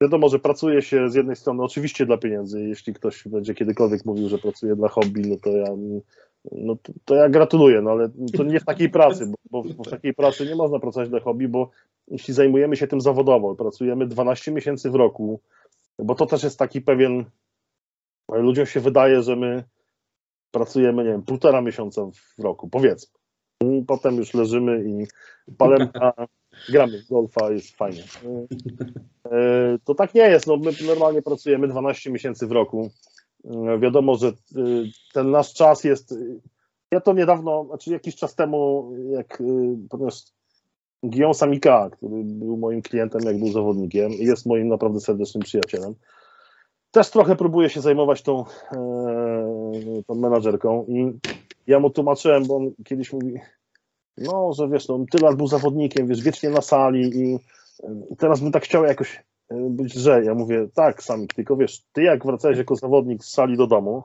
wiadomo, 0.00 0.28
że 0.28 0.38
pracuje 0.38 0.82
się 0.82 1.08
z 1.10 1.14
jednej 1.14 1.36
strony 1.36 1.62
oczywiście 1.62 2.06
dla 2.06 2.16
pieniędzy, 2.18 2.62
jeśli 2.62 2.94
ktoś 2.94 3.28
będzie 3.28 3.54
kiedykolwiek 3.54 4.04
mówił, 4.04 4.28
że 4.28 4.38
pracuje 4.38 4.76
dla 4.76 4.88
hobby, 4.88 5.22
no 5.30 5.36
to 5.42 5.50
ja 5.50 5.66
no 6.52 6.76
to, 6.82 6.92
to 7.04 7.14
ja 7.14 7.28
gratuluję, 7.28 7.82
no 7.82 7.90
ale 7.90 8.08
to 8.36 8.44
nie 8.44 8.60
w 8.60 8.64
takiej 8.64 8.90
pracy, 8.90 9.32
bo, 9.50 9.62
bo 9.62 9.84
w 9.84 9.90
takiej 9.90 10.14
pracy 10.14 10.46
nie 10.46 10.54
można 10.54 10.78
pracować 10.78 11.08
dla 11.08 11.20
hobby, 11.20 11.48
bo 11.48 11.70
jeśli 12.08 12.34
zajmujemy 12.34 12.76
się 12.76 12.86
tym 12.86 13.00
zawodowo, 13.00 13.54
pracujemy 13.54 14.06
12 14.06 14.52
miesięcy 14.52 14.90
w 14.90 14.94
roku, 14.94 15.40
bo 15.98 16.14
to 16.14 16.26
też 16.26 16.42
jest 16.42 16.58
taki 16.58 16.80
pewien, 16.80 17.24
ludziom 18.28 18.66
się 18.66 18.80
wydaje, 18.80 19.22
że 19.22 19.36
my 19.36 19.64
pracujemy, 20.50 21.04
nie 21.04 21.10
wiem, 21.10 21.22
półtora 21.22 21.60
miesiąca 21.60 22.02
w 22.38 22.42
roku, 22.42 22.68
powiedzmy. 22.68 23.18
I 23.64 23.84
potem 23.86 24.16
już 24.16 24.34
leżymy 24.34 24.84
i 24.88 25.06
palemy, 25.58 25.90
a 25.94 26.12
gramy 26.72 27.02
w 27.02 27.08
golfa, 27.08 27.50
jest 27.50 27.76
fajnie. 27.76 28.04
E, 29.24 29.78
To 29.84 29.94
tak 29.94 30.14
nie 30.14 30.28
jest, 30.28 30.46
no 30.46 30.56
my 30.56 30.70
normalnie 30.86 31.22
pracujemy 31.22 31.68
12 31.68 32.10
miesięcy 32.10 32.46
w 32.46 32.52
roku. 32.52 32.90
E, 33.44 33.78
Wiadomo, 33.78 34.16
że 34.16 34.28
e, 34.28 34.32
ten 35.14 35.30
nasz 35.30 35.54
czas 35.54 35.84
jest. 35.84 36.14
Ja 36.90 37.00
to 37.00 37.12
niedawno, 37.12 37.64
znaczy 37.64 37.90
jakiś 37.90 38.16
czas 38.16 38.34
temu, 38.34 38.90
jak 39.10 39.42
ponieważ 39.90 40.22
Guillaume 41.10 41.34
Samika, 41.34 41.90
który 41.90 42.22
był 42.24 42.56
moim 42.56 42.82
klientem, 42.82 43.22
jak 43.24 43.38
był 43.38 43.52
zawodnikiem, 43.52 44.12
i 44.12 44.24
jest 44.24 44.46
moim 44.46 44.68
naprawdę 44.68 45.00
serdecznym 45.00 45.42
przyjacielem, 45.42 45.94
też 46.90 47.10
trochę 47.10 47.36
próbuje 47.36 47.70
się 47.70 47.80
zajmować 47.80 48.22
tą, 48.22 48.44
e, 48.72 50.02
tą 50.06 50.14
menadżerką 50.14 50.84
i 50.88 51.12
ja 51.66 51.80
mu 51.80 51.90
tłumaczyłem, 51.90 52.46
bo 52.46 52.56
on 52.56 52.70
kiedyś 52.84 53.12
mówi, 53.12 53.34
no, 54.18 54.52
że 54.52 54.68
wiesz, 54.68 54.88
no, 54.88 55.04
tyle 55.10 55.28
lat 55.28 55.36
był 55.36 55.46
zawodnikiem, 55.46 56.06
wiesz, 56.06 56.22
wiecznie 56.22 56.50
na 56.50 56.60
sali 56.60 57.02
i, 57.02 57.38
i 58.12 58.16
teraz 58.16 58.40
bym 58.40 58.52
tak 58.52 58.64
chciał 58.64 58.84
jakoś 58.84 59.24
e, 59.50 59.56
być 59.70 59.94
że 59.94 60.24
Ja 60.24 60.34
mówię, 60.34 60.68
tak, 60.74 61.02
Samik, 61.02 61.34
tylko 61.34 61.56
wiesz, 61.56 61.82
ty 61.92 62.02
jak 62.02 62.26
wracałeś 62.26 62.58
jako 62.58 62.76
zawodnik 62.76 63.24
z 63.24 63.30
sali 63.30 63.56
do 63.56 63.66
domu, 63.66 64.02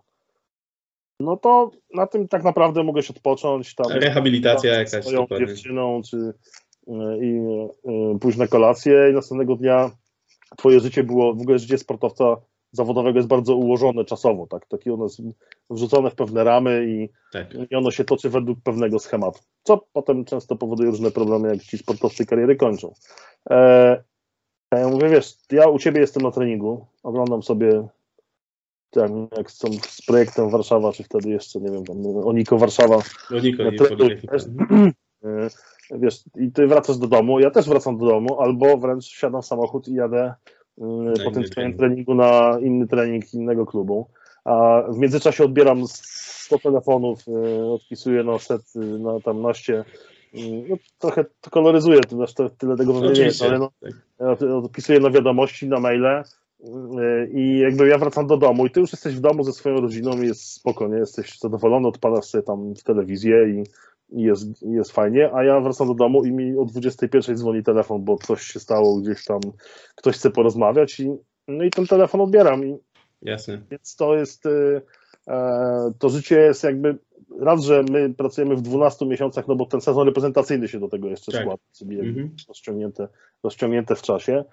no 1.22 1.38
to 1.38 1.72
na 1.94 2.08
tym 2.08 2.28
tak 2.28 2.44
naprawdę 2.44 2.84
mogłeś 2.84 3.10
odpocząć. 3.10 3.76
Tam, 3.76 3.92
Rehabilitacja 3.92 4.72
tam 4.72 4.80
jakaś. 4.80 5.06
swoją 5.06 5.22
dokładnie. 5.22 5.48
dziewczyną, 5.48 6.02
czy 6.10 6.18
e, 6.18 6.34
i 7.22 7.40
e, 8.16 8.20
pójść 8.20 8.38
na 8.38 8.48
kolację 8.48 9.10
i 9.12 9.14
następnego 9.14 9.56
dnia 9.56 9.92
twoje 10.58 10.80
życie 10.80 11.04
było, 11.04 11.34
w 11.34 11.42
ogóle 11.42 11.60
życie 11.60 11.78
sportowca 11.78 12.38
zawodowego 12.72 13.20
jest 13.20 13.28
bardzo 13.30 13.56
ułożone 13.56 14.06
czasowo, 14.06 14.48
tak? 14.48 14.66
Takie 14.68 14.94
ono 14.94 15.04
jest 15.04 15.22
wrzucone 15.70 16.10
w 16.10 16.16
pewne 16.16 16.44
ramy 16.44 16.86
i, 16.88 17.10
Tak. 17.34 17.48
i 17.72 17.76
ono 17.76 17.92
się 17.92 18.04
toczy 18.06 18.30
według 18.30 18.60
pewnego 18.64 19.00
schematu, 19.00 19.40
co 19.64 19.86
potem 19.94 20.26
często 20.26 20.56
powoduje 20.56 20.90
różne 20.90 21.12
problemy, 21.12 21.48
jak 21.50 21.60
ci 21.64 21.78
sportowcy 21.78 22.26
kariery 22.26 22.56
kończą. 22.56 22.94
E, 23.50 24.04
ja 24.72 24.88
mówię, 24.88 25.10
wiesz, 25.10 25.38
ja 25.52 25.68
u 25.68 25.80
ciebie 25.80 26.02
jestem 26.02 26.24
na 26.24 26.32
treningu, 26.32 26.86
oglądam 27.04 27.44
sobie 27.44 27.88
tak, 28.90 29.12
jak 29.38 29.52
są 29.52 29.68
z 29.88 30.02
projektem 30.06 30.50
Warszawa, 30.50 30.94
czy 30.94 31.04
wtedy 31.04 31.30
jeszcze, 31.30 31.60
nie 31.60 31.72
wiem, 31.72 31.86
tam 31.86 31.98
Oniko 32.26 32.58
Warszawa, 32.58 32.98
No 33.32 33.40
Niko, 33.40 33.64
nie 33.64 33.72
Trenuj 33.72 33.98
Politechnika. 33.98 34.34
też. 34.34 34.44
E, 35.24 35.50
Wiesz, 36.00 36.24
i 36.36 36.52
ty 36.52 36.68
wracasz 36.68 36.98
do 36.98 37.08
domu, 37.08 37.40
ja 37.40 37.52
też 37.52 37.70
wracam 37.70 37.98
do 37.98 38.06
domu, 38.06 38.40
albo 38.40 38.78
wręcz 38.78 39.06
wsiadam 39.06 39.42
w 39.42 39.46
samochód 39.46 39.88
i 39.88 39.94
jadę 39.94 40.34
e, 40.82 41.14
po 41.26 41.32
tym 41.32 41.44
swoim 41.44 41.52
trening. 41.52 41.78
treningu 41.78 42.16
na 42.16 42.60
inny 42.62 42.88
trening 42.88 43.34
innego 43.34 43.66
klubu. 43.66 44.08
A 44.46 44.84
w 44.90 44.98
międzyczasie 44.98 45.44
odbieram 45.44 45.84
100 45.88 46.60
telefonów, 46.60 47.20
e, 47.28 47.66
odpisuję 47.66 48.24
na 48.24 48.40
set, 48.40 48.62
e, 48.76 48.80
na 48.80 49.20
tam 49.20 49.42
naście. 49.42 49.84
No, 50.70 50.76
trochę 51.00 51.26
to 51.42 51.50
koloryzuję, 51.50 52.00
to 52.00 52.26
to 52.36 52.50
tyle 52.50 52.78
tego 52.78 52.94
pewnie 52.94 53.10
nie 53.10 53.22
jest, 53.22 53.42
ale 53.42 53.60
no, 53.60 53.72
tak. 54.20 54.42
odpisuję 54.42 55.00
na 55.00 55.10
wiadomości, 55.10 55.68
na 55.68 55.80
maile 55.80 56.24
i 57.34 57.60
jakby 57.60 57.88
ja 57.88 57.98
wracam 57.98 58.28
do 58.28 58.38
domu 58.38 58.66
i 58.66 58.72
ty 58.72 58.80
już 58.80 58.92
jesteś 58.92 59.16
w 59.16 59.20
domu 59.20 59.44
ze 59.44 59.54
swoją 59.54 59.82
rodziną 59.82 60.22
i 60.22 60.28
jest 60.28 60.54
spokojnie, 60.54 60.98
jesteś 60.98 61.40
zadowolony, 61.40 61.88
odpalasz 61.88 62.26
sobie 62.26 62.44
tam 62.44 62.76
w 62.76 62.84
telewizję 62.84 63.50
i 63.50 63.64
jest, 64.12 64.64
i 64.64 64.72
jest 64.72 64.92
fajnie, 64.92 65.30
a 65.34 65.44
ja 65.44 65.60
wracam 65.60 65.88
do 65.88 65.94
domu 65.94 66.26
i 66.26 66.32
mi 66.32 66.58
o 66.58 66.66
21 66.66 67.38
dzwoni 67.38 67.64
telefon, 67.64 68.04
bo 68.04 68.18
coś 68.18 68.42
się 68.42 68.60
stało 68.60 68.98
gdzieś 69.02 69.26
tam, 69.26 69.40
ktoś 69.96 70.16
chce 70.16 70.32
porozmawiać 70.32 71.00
i, 71.00 71.12
no 71.48 71.64
i 71.64 71.70
ten 71.72 71.88
telefon 71.88 72.22
odbieram 72.22 72.66
i 72.66 72.78
Jasne. 73.22 73.62
więc 73.72 73.96
to 73.96 74.16
jest, 74.16 74.46
y, 74.46 74.82
e, 75.28 75.92
to 76.00 76.10
życie 76.10 76.40
jest 76.40 76.64
jakby, 76.64 76.98
raz, 77.40 77.64
że 77.64 77.84
my 77.90 78.14
pracujemy 78.14 78.56
w 78.56 78.62
12 78.62 79.06
miesiącach, 79.06 79.48
no 79.48 79.56
bo 79.56 79.66
ten 79.66 79.82
sezon 79.82 80.08
reprezentacyjny 80.08 80.68
się 80.68 80.80
do 80.80 80.88
tego 80.88 81.08
jeszcze 81.08 81.32
Tak. 81.32 81.42
składa, 81.42 81.64
czyli 81.78 81.98
jakby 81.98 82.10
Mhm. 82.22 82.30
rozciągnięte, 82.48 83.08
rozciągnięte 83.44 83.96
w 83.96 84.02
czasie. 84.02 84.44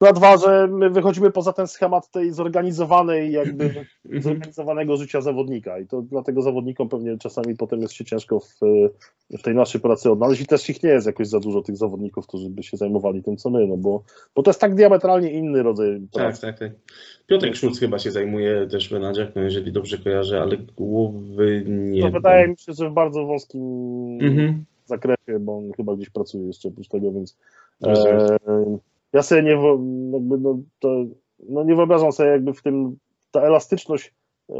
No 0.00 0.08
a 0.08 0.12
dwa, 0.12 0.36
że 0.36 0.68
my 0.70 0.90
wychodzimy 0.90 1.30
poza 1.30 1.52
ten 1.52 1.66
schemat 1.66 2.10
tej 2.10 2.32
zorganizowanej, 2.32 3.32
jakby 3.32 3.64
Mhm. 3.64 4.22
zorganizowanego 4.22 4.96
życia 4.96 5.20
zawodnika 5.20 5.78
i 5.78 5.86
to 5.86 6.02
dlatego 6.02 6.42
zawodnikom 6.42 6.88
pewnie 6.88 7.18
czasami 7.18 7.56
potem 7.56 7.80
jest 7.80 7.94
się 7.94 8.04
ciężko 8.04 8.40
w, 8.40 8.54
w 9.38 9.42
tej 9.42 9.54
naszej 9.54 9.80
pracy 9.80 10.10
odnaleźć 10.10 10.42
i 10.42 10.46
też 10.46 10.70
ich 10.70 10.82
nie 10.82 10.90
jest 10.90 11.06
jakoś 11.06 11.28
za 11.28 11.40
dużo 11.40 11.62
tych 11.62 11.76
zawodników, 11.76 12.26
którzy 12.26 12.50
by 12.50 12.62
się 12.62 12.76
zajmowali 12.76 13.22
tym, 13.22 13.36
co 13.36 13.50
my, 13.50 13.66
no 13.66 13.76
bo, 13.76 14.02
bo 14.34 14.42
to 14.42 14.50
jest 14.50 14.60
tak 14.60 14.74
diametralnie 14.74 15.30
inny 15.30 15.62
rodzaj 15.62 16.00
Tak, 16.12 16.22
pracy. 16.22 16.40
tak, 16.42 16.58
tak. 16.58 16.70
Piotrek 17.26 17.56
Szulc 17.56 17.78
chyba 17.80 17.98
się 17.98 18.10
zajmuje 18.10 18.66
też 18.66 18.90
menadżerką, 18.90 19.40
jeżeli 19.40 19.72
dobrze 19.72 19.98
kojarzę, 19.98 20.42
ale 20.42 20.56
głowy 20.56 21.64
nie 21.66 22.02
To 22.02 22.10
wydaje 22.10 22.48
mi 22.48 22.58
się, 22.58 22.72
że 22.72 22.90
w 22.90 22.92
bardzo 22.92 23.26
wąskim 23.26 23.62
Mhm. 24.20 24.64
zakresie, 24.86 25.38
bo 25.40 25.58
on 25.58 25.72
chyba 25.76 25.96
gdzieś 25.96 26.10
pracuje 26.10 26.46
jeszcze 26.46 26.68
oprócz 26.68 26.88
tego, 26.88 27.12
więc 27.12 27.36
e, 27.82 28.26
ja 29.16 29.22
sobie 29.22 29.42
nie, 29.42 29.50
jakby 30.12 30.38
no, 30.38 30.58
to, 30.78 31.04
no 31.48 31.64
nie 31.64 31.76
wyobrażam 31.76 32.12
sobie 32.12 32.28
jakby 32.28 32.52
w 32.52 32.62
tym, 32.62 32.96
ta 33.30 33.40
elastyczność 33.40 34.14
e, 34.50 34.54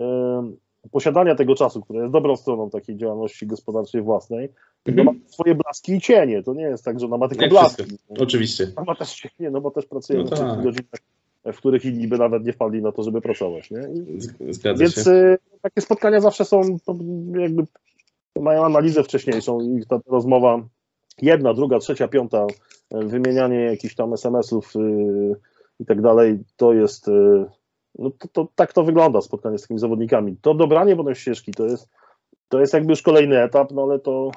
posiadania 0.90 1.34
tego 1.34 1.54
czasu, 1.54 1.82
która 1.82 2.00
jest 2.00 2.12
dobrą 2.12 2.36
stroną 2.36 2.70
takiej 2.70 2.96
działalności 2.96 3.46
gospodarczej 3.46 4.02
własnej, 4.02 4.48
no 4.86 4.92
Mhm. 4.92 5.06
ma 5.06 5.28
swoje 5.30 5.54
blaski 5.54 5.92
i 5.92 6.00
cienie, 6.00 6.42
to 6.42 6.54
nie 6.54 6.62
jest 6.62 6.84
tak, 6.84 7.00
że 7.00 7.06
ona 7.06 7.16
ma 7.16 7.28
tylko 7.28 7.42
Jak 7.42 7.50
blaski. 7.50 7.82
Oczywiście. 8.08 8.72
Ona 8.76 8.84
ma 8.86 8.94
też 8.94 9.14
cienie, 9.14 9.50
no 9.50 9.60
bo 9.60 9.70
też 9.70 9.86
pracuje 9.86 10.18
No 10.18 10.24
w 10.24 10.30
tak. 10.30 10.62
godzinach, 10.62 11.00
w 11.44 11.56
których 11.56 11.84
inni 11.84 12.08
by 12.08 12.18
nawet 12.18 12.44
nie 12.44 12.52
wpadli 12.52 12.82
na 12.82 12.92
to, 12.92 13.02
żeby 13.02 13.20
pracować, 13.20 13.70
nie? 13.70 13.78
I, 13.78 14.52
Zgadza 14.52 14.80
więc 14.80 14.94
się. 14.94 15.10
y, 15.10 15.38
takie 15.62 15.80
spotkania 15.80 16.20
zawsze 16.20 16.44
są 16.44 16.60
to 16.84 16.94
jakby 17.38 17.64
mają 18.40 18.64
analizę 18.64 19.02
wcześniejszą 19.04 19.60
i 19.60 19.86
ta 19.88 20.00
rozmowa 20.06 20.62
jedna, 21.22 21.54
druga, 21.54 21.78
trzecia, 21.78 22.08
piąta, 22.08 22.46
y, 22.94 23.06
wymienianie 23.06 23.60
jakichś 23.60 23.94
tam 23.94 24.12
SMS-ów 24.12 24.76
y, 24.76 25.36
i 25.80 25.84
tak 25.86 26.02
dalej, 26.02 26.38
to 26.56 26.72
jest 26.72 27.08
y, 27.08 27.44
no 27.98 28.10
to, 28.10 28.28
to, 28.32 28.48
tak 28.54 28.72
to 28.72 28.84
wygląda 28.84 29.20
spotkanie 29.20 29.58
z 29.58 29.62
takimi 29.62 29.80
zawodnikami. 29.80 30.36
To 30.40 30.54
dobranie 30.54 30.96
potem 30.96 31.14
ścieżki 31.14 31.52
to 31.52 31.66
jest 31.66 31.88
to 32.48 32.60
jest 32.60 32.74
jakby 32.74 32.92
już 32.92 33.02
kolejny 33.02 33.42
etap, 33.42 33.72
no 33.72 33.82
ale 33.82 33.98
to 33.98 34.30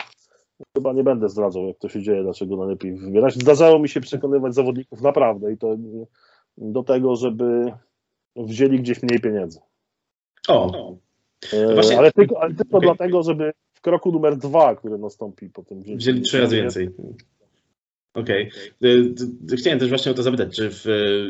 chyba 0.77 0.93
nie 0.93 1.03
będę 1.03 1.29
zdradzał, 1.29 1.67
jak 1.67 1.77
to 1.77 1.89
się 1.89 2.01
dzieje, 2.01 2.23
dlaczego 2.23 2.57
najlepiej 2.57 2.95
wybierać. 2.95 3.33
Zdarzało 3.33 3.79
mi 3.79 3.89
się 3.89 4.01
przekonywać 4.01 4.53
zawodników 4.55 5.01
naprawdę 5.01 5.53
i 5.53 5.57
to 5.57 5.75
do 6.57 6.83
tego, 6.83 7.15
żeby 7.15 7.73
wzięli 8.35 8.79
gdzieś 8.79 9.03
mniej 9.03 9.19
pieniędzy. 9.19 9.59
O, 10.47 10.93
E, 11.53 11.73
Właśnie- 11.73 11.97
ale 11.97 12.11
tylko, 12.11 12.41
ale 12.41 12.53
tylko 12.53 12.77
Okej. 12.77 12.89
dlatego, 12.89 13.23
żeby 13.23 13.53
w 13.79 13.81
kroku 13.81 14.11
numer 14.11 14.37
dwa, 14.37 14.75
który 14.75 14.97
nastąpi 14.97 15.49
po 15.49 15.63
tym 15.63 15.83
wzięli 15.83 16.21
trzy 16.21 16.39
razy 16.39 16.55
więcej. 16.55 16.89
Okej. 18.13 18.51
Y, 18.83 19.13
d- 19.41 19.55
Chciałem 19.57 19.79
też 19.79 19.89
właśnie 19.89 20.11
o 20.11 20.15
to 20.15 20.23
zapytać, 20.23 20.55
czy 20.55 20.69
w 20.69 20.85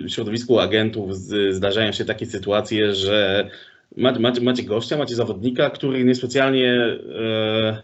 y, 0.06 0.10
środowisku 0.10 0.60
agentów 0.60 1.16
zdarzają 1.52 1.92
się 1.92 2.06
takie 2.06 2.26
sytuacje, 2.26 2.94
że 2.94 3.50
macie, 3.98 4.20
macie, 4.20 4.42
macie 4.42 4.64
gościa, 4.64 4.98
macie 4.98 5.16
zawodnika, 5.16 5.70
który 5.70 6.04
niespecjalnie 6.04 6.74
e, 7.20 7.82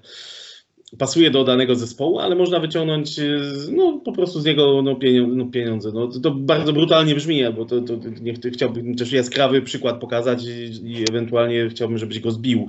pasuje 0.98 1.32
do 1.32 1.44
danego 1.44 1.76
zespołu, 1.76 2.20
ale 2.20 2.36
można 2.36 2.60
wyciągnąć 2.60 3.20
y, 3.20 3.42
no, 3.72 4.02
po 4.06 4.12
prostu 4.12 4.40
z 4.40 4.46
niego 4.46 4.82
no, 4.82 4.96
pieniądze. 4.96 5.36
No, 5.36 5.46
pieniądze. 5.46 5.92
No, 5.94 6.08
to, 6.08 6.32
bardzo 6.32 6.74
brutalnie 6.74 7.16
brzmi, 7.16 7.42
bo 7.56 7.66
to, 7.66 7.82
to, 7.82 7.94
nie, 8.22 8.34
ch- 8.34 8.54
chciałbym 8.54 8.96
też 8.96 9.12
jaskrawy 9.12 9.62
przykład 9.62 10.00
pokazać 10.00 10.44
i, 10.44 10.92
i 10.92 11.04
ewentualnie 11.10 11.70
chciałbym, 11.70 11.98
żebyś 11.98 12.20
go 12.20 12.32
zbił. 12.32 12.68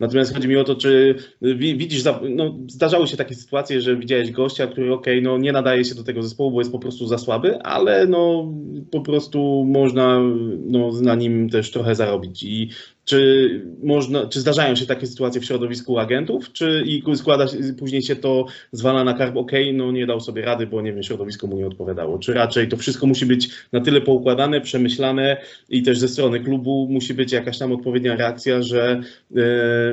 Natomiast 0.00 0.34
chodzi 0.34 0.48
mi 0.48 0.56
o 0.56 0.64
to, 0.64 0.74
czy 0.74 1.14
wi- 1.42 1.76
widzisz, 1.76 2.04
no, 2.30 2.54
zdarzały 2.68 3.06
się 3.06 3.16
takie 3.16 3.34
sytuacje, 3.34 3.80
że 3.80 3.96
widziałeś 3.96 4.30
gościa, 4.30 4.66
który 4.66 4.94
okej, 4.94 5.22
no 5.22 5.38
nie 5.38 5.52
nadaje 5.52 5.84
się 5.84 5.94
do 5.94 6.04
tego 6.04 6.22
zespołu, 6.22 6.50
bo 6.50 6.60
jest 6.60 6.72
po 6.72 6.78
prostu 6.78 7.06
za 7.06 7.18
słaby, 7.18 7.62
ale 7.62 8.06
no 8.06 8.52
po 8.90 9.00
prostu 9.00 9.64
można 9.68 10.20
no, 10.66 10.90
na 11.02 11.14
nim 11.14 11.50
też 11.50 11.70
trochę 11.70 11.94
zarobić. 11.94 12.42
I 12.42 12.70
czy 13.08 13.60
można, 13.82 14.26
czy 14.26 14.40
zdarzają 14.40 14.76
się 14.76 14.86
takie 14.86 15.06
sytuacje 15.06 15.40
w 15.40 15.44
środowisku 15.44 15.98
agentów, 15.98 16.52
czy 16.52 16.82
i 16.86 17.02
składa 17.16 17.46
później 17.78 18.02
się 18.02 18.16
to 18.16 18.46
zwala 18.72 19.04
na 19.04 19.14
karb, 19.14 19.36
okej, 19.36 19.74
no 19.74 19.92
nie 19.92 20.06
dał 20.06 20.20
sobie 20.20 20.44
rady, 20.44 20.66
bo 20.66 20.82
nie 20.82 20.92
wiem, 20.92 21.02
środowisko 21.02 21.46
mu 21.46 21.56
nie 21.56 21.66
odpowiadało. 21.66 22.18
Czy 22.18 22.34
raczej 22.34 22.68
to 22.68 22.76
wszystko 22.76 23.06
musi 23.06 23.26
być 23.26 23.50
na 23.72 23.80
tyle 23.80 24.00
poukładane, 24.00 24.60
przemyślane 24.60 25.36
i 25.68 25.82
też 25.82 25.98
ze 25.98 26.08
strony 26.08 26.40
klubu 26.40 26.88
musi 26.90 27.14
być 27.14 27.32
jakaś 27.32 27.58
tam 27.58 27.72
odpowiednia 27.72 28.16
reakcja, 28.16 28.62
że 28.62 29.00
e, 29.36 29.42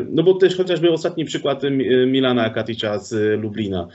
no 0.09 0.24
bo 0.24 0.34
też 0.34 0.55
chociażby 0.55 0.91
ostatni 0.91 1.26
przykład 1.26 1.63
e, 1.63 1.72
Milana 2.07 2.49
Katicza 2.49 2.99
z 2.99 3.13
e, 3.13 3.38
Lublina. 3.38 3.88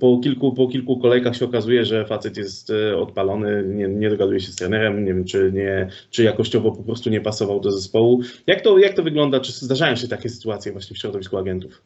Po 0.00 0.18
kilku, 0.18 0.52
po 0.52 0.68
kilku 0.68 0.98
kolejkach 0.98 1.36
się 1.36 1.44
okazuje, 1.44 1.84
że 1.84 2.06
facet 2.06 2.36
jest 2.36 2.70
e, 2.70 2.96
odpalony, 2.96 3.64
nie, 3.66 3.88
nie 3.88 4.10
dogaduje 4.10 4.40
się 4.40 4.52
z 4.52 4.56
trenerem, 4.56 5.04
nie 5.04 5.14
wiem, 5.14 5.24
czy, 5.24 5.52
nie, 5.54 5.88
czy 6.10 6.22
jakościowo 6.22 6.72
po 6.72 6.82
prostu 6.82 7.10
nie 7.10 7.20
pasował 7.20 7.60
do 7.60 7.72
zespołu. 7.72 8.20
Jak 8.46 8.60
to, 8.60 8.78
jak 8.78 8.94
to 8.94 9.02
wygląda? 9.02 9.40
Czy 9.40 9.52
zdarzają 9.52 9.96
się 9.96 10.08
takie 10.08 10.28
sytuacje 10.28 10.72
właśnie 10.72 10.96
w 10.96 10.98
środowisku 10.98 11.38
agentów? 11.38 11.82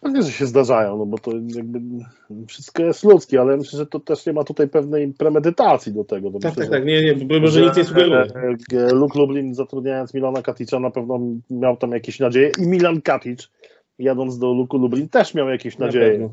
Pewnie, 0.00 0.22
że 0.22 0.32
się 0.32 0.46
zdarzają, 0.46 0.98
no 0.98 1.06
bo 1.06 1.18
to 1.18 1.30
jakby 1.32 1.80
wszystko 2.46 2.82
jest 2.82 3.04
ludzkie, 3.04 3.40
ale 3.40 3.56
myślę, 3.56 3.78
że 3.78 3.86
to 3.86 4.00
też 4.00 4.26
nie 4.26 4.32
ma 4.32 4.44
tutaj 4.44 4.68
pewnej 4.68 5.12
premedytacji 5.12 5.92
do 5.92 6.04
tego. 6.04 6.30
Tak, 6.30 6.42
myślę, 6.42 6.62
tak, 6.62 6.70
tak, 6.70 6.84
nie, 6.86 7.02
nie, 7.02 7.14
bo 7.14 7.40
może 7.40 7.60
nic 7.60 7.76
nie 7.76 7.84
sugeruję. 7.84 8.26
e, 8.72 8.94
Luke 8.94 9.18
Lublin 9.18 9.54
zatrudniając 9.54 10.14
Milana 10.14 10.42
Katicza 10.42 10.80
na 10.80 10.90
pewno 10.90 11.20
miał 11.50 11.76
tam 11.76 11.92
jakieś 11.92 12.20
nadzieje 12.20 12.50
i 12.58 12.66
Milan 12.66 13.00
Katic 13.00 13.50
jadąc 13.98 14.38
do 14.38 14.52
Luku 14.52 14.78
Lublin 14.78 15.08
też 15.08 15.34
miał 15.34 15.48
jakieś 15.48 15.78
Na 15.78 15.86
nadzieje. 15.86 16.28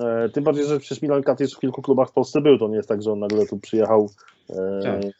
E, 0.00 0.28
Tym 0.28 0.44
bardziej, 0.44 0.64
że 0.66 0.80
przecież 0.80 1.02
Milan 1.02 1.22
Katic 1.22 1.54
w 1.54 1.60
kilku 1.60 1.82
klubach 1.82 2.08
w 2.08 2.12
Polsce 2.12 2.40
był. 2.40 2.58
To 2.58 2.68
nie 2.68 2.76
jest 2.76 2.88
tak, 2.88 3.02
że 3.02 3.12
on 3.12 3.18
nagle 3.18 3.46
tu 3.46 3.58
przyjechał 3.58 4.10
e, 4.50 4.80
Tak. 4.82 5.04
e, 5.04 5.10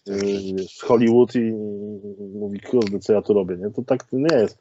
z 0.69 0.83
Hollywood 0.83 1.35
i, 1.37 1.53
mówi, 2.35 2.61
kurde, 2.61 2.99
co 2.99 3.13
ja 3.13 3.23
tu 3.23 3.33
robię. 3.35 3.57
Nie? 3.57 3.71
To 3.71 3.83
tak 3.83 4.07
nie 4.13 4.37
jest. 4.37 4.59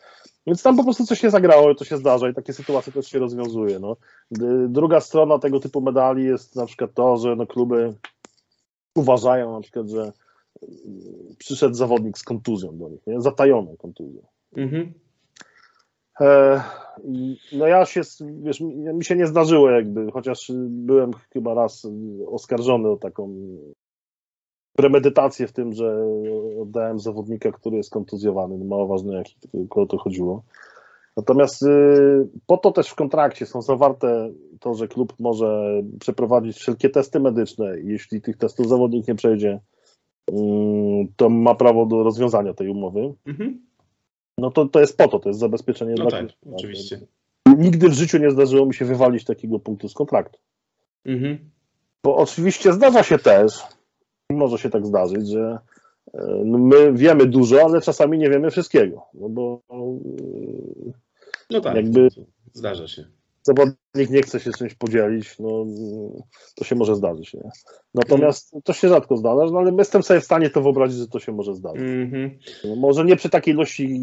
Więc 0.47 0.64
tam 0.64 0.78
po 0.78 0.84
prostu 0.84 1.05
coś 1.05 1.20
się 1.20 1.30
zagrało 1.30 1.72
i 1.72 1.76
to 1.76 1.86
się 1.86 1.97
zdarza 1.97 2.30
i 2.30 2.34
takie 2.34 2.53
sytuacje 2.53 2.93
też 2.93 3.07
się 3.07 3.20
rozwiązuje. 3.20 3.80
No. 3.80 3.95
Druga 4.68 4.99
strona 4.99 5.39
tego 5.39 5.59
typu 5.59 5.82
medali 5.82 6.26
jest 6.26 6.55
na 6.55 6.66
przykład 6.66 6.93
to, 6.93 7.18
że 7.18 7.36
no, 7.36 7.47
kluby 7.47 7.93
uważają 8.95 9.53
na 9.53 9.61
przykład, 9.61 9.89
że 9.89 10.01
mm, 10.01 10.14
przyszedł 11.38 11.76
zawodnik 11.76 12.18
z 12.18 12.24
kontuzją 12.24 12.78
do 12.78 12.89
nich, 12.89 13.07
nie? 13.07 13.22
zatajoną 13.22 13.76
kontuzją. 13.78 14.22
Mhm. 14.57 14.93
E, 16.22 16.61
No 17.51 17.68
ja 17.68 17.86
się, 17.86 18.01
wiesz, 18.41 18.61
mi 18.93 19.05
się 19.05 19.16
nie 19.16 19.28
zdarzyło 19.28 19.70
jakby, 19.70 20.11
chociaż 20.11 20.51
byłem 20.70 21.11
chyba 21.34 21.53
raz 21.53 21.88
oskarżony 22.28 22.89
o 22.89 22.97
taką 22.97 23.36
premedytację 24.78 25.47
w 25.47 25.51
tym, 25.51 25.74
że 25.74 26.05
oddałem 26.61 26.99
zawodnika, 26.99 27.51
który 27.51 27.78
jest 27.78 27.91
kontuzjowany, 27.91 28.57
no 28.57 28.66
mało 28.66 28.88
ważne 28.88 29.16
jak 29.16 29.78
o 29.78 29.86
to 29.86 29.97
chodziło. 29.97 30.43
Natomiast 31.18 31.64
y, 31.64 32.28
po 32.47 32.57
to 32.57 32.72
też 32.72 32.89
w 32.89 32.95
kontrakcie 32.95 33.45
są 33.45 33.61
zawarte 33.61 34.30
to, 34.59 34.74
że 34.74 34.88
klub 34.88 35.14
może 35.20 35.82
przeprowadzić 35.99 36.57
wszelkie 36.57 36.89
testy 36.89 37.20
medyczne 37.20 37.80
jeśli 37.84 38.22
tych 38.22 38.38
testów 38.38 38.68
zawodnik 38.68 39.07
nie 39.07 39.16
przejdzie, 39.16 39.59
mm, 40.28 41.07
to 41.16 41.30
ma 41.30 41.55
prawo 41.55 41.86
do 41.86 42.03
rozwiązania 42.03 42.53
tej 42.53 42.70
umowy. 42.70 43.14
Mhm. 43.26 43.72
No 44.38 44.51
to, 44.51 44.65
to 44.65 44.79
jest 44.79 44.97
po 44.97 45.07
to, 45.07 45.19
to 45.19 45.29
jest 45.29 45.39
zabezpieczenie 45.39 45.95
No 45.97 46.09
dla 46.09 46.11
tak, 46.11 46.27
klubu. 46.41 46.55
oczywiście. 46.57 46.99
Nigdy 47.57 47.89
w 47.89 47.93
życiu 47.93 48.17
nie 48.17 48.31
zdarzyło 48.31 48.65
mi 48.65 48.73
się 48.73 48.86
wywalić 48.86 49.25
takiego 49.25 49.59
punktu 49.59 49.89
z 49.89 49.93
kontraktu. 49.93 50.39
Mhm. 51.05 51.49
Bo 52.03 52.17
oczywiście 52.17 52.73
zdarza 52.73 53.03
się 53.03 53.19
też, 53.19 53.61
może 54.29 54.57
się 54.57 54.69
tak 54.69 54.86
zdarzyć, 54.86 55.27
że 55.27 55.59
e, 56.13 56.41
no 56.45 56.57
my 56.57 56.93
wiemy 56.93 57.25
dużo, 57.25 57.61
ale 57.65 57.81
czasami 57.81 58.17
nie 58.17 58.29
wiemy 58.29 58.51
wszystkiego. 58.51 59.01
No 59.13 59.29
bo 59.29 59.61
e, 59.71 59.99
No 61.49 61.61
tak, 61.61 61.75
Jakby- 61.75 62.07
zdarza 62.53 62.88
się. 62.88 63.05
Zawodnik 63.44 64.10
nie 64.10 64.22
chce 64.22 64.39
się 64.39 64.52
czymś 64.52 64.74
podzielić, 64.74 65.39
no 65.39 65.66
to 66.56 66.64
się 66.64 66.76
może 66.76 66.96
zdarzyć. 66.96 67.34
Nie? 67.34 67.50
Natomiast 67.94 68.56
to 68.64 68.74
się 68.74 68.89
rzadko 68.89 69.18
zdarza, 69.18 69.52
no, 69.52 69.60
ale 69.60 69.72
jestem 69.78 70.04
sobie 70.04 70.22
w 70.22 70.26
stanie 70.26 70.50
to 70.50 70.62
wyobrazić, 70.62 70.98
że 70.98 71.08
to 71.08 71.20
się 71.20 71.32
może 71.32 71.56
zdarzyć. 71.56 71.82
Mhm. 71.82 72.38
No, 72.64 72.76
może 72.76 73.06
nie 73.06 73.16
przy 73.16 73.30
takiej 73.30 73.54
ilości 73.54 74.02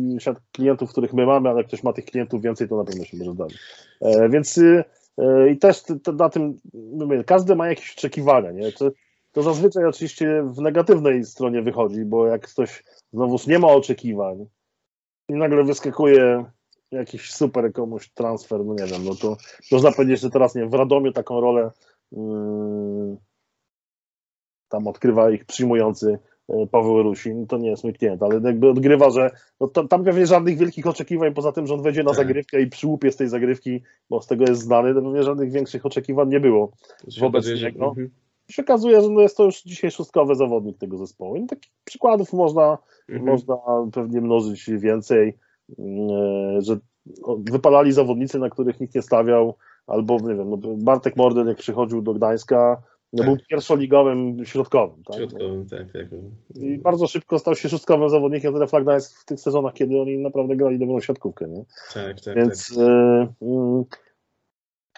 klientów, 0.53 0.91
których 0.91 1.13
my 1.13 1.27
mamy, 1.27 1.49
ale 1.49 1.59
jak 1.59 1.67
ktoś 1.67 1.83
ma 1.83 1.93
tych 1.93 2.05
klientów 2.05 2.43
więcej, 2.43 2.69
to 2.69 2.77
na 2.77 2.85
pewno 2.85 3.05
się 3.05 3.17
może 3.17 3.33
zdarzyć. 3.33 3.59
E, 4.01 4.29
więc 4.29 4.59
y, 4.59 4.85
e, 5.19 5.51
i 5.51 5.59
też 5.59 5.83
t- 5.83 6.01
t- 6.01 6.13
na 6.13 6.29
tym, 6.29 6.61
mówię, 6.75 7.25
każdy 7.25 7.57
ma 7.57 7.69
jakieś 7.69 7.93
oczekiwania, 7.97 8.51
nie? 8.51 8.73
To, 8.73 8.91
to 9.33 9.43
zazwyczaj 9.43 9.85
oczywiście 9.85 10.43
w 10.43 10.61
negatywnej 10.61 11.25
stronie 11.25 11.63
wychodzi, 11.63 12.05
bo 12.05 12.27
jak 12.27 12.49
ktoś 12.49 12.85
znowuż 13.13 13.47
nie 13.47 13.59
ma 13.59 13.69
oczekiwań 13.69 14.47
i 15.29 15.35
nagle 15.35 15.65
wyskakuje 15.65 16.45
jakiś 16.93 17.33
super 17.33 17.73
komuś 17.73 18.09
transfer, 18.09 18.65
no 18.65 18.75
nie 18.75 18.87
wiem, 18.87 19.05
no 19.05 19.15
to 19.15 19.37
można 19.73 19.93
powiedzieć, 19.93 20.21
że 20.21 20.31
teraz 20.31 20.55
nie 20.55 20.67
w 20.67 20.75
Radomiu 20.75 21.13
taką 21.13 21.41
rolę 21.41 21.71
mm, 22.13 23.17
tam 24.69 24.87
odkrywa 24.87 25.31
ich 25.31 25.45
przyjmujący 25.45 26.19
e, 26.49 26.67
Paweł 26.67 27.03
Rusin, 27.03 27.47
to 27.47 27.59
nie 27.59 27.71
jest 27.71 27.85
mój 27.85 27.95
klient, 27.95 28.23
ale 28.23 28.41
jakby 28.45 28.71
odgrywa, 28.71 29.11
że 29.11 29.31
no 29.61 29.69
to, 29.69 29.89
tam 29.89 30.05
pewnie 30.05 30.27
żadnych 30.27 30.59
wielkich 30.59 30.87
oczekiwań, 30.87 31.35
poza 31.35 31.53
tym, 31.53 31.67
że 31.67 31.75
on 31.75 31.83
wejdzie 31.83 32.03
na 32.03 32.11
Tak. 32.11 32.17
zagrywkę 32.17 32.61
i 32.61 32.67
przyłupie 32.67 33.13
z 33.13 33.17
tej 33.17 33.29
zagrywki, 33.29 33.83
bo 34.11 34.23
z 34.23 34.27
tego 34.27 34.45
jest 34.45 34.63
znany, 34.63 34.95
to 34.95 35.03
pewnie 35.03 35.23
żadnych 35.23 35.53
większych 35.53 35.87
oczekiwań 35.87 36.29
nie 36.29 36.41
było. 36.41 36.73
Wobec 37.21 37.47
niego? 37.47 37.89
Mhm. 37.89 38.11
Się 38.51 38.63
okazuje, 38.63 39.01
że 39.01 39.09
no 39.09 39.21
jest 39.21 39.37
to 39.37 39.45
już 39.45 39.63
dzisiaj 39.63 39.91
szóstkowy 39.91 40.35
zawodnik 40.35 40.79
tego 40.79 40.97
zespołu. 40.97 41.37
I 41.37 41.47
takich 41.47 41.73
przykładów 41.85 42.33
można, 42.33 42.79
Mhm. 43.09 43.27
można 43.27 43.57
pewnie 43.93 44.21
mnożyć 44.21 44.71
więcej, 44.71 45.35
że 46.59 46.79
o, 47.23 47.37
wypalali 47.51 47.93
zawodnicy, 47.93 48.39
na 48.39 48.51
których 48.51 48.81
nikt 48.81 48.95
nie 48.95 49.03
stawiał, 49.03 49.55
albo 49.87 50.17
nie 50.17 50.35
wiem, 50.35 50.51
no 50.51 50.57
Bartek 50.77 51.17
Mordel 51.17 51.47
jak 51.47 51.57
przychodził 51.57 52.03
do 52.03 52.15
Gdańska, 52.15 52.83
no 53.13 53.19
Tak. 53.19 53.27
był 53.27 53.37
pierwszoligowym 53.51 54.45
środkowym. 54.45 55.03
Tak? 55.05 55.17
Środkowym, 55.17 55.67
tak, 55.69 55.93
tak. 55.93 56.07
I 56.55 56.79
bardzo 56.79 57.07
szybko 57.07 57.39
stał 57.39 57.55
się 57.55 57.69
szóstkowym 57.69 58.09
zawodnikiem 58.09 58.53
tyle 58.53 58.67
Flag 58.67 58.83
Gdańsk 58.83 59.21
w 59.21 59.25
tych 59.25 59.41
sezonach, 59.41 59.75
kiedy 59.75 60.01
oni 60.01 60.19
naprawdę 60.19 60.57
grali 60.57 60.79
dobrą 60.79 61.01
siatkówkę. 61.01 61.49
Nie? 61.49 61.65
Tak, 61.95 62.21
tak, 62.21 62.37
Więc 62.37 62.71
y, 62.71 62.83
mm, 63.43 63.85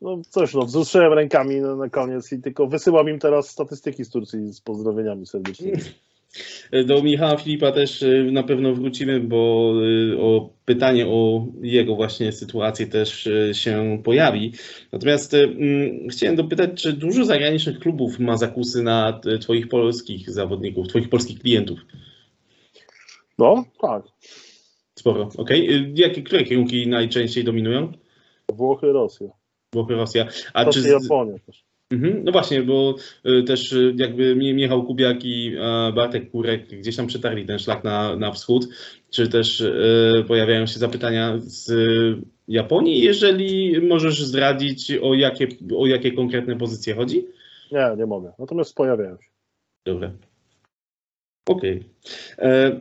no 0.00 0.22
coś, 0.28 0.54
no, 0.54 0.62
wzruszyłem 0.62 1.12
rękami 1.12 1.60
na, 1.60 1.76
na 1.76 1.88
koniec 1.88 2.32
i 2.32 2.40
tylko 2.40 2.66
wysyłam 2.66 3.08
im 3.08 3.18
teraz 3.18 3.48
statystyki 3.48 4.04
z 4.04 4.10
Turcji 4.10 4.52
z 4.52 4.60
pozdrowieniami 4.60 5.26
serdecznymi. 5.26 5.78
Do 6.86 7.02
Michała 7.02 7.36
Filipa 7.36 7.72
też 7.72 8.02
y, 8.02 8.28
na 8.32 8.42
pewno 8.42 8.74
wrócimy, 8.74 9.20
bo 9.20 9.72
y, 10.12 10.20
o 10.20 10.50
pytanie 10.64 11.06
o 11.06 11.46
jego 11.62 11.96
właśnie 11.96 12.32
sytuację 12.32 12.86
też 12.86 13.26
y, 13.26 13.50
się 13.54 14.00
pojawi. 14.04 14.52
Natomiast 14.92 15.34
mm, 15.34 16.08
chciałem 16.08 16.36
dopytać, 16.36 16.82
czy 16.82 16.92
dużo 16.92 17.24
zagranicznych 17.24 17.78
klubów 17.78 18.18
ma 18.18 18.36
zakusy 18.36 18.82
na 18.82 19.20
Twoich 19.40 19.68
polskich 19.68 20.30
zawodników, 20.30 20.88
Twoich 20.88 21.08
polskich 21.08 21.38
klientów? 21.38 21.78
No, 23.38 23.64
tak. 23.80 24.02
Sporo, 24.98 25.28
okej. 25.36 25.68
Okay. 25.68 25.92
Jakie, 25.94 26.22
które 26.22 26.44
kierunki 26.44 26.86
najczęściej 26.86 27.44
dominują? 27.44 27.92
Włochy, 28.52 28.92
Rosja. 28.92 29.28
Włochy, 29.72 29.94
Rosja. 29.94 30.26
A 30.54 30.64
to 30.64 30.72
czy... 30.72 30.88
Japonia 30.88 31.38
też. 31.46 31.67
Mhm, 31.90 32.24
no 32.24 32.32
właśnie, 32.32 32.62
bo 32.62 32.94
y, 33.26 33.42
też 33.42 33.72
y, 33.72 33.94
jakby 33.96 34.36
Michał 34.36 34.84
Kubiak 34.84 35.24
i 35.24 35.56
Bartek 35.94 36.30
Kurek 36.30 36.68
gdzieś 36.68 36.96
tam 36.96 37.06
przetarli 37.06 37.46
ten 37.46 37.58
szlak 37.58 37.84
na, 37.84 38.16
na 38.16 38.32
wschód, 38.32 38.68
czy 39.10 39.28
też 39.28 39.60
y, 39.60 40.24
pojawiają 40.28 40.66
się 40.66 40.78
zapytania 40.78 41.34
z 41.38 41.72
Japonii, 42.48 43.00
jeżeli 43.00 43.80
możesz 43.80 44.22
zdradzić 44.22 44.92
o 45.02 45.14
jakie, 45.14 45.48
o 45.76 45.86
jakie 45.86 46.12
konkretne 46.12 46.56
pozycje 46.56 46.94
chodzi? 46.94 47.26
Nie, 47.72 47.94
nie 47.96 48.06
mogę, 48.06 48.32
natomiast 48.38 48.74
pojawiają 48.74 49.16
się. 49.16 49.28
Dobra. 49.84 50.12
Okej. 51.46 51.84
Okay. 52.38 52.80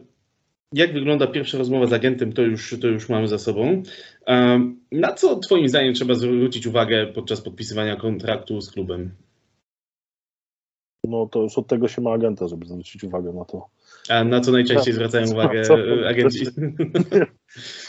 E, 0.75 0.79
jak 0.79 0.93
wygląda 0.93 1.27
pierwsza 1.27 1.57
rozmowa 1.57 1.85
z 1.85 1.93
agentem, 1.93 2.33
to 2.33 2.41
już, 2.41 2.75
to 2.81 2.87
już 2.87 3.09
mamy 3.09 3.27
za 3.27 3.37
sobą. 3.37 3.83
Na 4.91 5.13
co 5.13 5.39
Twoim 5.39 5.69
zdaniem 5.69 5.93
trzeba 5.93 6.13
zwrócić 6.13 6.67
uwagę 6.67 7.07
podczas 7.07 7.41
podpisywania 7.41 7.95
kontraktu 7.95 8.61
z 8.61 8.71
klubem? 8.71 9.11
No 11.03 11.27
to 11.31 11.41
już 11.41 11.57
od 11.57 11.67
tego 11.67 11.87
się 11.87 12.01
ma 12.01 12.11
agenta, 12.11 12.47
żeby 12.47 12.65
zwrócić 12.65 13.03
uwagę 13.03 13.33
na 13.33 13.45
to. 13.45 13.69
A 14.09 14.23
na 14.23 14.41
co 14.41 14.51
najczęściej 14.51 14.93
zwracają 14.99 15.31
uwagę 15.31 15.63
agenci? 16.09 16.45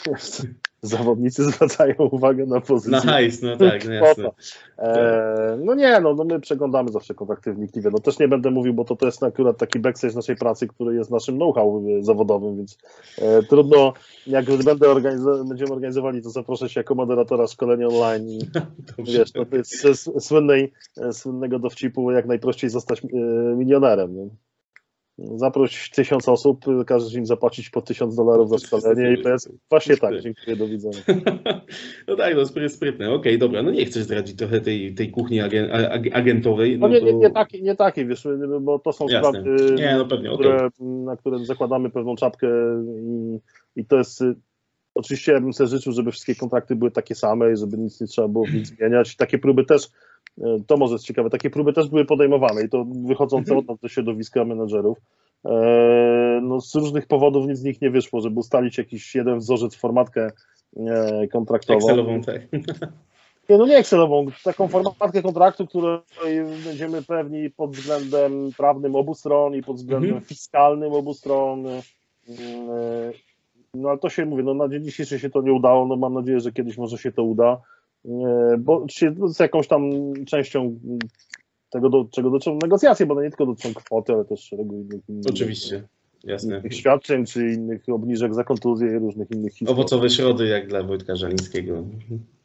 zawodnicy 0.81 1.43
zwracają 1.51 1.95
uwagę 1.97 2.45
na 2.45 2.61
pozycję. 2.61 2.91
Na 2.91 3.01
hajs, 3.01 3.41
no 3.41 3.57
tak, 3.57 3.85
no 3.85 3.93
jasne. 3.93 4.29
E, 4.77 5.59
no 5.65 5.75
nie, 5.75 5.99
no, 5.99 6.13
no 6.13 6.23
my 6.23 6.39
przeglądamy 6.39 6.91
zawsze 6.91 7.13
kontrakty 7.13 7.53
wnikliwie. 7.53 7.89
No 7.93 7.99
też 7.99 8.19
nie 8.19 8.27
będę 8.27 8.51
mówił, 8.51 8.73
bo 8.73 8.85
to, 8.85 8.95
to 8.95 9.05
jest 9.05 9.23
akurat 9.23 9.57
taki 9.57 9.79
backstage 9.79 10.15
naszej 10.15 10.35
pracy, 10.35 10.67
który 10.67 10.95
jest 10.95 11.11
naszym 11.11 11.35
know-how 11.35 11.83
zawodowym, 12.01 12.57
więc 12.57 12.77
e, 13.17 13.43
trudno, 13.43 13.93
jak 14.27 14.45
będę 14.45 14.95
będziemy 15.45 15.71
organizowali, 15.71 16.21
to 16.21 16.29
zaproszę 16.29 16.69
się 16.69 16.79
jako 16.79 16.95
moderatora 16.95 17.47
szkolenia 17.47 17.87
online 17.87 18.39
wiesz, 18.97 19.33
no 19.33 19.45
to 19.45 19.55
jest 19.55 20.09
słynnej, 20.19 20.71
słynnego 21.11 21.59
dowcipu, 21.59 22.11
jak 22.11 22.25
najprościej 22.25 22.69
zostać 22.69 23.01
e, 23.03 23.07
milionerem. 23.55 24.15
Nie? 24.15 24.29
Zaproś 25.35 25.89
tysiąc 25.89 26.29
osób, 26.29 26.65
każesz 26.87 27.13
im 27.13 27.25
zapłacić 27.25 27.69
po 27.69 27.81
tysiąc 27.81 28.15
dolarów 28.15 28.49
za 28.49 28.57
szkolenie 28.57 29.13
i 29.13 29.23
to 29.23 29.29
jest 29.29 29.51
właśnie 29.69 29.97
tak, 29.97 30.21
dziękuję, 30.21 30.55
do 30.55 30.67
widzenia. 30.67 30.97
No 32.07 32.15
tak, 32.15 32.35
no 32.35 32.69
sprytne, 32.69 33.05
okej, 33.05 33.15
okay, 33.15 33.37
dobra, 33.37 33.63
no 33.63 33.71
nie 33.71 33.85
chcesz 33.85 34.03
zdradzić 34.03 34.37
trochę 34.37 34.61
tej, 34.61 34.95
tej 34.95 35.11
kuchni 35.11 35.39
agentowej. 36.13 36.79
No, 36.79 36.87
no 36.87 36.93
nie, 36.93 37.01
nie, 37.01 37.13
nie, 37.13 37.29
takiej, 37.29 37.63
nie 37.63 37.75
takiej, 37.75 38.07
wiesz, 38.07 38.27
bo 38.61 38.79
to 38.79 38.93
są 38.93 39.07
Jasne. 39.07 39.29
sprawy, 39.29 39.75
nie, 39.75 39.95
no 39.97 40.05
pewnie, 40.05 40.29
które, 40.33 40.55
okay. 40.55 40.87
na 40.87 41.17
które 41.17 41.45
zakładamy 41.45 41.89
pewną 41.89 42.15
czapkę 42.15 42.47
i, 43.03 43.39
i 43.75 43.85
to 43.85 43.97
jest 43.97 44.23
Oczywiście 44.95 45.31
ja 45.31 45.41
bym 45.41 45.53
sobie 45.53 45.67
życzył, 45.67 45.93
żeby 45.93 46.11
wszystkie 46.11 46.35
kontrakty 46.35 46.75
były 46.75 46.91
takie 46.91 47.15
same 47.15 47.51
i 47.51 47.57
żeby 47.57 47.77
nic 47.77 48.01
nie 48.01 48.07
trzeba 48.07 48.27
było 48.27 48.47
nic 48.53 48.67
zmieniać. 48.67 49.15
Takie 49.15 49.37
próby 49.37 49.65
też, 49.65 49.87
to 50.67 50.77
może 50.77 50.93
jest 50.93 51.05
ciekawe, 51.05 51.29
takie 51.29 51.49
próby 51.49 51.73
też 51.73 51.89
były 51.89 52.05
podejmowane 52.05 52.63
i 52.63 52.69
to 52.69 52.85
wychodzące 53.05 53.57
od 53.57 53.67
nas 53.67 53.77
środowiska 53.87 54.45
menedżerów. 54.45 54.97
E, 55.45 56.39
no, 56.43 56.61
z 56.61 56.75
różnych 56.75 57.07
powodów 57.07 57.47
nic 57.47 57.57
z 57.57 57.63
nich 57.63 57.81
nie 57.81 57.89
wyszło, 57.89 58.21
żeby 58.21 58.39
ustalić 58.39 58.77
jakiś 58.77 59.15
jeden 59.15 59.39
wzorzec, 59.39 59.75
formatkę 59.75 60.31
e, 60.77 61.27
kontraktową. 61.27 61.79
Excelową, 61.79 62.21
tak. 62.21 62.41
Nie, 63.49 63.57
no 63.57 63.65
nie 63.65 63.77
Excelową, 63.77 64.25
taką 64.43 64.67
formatkę 64.67 65.21
kontraktu, 65.21 65.67
której 65.67 65.99
będziemy 66.65 67.01
pewni 67.01 67.49
pod 67.49 67.75
względem 67.75 68.49
prawnym 68.57 68.95
obu 68.95 69.13
stron 69.13 69.55
i 69.55 69.63
pod 69.63 69.75
względem 69.75 70.09
mhm. 70.09 70.25
fiskalnym 70.25 70.93
obu 70.93 71.13
stron 71.13 71.67
no 73.73 73.89
ale 73.89 73.97
to 73.97 74.09
się 74.09 74.25
mówi, 74.25 74.43
no 74.43 74.53
na 74.53 74.69
dzień 74.69 74.83
dzisiejszy 74.83 75.19
się 75.19 75.29
to 75.29 75.41
nie 75.41 75.53
udało, 75.53 75.85
no 75.85 75.95
mam 75.95 76.13
nadzieję, 76.13 76.39
że 76.39 76.51
kiedyś 76.51 76.77
może 76.77 76.97
się 76.97 77.11
to 77.11 77.23
uda, 77.23 77.61
bo 78.59 78.85
z 79.27 79.39
jakąś 79.39 79.67
tam 79.67 79.91
częścią 80.27 80.79
tego, 81.69 81.89
do 81.89 82.05
czego 82.11 82.29
dotyczą 82.29 82.57
negocjacje, 82.61 83.05
bo 83.05 83.23
nie 83.23 83.29
tylko 83.29 83.45
dotyczą 83.45 83.73
kwoty, 83.73 84.13
ale 84.13 84.25
też 84.25 84.39
szeregu 84.39 84.75
innych, 84.75 85.09
innych 85.09 85.25
Oczywiście. 85.29 85.83
Jasne. 86.23 86.59
Innych 86.59 86.73
świadczeń, 86.73 87.25
czy 87.25 87.49
innych 87.49 87.83
obniżek 87.87 88.33
za 88.33 88.43
kontuzję 88.43 88.91
i 88.91 88.99
różnych 88.99 89.31
innych 89.31 89.53
historii. 89.53 89.73
Owocowe 89.73 90.09
środy, 90.09 90.47
jak 90.47 90.67
dla 90.67 90.83
Wojtka 90.83 91.15
Żalińskiego. 91.15 91.83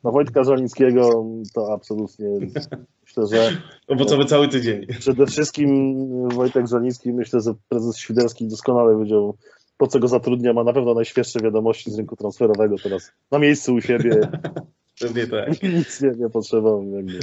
No 0.05 0.13
Wojtka 0.13 0.45
Żalińskiego 0.45 1.25
to 1.55 1.73
absolutnie 1.73 2.27
myślę, 3.05 3.27
że... 3.27 3.51
Owocowy 3.89 4.25
cały 4.25 4.49
tydzień. 4.49 4.87
Przede 4.87 5.27
wszystkim 5.27 6.09
Wojtek 6.29 6.69
Żaliński, 6.69 7.13
myślę, 7.13 7.41
że 7.41 7.55
prezes 7.69 7.97
Świderski 7.97 8.49
doskonale 8.49 8.99
wiedział, 8.99 9.37
po 9.77 9.87
co 9.87 9.99
go 9.99 10.09
zatrudnia, 10.09 10.53
ma 10.53 10.65
na 10.65 10.73
pewno 10.73 10.95
najświeższe 10.95 11.41
wiadomości 11.41 11.91
z 11.91 11.99
rynku 11.99 12.17
transferowego 12.17 12.77
teraz 12.83 13.13
na 13.31 13.39
miejscu 13.39 13.75
u 13.75 13.81
siebie. 13.81 14.21
Pewnie 15.01 15.27
tak. 15.27 15.63
Nic 15.77 16.01
nie, 16.01 16.11
nie 16.11 16.31
potrzebował. 16.31 16.85
Jakby. 16.91 17.21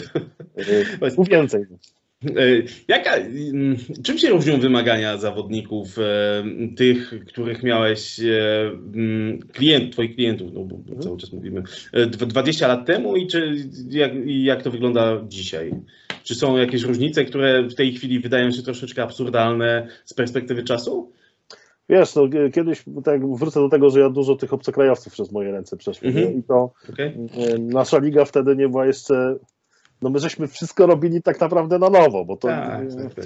Więcej. 1.32 1.66
E, 2.26 2.42
jaka, 2.88 3.12
czym 4.04 4.18
się 4.18 4.30
różnią 4.30 4.60
wymagania 4.60 5.18
zawodników, 5.18 6.00
e, 6.00 6.44
tych, 6.76 7.14
których 7.28 7.64
miałeś, 7.64 8.20
e, 8.20 8.72
klient, 9.54 9.92
twoich 9.92 10.16
klientów, 10.16 10.54
no 10.54 10.64
bo 10.64 10.76
mhm. 10.76 11.02
cały 11.02 11.18
czas 11.18 11.34
mówimy, 11.34 11.64
20 12.28 12.68
lat 12.68 12.86
temu 12.86 13.16
i 13.16 13.28
czy, 13.28 13.56
jak, 13.90 14.12
jak 14.26 14.64
to 14.64 14.72
wygląda 14.72 15.22
dzisiaj? 15.28 15.72
Czy 16.24 16.36
są 16.36 16.58
jakieś 16.58 16.82
różnice, 16.82 17.26
które 17.26 17.64
w 17.64 17.76
tej 17.76 17.94
chwili 17.94 18.20
wydają 18.20 18.52
się 18.52 18.62
troszeczkę 18.62 19.04
absurdalne 19.04 19.88
z 20.06 20.14
perspektywy 20.14 20.64
czasu? 20.64 21.12
Wiesz, 21.92 22.16
no, 22.16 22.22
kiedyś 22.54 22.84
tak 23.04 23.36
wrócę 23.36 23.60
do 23.60 23.70
tego, 23.70 23.90
że 23.90 24.00
ja 24.00 24.10
dużo 24.10 24.36
tych 24.36 24.54
obcokrajowców 24.54 25.14
przez 25.14 25.32
moje 25.32 25.52
ręce 25.52 25.78
przeszło 25.78 26.10
-hmm. 26.10 26.40
i 26.40 26.44
to 26.44 26.72
okay. 26.94 27.28
nasza 27.60 27.98
liga 27.98 28.26
wtedy 28.26 28.56
nie 28.56 28.70
była 28.70 28.86
jeszcze, 28.86 29.36
no 30.02 30.10
my 30.10 30.20
żeśmy 30.20 30.48
wszystko 30.48 30.86
robili 30.86 31.22
tak 31.22 31.40
naprawdę 31.40 31.80
na 31.80 31.90
nowo, 31.90 32.26
bo 32.26 32.38
to 32.38 32.48
tak, 32.48 32.82
tak, 32.96 33.14
tak. 33.14 33.26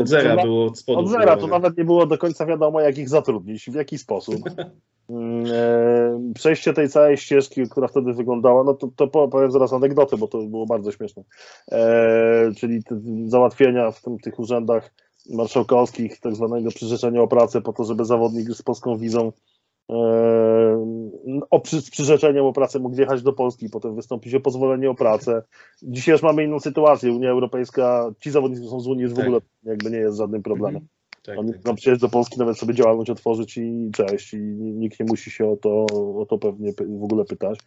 Od 0.00 0.08
zera 0.08 0.36
to, 0.36 0.42
było 0.42 0.66
od 0.66 0.78
spodu. 0.78 0.98
Od 0.98 1.08
zera, 1.08 1.36
to 1.36 1.46
nawet 1.46 1.78
nie 1.78 1.84
było 1.84 2.06
do 2.06 2.18
końca 2.18 2.46
wiadomo, 2.46 2.80
jak 2.80 2.98
ich 2.98 3.08
zatrudnić, 3.08 3.70
w 3.70 3.74
jaki 3.74 3.98
sposób. 3.98 4.40
E, 5.52 6.32
Przejście 6.34 6.72
tej 6.72 6.88
całej 6.88 7.16
ścieżki, 7.16 7.62
która 7.68 7.88
wtedy 7.88 8.12
wyglądała, 8.12 8.64
no 8.64 8.74
to, 8.74 8.88
to 8.96 9.28
powiem 9.28 9.50
zaraz 9.50 9.72
anegdotę, 9.72 10.16
bo 10.16 10.28
to 10.28 10.38
było 10.38 10.66
bardzo 10.66 10.92
śmieszne. 10.92 11.22
E, 11.72 12.52
czyli 12.56 12.82
załatwienia 13.26 13.90
w 13.90 14.02
tym, 14.02 14.18
tych 14.18 14.38
urzędach 14.38 14.90
marszałkowskich, 15.30 16.20
tak 16.20 16.36
zwanego 16.36 16.70
przyrzeczenia 16.70 17.22
o 17.22 17.28
pracę, 17.28 17.60
po 17.60 17.72
to, 17.72 17.84
żeby 17.84 18.04
zawodnik 18.04 18.50
z 18.50 18.62
polską 18.62 18.96
wizą 18.96 19.32
e, 19.90 19.96
o, 21.50 21.60
przy, 21.60 21.80
z 21.80 21.90
przyrzeczeniem 21.90 22.44
o 22.44 22.52
pracę 22.52 22.78
mógł 22.78 22.96
wjechać 22.96 23.22
do 23.22 23.32
Polski, 23.32 23.68
potem 23.68 23.94
wystąpić 23.94 24.34
o 24.34 24.40
pozwolenie 24.40 24.90
o 24.90 24.94
pracę. 24.94 25.42
Dzisiaj 25.82 26.12
już 26.12 26.22
mamy 26.22 26.44
inną 26.44 26.60
sytuację. 26.60 27.12
Unia 27.12 27.30
Europejska, 27.30 28.10
ci 28.20 28.30
zawodnicy 28.30 28.68
są 28.68 28.80
z 28.80 28.86
Unii 28.86 29.02
już 29.02 29.12
w 29.12 29.16
Tak. 29.16 29.24
ogóle 29.24 29.40
jakby 29.62 29.90
nie 29.90 29.98
jest 29.98 30.18
żadnym 30.18 30.42
problemem. 30.42 30.86
Tak, 31.22 31.38
Oni 31.38 31.52
tak, 31.54 31.74
przyjechać 31.74 32.00
do 32.00 32.08
Polski, 32.08 32.38
nawet 32.38 32.58
sobie 32.58 32.74
działalność 32.74 33.10
otworzyć 33.10 33.56
i 33.56 33.90
cześć. 33.94 34.34
I 34.34 34.38
nikt 34.56 35.00
nie 35.00 35.06
musi 35.06 35.30
się 35.30 35.50
o 35.50 35.56
to, 35.56 35.86
o 36.18 36.26
to 36.26 36.38
pewnie 36.38 36.72
w 36.72 37.04
ogóle 37.04 37.24
pytać. 37.24 37.58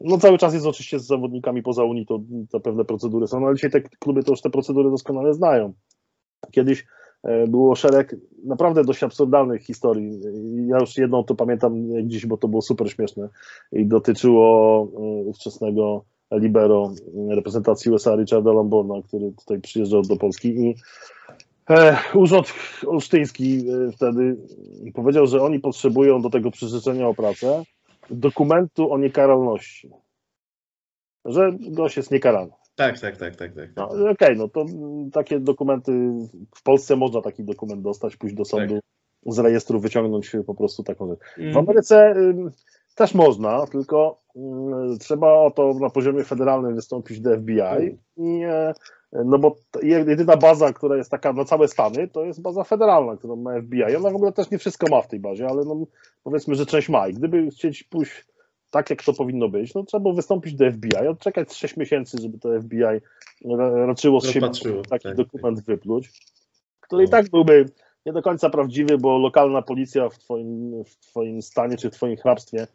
No 0.00 0.18
cały 0.18 0.38
czas 0.38 0.54
jest 0.54 0.66
oczywiście 0.66 0.98
z 0.98 1.06
zawodnikami 1.06 1.62
poza 1.62 1.84
Unii, 1.84 2.06
to, 2.06 2.20
to 2.50 2.60
pewne 2.60 2.84
procedury 2.84 3.26
są, 3.26 3.40
no, 3.40 3.46
ale 3.46 3.56
dzisiaj 3.56 3.70
te 3.70 3.80
kluby 3.80 4.22
to 4.22 4.32
już 4.32 4.40
te 4.40 4.50
procedury 4.50 4.90
doskonale 4.90 5.34
znają. 5.34 5.72
Kiedyś 6.50 6.86
było 7.48 7.74
szereg 7.74 8.16
naprawdę 8.44 8.84
dość 8.84 9.02
absurdalnych 9.02 9.62
historii. 9.62 10.20
Ja 10.66 10.78
już 10.78 10.98
jedną 10.98 11.24
to 11.24 11.34
pamiętam 11.34 11.74
dziś, 12.04 12.26
bo 12.26 12.36
to 12.36 12.48
było 12.48 12.62
super 12.62 12.90
śmieszne 12.90 13.28
i 13.72 13.86
dotyczyło 13.86 14.82
e, 14.82 14.98
ówczesnego 15.24 16.04
libero 16.32 16.92
e, 17.30 17.34
reprezentacji 17.34 17.90
USA 17.90 18.16
Richarda 18.16 18.52
Lamborna, 18.52 18.94
który 19.08 19.32
tutaj 19.32 19.60
przyjeżdżał 19.60 20.02
do 20.02 20.16
Polski 20.16 20.48
i 20.48 20.74
e, 21.70 21.98
Urząd 22.14 22.54
Olsztyński 22.86 23.64
e, 23.70 23.92
wtedy 23.92 24.36
powiedział, 24.94 25.26
że 25.26 25.42
oni 25.42 25.60
potrzebują 25.60 26.22
do 26.22 26.30
tego 26.30 26.50
przyrzeczenia 26.50 27.08
o 27.08 27.14
pracę 27.14 27.62
dokumentu 28.10 28.92
o 28.92 28.98
niekaralności. 28.98 29.90
Że 31.24 31.52
gość 31.60 31.96
jest 31.96 32.10
niekaralny. 32.10 32.52
Tak, 32.80 33.00
tak, 33.00 33.16
tak, 33.16 33.36
tak, 33.36 33.54
tak. 33.54 33.68
No, 33.76 33.88
Okej, 34.10 34.36
no 34.36 34.48
to 34.48 34.60
mm, 34.60 35.10
takie 35.10 35.40
dokumenty, 35.40 35.92
w 36.56 36.62
Polsce 36.62 36.96
można 36.96 37.22
taki 37.22 37.44
dokument 37.44 37.82
dostać, 37.82 38.16
pójść 38.16 38.34
do 38.34 38.44
sądu, 38.44 38.80
z 39.26 39.38
rejestru 39.38 39.80
wyciągnąć 39.80 40.36
po 40.46 40.54
prostu 40.54 40.82
taką 40.82 41.08
rzecz. 41.08 41.18
W 41.36 41.38
Mhm. 41.38 41.56
Ameryce 41.56 42.14
też 42.94 43.14
można, 43.14 43.66
tylko 43.66 44.18
ym, 44.36 44.98
trzeba 44.98 45.32
o 45.32 45.50
to 45.50 45.74
na 45.74 45.90
poziomie 45.90 46.24
federalnym 46.24 46.74
wystąpić 46.74 47.20
do 47.20 47.36
FBI. 47.36 47.98
I, 48.16 48.42
e, 48.42 48.74
no 49.12 49.38
bo 49.38 49.56
jedyna 49.82 50.36
baza, 50.36 50.72
która 50.72 50.96
jest 50.96 51.10
taka 51.10 51.32
na 51.32 51.44
całe 51.44 51.68
Stany, 51.68 52.08
to 52.08 52.24
jest 52.24 52.42
baza 52.42 52.64
federalna, 52.64 53.16
którą 53.16 53.36
ma 53.36 53.60
FBI. 53.60 53.96
Ona 53.96 54.10
w 54.10 54.16
ogóle 54.16 54.32
też 54.32 54.50
nie 54.50 54.58
wszystko 54.58 54.86
ma 54.90 55.02
w 55.02 55.08
tej 55.08 55.20
bazie, 55.20 55.46
ale 55.48 55.64
no, 55.64 55.86
powiedzmy, 56.24 56.54
że 56.54 56.66
część 56.66 56.88
ma. 56.88 57.08
I 57.08 57.14
gdyby 57.14 57.50
chcieć 57.50 57.82
pójść 57.82 58.26
tak, 58.70 58.90
jak 58.90 59.02
to 59.04 59.12
powinno 59.12 59.48
być, 59.48 59.74
no 59.74 59.82
trzeba 59.84 60.02
było 60.02 60.14
wystąpić 60.14 60.54
do 60.54 60.72
FBI, 60.72 61.06
odczekać 61.08 61.54
6 61.54 61.76
miesięcy, 61.76 62.18
żeby 62.22 62.38
to 62.38 62.60
FBI 62.60 62.82
ra- 63.56 63.86
raczyło 63.86 64.20
z 64.20 64.26
siebie 64.26 64.48
taki 64.88 65.04
tak, 65.08 65.16
dokument 65.16 65.60
wypluć, 65.60 66.10
który 66.80 67.02
i 67.02 67.06
No. 67.06 67.10
tak 67.10 67.30
byłby 67.30 67.66
nie 68.06 68.12
do 68.12 68.22
końca 68.22 68.50
prawdziwy, 68.50 68.98
bo 68.98 69.18
lokalna 69.18 69.62
policja 69.62 70.08
w 70.08 70.18
twoim, 70.18 70.84
w 70.84 70.96
twoim 70.96 71.42
stanie 71.42 71.76
czy 71.76 71.90
w 71.90 71.94
twoim 71.94 72.16
hrabstwie 72.16 72.66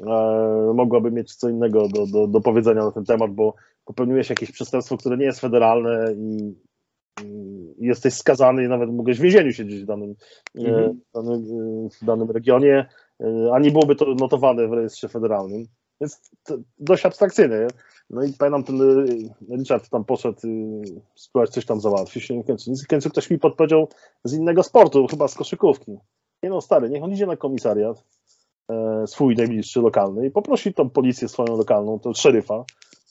e, 0.00 0.72
mogłaby 0.74 1.10
mieć 1.10 1.34
co 1.34 1.48
innego 1.48 1.88
do, 1.88 2.06
do, 2.06 2.26
do 2.26 2.40
powiedzenia 2.40 2.84
na 2.84 2.92
ten 2.92 3.04
temat, 3.04 3.30
bo 3.30 3.54
popełniłeś 3.84 4.30
jakieś 4.30 4.50
przestępstwo, 4.52 4.96
które 4.96 5.16
nie 5.16 5.24
jest 5.24 5.40
federalne 5.40 6.14
i, 6.16 6.54
i 7.78 7.86
jesteś 7.86 8.14
skazany 8.14 8.64
i 8.64 8.68
nawet 8.68 8.90
mogłeś 8.90 9.18
w 9.18 9.22
więzieniu 9.22 9.52
siedzieć 9.52 9.82
w 9.82 9.86
danym, 9.86 10.14
e, 10.58 10.68
Mhm. 10.68 11.00
danym, 11.14 11.32
e, 11.34 11.88
w 12.00 12.04
danym 12.04 12.30
regionie, 12.30 12.86
a 13.52 13.58
nie 13.58 13.70
byłoby 13.70 13.96
to 13.96 14.14
notowane 14.14 14.68
w 14.68 14.72
rejestrze 14.72 15.08
federalnym. 15.08 15.66
Więc 16.00 16.20
dość 16.78 17.06
abstrakcyjne. 17.06 17.66
No 18.10 18.24
i 18.24 18.32
pamiętam, 18.32 18.64
ten 18.64 18.80
y, 18.80 19.56
Richard 19.58 19.88
tam 19.88 20.04
poszedł 20.04 20.38
y, 20.46 20.82
spróbować 21.14 21.50
coś 21.50 21.66
tam 21.66 21.80
załatwić. 21.80 22.30
I 22.30 22.42
w 22.84 22.86
końcu, 22.86 23.10
ktoś 23.10 23.30
mi 23.30 23.38
podpowiedział 23.38 23.88
z 24.24 24.34
innego 24.34 24.62
sportu, 24.62 25.06
chyba 25.06 25.28
z 25.28 25.34
koszykówki. 25.34 25.98
Nie 26.42 26.50
no, 26.50 26.60
stary, 26.60 26.90
niech 26.90 27.02
on 27.02 27.12
idzie 27.12 27.26
na 27.26 27.36
komisariat 27.36 28.04
e, 28.70 29.06
swój 29.06 29.36
najbliższy 29.36 29.80
lokalny 29.80 30.26
i 30.26 30.30
poprosi 30.30 30.74
tą 30.74 30.90
policję 30.90 31.28
swoją 31.28 31.56
lokalną, 31.56 31.98
to 31.98 32.14
szeryfa, 32.14 32.64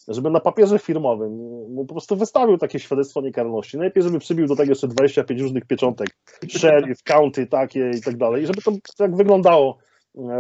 żeby 0.07 0.29
na 0.29 0.39
papierze 0.39 0.79
firmowym 0.79 1.31
mu 1.73 1.85
po 1.85 1.93
prostu 1.93 2.15
wystawił 2.15 2.57
takie 2.57 2.79
świadectwo 2.79 3.21
niekarności. 3.21 3.77
Najlepiej, 3.77 4.03
żeby 4.03 4.19
przybił 4.19 4.47
do 4.47 4.55
tego 4.55 4.71
jeszcze 4.71 4.87
25 4.87 5.41
różnych 5.41 5.65
pieczątek, 5.65 6.07
sheriff, 6.49 7.03
county 7.03 7.47
takie 7.47 7.91
i 7.97 8.01
tak 8.01 8.17
dalej, 8.17 8.43
i 8.43 8.47
żeby 8.47 8.61
to 8.61 8.71
tak 8.97 9.15
wyglądało 9.15 9.77
e, 9.77 9.92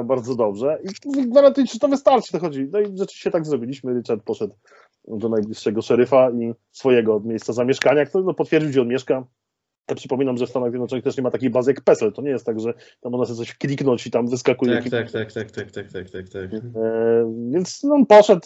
bardzo 0.03 0.35
dobrze. 0.35 0.79
I 1.17 1.29
gwarantuję, 1.29 1.67
że 1.67 1.79
to 1.79 1.87
wystarczy, 1.87 2.31
to 2.31 2.39
chodzi. 2.39 2.67
No 2.71 2.79
i 2.79 2.97
rzeczywiście 2.97 3.31
tak 3.31 3.45
zrobiliśmy. 3.45 3.93
Richard 3.93 4.23
poszedł 4.23 4.53
do 5.07 5.29
najbliższego 5.29 5.81
szeryfa 5.81 6.29
i 6.31 6.53
swojego 6.71 7.19
miejsca 7.19 7.53
zamieszkania, 7.53 8.05
który 8.05 8.23
no, 8.23 8.33
potwierdził, 8.33 8.69
gdzie 8.69 8.81
on 8.81 8.87
mieszka. 8.87 9.25
Ja 9.89 9.95
przypominam, 9.95 10.37
że 10.37 10.45
w 10.45 10.49
Stanach 10.49 10.69
Zjednoczonych 10.69 11.03
też 11.03 11.17
nie 11.17 11.23
ma 11.23 11.31
takiej 11.31 11.49
bazy 11.49 11.71
jak 11.71 11.81
PESEL. 11.81 12.13
To 12.13 12.21
nie 12.21 12.29
jest 12.29 12.45
tak, 12.45 12.59
że 12.59 12.73
tam 13.01 13.11
można 13.11 13.25
sobie 13.25 13.37
coś 13.37 13.57
kliknąć 13.57 14.07
i 14.07 14.11
tam 14.11 14.27
wyskakuje. 14.27 14.73
Tak, 14.73 14.89
tak, 14.89 15.11
tak, 15.11 15.31
tak, 15.31 15.51
tak, 15.51 15.71
tak, 15.71 15.91
tak, 15.91 16.09
tak, 16.09 16.29
tak. 16.29 16.53
E, 16.53 17.33
więc 17.51 17.83
no, 17.83 17.95
on 17.95 18.05
poszedł, 18.05 18.41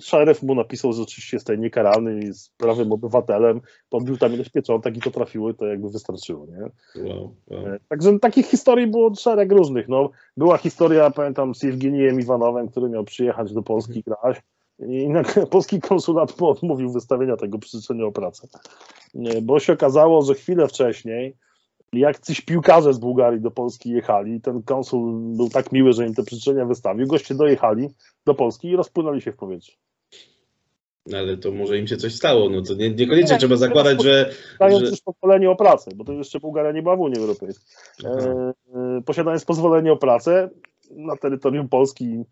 szeryf 0.00 0.42
mu 0.42 0.54
napisał, 0.54 0.92
że 0.92 1.02
oczywiście 1.02 1.36
jest 1.36 1.46
tutaj 1.46 1.58
niekaralny 1.58 2.20
i 2.20 2.26
jest 2.26 2.56
prawym 2.56 2.92
obywatelem, 2.92 3.60
podbił 3.90 4.16
tam 4.16 4.34
ileś 4.34 4.48
pieczątek 4.48 4.96
i 4.96 5.00
to 5.00 5.10
trafiło 5.10 5.50
i 5.50 5.54
to 5.54 5.66
jakby 5.66 5.90
wystarczyło, 5.90 6.46
nie? 6.46 6.70
Wow, 7.02 7.34
wow. 7.46 7.66
E, 7.66 7.78
Także 7.88 8.18
takich 8.18 8.46
historii 8.46 8.86
było 8.86 9.14
szereg 9.14 9.52
różnych. 9.52 9.88
No, 9.88 10.10
była 10.36 10.58
historia, 10.58 11.10
pamiętam, 11.10 11.54
z 11.54 11.62
Jewgeniem 11.62 12.20
Iwanowem, 12.20 12.68
który 12.68 12.88
miał 12.88 13.04
przyjechać 13.04 13.52
do 13.52 13.62
Polski 13.62 14.02
grać 14.02 14.42
i 14.78 15.08
nagle 15.08 15.46
polski 15.56 15.80
konsulat 15.80 16.42
odmówił 16.42 16.92
wystawienia 16.92 17.36
tego 17.36 17.58
przyrzeczenia 17.58 18.04
o 18.04 18.12
pracę. 18.12 18.48
Nie, 19.14 19.42
Bo 19.42 19.60
się 19.60 19.72
okazało, 19.72 20.22
że 20.22 20.34
chwilę 20.34 20.68
wcześniej 20.68 21.36
jak 21.92 22.18
coś 22.18 22.40
piłkarze 22.40 22.94
z 22.94 22.98
Bułgarii 22.98 23.40
do 23.40 23.50
Polski 23.50 23.90
jechali, 23.90 24.40
ten 24.40 24.62
konsul 24.62 25.36
był 25.36 25.50
tak 25.50 25.72
miły, 25.72 25.92
że 25.92 26.06
im 26.06 26.14
te 26.14 26.22
przyrzeczenia 26.22 26.64
wystawił, 26.64 27.06
goście 27.06 27.34
dojechali 27.34 27.88
do 28.26 28.34
Polski 28.34 28.68
i 28.68 28.76
rozpłynęli 28.76 29.20
się 29.20 29.32
w 29.32 29.36
powietrzu. 29.36 29.72
No, 31.06 31.18
Ale 31.18 31.36
to 31.36 31.52
może 31.52 31.78
im 31.78 31.86
się 31.86 31.96
coś 31.96 32.14
stało, 32.14 32.50
no 32.50 32.62
to 32.62 32.74
nie, 32.74 32.90
niekoniecznie 32.90 33.32
Nie, 33.34 33.38
trzeba 33.38 33.54
nie, 33.54 33.58
zakładać, 33.58 34.02
że... 34.02 34.30
Dając 34.60 34.84
że... 34.84 34.90
już 34.90 35.00
pozwolenie 35.00 35.50
o 35.50 35.56
pracę, 35.56 35.90
bo 35.96 36.04
to 36.04 36.12
jeszcze 36.12 36.40
Bułgaria 36.40 36.72
nie 36.72 36.82
była 36.82 36.96
w 36.96 37.00
Unii 37.00 37.20
Europejskiej. 37.20 37.66
E, 38.04 38.08
e, 38.08 39.02
posiadając 39.06 39.44
pozwolenie 39.44 39.92
o 39.92 39.96
pracę 39.96 40.50
na 40.90 41.16
terytorium 41.16 41.68
Polski. 41.68 42.24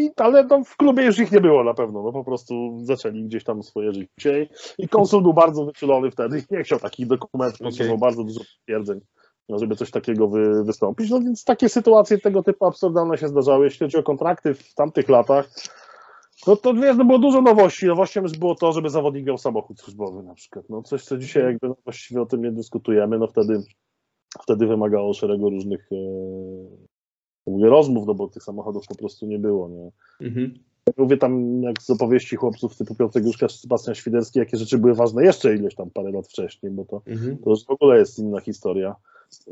I, 0.00 0.10
ale 0.16 0.44
no, 0.44 0.64
w 0.64 0.76
klubie 0.76 1.04
już 1.04 1.18
ich 1.18 1.32
nie 1.32 1.40
było 1.40 1.64
na 1.64 1.74
pewno, 1.74 2.02
no 2.02 2.12
po 2.12 2.24
prostu 2.24 2.78
zaczęli 2.82 3.24
gdzieś 3.24 3.44
tam 3.44 3.62
swoje 3.62 3.92
życie. 3.92 4.48
I 4.78 4.88
konsul 4.88 5.22
był 5.22 5.34
bardzo 5.34 5.64
wyczulony 5.64 6.10
wtedy 6.10 6.42
nie 6.50 6.62
chciał 6.62 6.78
takich 6.78 7.06
dokumentów, 7.06 7.58
potrzebował 7.58 7.98
bardzo 7.98 8.24
dużo 8.24 8.40
potwierdzeń, 8.40 9.00
no, 9.48 9.58
żeby 9.58 9.76
coś 9.76 9.90
takiego 9.90 10.28
wy, 10.28 10.64
wystąpić. 10.64 11.10
No 11.10 11.20
więc 11.20 11.44
takie 11.44 11.68
sytuacje 11.68 12.18
tego 12.18 12.42
typu 12.42 12.66
absurdalne 12.66 13.18
się 13.18 13.28
zdarzały. 13.28 13.64
Jeśli 13.64 13.78
chodzi 13.78 13.96
o 13.96 14.02
kontrakty 14.02 14.54
w 14.54 14.74
tamtych 14.74 15.08
latach, 15.08 15.50
no 16.46 16.56
to 16.56 16.74
wiesz, 16.74 16.96
no 16.96 17.04
było 17.04 17.18
dużo 17.18 17.42
nowości. 17.42 17.86
Nowością 17.86 18.22
już 18.22 18.38
było 18.38 18.54
to, 18.54 18.72
żeby 18.72 18.90
zawodnik 18.90 19.26
miał 19.26 19.38
samochód 19.38 19.80
służbowy 19.80 20.22
na 20.22 20.34
przykład. 20.34 20.64
No 20.68 20.82
coś, 20.82 21.04
co 21.04 21.18
dzisiaj 21.18 21.42
jakby 21.42 21.68
no, 21.68 21.76
właściwie 21.84 22.22
o 22.22 22.26
tym 22.26 22.42
nie 22.42 22.52
dyskutujemy, 22.52 23.18
no 23.18 23.26
wtedy, 23.26 23.62
wtedy 24.42 24.66
wymagało 24.66 25.14
szeregu 25.14 25.50
różnych 25.50 25.88
e, 25.92 25.96
mówię, 27.50 27.66
rozmów, 27.66 28.06
no 28.06 28.14
bo 28.14 28.28
tych 28.28 28.42
samochodów 28.42 28.86
po 28.88 28.94
prostu 28.94 29.26
nie 29.26 29.38
było, 29.38 29.68
nie. 29.68 29.90
Mhm. 30.26 30.54
Mówię 30.96 31.16
tam 31.16 31.62
jak 31.62 31.82
z 31.82 31.90
opowieści 31.90 32.36
chłopców 32.36 32.76
typu 32.76 32.94
Piotr 32.94 33.20
Gruszka 33.20 33.48
czy 33.48 33.58
Sebastian 33.58 33.94
Świderski, 33.94 34.38
jakie 34.38 34.56
rzeczy 34.56 34.78
były 34.78 34.94
ważne 34.94 35.24
jeszcze 35.24 35.56
ileś 35.56 35.74
tam 35.74 35.90
parę 35.90 36.10
lat 36.10 36.26
wcześniej, 36.28 36.72
bo 36.72 36.84
to, 36.84 37.02
Mhm. 37.06 37.38
to 37.38 37.50
już 37.50 37.64
w 37.64 37.70
ogóle 37.70 37.98
jest 37.98 38.18
inna 38.18 38.40
historia. 38.40 38.96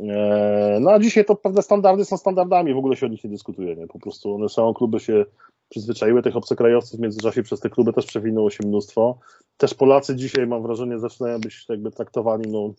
E, 0.08 0.78
No 0.80 0.90
a 0.90 0.98
dzisiaj 0.98 1.24
to 1.24 1.36
pewne 1.36 1.62
standardy 1.62 2.04
są 2.04 2.16
standardami, 2.16 2.74
w 2.74 2.78
ogóle 2.78 2.96
się 2.96 3.06
o 3.06 3.08
nich 3.08 3.24
nie 3.24 3.30
dyskutuje, 3.30 3.76
nie? 3.76 3.86
Po 3.86 3.98
prostu 3.98 4.34
one 4.34 4.48
są, 4.48 4.74
kluby 4.74 5.00
się 5.00 5.24
przyzwyczaiły, 5.68 6.22
tych 6.22 6.36
obcokrajowców 6.36 6.98
w 6.98 7.02
międzyczasie 7.02 7.42
przez 7.42 7.60
te 7.60 7.70
kluby 7.70 7.92
też 7.92 8.06
przewinęło 8.06 8.50
się 8.50 8.66
mnóstwo. 8.66 9.18
Też 9.56 9.74
Polacy 9.74 10.16
dzisiaj, 10.16 10.46
mam 10.46 10.62
wrażenie, 10.62 10.98
zaczynają 10.98 11.40
być 11.40 11.66
jakby 11.68 11.90
traktowani, 11.90 12.52
no 12.52 12.72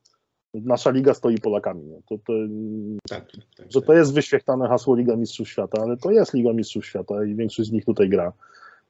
nasza 0.54 0.91
liga 0.91 1.14
stoi 1.14 1.38
Polakami, 1.38 1.84
nie? 1.86 2.02
To, 2.10 2.18
to, 2.18 2.34
Tak, 3.10 3.32
tak, 3.58 3.72
że 3.72 3.80
tak. 3.80 3.88
to 3.88 3.93
jest 3.93 4.14
wyświechtane 4.14 4.68
hasło 4.68 4.95
Liga 4.95 5.16
Mistrzów 5.16 5.50
Świata, 5.50 5.82
ale 5.82 5.97
to 5.97 6.12
jest 6.12 6.34
Liga 6.34 6.54
Mistrzów 6.54 6.86
Świata 6.86 7.24
i 7.24 7.36
większość 7.36 7.70
z 7.70 7.72
nich 7.72 7.86
tutaj 7.86 8.10
gra. 8.10 8.34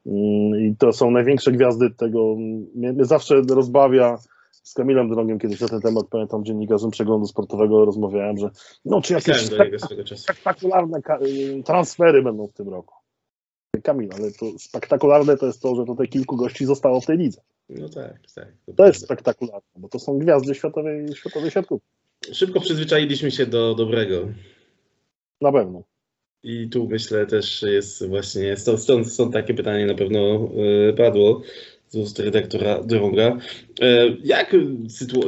Mm, 0.05 0.60
I 0.60 0.76
to 0.80 0.93
są 0.93 1.12
największe 1.12 1.51
gwiazdy 1.51 1.89
tego. 1.89 2.36
Mnie, 2.76 2.93
mnie 2.93 3.05
zawsze 3.05 3.41
rozbawia 3.49 4.18
z 4.64 4.74
Kamilem 4.74 5.10
Drogiem, 5.10 5.39
kiedyś 5.39 5.62
na 5.62 5.68
ten 5.68 5.82
temat, 5.82 6.05
pamiętam, 6.10 6.45
dziennikarzem 6.45 6.91
przeglądu 6.91 7.28
sportowego 7.28 7.86
rozmawiałem, 7.86 8.38
że 8.38 8.49
no 8.86 9.01
czy 9.01 9.14
jakieś 9.14 9.49
spektakularne 10.16 11.01
transfery 11.66 12.24
będą 12.24 12.47
w 12.47 12.53
tym 12.53 12.70
roku. 12.70 12.99
Kamil, 13.84 14.09
ale 14.13 14.32
to 14.32 14.59
spektakularne 14.59 15.38
to 15.38 15.45
jest 15.45 15.61
to, 15.61 15.76
że 15.76 15.86
tutaj 15.86 16.07
kilku 16.07 16.36
gości 16.36 16.65
zostało 16.65 17.01
w 17.01 17.05
tej 17.05 17.17
lidze. 17.17 17.41
No 17.70 17.89
tak, 17.89 18.20
tak. 18.36 18.47
To 18.76 18.88
jest 18.88 19.03
spektakularne, 19.03 19.70
bo 19.76 19.89
to 19.89 19.99
są 19.99 20.20
gwiazdy 20.20 20.55
światowej, 20.55 21.15
światowej 21.15 21.51
siatkówki. 21.51 21.88
Szybko 22.32 22.61
przyzwyczailiśmy 22.61 23.32
się 23.32 23.45
do 23.45 23.76
dobrego. 23.76 24.28
Na 25.41 25.51
pewno. 25.51 25.84
I 26.43 26.70
tu 26.70 26.88
myślę 26.88 27.26
też 27.26 27.61
jest 27.61 28.07
właśnie, 28.07 28.57
stąd, 28.57 28.80
stąd, 28.80 29.11
stąd 29.11 29.34
takie 29.34 29.53
pytanie 29.53 29.86
na 29.86 29.95
pewno 29.95 30.49
e, 30.89 30.93
padło 30.93 31.41
z 31.89 32.19
redaktora 32.19 32.83
Drąga. 32.83 33.37
E, 33.81 34.07
Jak, 34.23 34.55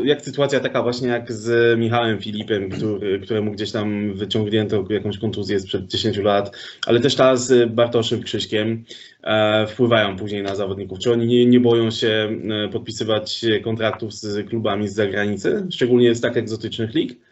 jak 0.04 0.22
sytuacja 0.22 0.60
taka 0.60 0.84
właśnie 0.84 1.08
jak 1.08 1.32
z 1.32 1.80
Michałem 1.80 2.20
Filipem, 2.20 2.70
który, 2.70 3.20
któremu 3.20 3.52
gdzieś 3.52 3.72
tam 3.72 4.14
wyciągnięto 4.14 4.86
jakąś 4.90 5.18
kontuzję 5.18 5.60
sprzed 5.60 5.88
10 5.88 6.18
lat, 6.18 6.58
ale 6.88 7.00
też 7.00 7.16
ta 7.16 7.36
z 7.36 7.74
Bartoszem 7.74 8.24
Krzyśkiem 8.24 8.84
e, 9.24 9.68
wpływają 9.68 10.18
później 10.18 10.44
na 10.44 10.56
zawodników. 10.56 11.00
Czy 11.00 11.12
oni 11.12 11.28
nie, 11.28 11.46
nie 11.46 11.60
boją 11.60 11.92
się 11.92 12.38
e, 12.66 12.70
podpisywać 12.70 13.46
kontraktów 13.64 14.14
z 14.14 14.50
klubami 14.50 14.88
z 14.88 14.94
zagranicy, 14.94 15.68
szczególnie 15.72 16.16
z 16.16 16.22
tak 16.22 16.38
egzotycznych 16.38 16.94
lig? 16.94 17.31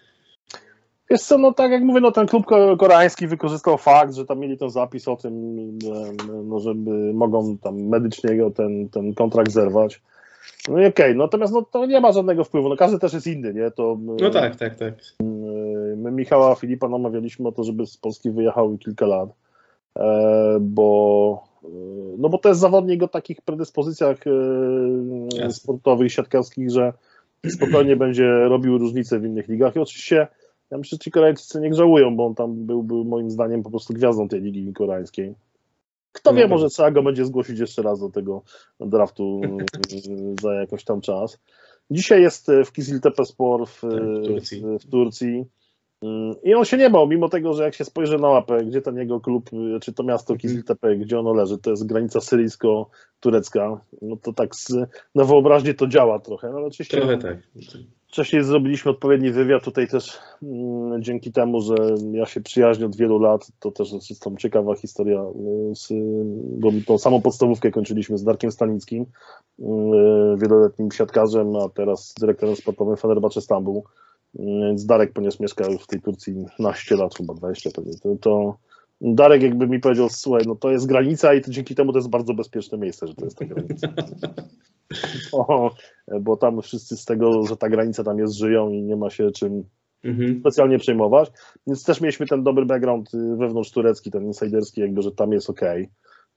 Wiesz 1.10 1.22
co, 1.22 1.38
no 1.38 1.54
tak 1.54 1.72
jak 1.72 1.84
mówię, 1.84 2.02
no 2.02 2.12
ten 2.12 2.28
klub 2.28 2.46
ko- 2.46 2.78
koreański 2.78 3.28
wykorzystał 3.28 3.78
fakt, 3.78 4.14
że 4.16 4.26
tam 4.26 4.40
mieli 4.40 4.58
ten 4.58 4.70
zapis 4.70 5.08
o 5.08 5.16
tym, 5.16 5.34
no, 6.44 6.60
żeby 6.60 7.14
mogą 7.14 7.58
tam 7.58 7.82
medycznie 7.82 8.38
go 8.38 8.52
ten, 8.52 8.90
ten 8.90 9.14
kontrakt 9.14 9.52
zerwać. 9.52 10.02
No 10.68 10.82
i 10.82 10.86
okej, 10.86 11.16
natomiast 11.16 11.54
no, 11.54 11.62
to 11.62 11.86
nie 11.86 12.00
ma 12.02 12.12
żadnego 12.12 12.44
wpływu, 12.44 12.70
no 12.70 12.76
każdy 12.76 13.00
też 13.00 13.14
jest 13.14 13.28
inny, 13.28 13.54
nie? 13.54 13.72
To, 13.72 13.98
No 14.00 14.30
tak, 14.30 14.56
tak, 14.56 14.76
tak. 14.76 14.94
My 15.98 16.12
Michała 16.12 16.56
Filipa 16.56 16.88
namawialiśmy 16.88 17.48
o 17.48 17.52
to, 17.52 17.64
żeby 17.64 17.86
z 17.86 17.98
Polski 17.98 18.32
wyjechał 18.32 18.78
kilka 18.78 19.06
lat, 19.06 19.30
e, 20.00 20.58
bo, 20.62 21.44
e, 21.64 21.68
no 22.18 22.30
bo 22.30 22.38
to 22.38 22.50
jest 22.50 22.62
zawodnik 22.62 23.04
o 23.04 23.08
takich 23.08 23.42
predyspozycjach 23.42 24.18
e, 24.28 24.32
Jasne. 25.36 25.54
sportowych, 25.54 26.12
siatkarskich, 26.12 26.70
że 26.72 26.94
spokojnie 27.48 27.96
będzie 27.96 28.30
robił 28.30 28.78
różnicę 28.78 29.20
w 29.20 29.26
innych 29.26 29.48
ligach 29.48 29.76
i 29.76 29.80
oczywiście 29.80 30.28
ja 30.72 30.78
myślę, 30.78 30.96
że 30.96 31.00
ci 31.00 31.12
Koreańczycy 31.12 31.60
nie 31.62 31.74
żałują, 31.74 32.16
bo 32.16 32.26
on 32.26 32.36
tam 32.36 32.66
był, 32.66 32.84
był 32.84 33.06
moim 33.06 33.32
zdaniem 33.32 33.64
po 33.64 33.70
prostu 33.70 33.94
gwiazdą 33.94 34.28
tej 34.28 34.42
ligi 34.42 34.74
koreańskiej. 34.74 35.36
Kto 36.12 36.32
No 36.32 36.36
wie, 36.38 36.42
tak. 36.44 36.52
może 36.52 36.68
trzeba 36.70 36.92
go 36.92 37.04
będzie 37.04 37.26
zgłosić 37.26 37.60
jeszcze 37.60 37.82
raz 37.82 38.00
do 38.00 38.10
tego 38.10 38.42
draftu 38.80 39.42
za 40.42 40.54
jakoś 40.54 40.84
tam 40.84 41.02
czas. 41.02 41.40
Dzisiaj 41.92 42.22
jest 42.22 42.50
y, 42.50 42.66
w 42.66 42.72
Kiziltepe 42.72 43.26
Spor 43.26 43.68
w, 43.68 43.82
Tak, 43.82 43.92
w 43.92 44.28
Turcji. 44.28 44.64
w, 44.80 44.86
Turcji. 44.92 45.46
Y, 46.04 46.08
I 46.44 46.54
on 46.54 46.66
się 46.66 46.78
nie 46.78 46.90
bał, 46.90 47.08
mimo 47.08 47.30
tego, 47.30 47.54
że 47.54 47.64
jak 47.64 47.76
się 47.76 47.86
spojrzy 47.86 48.18
na 48.18 48.30
mapę, 48.30 48.66
gdzie 48.66 48.82
ten 48.82 48.98
jego 48.98 49.20
klub, 49.20 49.50
y, 49.54 49.80
czy 49.80 49.94
to 49.94 50.04
miasto 50.04 50.34
Mhm. 50.34 50.40
Kiziltepe, 50.40 50.96
gdzie 50.98 51.20
ono 51.20 51.34
leży, 51.34 51.58
to 51.58 51.70
jest 51.70 51.86
granica 51.86 52.20
syryjsko-turecka, 52.20 53.78
no 54.02 54.18
to 54.18 54.34
tak 54.34 54.56
z, 54.56 54.74
na 55.16 55.24
wyobraźnię 55.24 55.74
to 55.74 55.88
działa 55.88 56.20
trochę, 56.20 56.50
no 56.50 56.58
ale 56.58 56.66
oczywiście 56.66 56.98
Trochę 56.98 57.18
tak. 57.18 57.38
Wcześniej 58.10 58.44
zrobiliśmy 58.44 58.92
odpowiedni 58.92 59.32
wywiad 59.32 59.64
tutaj 59.64 59.88
też 59.88 60.20
mm, 60.44 61.04
dzięki 61.04 61.32
temu, 61.32 61.62
że 61.62 61.76
ja 62.12 62.26
się 62.26 62.42
przyjaźnię 62.42 62.86
od 62.86 62.96
wielu 62.96 63.20
lat, 63.20 63.52
to 63.60 63.72
też 63.72 63.92
jest 64.10 64.24
tam 64.24 64.38
ciekawa 64.38 64.76
historia, 64.76 65.24
y, 65.92 66.04
bo 66.60 66.72
tą 66.88 66.98
samą 66.98 67.22
podstawówkę 67.22 67.72
kończyliśmy 67.72 68.18
z 68.18 68.24
Darkiem 68.24 68.52
Stanickim, 68.52 69.02
y, 69.02 69.64
wieloletnim 70.38 70.92
siatkarzem, 70.92 71.56
a 71.56 71.70
teraz 71.70 72.14
dyrektorem 72.20 72.56
sportowym 72.56 72.98
Fenerbahce 72.98 73.42
Stambuł. 73.42 73.84
Y, 74.36 74.40
Więc 74.44 74.86
Darek, 74.86 75.14
ponieważ 75.14 75.40
mieszka 75.40 75.66
już 75.68 75.84
w 75.84 75.88
tej 75.88 76.02
Turcji 76.02 76.46
naście 76.60 76.96
lat, 76.96 77.16
chyba 77.16 77.34
20 77.34 77.72
pewnie, 77.72 77.94
to, 77.94 78.16
to 78.22 78.58
Darek 79.02 79.44
jakby 79.44 79.68
mi 79.68 79.80
powiedział, 79.80 80.10
słuchaj, 80.10 80.44
no 80.48 80.56
to 80.56 80.72
jest 80.72 80.86
granica 80.86 81.34
i 81.34 81.42
to 81.42 81.52
dzięki 81.52 81.76
temu 81.76 81.92
to 81.92 81.98
jest 81.98 82.10
bardzo 82.10 82.34
bezpieczne 82.34 82.78
miejsce, 82.78 83.08
że 83.08 83.16
to 83.16 83.26
jest 83.26 83.38
ta 83.38 83.46
granica. 83.46 83.88
O, 85.32 85.76
bo 86.22 86.38
tam 86.38 86.62
wszyscy 86.62 86.98
z 86.98 87.06
tego, 87.06 87.46
że 87.48 87.58
ta 87.58 87.70
granica 87.70 88.04
tam 88.04 88.20
jest, 88.20 88.34
żyją 88.34 88.70
i 88.70 88.82
nie 88.82 88.96
ma 88.96 89.10
się 89.10 89.32
czym 89.32 89.64
Mhm. 90.04 90.40
specjalnie 90.40 90.80
przejmować. 90.80 91.32
Więc 91.68 91.84
też 91.84 92.02
mieliśmy 92.02 92.28
ten 92.28 92.44
dobry 92.44 92.66
background 92.66 93.14
y, 93.14 93.36
wewnątrz 93.36 93.72
turecki, 93.72 94.12
ten 94.12 94.26
insiderski, 94.26 94.82
jakby, 94.82 95.02
że 95.02 95.12
tam 95.12 95.32
jest 95.32 95.50
ok. 95.50 95.62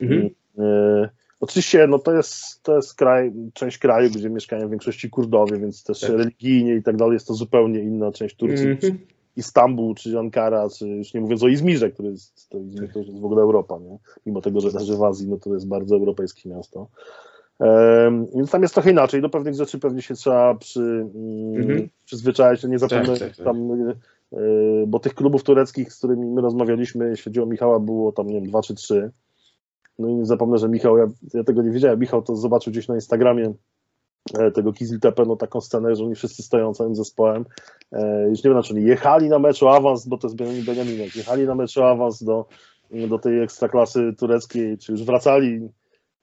Mhm. 0.00 0.30
Y, 0.58 1.08
oczywiście, 1.40 1.86
no 1.86 1.98
to 1.98 2.14
jest, 2.14 2.62
to 2.62 2.76
jest 2.76 2.94
kraj, 2.94 3.32
część 3.54 3.78
kraju, 3.78 4.10
gdzie 4.10 4.30
mieszkają 4.30 4.66
w 4.66 4.70
większości 4.70 5.10
Kurdowie, 5.10 5.58
więc 5.58 5.84
też 5.84 6.00
Tak. 6.00 6.10
religijnie 6.10 6.74
i 6.74 6.82
tak 6.82 6.96
dalej 6.96 7.14
jest 7.14 7.26
to 7.26 7.34
zupełnie 7.34 7.80
inna 7.80 8.12
część 8.12 8.36
Turcji. 8.36 8.68
Mhm. 8.68 8.98
Istanbul, 9.36 9.94
czy 9.94 10.18
Ankara, 10.18 10.68
czy 10.68 10.88
już 10.88 11.14
nie 11.14 11.20
mówiąc 11.20 11.42
o 11.42 11.48
Izmirze, 11.48 11.90
który 11.90 12.08
jest, 12.08 12.48
to 12.48 12.58
Izmir 12.58 12.92
to 12.92 12.98
jest 12.98 13.20
w 13.20 13.24
ogóle 13.24 13.42
Europa, 13.42 13.78
nie? 13.78 13.98
Mimo 14.26 14.40
tego, 14.40 14.60
że 14.60 14.70
leży 14.70 14.96
w 14.96 15.02
Azji, 15.02 15.28
no 15.28 15.36
to 15.36 15.54
jest 15.54 15.68
bardzo 15.68 15.96
europejskie 15.96 16.48
miasto. 16.48 16.88
Em, 17.60 18.26
więc 18.34 18.50
tam 18.50 18.62
jest 18.62 18.74
trochę 18.74 18.90
inaczej. 18.90 19.22
Do 19.22 19.28
pewnych 19.28 19.54
rzeczy 19.54 19.78
pewnie 19.78 20.02
się 20.02 20.14
trzeba 20.14 20.54
przy, 20.54 20.80
mm, 20.80 21.60
Mhm. 21.62 21.88
przyzwyczaić. 22.04 22.64
Nie 22.64 22.78
zapomnę, 22.78 23.06
Tak, 23.06 23.18
tak, 23.18 23.36
tak. 23.36 23.44
tam, 23.44 23.70
y, 24.32 24.84
bo 24.86 24.98
tych 24.98 25.14
klubów 25.14 25.42
tureckich, 25.42 25.92
z 25.92 25.98
którymi 25.98 26.26
my 26.26 26.40
rozmawialiśmy, 26.40 27.08
jeśli 27.08 27.24
chodzi 27.24 27.40
o 27.40 27.46
Michała, 27.46 27.80
było 27.80 28.12
tam, 28.12 28.26
nie 28.26 28.34
wiem, 28.34 28.46
dwa 28.48 28.62
czy 28.62 28.74
trzy. 28.74 29.10
No 29.98 30.08
i 30.08 30.14
nie 30.14 30.26
zapomnę, 30.26 30.58
że 30.58 30.68
Michał, 30.68 30.98
ja, 30.98 31.06
ja 31.34 31.44
tego 31.44 31.62
nie 31.62 31.70
wiedziałem, 31.70 31.98
Michał 32.00 32.22
to 32.22 32.36
zobaczył 32.36 32.70
gdzieś 32.72 32.88
na 32.88 32.94
Instagramie 32.94 33.44
e, 33.44 33.54
tego 34.54 34.72
Kiziltepe, 34.72 35.24
no 35.26 35.36
taką 35.36 35.60
scenę, 35.60 35.96
że 35.96 36.04
oni 36.04 36.14
wszyscy 36.14 36.42
stoją 36.42 36.74
całym 36.74 36.96
zespołem. 36.96 37.44
E, 37.92 38.28
już 38.28 38.44
nie 38.44 38.50
wiem, 38.50 38.62
czy 38.62 38.74
oni 38.74 38.84
jechali 38.84 39.28
na 39.28 39.38
mecz 39.38 39.62
o 39.62 39.74
awans, 39.74 40.06
bo 40.06 40.18
to 40.18 40.26
jest 40.26 40.36
Benjamin 40.36 40.64
Benjaminek, 40.64 41.16
jechali 41.16 41.46
na 41.46 41.54
mecz 41.54 41.78
o 41.78 41.90
awans 41.90 42.22
do, 42.22 42.46
do 43.08 43.18
tej 43.18 43.42
ekstraklasy 43.42 44.12
tureckiej, 44.18 44.78
czy 44.78 44.92
już 44.92 45.04
wracali. 45.04 45.68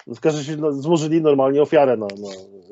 W 0.07 0.19
każdym 0.19 0.39
razie 0.41 0.57
no, 0.57 0.71
złożyli 0.71 1.21
normalnie 1.21 1.61
ofiarę 1.61 1.97
na, 1.97 2.05
na, 2.05 2.29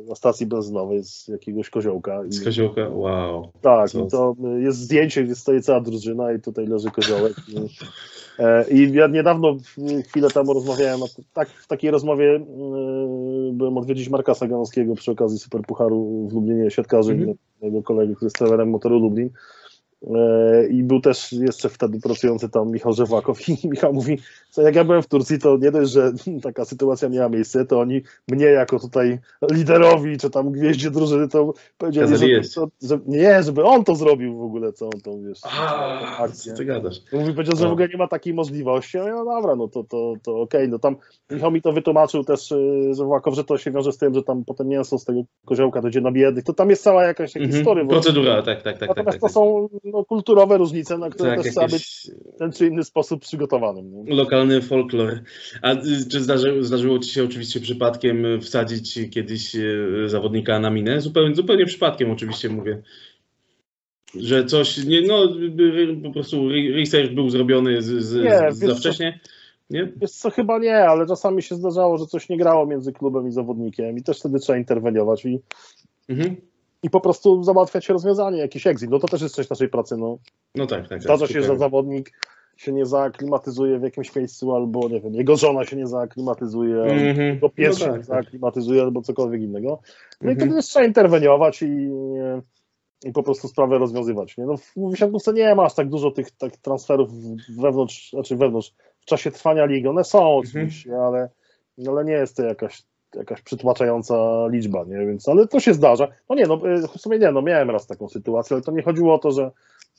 na 0.09 0.15
stacji 0.15 0.45
benzynowej 0.45 1.03
z 1.03 1.27
jakiegoś 1.27 1.69
koziołka. 1.69 2.25
I, 2.25 2.31
Z 2.31 2.43
koziołka, 2.43 2.89
wow. 2.89 3.51
tak, 3.61 3.89
Co? 3.89 4.05
i 4.05 4.07
to 4.07 4.35
y, 4.57 4.61
jest 4.61 4.77
zdjęcie, 4.79 5.23
gdzie 5.23 5.35
stoi 5.35 5.61
cała 5.61 5.81
drużyna 5.81 6.33
i 6.33 6.39
tutaj 6.39 6.67
leży 6.67 6.91
koziołek. 6.91 7.33
I, 7.47 7.55
e, 8.39 8.69
I 8.69 8.93
ja 8.93 9.07
niedawno, 9.07 9.57
chwilę 10.07 10.29
temu 10.29 10.53
rozmawiałem, 10.53 10.99
tak, 11.33 11.49
w 11.49 11.67
takiej 11.67 11.91
rozmowie 11.91 12.35
y, 12.35 12.39
byłem 13.53 13.77
odwiedzić 13.77 14.09
Marka 14.09 14.33
Saganowskiego 14.33 14.95
przy 14.95 15.11
okazji 15.11 15.39
Superpucharu 15.39 16.27
w 16.27 16.33
Lublinie, 16.33 16.71
siatkarzy, 16.71 17.11
Mhm. 17.11 17.37
mojego 17.61 17.83
kolegi, 17.83 18.15
który 18.15 18.25
jest 18.25 18.35
trenerem 18.37 18.69
motoru 18.69 18.99
Lublin. 18.99 19.29
E, 20.03 20.67
I 20.67 20.83
był 20.83 21.01
też 21.01 21.33
jeszcze 21.33 21.69
wtedy 21.69 21.99
pracujący 21.99 22.49
tam 22.49 22.71
Michał 22.71 22.93
Żewakow 22.93 23.49
i 23.49 23.67
Michał 23.67 23.93
mówi, 23.93 24.17
co 24.51 24.61
jak 24.61 24.75
ja 24.75 24.83
byłem 24.83 25.01
w 25.01 25.07
Turcji, 25.07 25.39
to 25.39 25.57
nie 25.57 25.71
dość, 25.71 25.91
że 25.91 26.11
taka 26.43 26.65
sytuacja 26.65 27.09
miała 27.09 27.29
miejsce, 27.29 27.65
to 27.65 27.79
oni 27.79 28.01
mnie 28.27 28.45
jako 28.45 28.79
tutaj 28.79 29.19
liderowi, 29.51 30.17
czy 30.17 30.29
tam 30.29 30.51
gwieździe 30.51 30.91
drużyny, 30.91 31.27
to 31.27 31.53
powiedzieli, 31.77 32.11
Kazali 32.11 32.43
że, 32.43 32.49
to, 32.55 32.67
że 32.81 32.99
nie, 33.07 33.43
żeby 33.43 33.63
on 33.63 33.83
to 33.83 33.95
zrobił 33.95 34.37
w 34.37 34.41
ogóle, 34.41 34.73
co 34.73 34.85
on 34.85 35.01
to, 35.03 35.17
wiesz, 35.19 35.39
A, 35.43 36.17
akcję. 36.17 36.51
co 36.51 36.57
ty 36.57 36.65
gadasz? 36.65 37.01
Mówi, 37.13 37.33
powiedział, 37.33 37.57
że 37.57 37.67
w 37.69 37.71
ogóle 37.71 37.87
nie 37.87 37.97
ma 37.97 38.07
takiej 38.07 38.33
możliwości. 38.33 38.97
Ja 38.97 39.05
no 39.15 39.25
dobra, 39.25 39.55
no 39.55 39.67
to, 39.67 39.83
to, 39.83 40.13
to 40.23 40.41
okej. 40.41 40.69
No 40.69 40.79
tam 40.79 40.95
Michał 41.31 41.51
mi 41.51 41.61
to 41.61 41.71
wytłumaczył 41.73 42.23
też, 42.23 42.51
y, 42.51 42.93
że 42.93 43.05
Włakow, 43.05 43.35
że 43.35 43.43
to 43.43 43.57
się 43.57 43.71
wiąże 43.71 43.91
z 43.91 43.97
tym, 43.97 44.13
że 44.13 44.23
tam 44.23 44.45
potem 44.45 44.67
mięso 44.67 44.97
z 44.97 45.05
tego 45.05 45.21
koziołka 45.45 45.81
dojdzie 45.81 46.01
na 46.01 46.11
biednych. 46.11 46.43
To 46.43 46.53
tam 46.53 46.69
jest 46.69 46.83
cała 46.83 47.03
jakaś 47.03 47.37
Mhm. 47.37 47.53
historia. 47.55 47.85
Procedura, 47.85 48.41
tak, 48.41 48.45
tak, 48.45 48.63
tak. 48.63 48.79
tak, 48.79 48.89
Natomiast 48.89 49.19
tak, 49.19 49.21
to 49.21 49.27
tak. 49.27 49.33
są 49.33 49.69
no, 49.93 50.05
kulturowe 50.05 50.57
różnice, 50.57 50.97
na 50.97 51.09
które 51.09 51.29
Tak, 51.35 51.43
też 51.43 51.51
trzeba 51.51 51.67
być 51.67 52.11
w 52.35 52.37
ten 52.37 52.51
czy 52.51 52.67
inny 52.67 52.83
sposób 52.83 53.21
przygotowanym. 53.21 54.03
Nie? 54.05 54.15
lokalny 54.15 54.61
folklor. 54.61 55.19
A 55.61 55.73
y, 55.73 56.09
czy 56.11 56.19
zdarzy, 56.23 56.63
zdarzyło 56.63 56.99
Ci 56.99 57.09
się 57.09 57.23
oczywiście 57.23 57.59
przypadkiem 57.59 58.25
y, 58.25 58.39
wsadzić 58.39 58.99
kiedyś 59.11 59.55
y, 59.55 60.03
zawodnika 60.05 60.59
na 60.59 60.69
minę? 60.69 61.01
Zupełnie, 61.01 61.35
zupełnie 61.35 61.65
przypadkiem 61.65 62.11
oczywiście 62.11 62.49
mówię. 62.49 62.81
Że 64.15 64.45
coś, 64.45 64.85
nie, 64.85 65.01
no 65.01 65.27
po 66.03 66.11
prostu 66.13 66.49
re- 66.49 66.75
research 66.75 67.11
był 67.13 67.29
zrobiony 67.29 67.81
z, 67.81 67.85
z, 67.85 68.15
Nie, 68.23 68.51
z, 68.51 68.59
za 68.59 68.67
co? 68.67 68.75
wcześnie? 68.75 69.19
Nie? 69.69 69.91
Wiesz 70.01 70.11
co, 70.11 70.29
chyba 70.31 70.59
nie, 70.59 70.77
ale 70.77 71.07
czasami 71.07 71.41
się 71.41 71.55
zdarzało, 71.55 71.97
że 71.97 72.05
coś 72.05 72.29
nie 72.29 72.37
grało 72.37 72.65
między 72.65 72.93
klubem 72.93 73.27
i 73.27 73.31
zawodnikiem 73.31 73.97
i 73.97 74.03
też 74.03 74.19
wtedy 74.19 74.39
trzeba 74.39 74.57
interweniować 74.57 75.25
i, 75.25 75.39
Mhm. 76.09 76.35
I 76.83 76.89
po 76.89 77.01
prostu 77.01 77.43
załatwiać 77.43 77.89
rozwiązanie, 77.89 78.37
jakiś 78.37 78.67
exit. 78.67 78.89
No 78.89 78.99
to 78.99 79.07
też 79.07 79.21
jest 79.21 79.35
część 79.35 79.49
naszej 79.49 79.69
pracy. 79.69 79.97
No. 79.97 80.17
No 80.55 80.67
tak, 80.67 80.79
tak. 80.81 80.89
tak, 80.89 81.01
Zdarza 81.01 81.27
się, 81.27 81.33
że 81.33 81.41
zupełnie. 81.41 81.59
zawodnik 81.59 82.11
się 82.57 82.71
nie 82.73 82.85
zaaklimatyzuje 82.85 83.79
w 83.79 83.83
jakimś 83.83 84.15
miejscu, 84.15 84.55
albo 84.55 84.89
nie 84.89 85.01
wiem, 85.01 85.13
jego 85.13 85.35
żona 85.35 85.65
się 85.65 85.75
nie 85.75 85.87
zaaklimatyzuje, 85.87 86.75
albo 86.81 86.93
Mhm. 86.93 87.27
jego 87.27 87.49
pies 87.49 87.79
No 87.79 87.85
się 87.85 87.85
tak, 87.85 87.91
nie 87.93 87.97
tak. 87.97 88.05
zaaklimatyzuje, 88.05 88.81
albo 88.81 89.01
cokolwiek 89.01 89.41
innego. 89.41 89.79
No 90.21 90.29
i 90.29 90.33
Mhm. 90.33 90.49
wtedy 90.49 90.61
trzeba 90.61 90.85
interweniować 90.85 91.61
i, 91.61 91.89
i 93.05 93.11
po 93.11 93.23
prostu 93.23 93.47
sprawę 93.47 93.77
rozwiązywać. 93.77 94.37
Nie? 94.37 94.45
No 94.45 94.57
w 94.57 94.73
w 94.75 94.95
siatkówce 94.95 95.33
nie 95.33 95.55
ma 95.55 95.63
aż 95.63 95.73
tak 95.73 95.89
dużo 95.89 96.11
tych 96.11 96.31
tak 96.31 96.57
transferów 96.57 97.09
wewnątrz, 97.49 98.09
znaczy 98.09 98.35
wewnątrz, 98.35 98.73
w 98.99 99.05
czasie 99.05 99.31
trwania 99.31 99.65
ligi. 99.65 99.87
One 99.87 100.03
są 100.03 100.17
Mhm. 100.19 100.39
oczywiście, 100.39 100.97
ale, 101.01 101.29
ale 101.87 102.05
nie 102.05 102.13
jest 102.13 102.37
to 102.37 102.43
jakaś 102.43 102.83
jakaś 103.15 103.41
przytłaczająca 103.41 104.47
liczba, 104.47 104.83
nie? 104.83 105.05
Więc, 105.05 105.29
ale 105.29 105.47
to 105.47 105.59
się 105.59 105.73
zdarza. 105.73 106.07
No 106.29 106.35
nie, 106.35 106.45
no 106.45 106.57
w 106.87 107.01
sumie 107.01 107.19
nie, 107.19 107.31
no 107.31 107.41
miałem 107.41 107.69
raz 107.69 107.87
taką 107.87 108.09
sytuację, 108.09 108.55
ale 108.55 108.63
to 108.63 108.71
nie 108.71 108.83
chodziło 108.83 109.15
o 109.15 109.19
to, 109.19 109.31
że 109.31 109.51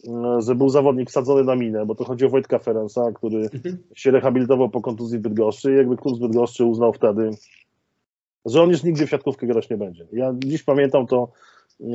e, 0.09 0.39
że 0.47 0.55
był 0.55 0.69
zawodnik 0.69 1.11
wsadzony 1.11 1.45
na 1.45 1.57
minę, 1.57 1.87
bo 1.87 1.95
to 1.95 2.05
chodzi 2.05 2.25
o 2.27 2.29
Wojtka 2.29 2.59
Ferenca, 2.59 3.13
który 3.13 3.39
Mhm. 3.39 3.79
się 3.95 4.11
rehabilitował 4.11 4.69
po 4.71 4.81
kontuzji 4.81 5.19
w 5.19 5.23
Bydgoszczy 5.23 5.73
i 5.73 5.77
jakby 5.77 5.97
klub 5.97 6.17
z 6.17 6.21
Bydgoszczy 6.21 6.65
uznał 6.65 6.93
wtedy, 6.93 7.31
że 8.47 8.63
on 8.63 8.71
już 8.71 8.83
nigdy 8.83 9.07
w 9.07 9.11
siatkówkę 9.11 9.47
grać 9.47 9.71
nie 9.71 9.77
będzie. 9.77 10.07
Ja 10.13 10.35
dziś 10.39 10.63
pamiętam 10.63 11.07
to, 11.07 11.29
e, 11.81 11.87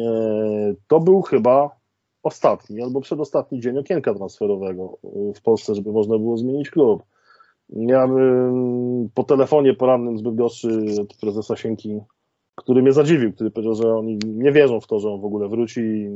to 0.88 1.00
był 1.00 1.22
chyba 1.22 1.70
ostatni 2.24 2.82
albo 2.82 3.02
przedostatni 3.02 3.60
dzień 3.60 3.78
okienka 3.78 4.14
transferowego 4.14 4.98
w 5.36 5.42
Polsce, 5.42 5.76
żeby 5.76 5.92
można 5.92 6.18
było 6.18 6.38
zmienić 6.38 6.70
klub. 6.70 7.04
Ja 7.70 8.08
bym 8.08 9.10
po 9.14 9.24
telefonie 9.24 9.74
porannym 9.74 10.18
z 10.18 10.22
Bydgoszczy 10.22 10.86
od 11.02 11.18
prezesa 11.18 11.56
Sienki, 11.56 12.00
który 12.56 12.82
mnie 12.82 12.94
zadziwił, 12.94 13.34
który 13.34 13.52
powiedział, 13.52 13.76
że 13.76 13.96
oni 13.96 14.20
nie 14.26 14.52
wierzą 14.52 14.80
w 14.82 14.88
to, 14.88 15.00
że 15.00 15.10
on 15.10 15.22
w 15.22 15.26
ogóle 15.26 15.50
wróci 15.50 15.82
i 15.82 16.10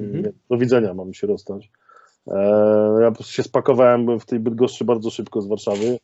Mhm. 0.00 0.32
do 0.50 0.58
widzenia, 0.58 0.94
mamy 0.94 1.14
się 1.14 1.26
rozstać. 1.26 1.70
E, 2.28 2.38
Ja 3.02 3.08
po 3.10 3.14
prostu 3.14 3.32
się 3.32 3.42
spakowałem, 3.42 4.04
byłem 4.04 4.20
w 4.20 4.26
tej 4.26 4.40
Bydgoszczy 4.40 4.84
bardzo 4.84 5.10
szybko 5.10 5.40
z 5.42 5.46
Warszawy. 5.48 5.98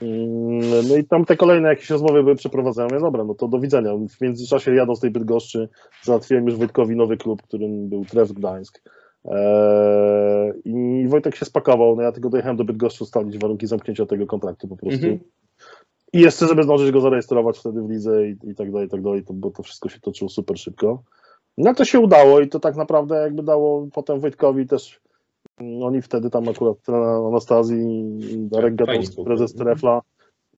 Mm, 0.00 0.88
No 0.88 0.96
i 0.96 1.04
tam 1.04 1.24
te 1.24 1.36
kolejne 1.36 1.68
jakieś 1.68 1.90
rozmowy 1.90 2.22
były 2.22 2.34
przeprowadzane. 2.36 2.88
Ja 2.88 2.94
mówię, 2.94 3.04
dobra, 3.06 3.24
no 3.24 3.34
to 3.34 3.48
do 3.48 3.58
widzenia. 3.60 3.90
W 4.18 4.20
międzyczasie 4.20 4.74
jadąc 4.74 4.98
z 4.98 5.00
tej 5.00 5.10
Bydgoszczy 5.10 5.68
załatwiłem 6.02 6.44
już 6.46 6.56
Wojtkowi 6.56 6.96
nowy 6.96 7.16
klub, 7.16 7.42
którym 7.42 7.88
był 7.88 8.04
Tref 8.04 8.32
Gdańsk. 8.32 8.82
Eee, 9.24 10.52
I 10.64 11.08
Wojtek 11.08 11.36
się 11.36 11.44
spakował, 11.44 11.96
no 11.96 12.02
ja 12.02 12.12
tylko 12.12 12.28
dojechałem 12.28 12.56
do 12.56 12.64
Bydgoszczy 12.64 13.04
ustalić 13.04 13.38
warunki 13.38 13.66
zamknięcia 13.66 14.06
tego 14.06 14.26
kontraktu 14.26 14.68
po 14.68 14.76
prostu. 14.76 15.06
Mhm. 15.06 15.20
I 16.12 16.20
jeszcze, 16.20 16.46
żeby 16.46 16.62
zdążyć 16.62 16.90
go 16.90 17.00
zarejestrować 17.00 17.58
wtedy 17.58 17.82
w 17.82 17.90
lidze 17.90 18.28
i, 18.28 18.36
i 18.44 18.54
tak 18.54 18.72
dalej, 18.72 18.86
i 18.86 18.90
tak 18.90 19.02
dalej, 19.02 19.24
to, 19.24 19.32
bo 19.34 19.50
to 19.50 19.62
wszystko 19.62 19.88
się 19.88 20.00
toczyło 20.00 20.28
super 20.28 20.58
szybko. 20.58 21.02
No 21.58 21.74
to 21.74 21.84
się 21.84 22.00
udało 22.00 22.40
i 22.40 22.48
to 22.48 22.60
tak 22.60 22.76
naprawdę 22.76 23.14
jakby 23.14 23.42
dało 23.42 23.88
potem 23.92 24.20
Wojtkowi 24.20 24.66
też, 24.66 25.00
mm, 25.58 25.82
oni 25.82 26.02
wtedy 26.02 26.30
tam 26.30 26.48
akurat 26.48 26.76
Anastazji 27.28 28.04
Darek 28.36 28.76
Fajnie 28.76 28.98
Gatowski, 28.98 29.24
prezes 29.24 29.54
Trefla, 29.54 30.00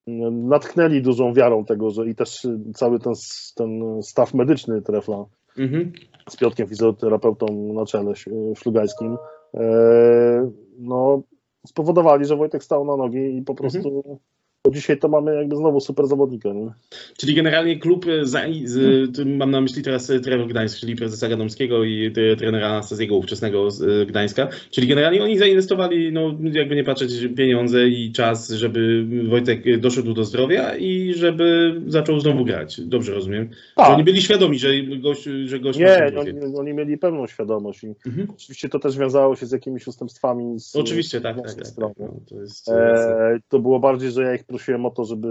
mm, 0.06 0.48
natchnęli 0.48 1.02
dużą 1.02 1.32
wiarą 1.32 1.64
tego, 1.64 1.90
że 1.90 2.08
i 2.08 2.14
też 2.14 2.46
cały 2.74 2.98
ten, 2.98 3.12
ten 3.54 4.02
staw 4.02 4.34
medyczny 4.34 4.82
Trefla 4.82 5.24
Mhm. 5.58 5.92
z 6.28 6.36
Piotkiem 6.36 6.68
fizjoterapeutą 6.68 7.72
na 7.74 7.86
czele 7.86 8.12
szlugańskim, 8.56 9.16
e, 9.54 10.50
no 10.78 11.22
spowodowali, 11.66 12.24
że 12.24 12.36
Wojtek 12.36 12.64
stał 12.64 12.84
na 12.84 12.96
nogi 12.96 13.36
i 13.36 13.42
po 13.42 13.54
prostu 13.54 14.18
bo 14.64 14.70
dzisiaj 14.70 14.98
to 14.98 15.08
mamy 15.08 15.34
jakby 15.34 15.56
znowu 15.56 15.80
super 15.80 16.06
zawodnika. 16.06 16.52
Nie? 16.52 16.70
Czyli 17.16 17.34
generalnie 17.34 17.78
klub, 17.78 18.06
e, 18.06 18.26
za, 18.26 18.40
z, 18.64 19.16
tu 19.16 19.26
mam 19.26 19.50
na 19.50 19.60
myśli 19.60 19.82
teraz 19.82 20.10
e, 20.10 20.20
Trevor 20.20 20.48
Gdańsk, 20.48 20.78
czyli 20.78 20.96
prezesa 20.96 21.28
Gadomskiego 21.28 21.84
i 21.84 22.12
trenera 22.38 22.68
Anastazjego 22.68 23.16
ówczesnego 23.16 23.70
z 23.70 24.08
Gdańska. 24.08 24.48
Czyli 24.70 24.86
generalnie 24.86 25.22
oni 25.22 25.38
zainwestowali, 25.38 26.12
no 26.12 26.34
jakby 26.52 26.76
nie 26.76 26.84
patrzeć, 26.84 27.10
pieniądze 27.36 27.88
i 27.88 28.12
czas, 28.12 28.50
żeby 28.50 29.06
Wojtek 29.28 29.80
doszedł 29.80 30.14
do 30.14 30.24
zdrowia 30.24 30.76
i 30.76 31.14
żeby 31.14 31.74
zaczął 31.86 32.20
znowu 32.20 32.44
grać. 32.44 32.80
Dobrze 32.80 33.14
rozumiem. 33.14 33.48
Że 33.78 33.86
oni 33.86 34.04
byli 34.04 34.22
świadomi, 34.22 34.58
że 34.58 34.68
gość, 34.82 35.22
że 35.44 35.60
gość 35.60 35.78
Nie, 35.78 36.12
oni, 36.18 36.56
oni 36.56 36.74
mieli 36.74 36.98
pełną 36.98 37.26
świadomość 37.26 37.84
i 37.84 37.94
Mhm. 38.06 38.28
oczywiście 38.30 38.68
to 38.68 38.78
też 38.78 38.98
wiązało 38.98 39.36
się 39.36 39.46
z 39.46 39.52
jakimiś 39.52 39.86
ustępstwami. 39.86 40.60
Z, 40.60 40.76
Oczywiście, 40.76 41.20
tak, 41.20 41.36
z 41.38 41.42
tak, 41.42 41.54
tak. 41.54 41.66
strony. 41.66 41.94
No, 41.98 42.20
to 42.28 42.40
jest 42.40 42.68
E, 42.68 43.38
to 43.48 43.58
było 43.58 43.80
bardziej, 43.80 44.10
że 44.10 44.22
ja 44.22 44.34
ich 44.34 44.44
prosiłem 44.54 44.86
o 44.86 44.90
to, 44.90 45.04
żeby 45.04 45.28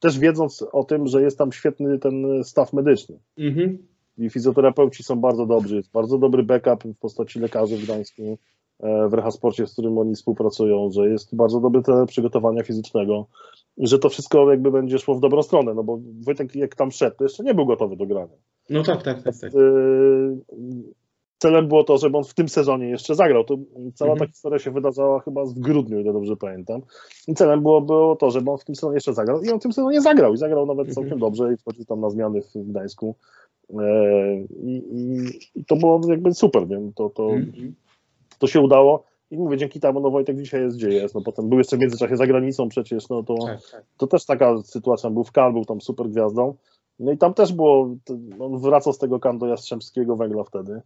też 0.00 0.18
wiedząc 0.18 0.64
o 0.72 0.84
tym, 0.84 1.06
że 1.06 1.22
jest 1.22 1.38
tam 1.38 1.52
świetny 1.52 1.98
ten 1.98 2.44
staw 2.44 2.72
medyczny. 2.72 3.18
mhm. 3.38 3.78
I 4.18 4.30
fizjoterapeuci 4.30 5.02
są 5.02 5.16
bardzo 5.16 5.46
dobrzy. 5.46 5.76
Jest 5.76 5.92
bardzo 5.92 6.18
dobry 6.18 6.42
backup 6.42 6.84
w 6.84 6.98
postaci 6.98 7.40
lekarzy 7.40 7.76
w 7.76 7.84
Gdańsku, 7.84 8.38
e, 8.80 9.08
w 9.08 9.14
Rehasporcie, 9.14 9.66
z 9.66 9.72
którym 9.72 9.98
oni 9.98 10.14
współpracują, 10.14 10.90
że 10.90 11.08
jest 11.08 11.36
bardzo 11.36 11.60
dobry 11.60 11.82
trener 11.82 12.06
przygotowania 12.06 12.62
fizycznego, 12.62 13.26
że 13.78 13.98
to 13.98 14.08
wszystko 14.08 14.50
jakby 14.50 14.70
będzie 14.70 14.98
szło 14.98 15.14
w 15.14 15.20
dobrą 15.20 15.42
stronę, 15.42 15.74
no 15.74 15.84
bo 15.84 15.98
Wojtek 16.20 16.56
jak 16.56 16.74
tam 16.74 16.90
szedł, 16.90 17.16
to 17.16 17.24
jeszcze 17.24 17.44
nie 17.44 17.54
był 17.54 17.66
gotowy 17.66 17.96
do 17.96 18.06
grania. 18.06 18.36
No 18.70 18.82
tak, 18.82 19.02
tak, 19.02 19.22
tak. 19.22 19.34
tak. 19.40 19.52
Celem 21.38 21.68
było 21.68 21.84
to, 21.84 21.98
żeby 21.98 22.18
on 22.18 22.24
w 22.24 22.34
tym 22.34 22.48
sezonie 22.48 22.88
jeszcze 22.88 23.14
zagrał. 23.14 23.44
To 23.44 23.56
cała 23.94 24.12
Mhm. 24.12 24.28
ta 24.28 24.32
historia 24.32 24.58
się 24.58 24.70
wydarzała 24.70 25.20
chyba 25.20 25.44
w 25.44 25.52
grudniu, 25.52 26.00
ile 26.00 26.12
dobrze 26.12 26.36
pamiętam. 26.36 26.82
I 27.28 27.34
celem 27.34 27.62
było, 27.62 27.80
było 27.80 28.16
to, 28.16 28.30
żeby 28.30 28.50
on 28.50 28.58
w 28.58 28.64
tym 28.64 28.74
sezonie 28.74 28.94
jeszcze 28.94 29.14
zagrał. 29.14 29.42
I 29.42 29.50
on 29.50 29.58
w 29.60 29.62
tym 29.62 29.72
sezonie 29.72 30.00
zagrał. 30.00 30.34
I 30.34 30.36
zagrał 30.36 30.66
nawet 30.66 30.88
Mhm. 30.88 30.94
całkiem 30.94 31.18
dobrze 31.18 31.52
i 31.52 31.56
wchodził 31.56 31.84
tam 31.84 32.00
na 32.00 32.10
zmiany 32.10 32.42
w 32.42 32.52
Gdańsku. 32.54 33.14
E, 33.78 34.36
I, 34.62 34.82
i, 34.92 35.60
i 35.60 35.64
to 35.64 35.76
było 35.76 36.00
jakby 36.08 36.34
super, 36.34 36.68
nie? 36.68 36.92
To, 36.94 37.10
to, 37.10 37.30
Mhm. 37.30 37.74
to 38.38 38.46
się 38.46 38.60
udało. 38.60 39.04
I 39.30 39.36
mówię, 39.38 39.56
dzięki 39.56 39.80
temu, 39.80 40.00
no 40.00 40.10
Wojtek 40.10 40.36
dzisiaj 40.36 40.62
jest 40.62 40.76
gdzie 40.76 40.88
jest. 40.88 41.14
No 41.14 41.20
potem 41.20 41.48
był 41.48 41.58
jeszcze 41.58 41.76
w 41.76 41.80
międzyczasie 41.80 42.16
za 42.16 42.26
granicą 42.26 42.68
przecież, 42.68 43.08
no 43.08 43.22
to, 43.22 43.34
Tak, 43.46 43.58
tak. 43.72 43.84
to 43.96 44.06
też 44.06 44.24
taka 44.26 44.62
sytuacja, 44.62 45.10
był 45.10 45.24
w 45.24 45.32
Kan, 45.32 45.52
był 45.52 45.64
tam 45.64 45.80
super 45.80 46.08
gwiazdą. 46.08 46.54
No 47.00 47.12
i 47.12 47.18
tam 47.18 47.34
też 47.34 47.52
było, 47.52 47.96
on 48.40 48.58
wracał 48.58 48.92
z 48.92 48.98
tego 48.98 49.20
Kan 49.20 49.38
do 49.38 49.46
Jastrzębskiego 49.46 50.16
Węgla 50.16 50.44
wtedy. 50.44 50.80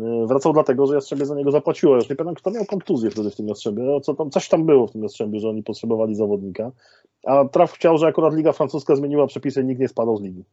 Yy, 0.00 0.26
Wracał 0.26 0.52
dlatego, 0.52 0.86
że 0.86 0.94
Jastrzębie 0.94 1.26
za 1.26 1.34
niego 1.34 1.50
zapłaciło. 1.50 1.96
Już 1.96 2.08
nie 2.08 2.16
pamiętam, 2.16 2.34
kto 2.34 2.50
miał 2.50 2.64
kontuzję 2.64 3.10
wtedy 3.10 3.30
w 3.30 3.36
tym 3.36 3.48
Jastrzębie. 3.48 4.00
Co 4.02 4.14
tam, 4.14 4.30
coś 4.30 4.48
tam 4.48 4.66
było 4.66 4.86
w 4.86 4.92
tym 4.92 5.02
Jastrzębiu, 5.02 5.40
że 5.40 5.48
oni 5.48 5.62
potrzebowali 5.62 6.14
zawodnika. 6.14 6.72
A 7.24 7.44
Traf 7.44 7.72
chciał, 7.72 7.98
że 7.98 8.06
akurat 8.06 8.34
Liga 8.34 8.52
Francuska 8.52 8.96
zmieniła 8.96 9.26
przepisy 9.26 9.60
i 9.60 9.64
nikt 9.64 9.80
nie 9.80 9.88
spadał 9.88 10.16
z 10.16 10.22
ligi. 10.22 10.44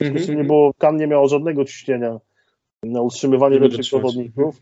Z 0.00 0.26
tym 0.26 0.36
nie 0.36 0.44
było, 0.44 0.74
Kan 0.78 0.96
nie 0.96 1.06
miało 1.06 1.28
żadnego 1.28 1.64
ciśnienia 1.64 2.20
na 2.82 3.02
utrzymywanie 3.02 3.58
lepszych 3.58 3.84
zawodników. 3.84 4.60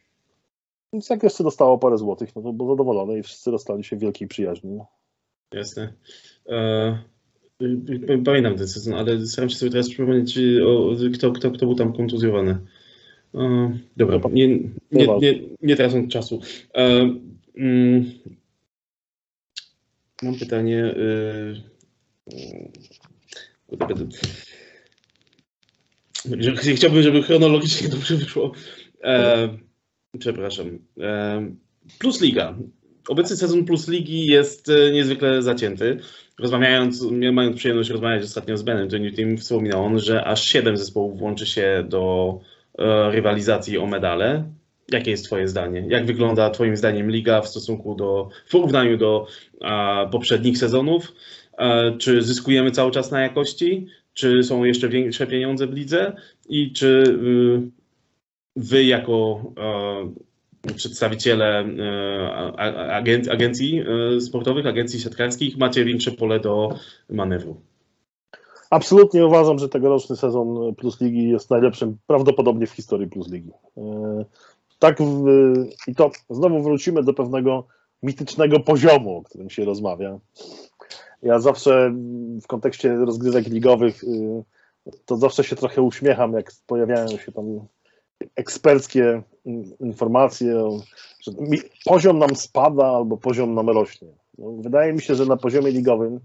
Więc 0.92 1.10
jak 1.10 1.22
jeszcze 1.22 1.44
dostało 1.44 1.78
parę 1.78 1.98
złotych, 1.98 2.36
no 2.36 2.42
to 2.42 2.52
było 2.52 2.70
zadowolone 2.70 3.18
i 3.18 3.22
wszyscy 3.22 3.50
rozstali 3.50 3.84
się 3.84 3.96
w 3.96 4.00
wielkiej 4.00 4.28
przyjaźni. 4.28 4.78
Jasne. 5.52 5.92
E, 6.48 6.98
y, 7.62 7.80
y, 8.10 8.22
pamiętam 8.24 8.56
ten 8.56 8.68
sezon, 8.68 8.94
ale 8.94 9.26
staram 9.26 9.50
się 9.50 9.56
sobie 9.56 9.70
teraz 9.70 9.88
przypomnieć, 9.88 10.38
y, 10.38 10.66
o, 10.66 10.90
kto, 11.14 11.32
kto, 11.32 11.50
kto 11.50 11.66
był 11.66 11.74
tam 11.74 11.92
kontuzjowany. 11.92 12.58
E, 13.34 13.78
dobra, 13.96 14.20
nie, 14.32 14.48
nie, 14.92 15.06
nie, 15.20 15.40
nie 15.62 15.76
tracąc 15.76 16.12
czasu. 16.12 16.40
E, 16.74 17.14
mm, 17.56 18.04
mam 20.22 20.34
pytanie. 20.38 20.94
Że- 26.38 26.74
Chciałbym, 26.74 27.02
żeby 27.02 27.22
chronologicznie 27.22 27.88
dobrze 27.88 28.16
wyszło. 28.16 28.52
E, 29.04 29.48
przepraszam. 30.18 30.78
E, 31.00 31.50
plus 31.98 32.20
Liga. 32.20 32.58
Obecny 33.08 33.36
sezon 33.36 33.64
Plus 33.64 33.88
Ligi 33.88 34.26
jest 34.26 34.68
e, 34.68 34.92
niezwykle 34.92 35.42
zacięty. 35.42 35.98
Rozmawiając, 36.38 37.02
mając 37.32 37.56
przyjemność 37.56 37.90
rozmawiać 37.90 38.24
ostatnio 38.24 38.56
z 38.56 38.62
Benem, 38.62 38.88
to 38.88 38.96
Team 39.16 39.36
wspominał 39.36 39.84
on, 39.84 39.98
że 39.98 40.24
aż 40.24 40.44
7 40.44 40.76
zespołów 40.76 41.18
włączy 41.18 41.46
się 41.46 41.84
do 41.88 42.34
e, 42.40 42.57
rywalizacji 43.10 43.78
o 43.78 43.86
medale. 43.86 44.44
Jakie 44.92 45.10
jest 45.10 45.24
Twoje 45.24 45.48
zdanie? 45.48 45.84
Jak 45.88 46.06
wygląda 46.06 46.50
Twoim 46.50 46.76
zdaniem 46.76 47.10
liga 47.10 47.40
w 47.40 47.48
stosunku 47.48 47.94
do, 47.94 48.28
w 48.46 48.50
porównaniu 48.50 48.96
do 48.96 49.26
poprzednich 50.10 50.58
sezonów? 50.58 51.12
E, 51.58 51.96
czy 51.98 52.22
zyskujemy 52.22 52.70
cały 52.70 52.90
czas 52.90 53.10
na 53.10 53.20
jakości? 53.20 53.86
Czy 54.14 54.42
są 54.42 54.64
jeszcze 54.64 54.88
większe 54.88 55.26
pieniądze 55.26 55.66
w 55.66 55.72
lidze? 55.72 56.12
I 56.48 56.72
czy 56.72 56.86
y, 56.86 57.78
Wy 58.58 58.84
jako 58.84 59.42
e, 60.68 60.74
przedstawiciele 60.74 61.60
e, 61.60 63.30
agencji 63.30 63.82
e, 64.16 64.20
sportowych, 64.20 64.66
agencji 64.66 65.00
siatkarskich 65.00 65.56
macie 65.56 65.84
większe 65.84 66.12
pole 66.12 66.40
do 66.40 66.78
manewru? 67.10 67.60
Absolutnie 68.70 69.26
uważam, 69.26 69.58
że 69.58 69.68
tegoroczny 69.68 70.16
sezon 70.16 70.74
Plus 70.74 71.00
Ligi 71.00 71.28
jest 71.28 71.50
najlepszym 71.50 71.98
prawdopodobnie 72.06 72.66
w 72.66 72.72
historii 72.72 73.06
Plus 73.06 73.28
Ligi. 73.28 73.50
E, 73.76 74.24
Tak, 74.78 75.02
w, 75.02 75.24
i 75.86 75.94
to 75.94 76.10
znowu 76.30 76.62
wrócimy 76.62 77.02
do 77.02 77.14
pewnego 77.14 77.64
mitycznego 78.02 78.60
poziomu, 78.60 79.16
o 79.16 79.22
którym 79.22 79.50
się 79.50 79.64
rozmawia. 79.64 80.18
Ja 81.22 81.38
zawsze 81.38 81.94
w 82.42 82.46
kontekście 82.46 82.96
rozgrywek 82.96 83.46
ligowych 83.46 84.04
y, 84.04 84.44
to 85.04 85.16
zawsze 85.16 85.44
się 85.44 85.56
trochę 85.56 85.82
uśmiecham, 85.82 86.32
jak 86.32 86.52
pojawiają 86.66 87.08
się 87.08 87.32
tam 87.32 87.60
eksperckie 88.36 89.22
informacje, 89.80 90.78
że 91.20 91.32
poziom 91.84 92.18
nam 92.18 92.36
spada 92.36 92.86
albo 92.86 93.16
poziom 93.16 93.54
nam 93.54 93.70
rośnie. 93.70 94.08
No, 94.38 94.50
wydaje 94.50 94.92
mi 94.92 95.02
się, 95.02 95.14
że 95.14 95.26
na 95.26 95.36
poziomie 95.36 95.70
ligowym 95.70 96.20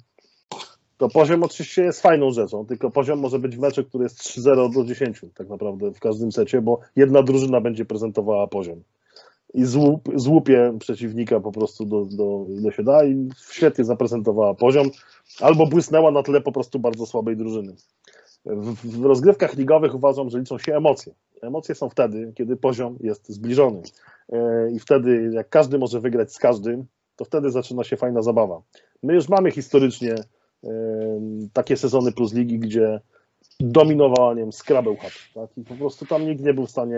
to 1.03 1.09
poziom 1.09 1.43
oczywiście 1.43 1.83
jest 1.83 2.01
fajną 2.01 2.31
rzeczą, 2.31 2.65
tylko 2.65 2.91
poziom 2.91 3.19
może 3.19 3.39
być 3.39 3.57
w 3.57 3.59
meczu, 3.59 3.83
który 3.83 4.03
jest 4.03 4.19
3-0 4.19 4.73
do 4.73 4.83
10 4.83 5.21
tak 5.35 5.49
naprawdę 5.49 5.91
w 5.91 5.99
każdym 5.99 6.31
secie, 6.31 6.61
bo 6.61 6.79
jedna 6.95 7.23
drużyna 7.23 7.61
będzie 7.61 7.85
prezentowała 7.85 8.47
poziom. 8.47 8.83
I 9.53 9.65
złup, 9.65 10.09
złupie 10.15 10.77
przeciwnika 10.79 11.39
po 11.39 11.51
prostu 11.51 11.85
do, 11.85 12.05
do 12.05 12.45
ile 12.49 12.71
się 12.71 12.83
da 12.83 13.05
i 13.05 13.29
świetnie 13.51 13.83
zaprezentowała 13.83 14.53
poziom, 14.53 14.87
albo 15.41 15.67
błysnęła 15.67 16.11
na 16.11 16.23
tle 16.23 16.41
po 16.41 16.51
prostu 16.51 16.79
bardzo 16.79 17.05
słabej 17.05 17.37
drużyny. 17.37 17.75
W, 18.45 18.99
w 18.99 19.05
rozgrywkach 19.05 19.57
ligowych 19.57 19.95
uważam, 19.95 20.29
że 20.29 20.39
liczą 20.39 20.57
się 20.57 20.75
emocje. 20.75 21.13
Emocje 21.41 21.75
są 21.75 21.89
wtedy, 21.89 22.33
kiedy 22.35 22.55
poziom 22.55 22.97
jest 22.99 23.29
zbliżony. 23.29 23.81
E, 24.33 24.71
I 24.71 24.79
wtedy, 24.79 25.29
jak 25.33 25.49
każdy 25.49 25.77
może 25.77 25.99
wygrać 25.99 26.33
z 26.33 26.39
każdym, 26.39 26.85
to 27.15 27.25
wtedy 27.25 27.51
zaczyna 27.51 27.83
się 27.83 27.97
fajna 27.97 28.21
zabawa. 28.21 28.61
My 29.03 29.13
już 29.13 29.29
mamy 29.29 29.51
historycznie 29.51 30.15
takie 31.53 31.77
sezony 31.77 32.11
plus 32.11 32.33
ligi, 32.33 32.59
gdzie 32.59 32.99
dominowała, 33.59 34.33
nie 34.33 34.41
wiem, 34.41 34.51
Scrabble 34.51 34.95
Hut, 34.95 35.13
tak? 35.33 35.57
I 35.57 35.63
po 35.63 35.75
prostu 35.75 36.05
tam 36.05 36.25
nikt 36.25 36.43
nie 36.43 36.53
był 36.53 36.65
w 36.65 36.71
stanie, 36.71 36.97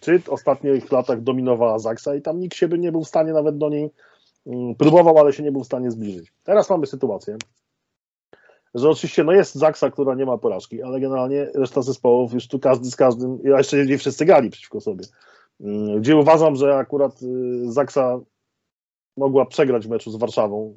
czy 0.00 0.18
w 0.18 0.28
ostatnich 0.28 0.92
latach 0.92 1.22
dominowała 1.22 1.78
Zaksa 1.78 2.14
i 2.14 2.22
tam 2.22 2.40
nikt 2.40 2.56
się 2.56 2.68
by 2.68 2.78
nie 2.78 2.92
był 2.92 3.04
w 3.04 3.08
stanie 3.08 3.32
nawet 3.32 3.58
do 3.58 3.68
niej 3.68 3.90
próbował, 4.78 5.18
ale 5.18 5.32
się 5.32 5.42
nie 5.42 5.52
był 5.52 5.62
w 5.64 5.66
stanie 5.66 5.90
zbliżyć. 5.90 6.32
Teraz 6.42 6.70
mamy 6.70 6.86
sytuację, 6.86 7.36
że 8.74 8.90
oczywiście 8.90 9.24
no 9.24 9.32
jest 9.32 9.54
Zaksa, 9.54 9.90
która 9.90 10.14
nie 10.14 10.26
ma 10.26 10.38
porażki, 10.38 10.82
ale 10.82 11.00
generalnie 11.00 11.50
reszta 11.54 11.82
zespołów 11.82 12.32
już 12.32 12.48
tu 12.48 12.58
każdy 12.58 12.90
z 12.90 12.96
każdym, 12.96 13.38
a 13.54 13.58
jeszcze 13.58 13.86
nie 13.86 13.98
wszyscy 13.98 14.24
gali 14.24 14.50
przeciwko 14.50 14.80
sobie. 14.80 15.04
Gdzie 15.98 16.16
uważam, 16.16 16.56
że 16.56 16.76
akurat 16.76 17.22
y, 17.22 17.72
Zaksa 17.72 18.20
mogła 19.16 19.46
przegrać 19.46 19.86
w 19.86 19.90
meczu 19.90 20.10
z 20.10 20.16
Warszawą. 20.16 20.74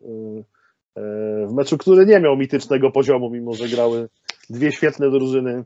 Y, 1.44 1.48
W 1.48 1.54
meczu, 1.54 1.78
który 1.78 2.06
nie 2.06 2.20
miał 2.20 2.38
mitycznego 2.38 2.92
poziomu, 2.92 3.30
mimo 3.30 3.54
że 3.54 3.68
grały 3.68 4.10
dwie 4.50 4.72
świetne 4.72 5.10
drużyny, 5.12 5.64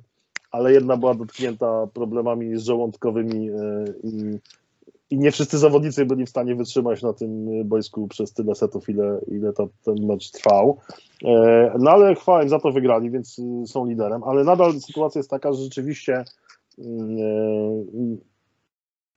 ale 0.51 0.73
jedna 0.73 0.97
była 0.97 1.13
dotknięta 1.15 1.87
problemami 1.93 2.59
żołądkowymi 2.59 3.49
y, 3.49 3.53
i, 4.03 4.39
i 5.09 5.17
nie 5.17 5.31
wszyscy 5.31 5.57
zawodnicy 5.57 6.05
byli 6.05 6.25
w 6.25 6.29
stanie 6.29 6.55
wytrzymać 6.55 7.01
na 7.01 7.13
tym 7.13 7.47
boisku 7.67 8.07
przez 8.07 8.33
tyle 8.33 8.55
setów, 8.55 8.89
ile, 8.89 9.19
ile 9.27 9.53
to, 9.53 9.69
ten 9.83 9.95
mecz 10.05 10.31
trwał. 10.31 10.77
E, 11.25 11.73
No 11.79 11.91
ale 11.91 12.15
chwała 12.15 12.43
im 12.43 12.49
za 12.49 12.59
to 12.59 12.71
wygrali, 12.71 13.11
więc 13.11 13.39
y, 13.39 13.67
są 13.67 13.85
liderem, 13.85 14.23
ale 14.23 14.43
nadal 14.43 14.73
sytuacja 14.79 15.19
jest 15.19 15.29
taka, 15.29 15.53
że 15.53 15.63
rzeczywiście 15.63 16.23
y, 16.79 16.81
y, 16.81 18.17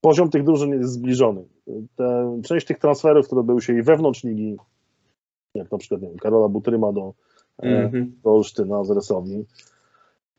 poziom 0.01 0.31
tych 0.31 0.45
drużyn 0.45 0.71
jest 0.71 0.93
zbliżony. 0.93 1.45
Te, 1.97 2.41
część 2.45 2.67
tych 2.67 2.79
transferów, 2.79 3.27
które 3.27 3.43
były 3.43 3.63
się 3.63 3.79
i 3.79 3.83
wewnątrz 3.83 4.25
ligi, 4.25 4.57
jak 5.55 5.73
na 5.73 5.79
przykład 5.79 6.03
nie 6.03 6.09
wiem, 6.09 6.19
Karola 6.19 6.49
Butryma 6.49 6.93
do, 6.93 7.13
e, 7.63 7.85
Mhm. 7.85 8.13
do 8.25 8.31
Olsztyna 8.35 8.85
z 8.85 9.11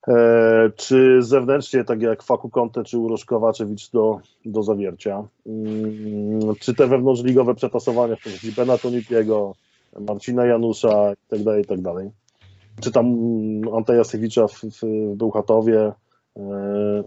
e, 0.07 0.72
czy 0.76 1.24
zewnętrznie, 1.24 1.84
tak 1.84 2.01
jak 2.01 2.24
Faku 2.24 2.49
Conte 2.49 2.84
czy 2.84 2.97
Urosz 2.97 3.26
Kowaczewicz 3.26 3.91
do, 3.91 4.20
do 4.45 4.63
zawiercia, 4.63 5.28
Mm, 5.45 6.55
czy 6.59 6.76
te 6.76 6.88
wewnątrzligowe 6.88 7.55
przetasowania 7.55 8.16
w 8.16 8.24
postaci 8.24 8.51
Bena 8.51 8.78
Tonikiego, 8.78 9.55
Marcina 9.99 10.45
Janusza 10.45 11.13
i 11.13 11.30
tak 11.30 11.43
dalej, 11.43 11.63
i 11.63 11.66
tak. 11.66 11.80
Czy 12.82 12.91
tam 12.91 13.05
mm, 13.05 13.74
Anteja 13.74 14.03
Sewicza 14.03 14.47
w, 14.47 14.53
w, 14.53 14.82
w 14.82 15.16
Bełchatowie 15.16 15.91
e, 16.38 17.03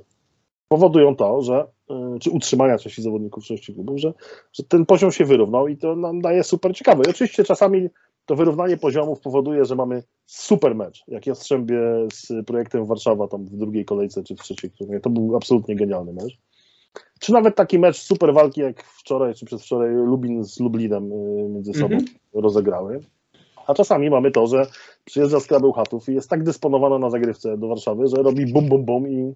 powodują 0.69 1.17
to, 1.17 1.43
że 1.43 1.67
e, 1.91 2.19
czy 2.21 2.31
utrzymania 2.31 2.79
części 2.79 3.03
zawodników 3.03 3.45
części 3.45 3.75
klubów, 3.75 3.99
że, 3.99 4.13
że 4.53 4.63
ten 4.63 4.87
poziom 4.87 5.13
się 5.13 5.25
wyrównał 5.25 5.69
i 5.69 5.77
to 5.77 5.97
nam 5.97 6.21
daje 6.21 6.45
super 6.45 6.75
ciekawe. 6.75 7.03
I 7.07 7.11
oczywiście 7.11 7.45
czasami 7.45 7.89
to 8.27 8.37
wyrównanie 8.37 8.77
poziomów 8.77 9.21
powoduje, 9.21 9.65
że 9.65 9.77
mamy 9.77 10.03
super 10.27 10.75
mecz, 10.75 11.05
jak 11.09 11.27
Jastrzębie 11.27 11.81
z 12.13 12.47
projektem 12.47 12.87
Warszawa 12.87 13.29
tam 13.29 13.45
w 13.45 13.57
drugiej 13.57 13.85
kolejce 13.85 14.23
czy 14.23 14.37
w 14.37 14.41
trzeciej, 14.41 14.71
to 15.03 15.11
był 15.11 15.37
absolutnie 15.37 15.77
genialny 15.77 16.13
mecz. 16.13 16.39
Czy 17.21 17.33
nawet 17.33 17.57
taki 17.57 17.79
mecz 17.79 17.97
super 17.97 18.35
walki 18.35 18.61
jak 18.61 18.83
wczoraj 18.83 19.35
czy 19.35 19.47
przedwczoraj 19.47 19.91
Lubin 19.91 20.45
z 20.45 20.61
Lublinem 20.61 21.13
y, 21.13 21.49
między 21.49 21.73
sobą 21.73 21.95
Mhm. 21.95 22.05
rozegrały. 22.35 23.01
A 23.69 23.75
czasami 23.75 24.11
mamy 24.11 24.31
to, 24.31 24.47
że 24.47 24.67
przyjeżdża 25.05 25.41
z 25.41 25.47
Krabełchatów 25.47 26.09
i 26.09 26.15
jest 26.15 26.31
tak 26.31 26.45
dysponowana 26.45 26.99
na 26.99 27.11
zagrywce 27.11 27.59
do 27.59 27.69
Warszawy, 27.69 28.09
że 28.09 28.23
robi 28.23 28.53
bum, 28.53 28.69
bum, 28.69 28.85
bum 28.85 29.09
i, 29.09 29.35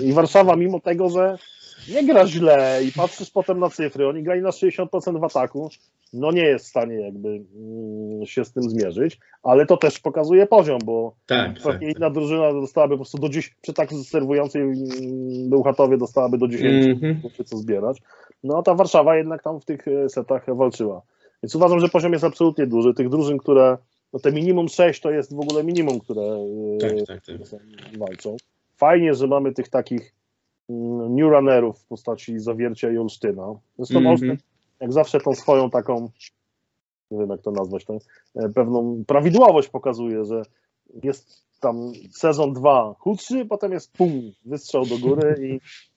y, 0.00 0.04
i 0.04 0.12
Warszawa 0.12 0.56
mimo 0.56 0.80
tego, 0.80 1.08
że 1.08 1.38
nie 1.94 2.06
gra 2.06 2.26
źle 2.26 2.80
i 2.88 2.92
patrzysz 2.92 3.30
potem 3.30 3.58
na 3.58 3.70
cyfry, 3.70 4.08
oni 4.08 4.22
grali 4.22 4.42
na 4.42 4.50
60% 4.50 5.20
w 5.20 5.24
ataku, 5.24 5.70
no 6.12 6.30
nie 6.32 6.42
jest 6.42 6.64
w 6.64 6.68
stanie 6.68 7.00
jakby 7.00 7.28
mm, 7.28 8.26
się 8.26 8.44
z 8.44 8.52
tym 8.52 8.62
zmierzyć, 8.62 9.18
ale 9.42 9.66
to 9.66 9.76
też 9.76 10.00
pokazuje 10.00 10.46
poziom, 10.46 10.78
bo 10.84 11.14
Tak, 11.26 11.62
tak. 11.62 11.82
inna 11.82 12.10
drużyna 12.10 12.52
dostałaby 12.52 12.94
po 12.94 12.98
prostu 12.98 13.18
do 13.18 13.28
dziś, 13.28 13.54
przy 13.62 13.72
tak 13.72 13.92
serwującej 13.92 14.62
mm, 14.62 14.76
Bełchatowie 15.50 15.98
dostałaby 15.98 16.38
do 16.38 16.48
10 16.48 16.86
Mhm. 16.86 17.20
czy 17.36 17.44
co 17.44 17.56
zbierać. 17.56 18.02
No 18.44 18.58
a 18.58 18.62
ta 18.62 18.74
Warszawa 18.74 19.16
jednak 19.16 19.42
tam 19.42 19.60
w 19.60 19.64
tych 19.64 19.88
e, 19.88 20.08
setach 20.08 20.56
walczyła. 20.56 21.02
Więc 21.42 21.54
uważam, 21.54 21.80
że 21.80 21.88
poziom 21.88 22.12
jest 22.12 22.24
absolutnie 22.24 22.66
duży. 22.66 22.94
Tych 22.94 23.08
drużyn, 23.08 23.38
które, 23.38 23.78
no 24.12 24.18
te 24.18 24.32
minimum 24.32 24.68
6 24.68 25.00
to 25.00 25.10
jest 25.10 25.34
w 25.34 25.40
ogóle 25.40 25.64
minimum, 25.64 26.00
które 26.00 26.22
e, 26.22 26.78
Tak, 26.78 27.06
tak, 27.06 27.24
tak. 27.50 27.98
walczą. 27.98 28.36
Fajnie, 28.76 29.14
że 29.14 29.26
mamy 29.26 29.52
tych 29.52 29.68
takich 29.68 30.14
mm, 30.70 31.14
new 31.14 31.30
runnerów 31.32 31.78
w 31.78 31.84
postaci 31.84 32.38
Zawiercia 32.38 32.90
i 32.90 32.98
Olsztyna. 32.98 33.54
Zresztą 33.78 33.98
Mhm. 33.98 34.06
Olsztyn, 34.06 34.36
jak 34.80 34.92
zawsze 34.92 35.20
tą 35.20 35.34
swoją 35.34 35.70
taką, 35.70 36.10
nie 37.10 37.18
wiem 37.18 37.30
jak 37.30 37.42
to 37.42 37.50
nazwać, 37.50 37.84
tą, 37.84 37.98
e, 38.36 38.48
pewną 38.48 39.04
prawidłowość 39.06 39.68
pokazuje, 39.68 40.24
że 40.24 40.42
jest 41.02 41.48
tam 41.60 41.92
sezon 42.10 42.52
2 42.52 42.94
chudszy, 42.98 43.46
potem 43.46 43.72
jest 43.72 43.92
pum, 43.92 44.32
wystrzał 44.44 44.86
do 44.86 44.98
góry 44.98 45.36
i, 45.42 45.60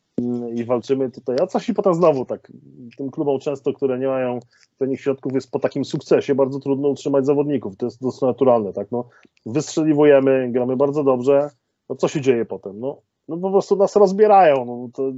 i 0.55 0.63
walczymy 0.65 1.11
tutaj. 1.11 1.36
A 1.41 1.47
coś 1.47 1.69
i 1.69 1.74
potem 1.74 1.93
znowu 1.93 2.26
tak, 2.26 2.51
tym 2.97 3.11
klubom 3.11 3.39
często, 3.39 3.74
które 3.74 3.99
nie 3.99 4.07
mają 4.07 4.39
pewnych 4.78 5.01
środków, 5.01 5.34
jest 5.34 5.51
po 5.51 5.59
takim 5.59 5.86
sukcesie 5.86 6.36
bardzo 6.36 6.59
trudno 6.59 6.88
utrzymać 6.89 7.26
zawodników. 7.26 7.78
To 7.78 7.86
jest 7.86 8.01
dosyć 8.01 8.22
naturalne, 8.22 8.74
tak? 8.74 8.88
No, 8.91 9.09
wystrzeliwujemy, 9.45 10.49
gramy 10.51 10.76
bardzo 10.78 11.03
dobrze, 11.03 11.49
no 11.89 11.95
co 11.95 12.07
się 12.07 12.22
dzieje 12.22 12.45
potem? 12.45 12.80
No, 12.80 13.01
no 13.28 13.38
po 13.38 13.51
prostu 13.51 13.76
nas 13.76 13.95
rozbierają. 13.95 14.65
No, 14.65 14.89
to 14.93 15.11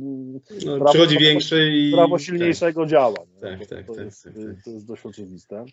No, 0.66 0.78
Prawo- 0.78 0.90
przychodzi 0.90 1.18
większy 1.18 1.70
i... 1.74 1.92
prawo 1.94 2.20
silniejszego 2.20 2.86
działa. 2.86 3.16
nie? 3.36 3.42
Tak, 3.42 3.60
Bo 3.60 3.66
tak, 3.66 3.86
to, 3.88 3.96
tak, 3.96 4.06
jest, 4.06 4.24
tak, 4.24 4.34
tak. 4.34 4.64
to 4.66 4.72
jest 4.72 4.88
dość 4.88 5.06
oczywiste. 5.06 5.66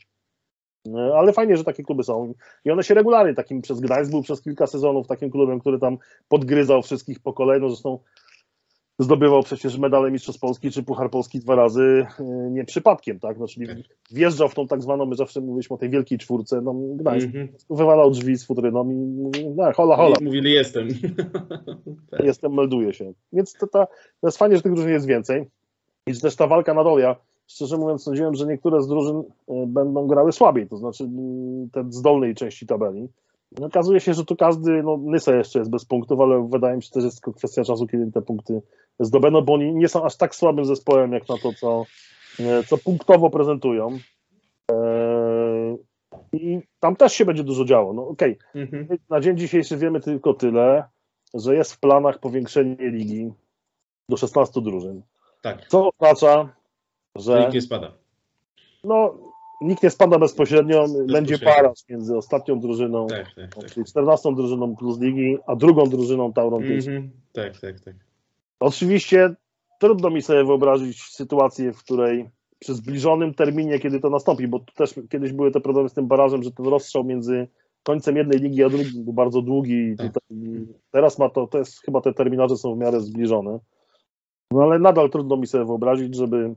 No, 0.85 1.01
Ale 1.15 1.33
fajnie, 1.33 1.57
że 1.57 1.65
takie 1.65 1.83
kluby 1.83 2.05
są. 2.05 2.35
I 2.65 2.71
one 2.71 2.83
się 2.83 2.95
regularnie, 2.95 3.35
takim 3.35 3.63
przez 3.63 3.81
Gdańsk 3.81 4.11
był 4.11 4.23
przez 4.23 4.43
kilka 4.43 4.67
sezonów 4.67 5.07
takim 5.07 5.31
klubem, 5.31 5.61
który 5.61 5.79
tam 5.79 5.99
podgryzał 6.29 6.83
wszystkich 6.83 7.21
po 7.21 7.33
kolei. 7.33 7.61
No 7.61 7.69
zresztą 7.69 7.99
zdobywał 9.01 9.43
przecież 9.43 9.79
medale 9.79 10.11
Mistrzostw 10.11 10.41
Polski 10.41 10.71
czy 10.71 10.83
Puchar 10.83 11.11
Polski 11.11 11.39
dwa 11.39 11.55
razy 11.55 12.07
yy, 12.19 12.51
nie 12.51 12.65
przypadkiem, 12.65 13.21
tak? 13.21 13.39
No, 13.39 13.47
czyli 13.49 13.67
Tak. 13.67 13.77
wjeżdżał 14.11 14.49
w 14.49 14.55
tą 14.55 14.67
tak 14.67 14.83
zwaną, 14.83 15.07
my 15.07 15.17
zawsze 15.17 15.41
mówiliśmy 15.41 15.75
o 15.75 15.79
tej 15.79 15.91
wielkiej 15.91 16.19
czwórce, 16.19 16.61
no 16.61 16.75
Gdańsk 16.75 17.27
Mhm. 17.27 17.49
wywalał 17.71 18.11
drzwi 18.11 18.37
z 18.37 18.47
futryną 18.47 18.91
i 18.91 18.95
mówił, 18.95 19.55
no, 19.57 19.73
hola, 19.73 19.97
hola, 19.97 20.17
Mówili 20.23 20.53
jestem. 20.53 20.89
tak. 22.11 22.25
jestem, 22.25 22.55
melduję 22.55 22.93
się. 22.93 23.13
Więc 23.33 23.53
to, 23.53 23.67
to, 23.67 23.87
to 24.21 24.27
jest 24.27 24.39
fajnie, 24.39 24.57
że 24.57 24.63
tych 24.63 24.73
drużyn 24.73 24.93
jest 24.93 25.07
więcej. 25.07 25.45
I 26.07 26.15
że 26.15 26.21
też 26.21 26.37
ta 26.37 26.47
walka 26.47 26.75
na 26.75 26.85
dole. 26.85 27.03
Ja 27.03 27.17
szczerze 27.47 27.77
mówiąc 27.77 28.03
sądziłem, 28.03 28.35
że 28.35 28.47
niektóre 28.47 28.83
z 28.83 28.89
drużyn 28.89 29.17
y, 29.19 29.23
będą 29.67 30.07
grały 30.07 30.33
słabiej, 30.33 30.67
to 30.69 30.77
znaczy 30.77 31.05
y, 31.05 31.09
te 31.73 31.85
z 31.91 32.03
dolnej 32.03 32.35
części 32.35 32.67
tabeli. 32.67 33.09
No, 33.59 33.67
okazuje 33.67 34.01
się, 34.01 34.15
że 34.15 34.25
tu 34.25 34.37
każdy, 34.37 34.83
no 34.83 34.97
Nysa 34.97 35.35
jeszcze 35.35 35.59
jest 35.59 35.71
bez 35.71 35.85
punktów, 35.85 36.21
ale 36.21 36.49
wydaje 36.51 36.77
mi 36.77 36.83
się, 36.83 36.87
że 36.87 36.93
to 36.93 37.01
jest 37.01 37.17
tylko 37.17 37.33
kwestia 37.39 37.65
czasu, 37.65 37.87
kiedy 37.87 38.13
te 38.13 38.23
punkty 38.23 38.63
zdobędą, 39.01 39.41
bo 39.41 39.55
oni 39.55 39.75
nie 39.75 39.89
są 39.89 40.05
aż 40.05 40.17
tak 40.17 40.35
słabym 40.35 40.65
zespołem, 40.65 41.13
jak 41.13 41.29
na 41.29 41.39
to, 41.39 41.53
co, 41.53 41.85
y, 42.41 42.65
co 42.67 42.79
punktowo 42.79 43.31
prezentują. 43.31 43.99
Eee, 44.73 45.77
I 46.33 46.61
tam 46.81 46.97
też 46.97 47.13
się 47.13 47.25
będzie 47.25 47.45
dużo 47.45 47.65
działo. 47.65 47.93
No 47.93 48.09
okej, 48.09 48.39
Mhm. 48.55 48.87
na 49.11 49.21
dzień 49.21 49.37
dzisiejszy 49.39 49.77
wiemy 49.77 50.01
tylko 50.01 50.35
tyle, 50.35 50.85
że 51.35 51.55
jest 51.55 51.73
w 51.73 51.81
planach 51.81 52.19
powiększenie 52.19 52.77
ligi 52.91 53.33
do 54.09 54.17
16 54.17 54.61
drużyn. 54.61 55.03
Tak. 55.43 55.67
Co 55.69 55.91
oznacza, 55.91 56.49
że 57.17 57.51
nie 57.55 57.61
spada. 57.61 57.93
no, 58.85 59.15
nikt 59.61 59.83
nie 59.83 59.91
spada 59.91 60.19
bezpośrednio, 60.19 60.87
będzie 61.13 61.39
para 61.39 61.73
między 61.91 62.17
ostatnią 62.17 62.61
drużyną, 62.61 63.07
Tak, 63.07 63.35
tak, 63.35 63.55
tak. 63.55 63.71
czyli 63.71 63.87
14 63.87 64.35
drużyną 64.35 64.77
plus 64.77 65.01
ligi, 65.01 65.39
a 65.47 65.57
drugą 65.57 65.87
drużyną 65.87 66.33
Tauron 66.33 66.63
Pięć. 66.63 66.87
Mhm. 66.87 67.11
Tak, 67.33 67.61
tak, 67.61 67.81
tak. 67.81 67.95
Oczywiście 68.61 69.35
trudno 69.81 70.11
mi 70.11 70.23
sobie 70.23 70.45
wyobrazić 70.45 71.03
sytuację, 71.03 71.73
w 71.73 71.79
której 71.79 72.31
przy 72.59 72.75
zbliżonym 72.75 73.35
terminie, 73.35 73.79
kiedy 73.79 74.01
to 74.01 74.11
nastąpi, 74.11 74.49
bo 74.49 74.59
tu 74.59 74.75
też 74.75 74.95
kiedyś 75.11 75.33
były 75.33 75.51
te 75.51 75.61
problemy 75.61 75.89
z 75.89 75.93
tym 75.93 76.07
barażem, 76.07 76.43
że 76.43 76.51
ten 76.51 76.67
rozstrzał 76.67 77.05
między 77.05 77.49
końcem 77.83 78.17
jednej 78.17 78.39
ligi 78.39 78.65
a 78.65 78.69
drugiej 78.69 79.05
był 79.05 79.13
bardzo 79.13 79.43
długi 79.43 79.97
Tak. 79.97 80.13
teraz 80.91 81.19
ma 81.19 81.29
to, 81.29 81.47
to 81.47 81.59
jest 81.59 81.81
chyba 81.81 82.01
te 82.01 82.13
terminarze 82.13 82.57
są 82.57 82.75
w 82.75 82.79
miarę 82.79 83.01
zbliżone. 83.01 83.59
No 84.51 84.63
ale 84.63 84.79
nadal 84.79 85.11
trudno 85.11 85.37
mi 85.37 85.47
sobie 85.47 85.65
wyobrazić, 85.65 86.17
żeby, 86.17 86.55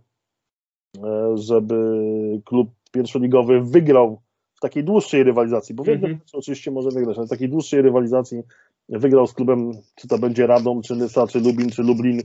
e, 1.04 1.38
żeby 1.38 2.02
klub 2.46 2.70
pierwszoligowy 2.94 3.62
wygrał 3.62 4.22
w 4.56 4.60
takiej 4.60 4.84
dłuższej 4.84 5.24
rywalizacji, 5.24 5.76
bo 5.76 5.84
w 5.84 5.88
jednym 5.88 6.12
Mhm. 6.12 6.20
meczu 6.26 6.38
oczywiście 6.38 6.72
może 6.72 6.90
wygrać, 6.90 7.18
ale 7.18 7.28
w 7.28 7.30
takiej 7.30 7.50
dłuższej 7.50 7.82
rywalizacji 7.82 8.44
wygrał 8.90 9.28
z 9.28 9.34
klubem, 9.34 9.72
czy 9.96 10.08
to 10.08 10.18
będzie 10.18 10.48
Radom, 10.48 10.82
czy 10.82 10.96
Nysa, 10.96 11.28
czy 11.28 11.40
Lubin, 11.40 11.70
czy 11.70 11.84
Lublin, 11.84 12.22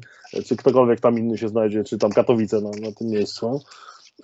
czy 0.46 0.56
ktokolwiek 0.56 1.00
tam 1.00 1.18
inny 1.18 1.38
się 1.38 1.48
znajdzie, 1.48 1.84
czy 1.84 1.98
tam 1.98 2.10
Katowice 2.10 2.60
na, 2.60 2.70
na 2.70 2.92
tym 2.92 3.08
miejscu, 3.08 3.60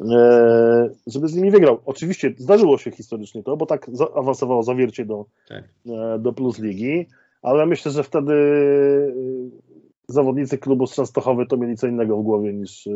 e, 0.00 0.90
żeby 1.06 1.28
z 1.28 1.34
nimi 1.34 1.50
wygrał. 1.50 1.78
Oczywiście 1.86 2.34
zdarzyło 2.38 2.78
się 2.78 2.90
historycznie 2.90 3.42
to, 3.42 3.56
bo 3.56 3.66
tak 3.66 3.86
zaawansowało 3.92 4.62
zawiercie 4.62 5.04
do, 5.04 5.24
Tak. 5.48 5.64
e, 5.86 6.18
do 6.18 6.32
Plus 6.32 6.58
Ligi, 6.58 7.06
ale 7.42 7.66
myślę, 7.66 7.92
że 7.92 8.02
wtedy 8.02 8.34
zawodnicy 10.08 10.58
klubu 10.58 10.86
z 10.86 10.94
Częstochowy 10.94 11.46
to 11.46 11.56
mieli 11.56 11.76
co 11.76 11.86
innego 11.86 12.16
w 12.16 12.22
głowie 12.22 12.52
niż, 12.52 12.88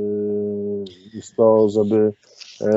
niż 1.15 1.35
to, 1.37 1.69
żeby, 1.69 1.97
e, 1.97 2.13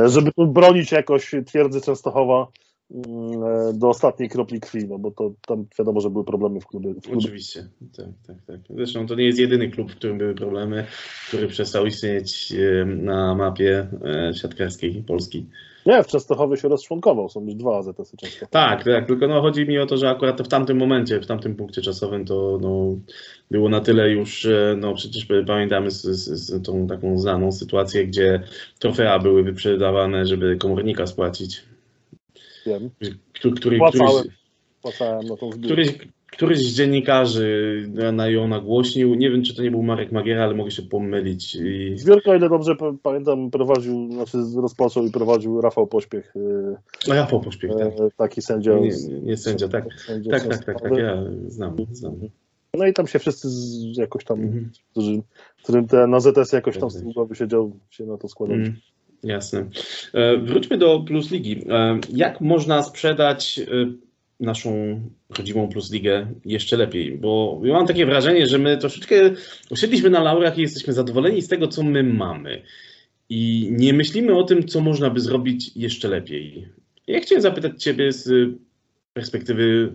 żeby 0.05 0.31
tu 0.31 0.47
bronić 0.47 0.91
jakoś 0.91 1.31
twierdzy 1.45 1.81
Częstochowa 1.81 2.47
mm, 2.91 3.43
e, 3.43 3.73
do 3.73 3.89
ostatniej 3.89 4.29
kropli 4.29 4.59
krwi, 4.59 4.87
no 4.87 4.99
bo 4.99 5.11
to 5.11 5.33
tam 5.47 5.65
wiadomo, 5.79 6.01
że 6.01 6.09
były 6.09 6.25
problemy 6.25 6.59
w 6.61 6.67
klubie. 6.67 6.93
W 6.93 7.01
klubie. 7.01 7.17
Oczywiście, 7.17 7.67
tak, 7.97 8.07
tak, 8.27 8.37
tak. 8.47 8.59
Zresztą 8.69 9.07
to 9.07 9.15
nie 9.15 9.25
jest 9.25 9.39
jedyny 9.39 9.69
klub, 9.69 9.91
w 9.91 9.95
którym 9.95 10.17
były 10.17 10.35
problemy, 10.35 10.85
który 11.27 11.47
przestał 11.47 11.85
istnieć 11.85 12.53
e, 12.53 12.85
na 12.85 13.35
mapie 13.35 13.87
e, 14.05 14.33
siatkarskiej 14.33 15.03
Polski. 15.07 15.45
Nie, 15.85 16.03
w 16.03 16.07
Częstochowie 16.07 16.57
się 16.57 16.67
rozczłonkował, 16.67 17.29
są 17.29 17.45
już 17.45 17.55
dwa 17.55 17.77
AZS-y 17.77 18.17
Częstochowy. 18.17 18.51
Tak, 18.51 18.83
tak, 18.83 19.07
tylko 19.07 19.27
no, 19.27 19.41
chodzi 19.41 19.65
mi 19.67 19.77
o 19.79 19.85
to, 19.85 19.97
że 19.97 20.09
akurat 20.09 20.41
w 20.41 20.47
tamtym 20.47 20.77
momencie, 20.77 21.19
w 21.19 21.25
tamtym 21.27 21.55
punkcie 21.55 21.81
czasowym 21.81 22.25
to 22.25 22.59
no, 22.61 22.95
było 23.51 23.69
na 23.69 23.81
tyle 23.81 24.09
już, 24.09 24.45
e, 24.45 24.75
no 24.79 24.93
przecież 24.95 25.27
pamiętamy 25.47 25.91
z, 25.91 26.01
z, 26.01 26.29
z 26.29 26.65
tą 26.65 26.87
taką 26.87 27.17
znaną 27.19 27.51
sytuację, 27.51 28.07
gdzie 28.07 28.43
trofea 28.79 29.19
były 29.19 29.43
wyprzedawane, 29.43 30.25
żeby 30.25 30.57
komornika 30.57 31.07
spłacić. 31.07 31.61
Wiem, 32.65 32.89
Który, 33.33 33.55
który, 33.55 33.77
Płacałem. 33.77 34.11
któryś, 34.19 34.37
płacałem 34.81 35.27
na 35.27 35.37
tą 35.37 35.51
zbiórkę. 35.51 35.65
któryś, 35.65 35.93
któryś 36.31 36.59
z 36.59 36.75
dziennikarzy 36.75 37.83
na 38.13 38.27
ją 38.29 38.47
nagłośnił. 38.47 39.15
Nie 39.15 39.31
wiem, 39.31 39.43
czy 39.43 39.55
to 39.55 39.63
nie 39.63 39.71
był 39.71 39.83
Marek 39.83 40.11
Magiera, 40.11 40.43
ale 40.43 40.53
mogę 40.55 40.71
się 40.71 40.81
pomylić. 40.81 41.55
I... 41.55 41.93
Zbiórkę, 41.95 42.31
o 42.31 42.35
ile 42.35 42.49
dobrze 42.49 42.75
pa- 42.75 42.93
pamiętam, 43.03 43.51
prowadził, 43.51 44.11
znaczy 44.11 44.37
rozpoczął 44.61 45.05
i 45.05 45.11
prowadził 45.11 45.61
Rafał 45.61 45.87
Pośpiech, 45.87 46.33
po 47.29 47.39
pośpiech, 47.39 47.71
tak. 47.71 47.87
e, 47.87 48.09
taki 48.17 48.41
sędzia. 48.41 48.73
Nie, 48.79 48.89
nie, 48.89 49.19
nie 49.21 49.37
sędzia, 49.37 49.67
tak. 49.67 49.85
sędzia 49.93 50.31
Tak, 50.31 50.47
tak, 50.47 50.65
tak, 50.65 50.81
tak, 50.81 50.97
ja 50.97 51.23
znam, 51.47 51.75
znam. 51.91 52.13
No 52.73 52.85
i 52.87 52.93
tam 52.93 53.07
się 53.07 53.19
wszyscy 53.19 53.49
z, 53.49 53.97
jakoś 53.97 54.23
tam, 54.25 54.41
Mhm. 54.41 54.69
którzy, 54.91 55.21
którym 55.63 55.87
te 55.87 56.07
na 56.07 56.19
ZS 56.19 56.51
jakoś 56.53 56.77
tam 56.77 56.89
tyłu 56.89 57.13
głowy 57.13 57.35
siedział, 57.35 57.71
się 57.89 58.05
na 58.05 58.17
to 58.17 58.27
składali. 58.27 58.59
Mm, 58.61 58.75
jasne. 59.23 59.65
E, 60.13 60.37
Wróćmy 60.37 60.77
do 60.77 60.99
Plus 61.07 61.31
Ligi. 61.31 61.65
E, 61.69 61.99
Jak 62.13 62.41
można 62.41 62.83
sprzedać 62.83 63.59
naszą 64.41 65.01
rodzimą 65.37 65.67
Plus 65.67 65.91
Ligę 65.91 66.27
jeszcze 66.45 66.77
lepiej? 66.77 67.17
Bo 67.17 67.61
ja 67.63 67.73
mam 67.73 67.87
takie 67.87 68.05
wrażenie, 68.05 68.47
że 68.47 68.57
my 68.57 68.77
troszeczkę 68.77 69.15
usiedliśmy 69.69 70.09
na 70.09 70.23
laurach 70.23 70.57
i 70.57 70.61
jesteśmy 70.61 70.93
zadowoleni 70.93 71.41
z 71.41 71.47
tego, 71.47 71.67
co 71.67 71.83
my 71.83 72.03
mamy. 72.03 72.61
I 73.29 73.69
nie 73.71 73.93
myślimy 73.93 74.37
o 74.37 74.43
tym, 74.43 74.67
co 74.67 74.81
można 74.81 75.09
by 75.09 75.19
zrobić 75.19 75.71
jeszcze 75.75 76.07
lepiej. 76.07 76.67
Ja 77.07 77.19
chciałem 77.19 77.41
zapytać 77.41 77.83
Ciebie 77.83 78.11
z 78.11 78.49
perspektywy 79.13 79.91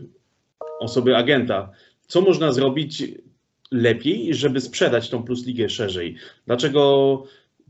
osoby 0.80 1.16
agenta, 1.16 1.70
co 2.06 2.20
można 2.20 2.52
zrobić 2.52 3.04
lepiej, 3.70 4.34
żeby 4.34 4.60
sprzedać 4.60 5.10
tą 5.10 5.22
Plus 5.22 5.46
Ligę 5.46 5.68
szerzej? 5.68 6.14
Dlaczego 6.46 7.24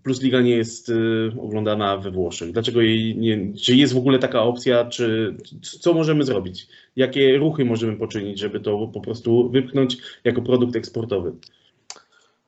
Plus 0.06 0.22
Liga 0.22 0.40
nie 0.40 0.56
jest 0.56 0.88
y, 0.88 1.32
oglądana 1.40 1.96
we 1.98 2.10
Włoszech? 2.10 2.52
Dlaczego 2.52 2.80
jej 2.80 3.18
nie, 3.18 3.54
czy 3.54 3.76
jest 3.76 3.94
w 3.94 3.96
ogóle 3.96 4.18
taka 4.18 4.42
opcja, 4.42 4.84
czy 4.84 5.36
co 5.80 5.94
możemy 5.94 6.24
zrobić? 6.24 6.68
Jakie 6.96 7.38
ruchy 7.38 7.64
możemy 7.64 7.96
poczynić, 7.96 8.38
żeby 8.38 8.60
to 8.60 8.90
po 8.94 9.00
prostu 9.00 9.50
wypchnąć 9.50 9.98
jako 10.24 10.42
produkt 10.42 10.76
eksportowy? 10.76 11.32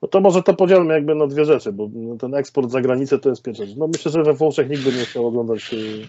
No 0.02 0.08
to 0.08 0.20
może 0.20 0.42
to 0.42 0.54
podzielmy 0.54 0.94
jakby 0.94 1.14
na 1.14 1.26
dwie 1.26 1.44
rzeczy, 1.44 1.72
bo 1.72 1.90
ten 2.18 2.34
eksport 2.34 2.70
za 2.70 2.80
granicę 2.80 3.18
to 3.18 3.28
jest 3.28 3.42
pierwsza 3.42 3.66
rzecz. 3.66 3.76
No 3.76 3.88
myślę, 3.88 4.12
że 4.12 4.22
we 4.22 4.34
Włoszech 4.34 4.70
nikt 4.70 4.84
by 4.84 4.92
nie 4.92 5.04
chciał 5.04 5.26
oglądać 5.26 5.74
y, 5.74 6.06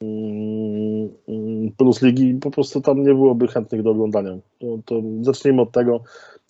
mm, 0.00 1.72
Plus 1.76 2.02
Ligi, 2.02 2.34
po 2.34 2.50
prostu 2.50 2.80
tam 2.80 3.02
nie 3.02 3.14
byłoby 3.14 3.48
chętnych 3.48 3.82
do 3.82 3.90
oglądania. 3.90 4.38
To, 4.58 4.78
to 4.84 5.02
zacznijmy 5.20 5.62
od 5.62 5.72
tego. 5.72 6.00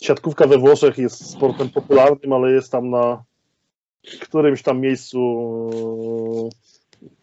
Siatkówka 0.02 0.46
we 0.46 0.58
Włoszech 0.58 0.98
jest 0.98 1.30
sportem 1.30 1.68
popularnym, 1.68 2.32
ale 2.32 2.52
jest 2.52 2.72
tam 2.72 2.90
na 2.90 3.24
którymś 4.20 4.62
tam 4.62 4.80
miejscu 4.80 5.18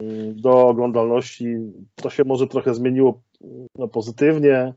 y, 0.01 0.33
do 0.33 0.67
oglądalności. 0.67 1.55
To 1.95 2.09
się 2.09 2.23
może 2.23 2.47
trochę 2.47 2.73
zmieniło 2.73 3.21
no, 3.75 3.87
pozytywnie, 3.87 4.73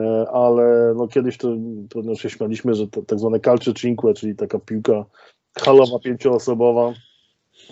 e, 0.00 0.26
ale 0.32 0.94
no 0.96 1.08
kiedyś 1.08 1.36
to 1.36 1.56
pewno 1.94 2.14
się 2.14 2.30
śmialiśmy, 2.30 2.74
że 2.74 2.88
tak 2.88 3.18
zwane 3.18 3.40
calcio 3.40 3.74
cinque, 3.74 4.14
czyli 4.14 4.36
taka 4.36 4.58
piłka 4.58 5.04
halowa, 5.58 5.98
pięcioosobowa, 5.98 6.92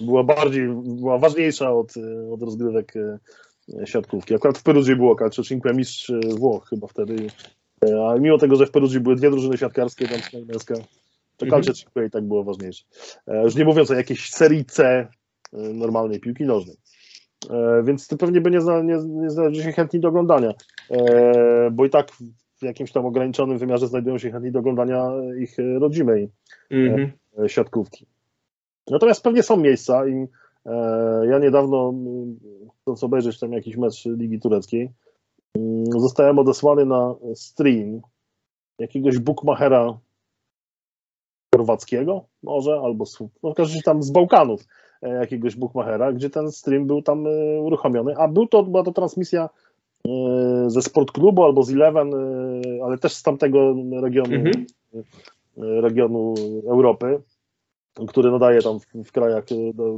była 0.01 0.25
bardziej, 0.25 0.69
była 0.85 1.19
ważniejsza 1.19 1.73
od, 1.73 1.95
od 2.33 2.43
rozgrywek 2.43 2.93
e, 2.97 3.19
siatkówki. 3.87 4.35
Akurat 4.35 4.59
w 4.59 4.63
Perudzi 4.63 4.97
było 4.97 5.17
calcio 5.17 5.43
cinque, 5.43 5.75
mistrz 5.75 6.11
e, 6.11 6.21
Włoch 6.39 6.69
chyba 6.69 6.87
wtedy, 6.87 7.27
a 8.09 8.15
mimo 8.19 8.39
tego, 8.39 8.57
że 8.57 8.67
w 8.67 8.71
Perudzi 8.71 9.01
były 9.01 9.17
dwie 9.17 9.31
drużyny 9.31 9.59
siatkarskie, 9.59 10.09
tam 10.09 10.21
męska, 10.47 10.75
to 11.37 11.47
Mhm. 11.47 11.63
i 12.07 12.11
tak 12.11 12.25
było 12.25 12.45
ważniejsze. 12.45 12.85
E, 13.27 13.43
Już 13.43 13.55
nie 13.57 13.65
mówiąc 13.65 13.91
o 13.91 13.95
jakiejś 13.95 14.31
serii 14.31 14.65
C 14.65 14.85
e, 14.87 15.09
normalnej 15.53 16.21
piłki 16.21 16.45
nożnej. 16.45 16.77
E, 17.51 17.83
Więc 17.85 18.09
to 18.09 18.17
pewnie 18.17 18.41
by 18.41 18.51
nie, 18.51 18.61
zna, 18.61 18.83
nie, 18.83 18.97
nie 19.07 19.31
znaleźli 19.31 19.63
się 19.63 19.73
chętni 19.73 20.01
do 20.01 20.09
oglądania, 20.09 20.53
bo 21.73 21.85
i 21.85 21.91
tak 21.91 22.13
w 22.57 22.63
jakimś 22.63 22.93
tam 22.93 23.07
ograniczonym 23.07 23.59
wymiarze 23.59 23.89
znajdują 23.89 24.19
się 24.19 24.31
chętni 24.31 24.53
do 24.53 24.59
oglądania 24.59 25.11
ich 25.41 25.57
rodzimej 25.79 26.29
Mhm. 26.71 27.13
siatkówki. 27.49 28.07
Natomiast 28.91 29.23
pewnie 29.23 29.43
są 29.43 29.57
miejsca 29.57 30.09
i 30.09 30.27
ja 31.31 31.39
niedawno, 31.39 31.95
chcąc 32.83 33.05
obejrzeć 33.05 33.39
tam 33.39 33.53
jakiś 33.53 33.77
mecz 33.77 34.07
Ligi 34.07 34.41
Tureckiej, 34.41 34.91
zostałem 35.99 36.39
odesłany 36.39 36.87
na 36.87 37.15
stream 37.35 38.01
jakiegoś 38.79 39.19
bookmachera 39.19 39.99
chorwackiego 41.57 42.25
może, 42.43 42.81
albo 42.85 43.07
z, 43.07 43.21
no 43.43 43.51
w 43.51 43.55
każdym 43.55 43.75
razie 43.75 43.83
tam 43.83 44.03
z 44.03 44.11
Bałkanów 44.11 44.61
e, 45.03 45.09
jakiegoś 45.09 45.57
bookmachera, 45.57 46.13
gdzie 46.13 46.31
ten 46.31 46.53
stream 46.53 46.87
był 46.87 47.03
tam 47.03 47.27
e, 47.27 47.61
uruchomiony, 47.61 48.17
a 48.17 48.29
był 48.29 48.47
to, 48.47 48.63
była 48.63 48.83
to 48.83 48.93
transmisja 48.93 49.49
e, 50.09 50.11
ze 50.67 50.83
Sport 50.83 51.13
Klubu 51.13 51.45
albo 51.45 51.63
z 51.63 51.71
Eleven, 51.71 52.11
ale 52.85 52.99
też 52.99 53.15
z 53.15 53.23
tamtego 53.23 53.75
regionu 54.03 54.35
Mhm. 54.35 54.67
regionu 55.57 56.35
Europy, 56.69 57.19
który 58.09 58.31
nadaje 58.31 58.63
tam 58.63 58.81
w, 58.81 58.87
w 59.05 59.13
krajach 59.13 59.45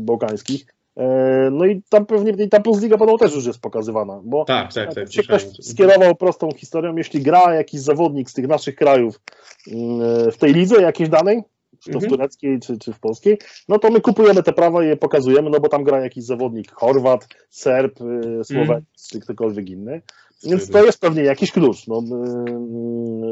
bałkańskich. 0.00 0.77
E, 0.98 1.48
No 1.52 1.66
i 1.66 1.82
tam 1.88 2.06
pewnie 2.06 2.44
i 2.44 2.48
ta 2.48 2.60
Plus 2.60 2.82
Liga 2.82 2.98
podobno 2.98 3.18
też 3.18 3.34
już 3.34 3.46
jest 3.46 3.60
pokazywana, 3.60 4.20
bo 4.24 4.44
Tak, 4.44 4.72
tak, 4.72 4.94
tak. 4.94 5.12
się 5.12 5.22
ktoś 5.22 5.46
skierował 5.60 6.14
prostą 6.14 6.50
historią, 6.52 6.96
jeśli 6.96 7.22
gra 7.22 7.54
jakiś 7.54 7.80
zawodnik 7.80 8.30
z 8.30 8.32
tych 8.34 8.48
naszych 8.48 8.74
krajów 8.74 9.20
mm, 9.72 10.30
w 10.32 10.36
tej 10.36 10.52
lidze 10.54 10.82
jakiejś 10.82 11.08
danej, 11.08 11.42
czy 11.80 11.90
to 11.90 11.98
w 12.00 12.02
Mhm. 12.02 12.10
tureckiej, 12.10 12.60
czy, 12.60 12.78
czy 12.78 12.92
w 12.92 13.00
polskiej, 13.00 13.38
no 13.68 13.78
to 13.78 13.90
my 13.90 14.00
kupujemy 14.00 14.42
te 14.42 14.52
prawa 14.52 14.84
i 14.84 14.88
je 14.88 14.96
pokazujemy, 14.96 15.50
no 15.50 15.60
bo 15.60 15.68
tam 15.68 15.84
gra 15.84 16.00
jakiś 16.00 16.24
zawodnik 16.24 16.72
Chorwat, 16.72 17.28
Serb, 17.50 18.00
y, 18.00 18.44
Słoweńc, 18.44 18.84
czy 19.10 19.20
ktokolwiek 19.20 19.70
inny. 19.70 20.02
Więc 20.44 20.70
to 20.70 20.84
jest 20.84 21.00
pewnie 21.00 21.22
jakiś 21.22 21.52
klucz, 21.52 21.86
no, 21.86 22.02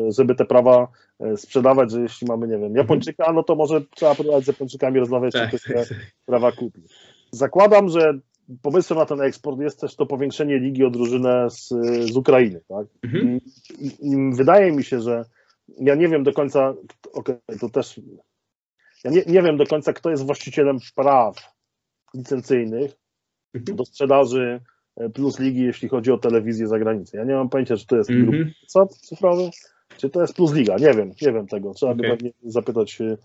y, 0.08 0.12
żeby 0.12 0.34
te 0.34 0.44
prawa 0.44 0.88
y, 1.32 1.36
sprzedawać, 1.36 1.90
że 1.90 2.00
jeśli 2.00 2.26
mamy, 2.26 2.48
nie 2.48 2.58
wiem, 2.58 2.76
Japończyka, 2.76 3.32
no 3.32 3.42
to 3.42 3.54
może 3.54 3.80
trzeba 3.94 4.14
próbować 4.14 4.44
z 4.44 4.48
Japończykami 4.48 5.00
rozmawiać, 5.00 5.32
Tak, 5.32 5.50
czy 5.50 5.58
tak, 5.58 5.60
ktoś 5.60 5.88
te 5.88 5.94
prawa 6.26 6.52
kupi. 6.52 6.82
Zakładam, 7.30 7.88
że 7.88 8.18
pomysłem 8.62 8.98
na 8.98 9.06
ten 9.06 9.20
eksport 9.20 9.60
jest 9.60 9.80
też 9.80 9.96
to 9.96 10.06
powiększenie 10.06 10.58
ligi 10.58 10.84
o 10.84 10.90
drużynę 10.90 11.50
z, 11.50 11.68
z 12.12 12.16
Ukrainy, 12.16 12.60
tak? 12.68 12.86
Mhm. 13.02 13.40
I, 13.78 13.86
i 13.86 14.34
wydaje 14.34 14.72
mi 14.72 14.84
się, 14.84 15.00
że 15.00 15.24
ja 15.80 15.94
nie 15.94 16.08
wiem 16.08 16.22
do 16.24 16.32
końca, 16.32 16.74
okej, 17.12 17.36
to 17.60 17.68
też 17.68 18.00
ja 19.04 19.10
nie, 19.10 19.22
nie 19.26 19.42
wiem 19.42 19.56
do 19.56 19.66
końca, 19.66 19.92
kto 19.92 20.10
jest 20.10 20.26
właścicielem 20.26 20.78
praw 20.94 21.52
licencyjnych 22.14 22.96
Mhm. 23.54 23.76
do 23.76 23.84
sprzedaży 23.84 24.60
e, 24.96 25.08
plus 25.10 25.38
ligi, 25.38 25.60
jeśli 25.62 25.88
chodzi 25.88 26.12
o 26.12 26.18
telewizję 26.18 26.66
za 26.66 26.78
granicę. 26.78 27.18
Ja 27.18 27.24
nie 27.24 27.34
mam 27.34 27.48
pojęcia, 27.48 27.76
czy 27.76 27.86
to 27.86 27.96
jest 27.96 28.12
grup 28.12 28.34
Mhm. 28.34 28.52
co 28.66 28.86
cyfrowy, 28.86 29.50
czy 29.96 30.10
to 30.10 30.20
jest 30.20 30.34
plus 30.34 30.54
liga. 30.54 30.76
Nie 30.76 30.94
wiem, 30.94 31.12
nie 31.22 31.32
wiem 31.32 31.46
tego. 31.46 31.74
Trzeba 31.74 31.94
by 31.94 32.00
Okej. 32.02 32.10
pewnie 32.16 32.30
zapytać 32.44 33.00
e, 33.00 33.16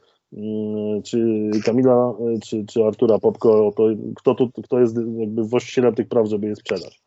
czy 1.04 1.50
Kamila, 1.66 2.14
e, 2.20 2.40
czy, 2.40 2.66
czy 2.66 2.84
Artura 2.84 3.20
Popko 3.20 3.72
to, 3.76 3.84
kto, 4.16 4.36
tu, 4.36 4.52
kto 4.64 4.80
jest 4.80 4.96
jakby 5.18 5.44
właścicielem 5.44 5.96
tych 5.96 6.08
praw, 6.08 6.28
żeby 6.28 6.48
je 6.48 6.56
sprzedać. 6.56 7.02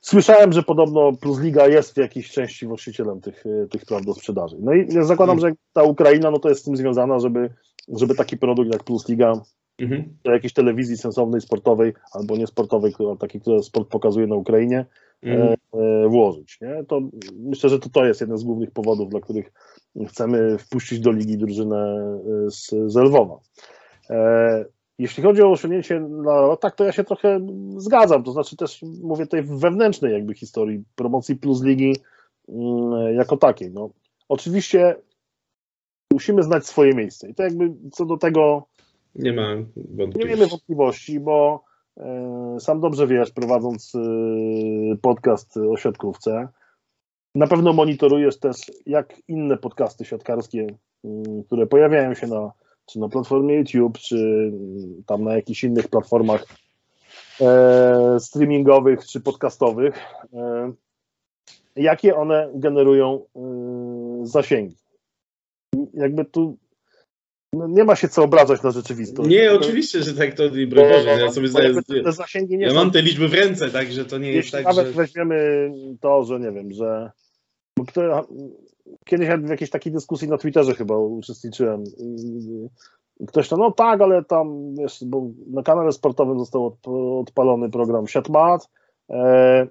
Słyszałem, 0.00 0.52
że 0.52 0.62
podobno 0.62 1.12
Plus 1.12 1.40
Liga 1.40 1.66
jest 1.66 1.94
w 1.94 1.96
jakiejś 1.96 2.30
części 2.30 2.66
właścicielem 2.66 3.20
tych, 3.20 3.46
e, 3.46 3.66
tych 3.66 3.84
praw 3.84 4.04
do 4.04 4.14
sprzedaży. 4.14 4.56
No 4.60 4.74
i 4.74 4.86
ja 4.94 5.04
zakładam, 5.04 5.40
że 5.40 5.52
ta 5.72 5.82
Ukraina 5.82 6.30
no 6.30 6.38
to 6.38 6.48
jest 6.48 6.60
z 6.60 6.64
tym 6.64 6.76
związana, 6.76 7.18
żeby, 7.18 7.50
żeby 7.88 8.14
taki 8.14 8.36
produkt 8.36 8.72
jak 8.72 8.84
Plus 8.84 9.08
Liga 9.08 9.32
Mhm. 9.78 10.16
do 10.24 10.32
jakiejś 10.32 10.52
telewizji 10.52 10.96
sensownej, 10.96 11.40
sportowej, 11.40 11.92
albo 12.12 12.36
niesportowej, 12.36 12.92
takiej, 13.18 13.40
która 13.40 13.62
sport 13.62 13.88
pokazuje 13.88 14.26
na 14.26 14.36
Ukrainie, 14.36 14.86
Mhm. 15.22 15.56
e, 15.74 15.78
e, 15.78 16.08
włożyć. 16.08 16.58
Nie? 16.60 16.84
To 16.84 17.00
myślę, 17.38 17.70
że 17.70 17.78
to, 17.78 17.88
to 17.88 18.04
jest 18.04 18.20
jeden 18.20 18.38
z 18.38 18.44
głównych 18.44 18.70
powodów, 18.70 19.10
dla 19.10 19.20
których 19.20 19.52
chcemy 20.08 20.58
wpuścić 20.58 21.00
do 21.00 21.12
ligi 21.12 21.38
drużynę 21.38 21.96
e, 22.46 22.50
z, 22.50 22.74
z 22.86 22.96
Lwowa. 22.96 23.38
E, 24.10 24.64
jeśli 24.98 25.22
chodzi 25.22 25.42
o 25.42 25.50
osiągnięcie 25.50 26.00
na 26.00 26.56
tak, 26.56 26.74
to 26.74 26.84
ja 26.84 26.92
się 26.92 27.04
trochę 27.04 27.40
zgadzam. 27.76 28.22
To 28.22 28.32
znaczy 28.32 28.56
też 28.56 28.82
mówię 29.02 29.26
w 29.42 29.60
wewnętrznej 29.60 30.12
jakby 30.12 30.34
historii 30.34 30.84
promocji 30.96 31.36
plus 31.36 31.62
ligi 31.62 31.96
mm, 32.48 33.14
jako 33.14 33.36
takiej. 33.36 33.70
No, 33.70 33.90
oczywiście 34.28 34.96
musimy 36.12 36.42
znać 36.42 36.66
swoje 36.66 36.94
miejsce. 36.94 37.28
I 37.28 37.34
to 37.34 37.42
jakby 37.42 37.72
co 37.92 38.04
do 38.04 38.16
tego 38.16 38.66
Nie 39.14 39.32
ma 39.32 39.54
nie 39.54 39.64
wątpliwości. 39.76 40.36
mamy 40.36 40.46
wątpliwości, 40.46 41.20
bo 41.20 41.64
e, 41.64 41.67
sam 42.58 42.80
dobrze 42.80 43.06
wiesz, 43.06 43.30
prowadząc 43.30 43.92
e, 43.94 43.98
podcast 44.96 45.56
o 45.56 45.76
siatkówce, 45.76 46.48
na 47.34 47.46
pewno 47.46 47.72
monitorujesz 47.72 48.38
też, 48.38 48.56
jak 48.86 49.14
inne 49.28 49.56
podcasty 49.56 50.04
siatkarskie, 50.04 50.66
mm, 51.04 51.44
które 51.44 51.66
pojawiają 51.66 52.14
się 52.14 52.26
na, 52.26 52.52
czy 52.86 52.98
na 52.98 53.08
platformie 53.08 53.54
YouTube, 53.54 53.98
czy 53.98 54.16
mm, 54.16 55.02
tam 55.06 55.24
na 55.24 55.34
jakichś 55.34 55.64
innych 55.64 55.88
platformach 55.88 56.46
e, 57.40 58.20
streamingowych, 58.20 59.06
czy 59.06 59.20
podcastowych, 59.20 59.98
e, 60.32 60.72
jakie 61.76 62.16
one 62.16 62.50
generują 62.54 63.24
e, 63.36 63.40
zasięgi. 64.22 64.76
Jakby 65.94 66.24
tu 66.24 66.56
no, 67.52 67.66
nie 67.68 67.84
ma 67.84 67.96
się 67.96 68.08
co 68.08 68.22
obrażać 68.24 68.62
na 68.62 68.70
rzeczywistość. 68.70 69.28
Nie, 69.30 69.52
oczywiście, 69.52 70.02
że 70.02 70.14
tak 70.14 70.34
to, 70.34 70.42
broń 70.50 70.88
Boże, 70.90 71.08
ja 71.20 71.32
sobie 71.32 71.48
zdaję, 71.48 71.74
Bo 71.74 72.04
te 72.04 72.12
zasięgi 72.12 72.58
nie 72.58 72.66
ja 72.66 72.74
mam 72.74 72.90
te 72.90 73.02
liczby 73.02 73.28
w 73.28 73.34
ręce, 73.34 73.70
także 73.70 74.04
to 74.04 74.18
nie 74.18 74.32
jest 74.32 74.50
tak, 74.50 74.64
nawet 74.64 74.86
że... 74.86 74.92
weźmiemy 74.92 75.70
to, 76.00 76.24
że 76.24 76.40
nie 76.40 76.52
wiem, 76.52 76.72
że 76.72 77.10
kto, 77.88 78.26
kiedyś 79.04 79.28
w 79.28 79.48
jakiejś 79.48 79.70
takiej 79.70 79.92
dyskusji 79.92 80.28
na 80.28 80.38
Twitterze 80.38 80.74
chyba 80.74 80.96
uczestniczyłem. 80.98 81.84
i- 81.84 82.68
i 83.20 83.26
Ktoś 83.26 83.48
to, 83.48 83.56
no 83.56 83.70
tak, 83.70 84.00
ale 84.00 84.24
tam, 84.24 84.74
wiesz, 84.74 84.98
bo 85.06 85.26
na 85.46 85.62
kanale 85.62 85.92
sportowym 85.92 86.38
został 86.38 86.66
od, 86.66 86.88
odpalony 87.20 87.70
program 87.70 88.08
Siatmat. 88.08 88.68
E, 89.10 89.66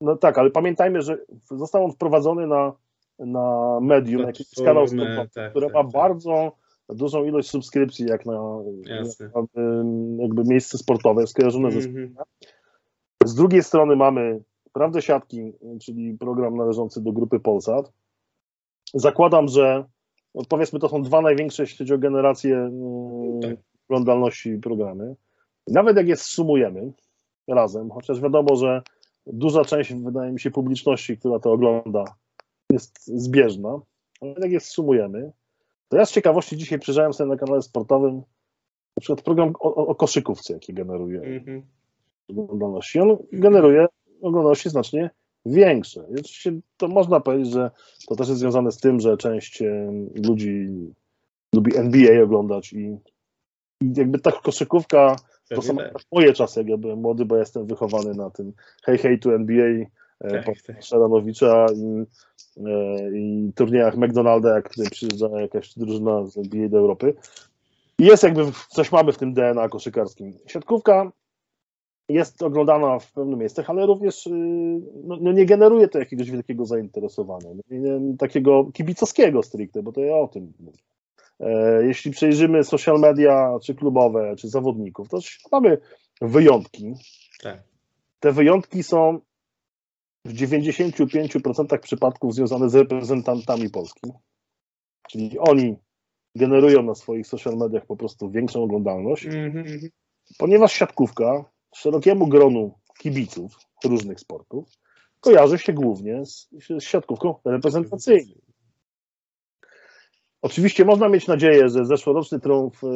no 0.00 0.16
tak, 0.16 0.38
ale 0.38 0.50
pamiętajmy, 0.50 1.02
że 1.02 1.18
został 1.50 1.84
on 1.84 1.92
wprowadzony 1.92 2.46
na, 2.46 2.72
na 3.18 3.78
medium, 3.80 4.22
jakiś 4.22 4.46
kanał 4.64 4.88
sportowy, 4.88 5.28
tak, 5.34 5.50
które 5.50 5.66
tak, 5.66 5.74
ma 5.74 5.82
tak. 5.82 5.92
bardzo 5.92 6.52
dużą 6.88 7.24
ilość 7.24 7.50
subskrypcji, 7.50 8.06
jak 8.06 8.26
na, 8.26 8.58
Jasne. 8.84 9.30
jakby 10.18 10.44
miejsce 10.44 10.78
sportowe 10.78 11.26
skojarzone 11.26 11.70
ze 11.70 11.88
Mhm. 11.88 12.14
z 13.24 13.34
drugiej 13.34 13.62
strony 13.62 13.96
mamy 13.96 14.40
Prawdę 14.72 15.02
Siatki, 15.02 15.52
czyli 15.80 16.18
program 16.18 16.56
należący 16.56 17.00
do 17.02 17.12
grupy 17.12 17.40
Polsat. 17.40 17.92
Zakładam, 18.94 19.48
że 19.48 19.84
no 20.34 20.42
powiedzmy 20.48 20.78
to 20.78 20.88
są 20.88 21.02
dwa 21.02 21.20
największe, 21.20 21.62
jeśli 21.62 21.78
chodzi 21.78 21.94
o 21.94 21.98
generację 21.98 22.56
mm, 22.56 23.40
Tak. 23.40 23.56
oglądalności 23.88 24.58
programy. 24.58 25.16
Nawet 25.66 25.96
jak 25.96 26.08
je 26.08 26.16
sumujemy 26.16 26.92
razem, 27.48 27.90
chociaż 27.90 28.20
wiadomo, 28.20 28.56
że 28.56 28.82
duża 29.26 29.64
część, 29.64 29.94
wydaje 29.94 30.32
mi 30.32 30.40
się, 30.40 30.50
publiczności, 30.50 31.18
która 31.18 31.38
to 31.38 31.52
ogląda, 31.52 32.04
jest 32.72 33.06
zbieżna, 33.06 33.80
ale 34.20 34.34
jak 34.40 34.50
je 34.52 34.60
sumujemy, 34.60 35.32
to 35.88 35.96
ja 35.96 36.06
z 36.06 36.12
ciekawości 36.12 36.56
dzisiaj 36.56 36.78
przejrzałem 36.78 37.12
sobie 37.12 37.30
na 37.30 37.36
kanale 37.36 37.62
sportowym 37.62 38.22
na 38.96 39.00
przykład 39.00 39.22
program 39.22 39.52
o, 39.60 39.74
o, 39.74 39.94
koszykówce, 39.94 40.52
jaki 40.52 40.74
generuje 40.74 41.20
Mhm. 41.20 41.62
oglądalności. 42.28 43.00
On 43.00 43.16
generuje 43.32 43.86
oglądalności 44.22 44.70
znacznie 44.70 45.10
większe. 45.46 46.00
I 46.10 46.20
oczywiście 46.20 46.52
to 46.76 46.88
można 46.88 47.20
powiedzieć, 47.20 47.52
że 47.52 47.70
to 48.08 48.16
też 48.16 48.28
jest 48.28 48.40
związane 48.40 48.72
z 48.72 48.78
tym, 48.78 49.00
że 49.00 49.16
część 49.16 49.62
ludzi 50.28 50.68
lubi 51.54 51.76
NBA 51.76 52.22
oglądać 52.22 52.72
i, 52.72 52.96
i 53.80 53.92
jakby 53.96 54.18
ta 54.18 54.32
koszykówka 54.32 55.16
to 55.48 55.62
są 55.62 55.76
tak. 55.76 55.92
moje 56.12 56.32
czasy, 56.32 56.60
jak 56.60 56.68
ja 56.68 56.76
byłem 56.76 56.98
młody, 56.98 57.24
bo 57.24 57.34
ja 57.34 57.40
jestem 57.40 57.66
wychowany 57.66 58.14
na 58.14 58.30
tym 58.30 58.52
hej 58.84 58.98
hej 58.98 59.18
to 59.18 59.34
NBA 59.34 59.86
Tak, 60.18 60.44
pana 60.44 60.56
tak. 60.66 60.82
Szaranowicza 60.82 61.66
i, 61.74 62.06
e, 62.66 63.18
i 63.18 63.52
turniejach 63.54 63.96
McDonalda, 63.96 64.54
jak 64.54 64.68
tutaj 64.68 64.90
przyjeżdża 64.90 65.40
jakaś 65.40 65.74
drużyna 65.74 66.26
z 66.26 66.38
NBA 66.38 66.68
do 66.68 66.78
Europy. 66.78 67.14
I 67.98 68.04
jest 68.04 68.22
jakby, 68.22 68.42
coś 68.68 68.92
mamy 68.92 69.12
w 69.12 69.18
tym 69.18 69.34
DNA 69.34 69.68
koszykarskim. 69.68 70.32
Siatkówka 70.46 71.12
jest 72.08 72.42
oglądana 72.42 72.98
w 72.98 73.12
pewnych 73.12 73.38
miejscach, 73.38 73.70
ale 73.70 73.86
również 73.86 74.26
y, 74.26 74.30
no, 75.04 75.16
no 75.20 75.32
nie 75.32 75.46
generuje 75.46 75.88
to 75.88 75.98
jakiegoś 75.98 76.30
wielkiego 76.30 76.64
zainteresowania, 76.64 77.50
nie, 77.70 77.78
nie, 77.78 78.16
takiego 78.16 78.64
kibicowskiego 78.72 79.42
stricte, 79.42 79.82
bo 79.82 79.92
to 79.92 80.00
ja 80.00 80.16
o 80.16 80.28
tym 80.28 80.52
mówię. 80.60 80.78
E, 81.40 81.84
Jeśli 81.86 82.10
przejrzymy 82.10 82.64
social 82.64 83.00
media, 83.00 83.58
czy 83.62 83.74
klubowe, 83.74 84.36
czy 84.38 84.48
zawodników, 84.48 85.08
to 85.08 85.18
mamy 85.52 85.78
wyjątki. 86.20 86.94
Tak. 87.42 87.62
Te 88.20 88.32
wyjątki 88.32 88.82
są 88.82 89.20
w 90.26 90.34
95% 90.34 91.78
przypadków 91.78 92.34
związane 92.34 92.70
z 92.70 92.74
reprezentantami 92.74 93.70
Polski. 93.70 94.12
Czyli 95.10 95.38
oni 95.38 95.76
generują 96.34 96.82
na 96.82 96.94
swoich 96.94 97.26
social 97.26 97.56
mediach 97.56 97.86
po 97.86 97.96
prostu 97.96 98.30
większą 98.30 98.62
oglądalność, 98.62 99.24
Mhm, 99.26 99.58
mhm. 99.58 99.80
ponieważ 100.38 100.72
siatkówka 100.72 101.44
szerokiemu 101.74 102.26
gronu 102.26 102.74
kibiców 102.98 103.58
różnych 103.84 104.20
sportów 104.20 104.68
kojarzy 105.20 105.58
się 105.58 105.72
głównie 105.72 106.26
z, 106.26 106.48
z 106.78 106.82
siatkówką 106.82 107.34
reprezentacyjną. 107.44 108.34
Oczywiście 110.42 110.84
można 110.84 111.08
mieć 111.08 111.26
nadzieję, 111.26 111.68
że 111.68 111.84
zeszłoroczny 111.84 112.40
triumf 112.40 112.84
e, 112.84 112.88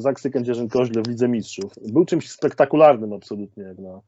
Zaksy 0.00 0.30
Kędzierzyn-Koźle 0.30 1.02
w 1.04 1.08
Lidze 1.08 1.28
Mistrzów 1.28 1.72
był 1.92 2.04
czymś 2.04 2.30
spektakularnym 2.30 3.12
absolutnie 3.12 3.62
jak 3.62 3.78
na, 3.78 4.00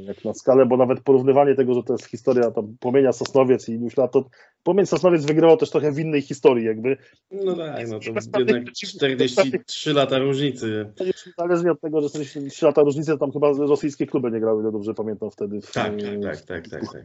jak 0.00 0.24
na 0.24 0.34
skalę, 0.34 0.66
bo 0.66 0.76
nawet 0.76 1.00
porównywanie 1.00 1.54
tego, 1.54 1.74
że 1.74 1.82
to 1.82 1.92
jest 1.94 2.06
historia 2.06 2.50
tam 2.50 2.76
Płomienia 2.80 3.12
Sosnowiec 3.12 3.68
i 3.68 3.72
iluś 3.72 3.96
lat, 3.96 4.12
to 4.12 4.24
Płomień 4.62 4.86
Sosnowiec 4.86 5.24
wygrało 5.24 5.56
też 5.56 5.70
trochę 5.70 5.92
w 5.92 5.98
innej 5.98 6.22
historii 6.22 6.66
jakby, 6.66 6.96
No 7.30 7.56
tak, 7.56 7.88
no 7.88 7.98
to 8.32 8.38
jednak 8.40 8.64
przeciw- 8.64 8.88
43 8.88 9.92
lata 9.92 10.18
różnicy. 10.18 10.86
Niezależnie 11.26 11.72
od 11.72 11.80
tego, 11.80 12.00
że 12.02 12.08
43 12.08 12.66
lata 12.66 12.82
różnicy, 12.82 13.18
tam 13.18 13.32
chyba 13.32 13.52
rosyjskie 13.52 14.06
kluby 14.06 14.30
nie 14.30 14.40
grały, 14.40 14.62
ile 14.62 14.72
dobrze 14.72 14.94
pamiętam 14.94 15.30
wtedy. 15.30 15.60
W, 15.60 15.72
Tak, 15.72 15.92
tak, 16.22 16.22
tak, 16.22 16.68
tak, 16.68 16.68
tak. 16.82 16.92
tak. 16.92 17.04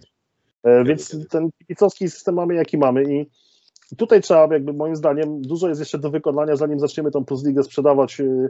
E, 0.63 0.84
Więc 0.84 1.27
ten 1.30 1.49
kibicowski 1.59 2.09
system 2.09 2.35
mamy 2.35 2.55
jaki 2.55 2.77
mamy 2.77 3.03
i 3.13 3.30
tutaj 3.97 4.21
trzeba 4.21 4.47
jakby 4.53 4.73
moim 4.73 4.95
zdaniem 4.95 5.41
dużo 5.41 5.69
jest 5.69 5.80
jeszcze 5.80 5.97
do 5.99 6.09
wykonania, 6.09 6.55
zanim 6.55 6.80
zaczniemy 6.80 7.11
tą 7.11 7.26
Plus 7.26 7.45
Ligę 7.45 7.63
sprzedawać 7.63 8.19
y, 8.19 8.49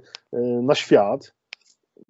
na 0.63 0.75
świat. 0.75 1.33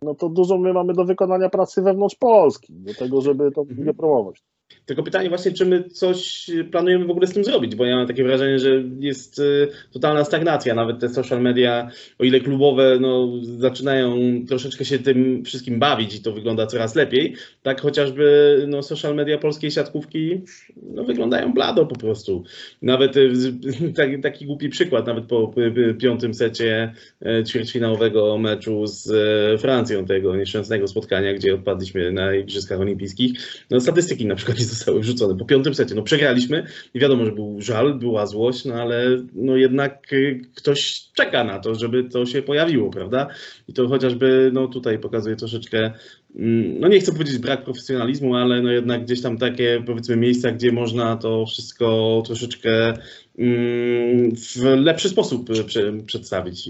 No 0.01 0.15
to 0.15 0.29
dużo 0.29 0.57
my 0.57 0.73
mamy 0.73 0.93
do 0.93 1.05
wykonania 1.05 1.49
pracy 1.49 1.81
wewnątrz 1.81 2.15
Polski, 2.15 2.73
do 2.73 2.93
tego, 2.93 3.21
żeby 3.21 3.51
tą 3.51 3.63
ligę 3.63 3.93
promować. 3.93 4.43
Tylko 4.89 5.03
pytanie 5.03 5.29
właśnie, 5.29 5.51
czy 5.51 5.65
my 5.65 5.83
coś 5.83 6.49
planujemy 6.71 7.05
w 7.05 7.11
ogóle 7.11 7.27
z 7.27 7.33
tym 7.33 7.43
zrobić, 7.43 7.75
bo 7.75 7.85
ja 7.85 7.95
mam 7.95 8.07
takie 8.07 8.23
wrażenie, 8.23 8.59
że 8.59 8.83
jest 8.99 9.39
y, 9.39 9.67
totalna 9.91 10.25
stagnacja, 10.25 10.75
nawet 10.75 10.99
te 10.99 11.09
social 11.09 11.41
media, 11.41 11.91
o 12.19 12.23
ile 12.23 12.39
klubowe 12.39 12.97
no, 13.01 13.31
zaczynają 13.41 14.17
troszeczkę 14.47 14.85
się 14.85 14.99
tym 14.99 15.45
wszystkim 15.45 15.79
bawić 15.79 16.15
i 16.15 16.21
to 16.21 16.31
wygląda 16.31 16.67
coraz 16.67 16.95
lepiej, 16.95 17.35
tak 17.63 17.81
chociażby 17.81 18.55
no, 18.67 18.83
social 18.83 19.15
media 19.15 19.37
polskiej 19.37 19.71
siatkówki 19.71 20.41
no, 20.83 21.03
wyglądają 21.03 21.53
blado 21.53 21.85
po 21.85 21.95
prostu. 21.95 22.43
Nawet 22.81 23.17
y, 23.17 23.31
taki, 23.95 24.21
taki 24.21 24.45
głupi 24.45 24.69
przykład, 24.69 25.07
nawet 25.07 25.25
po 25.25 25.53
y, 25.57 25.61
y, 25.61 25.93
piątym 25.93 26.33
secie 26.33 26.93
y, 27.39 27.43
ćwierćfinałowego 27.43 28.37
meczu 28.37 28.87
z 28.87 29.07
y, 29.07 29.57
Francją, 29.57 30.05
tego 30.05 30.35
nieszczęsnego 30.35 30.87
spotkania, 30.87 31.33
gdzie 31.33 31.55
odpadliśmy 31.55 32.11
na 32.11 32.35
Igrzyskach 32.35 32.79
Olimpijskich, 32.79 33.31
no 33.69 33.79
statystyki 33.79 34.25
na 34.25 34.35
przykład 34.35 34.58
nie 34.59 34.65
zostały 34.65 34.99
wrzucone 34.99 35.37
po 35.37 35.45
piątym 35.45 35.75
secie. 35.75 35.95
No 35.95 36.03
przegraliśmy 36.03 36.63
i 36.93 36.99
wiadomo, 36.99 37.25
że 37.25 37.31
był 37.31 37.61
żal, 37.61 37.99
była 37.99 38.25
złość, 38.25 38.65
no 38.65 38.73
ale 38.73 39.05
no 39.33 39.55
jednak 39.55 40.13
y, 40.13 40.41
ktoś 40.55 41.09
czeka 41.13 41.43
na 41.43 41.59
to, 41.59 41.75
żeby 41.75 42.03
to 42.03 42.25
się 42.25 42.41
pojawiło, 42.41 42.89
prawda? 42.89 43.27
I 43.67 43.73
to 43.73 43.87
chociażby 43.87 44.49
no 44.53 44.67
tutaj 44.67 44.99
pokazuje 44.99 45.35
troszeczkę, 45.35 45.91
mm, 46.35 46.79
no 46.79 46.87
nie 46.87 46.99
chcę 46.99 47.11
powiedzieć 47.11 47.37
brak 47.37 47.63
profesjonalizmu, 47.63 48.35
ale 48.35 48.61
no 48.61 48.71
jednak 48.71 49.03
gdzieś 49.03 49.21
tam 49.21 49.37
takie 49.37 49.83
powiedzmy 49.85 50.15
miejsca, 50.15 50.51
gdzie 50.51 50.71
można 50.71 51.17
to 51.17 51.45
wszystko 51.45 52.21
troszeczkę 52.25 52.93
mm, 53.37 54.35
w 54.35 54.63
lepszy 54.63 55.09
sposób 55.09 55.49
y, 55.49 55.63
prze, 55.63 55.93
przedstawić. 56.05 56.69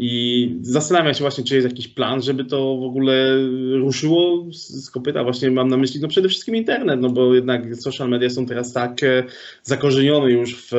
I- 0.00 0.58
zastanawiam 0.62 1.14
się 1.14 1.20
właśnie, 1.20 1.44
czy 1.44 1.54
jest 1.54 1.68
jakiś 1.68 1.88
plan, 1.88 2.22
żeby 2.22 2.44
to 2.44 2.76
w 2.76 2.82
ogóle 2.82 3.36
ruszyło 3.72 4.46
z, 4.52 4.90
kopyta. 4.90 5.24
Właśnie 5.24 5.50
mam 5.50 5.68
na 5.68 5.76
myśli 5.76 6.00
no 6.00 6.08
przede 6.08 6.28
wszystkim 6.28 6.56
internet, 6.56 7.00
no 7.00 7.10
bo 7.10 7.34
jednak 7.34 7.76
social 7.76 8.08
media 8.08 8.30
są 8.30 8.46
teraz 8.46 8.72
tak 8.72 9.02
e, 9.02 9.24
zakorzenione 9.62 10.30
już 10.30 10.56
w 10.56 10.72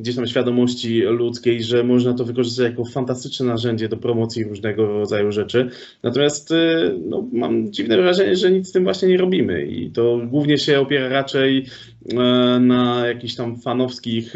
gdzieś 0.00 0.16
tam 0.16 0.26
świadomości 0.26 1.00
ludzkiej, 1.00 1.62
że 1.62 1.84
można 1.84 2.14
to 2.14 2.24
wykorzystać 2.24 2.70
jako 2.70 2.84
fantastyczne 2.84 3.46
narzędzie 3.46 3.88
do 3.88 3.96
promocji 3.96 4.44
różnego 4.44 4.86
rodzaju 4.86 5.32
rzeczy. 5.32 5.70
Natomiast 6.02 6.52
e, 6.52 6.90
no, 7.06 7.28
mam 7.32 7.72
dziwne 7.72 7.96
wrażenie, 7.96 8.36
że 8.36 8.50
nic 8.50 8.68
z 8.68 8.72
tym 8.72 8.84
właśnie 8.84 9.08
nie 9.08 9.16
robimy 9.16 9.66
i 9.66 9.90
to 9.90 10.20
głównie 10.26 10.58
się 10.58 10.80
opiera 10.80 11.08
raczej 11.08 11.66
e, 12.12 12.14
na 12.60 13.06
jakichś 13.06 13.34
tam 13.34 13.56
fanowskich 13.56 14.34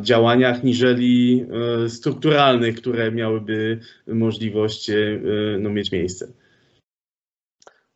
działaniach, 0.00 0.64
niżeli 0.64 1.44
e, 1.84 1.88
strukturalnych, 1.88 2.76
które 2.76 3.12
miałyby 3.12 3.78
możliwość 4.06 4.90
no, 5.58 5.70
mieć 5.70 5.92
miejsce. 5.92 6.28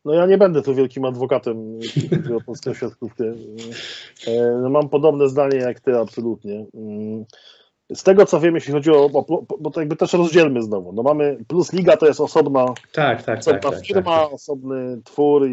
No 0.05 0.13
ja 0.13 0.25
nie 0.25 0.37
będę 0.37 0.61
tu 0.61 0.75
wielkim 0.75 1.05
adwokatem 1.05 1.79
polską 2.45 2.73
siatkówkę. 2.73 3.23
E, 4.27 4.59
No 4.61 4.69
mam 4.69 4.89
podobne 4.89 5.29
zdanie 5.29 5.57
jak 5.57 5.79
ty, 5.79 5.97
absolutnie. 5.97 6.65
Mm, 6.73 7.25
Z 7.93 8.03
tego 8.03 8.25
co 8.25 8.39
wiem, 8.39 8.55
jeśli 8.55 8.73
chodzi 8.73 8.91
o, 8.91 9.05
o 9.05 9.45
bo 9.59 9.71
to 9.71 9.79
jakby 9.79 9.95
też 9.95 10.13
rozdzielmy 10.13 10.61
znowu. 10.63 10.93
No 10.93 11.03
mamy, 11.03 11.37
plus 11.47 11.73
liga 11.73 11.97
to 11.97 12.05
jest 12.07 12.21
osobna, 12.21 12.65
Tak, 12.93 13.23
tak, 13.23 13.39
osobna 13.39 13.59
tak. 13.59 13.73
tak, 13.75 13.85
firma, 13.85 14.03
tak. 14.23 14.33
osobny 14.33 15.01
twór, 15.03 15.49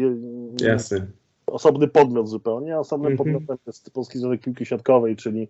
Jasne. 0.61 1.07
osobny 1.47 1.87
podmiot 1.87 2.29
zupełnie. 2.29 2.79
Osobnym 2.79 3.11
Mhm. 3.11 3.17
podmiotem 3.33 3.57
jest 3.67 3.91
Polski 3.93 4.19
Związek 4.19 4.41
Piłki 4.41 4.65
Siatkowej, 4.65 5.15
czyli 5.15 5.47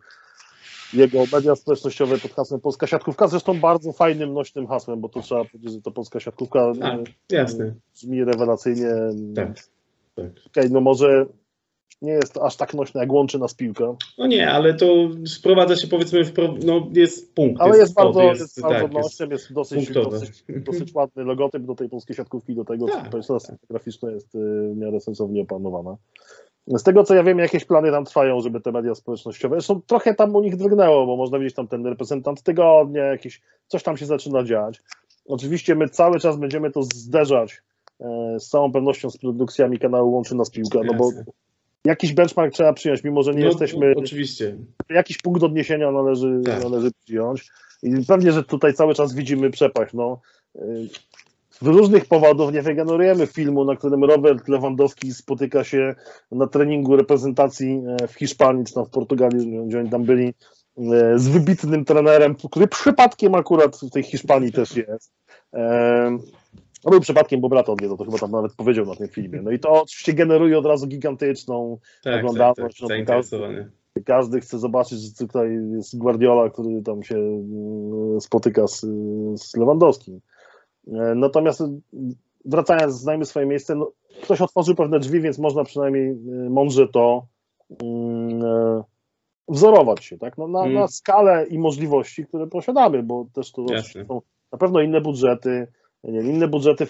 jego 0.94 1.24
media 1.34 1.56
społecznościowe 1.56 2.18
pod 2.18 2.32
hasłem 2.34 2.62
Polska 2.62 2.88
Siatkówka, 2.88 3.28
zresztą 3.28 3.60
bardzo 3.60 3.92
fajnym, 3.94 4.34
nośnym 4.34 4.68
hasłem, 4.68 5.02
bo 5.02 5.10
to 5.10 5.22
trzeba 5.22 5.46
powiedzieć, 5.46 5.72
że 5.72 5.82
to 5.82 5.92
Polska 5.92 6.20
Siatkówka 6.20 6.74
Tak, 6.80 7.00
e, 7.34 7.36
jasne. 7.36 7.74
brzmi 7.96 8.24
rewelacyjnie. 8.24 8.90
Tak. 9.36 9.54
tak. 10.16 10.26
Okej, 10.48 10.72
no 10.72 10.82
może 10.82 11.26
nie 12.02 12.12
jest 12.12 12.38
aż 12.38 12.56
tak 12.58 12.74
nośne, 12.74 13.02
jak 13.02 13.12
łączy 13.12 13.40
nas 13.40 13.54
piłka, 13.54 13.96
No 14.18 14.28
nie, 14.28 14.52
ale 14.52 14.74
to 14.74 14.86
sprowadza 15.26 15.76
się 15.76 15.88
powiedzmy, 15.88 16.24
w 16.24 16.34
pro, 16.34 16.56
no 16.66 16.88
jest 16.94 17.36
punkt. 17.36 17.62
ale 17.62 17.78
jest, 17.78 17.96
kod, 17.96 18.06
bardzo, 18.06 18.22
jest, 18.24 18.62
bardzo 18.62 18.80
tak, 18.80 18.94
jest 18.94 19.04
nośnym, 19.04 19.32
jest 19.32 19.54
dosyć, 19.54 19.86
punktowe. 19.86 20.20
dosyć, 20.20 20.44
dosyć 20.50 20.94
ładny 20.96 21.24
logotyp 21.24 21.64
do 21.64 21.76
tej 21.76 21.90
polskiej 21.90 22.16
siatkówki, 22.16 22.56
do 22.56 22.66
tego, 22.66 22.86
Tak, 22.88 23.04
co 23.06 23.10
personalna 23.10 23.58
graficzna 23.70 24.12
jest 24.12 24.36
y, 24.36 24.40
w 24.74 24.78
miarę 24.78 25.00
sensownie 25.00 25.42
opanowana. 25.42 25.98
Z 26.68 26.84
tego 26.84 27.04
co 27.04 27.16
ja 27.16 27.24
wiem, 27.24 27.40
jakieś 27.40 27.66
plany 27.66 27.92
tam 27.92 28.06
trwają, 28.06 28.40
żeby 28.40 28.62
te 28.62 28.72
media 28.72 28.96
społecznościowe, 28.96 29.56
zresztą 29.56 29.82
trochę 29.88 30.16
tam 30.16 30.36
u 30.36 30.42
nich 30.42 30.56
drgnęło, 30.56 31.06
bo 31.06 31.18
można 31.18 31.40
widzieć 31.40 31.56
tam 31.56 31.68
ten 31.68 31.86
reprezentant 31.86 32.44
tygodnia, 32.44 33.04
jakiś, 33.04 33.42
coś 33.68 33.84
tam 33.84 33.98
się 33.98 34.06
zaczyna 34.06 34.44
dziać. 34.44 34.82
Oczywiście 35.26 35.76
my 35.76 35.90
cały 35.90 36.20
czas 36.20 36.38
będziemy 36.38 36.72
to 36.72 36.84
zderzać 36.84 37.62
e, 38.00 38.40
z 38.40 38.50
całą 38.50 38.72
pewnością 38.72 39.10
z 39.10 39.18
produkcjami 39.18 39.80
kanału 39.80 40.14
Łączy 40.14 40.36
Nas 40.36 40.50
Piłka, 40.50 40.80
no 40.84 40.94
bo 40.94 41.10
jakiś 41.86 42.14
benchmark 42.14 42.54
trzeba 42.54 42.74
przyjąć, 42.74 43.04
mimo 43.04 43.24
że 43.24 43.34
nie 43.34 43.40
no, 43.40 43.46
jesteśmy 43.46 43.94
Oczywiście. 43.98 44.58
jakiś 44.90 45.18
punkt 45.18 45.44
odniesienia 45.44 45.92
należy, 45.92 46.42
Tak. 46.46 46.64
należy 46.64 46.92
przyjąć. 47.04 47.52
I 47.84 48.06
pewnie, 48.08 48.32
że 48.32 48.44
tutaj 48.44 48.74
cały 48.74 48.96
czas 48.96 49.16
widzimy 49.16 49.50
przepaść. 49.50 49.94
No. 49.94 50.20
Z 51.64 51.66
różnych 51.66 52.06
powodów 52.06 52.54
nie 52.54 52.62
wygenerujemy 52.62 53.28
filmu, 53.28 53.66
na 53.66 53.76
którym 53.76 54.04
Robert 54.04 54.48
Lewandowski 54.48 55.14
spotyka 55.14 55.64
się 55.64 55.96
na 56.32 56.48
treningu 56.48 56.96
reprezentacji 56.96 57.82
e, 58.02 58.08
w 58.08 58.14
Hiszpanii 58.14 58.66
czy 58.66 58.74
tam 58.74 58.86
w 58.86 58.90
Portugalii, 58.90 59.68
gdzie 59.68 59.80
oni 59.80 59.90
tam 59.90 60.04
byli, 60.04 60.28
e, 60.78 61.20
z 61.20 61.28
wybitnym 61.28 61.86
trenerem, 61.86 62.36
który 62.36 62.68
przypadkiem 62.68 63.36
akurat 63.36 63.78
w 63.78 63.90
tej 63.90 64.04
Hiszpanii 64.04 64.52
też 64.52 64.76
jest. 64.76 65.12
No 66.86 66.92
był 66.92 67.00
przypadkiem, 67.00 67.42
bo 67.42 67.50
brat 67.50 67.70
odwiedzał, 67.70 67.98
to 67.98 68.06
chyba 68.06 68.18
tam 68.18 68.32
nawet 68.32 68.54
powiedział 68.56 68.86
na 68.86 68.96
tym 68.96 69.08
filmie. 69.08 69.42
No 69.42 69.52
i 69.52 69.60
to 69.60 69.82
oczywiście 69.82 70.14
generuje 70.14 70.58
od 70.58 70.66
razu 70.66 70.88
gigantyczną 70.88 71.78
Tak, 72.04 72.14
tak, 72.14 72.24
Oglądalność, 72.24 72.76
tak. 72.78 72.82
no, 72.82 72.88
Zainteresowanie. 72.88 73.70
każdy 74.06 74.42
chce 74.42 74.60
zobaczyć, 74.60 75.00
że 75.00 75.14
tutaj 75.14 75.60
jest 75.76 75.98
Guardiola, 75.98 76.50
który 76.50 76.82
tam 76.82 77.04
się 77.04 77.16
mm, 77.16 78.22
spotyka 78.22 78.68
z, 78.68 78.80
z 79.36 79.58
Lewandowskim. 79.58 80.20
E, 80.88 81.16
Natomiast 81.16 81.62
e, 81.62 81.80
wracając, 82.46 82.94
znajmy 82.94 83.26
swoje 83.26 83.46
miejsce, 83.46 83.76
no, 83.76 83.92
ktoś 84.24 84.42
otworzył 84.42 84.76
pewne 84.76 85.00
drzwi, 85.00 85.22
więc 85.22 85.40
można 85.40 85.64
przynajmniej 85.64 86.10
e, 86.10 86.16
mądrze 86.50 86.88
to 86.88 87.26
mm, 87.84 88.44
wzorować 89.48 90.06
się, 90.06 90.18
tak? 90.18 90.38
No, 90.38 90.48
na, 90.48 90.60
Mm. 90.64 90.74
na 90.74 90.88
skalę 90.88 91.46
i 91.48 91.60
możliwości, 91.60 92.26
które 92.26 92.48
posiadamy, 92.48 93.04
bo 93.04 93.26
też 93.34 93.52
to 93.52 93.66
są 94.08 94.22
na 94.52 94.58
pewno 94.58 94.82
inne 94.82 95.02
budżety, 95.02 95.68
nie 96.04 96.22
wiem, 96.22 96.32
inne 96.32 96.48
budżety, 96.48 96.88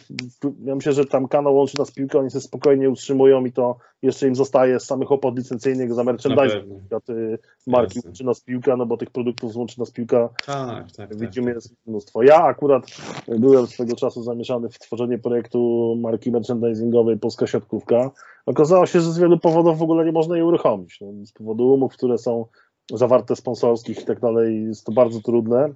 ja 0.63 0.75
myślę, 0.75 0.93
że 0.93 1.05
tam 1.05 1.27
kanał 1.27 1.55
łączy 1.55 1.79
nas 1.79 1.91
piłkę, 1.91 2.19
oni 2.19 2.31
się 2.31 2.41
spokojnie 2.41 2.89
utrzymują 2.89 3.45
i 3.45 3.51
to 3.51 3.77
jeszcze 4.01 4.27
im 4.27 4.35
zostaje 4.35 4.79
z 4.79 4.85
samych 4.85 5.11
opłat 5.11 5.37
licencyjnych 5.37 5.93
za 5.93 6.03
Na 6.03 6.11
merchandise, 6.11 6.59
pewno. 6.59 6.75
przykład 6.79 7.09
y, 7.09 7.39
marki 7.67 7.95
Jasne. 7.97 8.09
Łączy 8.09 8.23
Nas 8.23 8.41
Piłka, 8.41 8.77
no 8.77 8.85
bo 8.85 8.97
tych 8.97 9.09
produktów 9.09 9.53
z 9.53 9.55
Łączy 9.55 9.79
Nas 9.79 9.91
Piłka 9.91 10.29
Tak, 10.45 10.91
tak, 10.91 11.09
tak. 11.09 11.19
widzimy 11.19 11.47
tak. 11.47 11.55
jest 11.55 11.75
mnóstwo. 11.85 12.23
Ja 12.23 12.43
akurat 12.43 12.85
byłem 13.27 13.67
swego 13.67 13.95
czasu 13.95 14.23
zamieszany 14.23 14.69
w 14.69 14.79
tworzenie 14.79 15.17
projektu 15.17 15.93
marki 16.01 16.31
merchandisingowej 16.31 17.19
Polska 17.19 17.47
Siatkówka. 17.47 18.11
Okazało 18.45 18.85
się, 18.85 18.99
że 18.99 19.11
z 19.11 19.19
wielu 19.19 19.39
powodów 19.39 19.77
w 19.77 19.83
ogóle 19.83 20.05
nie 20.05 20.11
można 20.11 20.35
jej 20.35 20.43
uruchomić. 20.45 20.97
No, 21.01 21.25
z 21.25 21.31
powodu 21.31 21.73
umów, 21.73 21.93
które 21.93 22.17
są 22.17 22.45
zawarte 22.93 23.35
sponsorskich 23.35 24.01
i 24.01 24.05
tak 24.05 24.19
dalej, 24.19 24.63
jest 24.65 24.85
to 24.85 24.91
bardzo 24.91 25.21
trudne. 25.21 25.73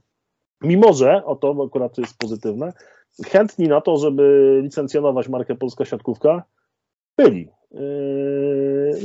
Mimo, 0.62 0.94
że, 0.94 1.26
o 1.26 1.36
to 1.36 1.66
akurat 1.68 1.96
to 1.96 2.02
jest 2.02 2.18
pozytywne, 2.18 2.74
chętni 3.26 3.68
na 3.68 3.82
to, 3.82 3.98
żeby 3.98 4.60
licencjonować 4.64 5.30
markę 5.30 5.56
Polska 5.56 5.86
Siatkówka, 5.86 6.44
byli 7.18 7.48
yy, 7.72 7.80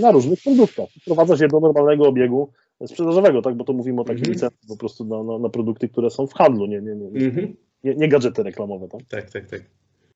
na 0.00 0.10
różnych 0.10 0.42
produktach. 0.44 0.88
Wprowadzać 1.02 1.40
je 1.40 1.48
do 1.48 1.60
normalnego 1.60 2.04
obiegu 2.08 2.50
sprzedażowego, 2.86 3.42
tak? 3.42 3.54
Bo 3.56 3.64
to 3.64 3.72
mówimy 3.72 4.00
o 4.00 4.04
takiej 4.04 4.20
Mhm. 4.20 4.32
licencji 4.34 4.68
po 4.68 4.76
prostu 4.76 5.04
na, 5.04 5.22
na, 5.22 5.38
na 5.38 5.48
produkty, 5.48 5.88
które 5.88 6.10
są 6.10 6.26
w 6.26 6.32
handlu, 6.34 6.66
nie, 6.66 6.80
nie, 6.80 6.94
nie, 6.94 7.26
Mhm. 7.26 7.56
nie, 7.84 7.94
nie 7.94 8.08
gadżety 8.08 8.42
reklamowe, 8.42 8.88
tak? 8.88 9.00
Tak, 9.08 9.30
tak, 9.30 9.46
tak. 9.46 9.62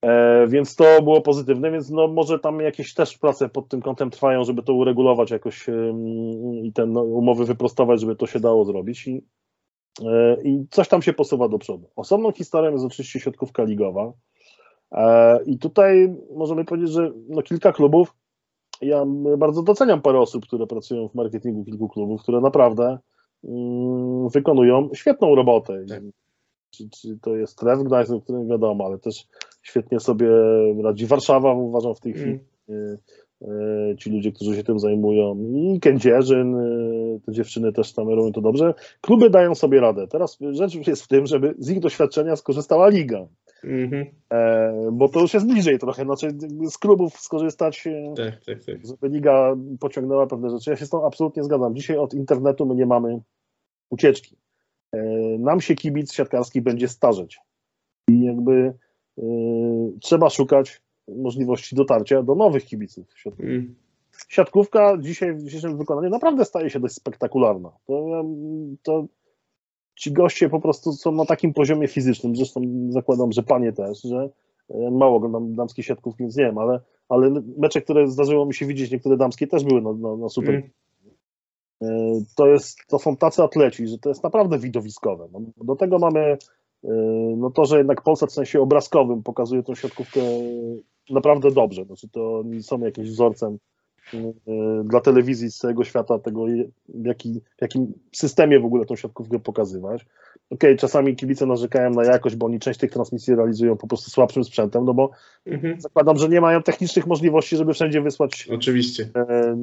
E, 0.02 0.46
więc 0.48 0.76
to 0.76 1.02
było 1.02 1.20
pozytywne, 1.20 1.70
więc 1.70 1.90
no 1.90 2.08
może 2.08 2.38
tam 2.38 2.60
jakieś 2.60 2.94
też 2.94 3.18
prace 3.18 3.48
pod 3.48 3.68
tym 3.68 3.82
kątem 3.82 4.10
trwają, 4.10 4.44
żeby 4.44 4.62
to 4.62 4.74
uregulować 4.74 5.30
jakoś 5.30 5.66
i 6.62 6.72
te 6.72 6.86
no, 6.86 7.02
umowy 7.02 7.44
wyprostować, 7.44 8.00
żeby 8.00 8.16
to 8.16 8.26
się 8.26 8.40
dało 8.40 8.64
zrobić 8.64 9.06
i, 9.06 9.22
i 10.44 10.66
coś 10.70 10.88
tam 10.88 11.02
się 11.02 11.12
posuwa 11.12 11.48
do 11.48 11.58
przodu. 11.58 11.86
Osobną 11.96 12.32
historią 12.32 12.72
jest 12.72 12.84
oczywiście 12.84 13.20
siatkówka 13.20 13.64
ligowa 13.64 14.12
e, 14.92 15.42
i 15.44 15.58
tutaj 15.58 16.16
możemy 16.34 16.64
powiedzieć, 16.64 16.90
że 16.90 17.12
no, 17.28 17.42
kilka 17.42 17.72
klubów, 17.72 18.14
ja 18.82 19.04
bardzo 19.38 19.62
doceniam 19.62 20.02
parę 20.02 20.20
osób, 20.20 20.46
które 20.46 20.66
pracują 20.66 21.08
w 21.08 21.14
marketingu 21.14 21.64
kilku 21.64 21.88
klubów, 21.88 22.22
które 22.22 22.40
naprawdę 22.40 22.98
mm, 23.44 24.28
wykonują 24.28 24.88
świetną 24.94 25.34
robotę. 25.34 25.84
Tak. 25.88 26.02
Czy, 26.70 26.88
czy 26.90 27.18
to 27.22 27.36
jest 27.36 27.58
Tref 27.58 27.82
Gdańsk, 27.82 28.12
o 28.12 28.20
którym 28.20 28.48
wiadomo, 28.48 28.84
ale 28.84 28.98
też 28.98 29.26
świetnie 29.62 30.00
sobie 30.00 30.28
radzi 30.82 31.06
Warszawa, 31.06 31.52
uważam 31.52 31.94
w 31.94 32.00
tej 32.00 32.12
chwili. 32.12 32.38
Mm. 32.68 32.98
E, 33.42 33.46
Ci 33.98 34.10
ludzie, 34.10 34.32
którzy 34.32 34.56
się 34.56 34.64
tym 34.64 34.78
zajmują, 34.78 35.36
i 35.54 35.80
Kędzierzyn, 35.80 36.54
e, 36.54 37.20
te 37.26 37.32
dziewczyny 37.32 37.72
też 37.72 37.92
tam 37.92 38.08
robią 38.08 38.32
to 38.32 38.40
dobrze. 38.40 38.74
Kluby 39.00 39.30
dają 39.30 39.54
sobie 39.54 39.80
radę. 39.80 40.06
Teraz 40.08 40.38
rzecz 40.52 40.86
jest 40.88 41.02
w 41.02 41.08
tym, 41.08 41.26
żeby 41.26 41.54
z 41.58 41.70
ich 41.70 41.80
doświadczenia 41.80 42.36
skorzystała 42.36 42.88
liga, 42.88 43.26
Mhm. 43.64 44.06
e, 44.32 44.72
bo 44.92 45.08
to 45.08 45.20
już 45.20 45.34
jest 45.34 45.46
bliżej 45.46 45.78
trochę. 45.78 46.04
Znaczy, 46.04 46.28
z 46.70 46.78
klubów 46.78 47.20
skorzystać, 47.20 47.84
Tak, 48.16 48.44
tak, 48.44 48.64
tak. 48.64 48.86
żeby 48.86 49.08
liga 49.08 49.56
pociągnęła 49.80 50.26
pewne 50.26 50.50
rzeczy. 50.50 50.70
Ja 50.70 50.76
się 50.76 50.86
z 50.86 50.90
tą 50.90 51.06
absolutnie 51.06 51.44
zgadzam. 51.44 51.74
Dzisiaj 51.74 51.96
od 51.96 52.14
internetu 52.14 52.66
my 52.66 52.74
nie 52.74 52.86
mamy 52.86 53.20
ucieczki. 53.90 54.36
Nam 55.38 55.60
się 55.60 55.74
kibic 55.74 56.12
siatkarski 56.12 56.60
będzie 56.62 56.88
starzeć. 56.88 57.38
I 58.10 58.24
jakby 58.24 58.72
trzeba 60.00 60.30
szukać 60.30 60.80
możliwości 61.08 61.76
dotarcia 61.76 62.22
do 62.22 62.34
nowych 62.34 62.64
kibiców. 62.64 63.06
Siat- 63.24 63.40
Mm. 63.40 63.74
Siatkówka 64.28 64.98
dzisiaj 65.00 65.34
w 65.34 65.42
dzisiejszym 65.42 65.78
wykonaniu 65.78 66.10
naprawdę 66.10 66.44
staje 66.44 66.70
się 66.70 66.80
dość 66.80 66.94
spektakularna. 66.94 67.72
To, 67.86 68.24
to 68.82 69.06
ci 69.94 70.12
goście 70.12 70.48
po 70.48 70.60
prostu 70.60 70.92
są 70.92 71.12
na 71.12 71.24
takim 71.24 71.52
poziomie 71.52 71.88
fizycznym, 71.88 72.36
zresztą 72.36 72.60
zakładam, 72.88 73.32
że 73.32 73.42
panie 73.42 73.72
też, 73.72 74.02
że 74.02 74.28
mało 74.90 75.16
oglądam 75.16 75.54
damskiej 75.54 75.84
siatkówki, 75.84 76.22
więc 76.22 76.36
nie 76.36 76.44
wiem, 76.44 76.58
ale, 76.58 76.80
ale 77.08 77.42
mecze, 77.58 77.80
które 77.82 78.08
zdarzyło 78.08 78.46
mi 78.46 78.54
się 78.54 78.66
widzieć, 78.66 78.90
niektóre 78.90 79.16
damskie 79.16 79.46
też 79.46 79.64
były 79.64 79.82
na, 79.82 79.92
na, 79.92 80.16
na 80.16 80.28
super 80.28 80.54
Mm. 80.54 80.70
E, 81.82 82.20
to, 82.36 82.46
jest, 82.46 82.78
to 82.88 82.98
są 82.98 83.16
tacy 83.16 83.42
atleci, 83.42 83.86
że 83.88 83.98
to 83.98 84.08
jest 84.08 84.22
naprawdę 84.22 84.58
widowiskowe. 84.58 85.28
No, 85.32 85.40
do 85.56 85.76
tego 85.76 85.98
mamy 85.98 86.20
e, 86.84 86.88
no 87.36 87.50
to, 87.50 87.64
że 87.64 87.78
jednak 87.78 88.02
Polsat 88.02 88.30
w 88.30 88.34
sensie 88.34 88.60
obrazkowym 88.60 89.22
pokazuje 89.22 89.62
tą 89.62 89.74
siatkówkę 89.74 90.20
naprawdę 91.10 91.50
dobrze. 91.50 91.84
Znaczy 91.84 92.08
to 92.08 92.38
oni 92.38 92.62
są 92.62 92.80
jakimś 92.80 93.08
wzorcem 93.08 93.58
e, 94.14 94.18
dla 94.84 95.00
telewizji 95.00 95.50
z 95.50 95.56
całego 95.58 95.84
świata 95.84 96.18
tego, 96.18 96.44
w, 96.88 97.06
jaki, 97.06 97.40
w 97.58 97.62
jakim 97.62 97.92
systemie 98.12 98.60
w 98.60 98.64
ogóle 98.64 98.84
tą 98.86 98.96
siatkówkę 98.96 99.38
pokazywać. 99.38 100.06
Okej, 100.50 100.76
czasami 100.76 101.16
kibice 101.16 101.46
narzekają 101.46 101.90
na 101.90 102.04
jakość, 102.04 102.36
bo 102.36 102.46
oni 102.46 102.58
część 102.60 102.80
tych 102.80 102.90
transmisji 102.90 103.34
realizują 103.34 103.76
po 103.76 103.86
prostu 103.86 104.10
słabszym 104.10 104.44
sprzętem, 104.44 104.84
no 104.84 104.94
bo 104.94 105.10
Mhm. 105.46 105.80
zakładam, 105.80 106.16
że 106.18 106.28
nie 106.28 106.40
mają 106.40 106.62
technicznych 106.62 107.06
możliwości, 107.06 107.56
żeby 107.56 107.74
wszędzie 107.74 108.00
wysłać 108.02 108.48
Oczywiście. 108.52 109.08
e, 109.16 109.20
e, 109.20 109.56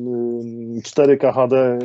4K 0.84 1.32
HD 1.34 1.58
e, 1.58 1.80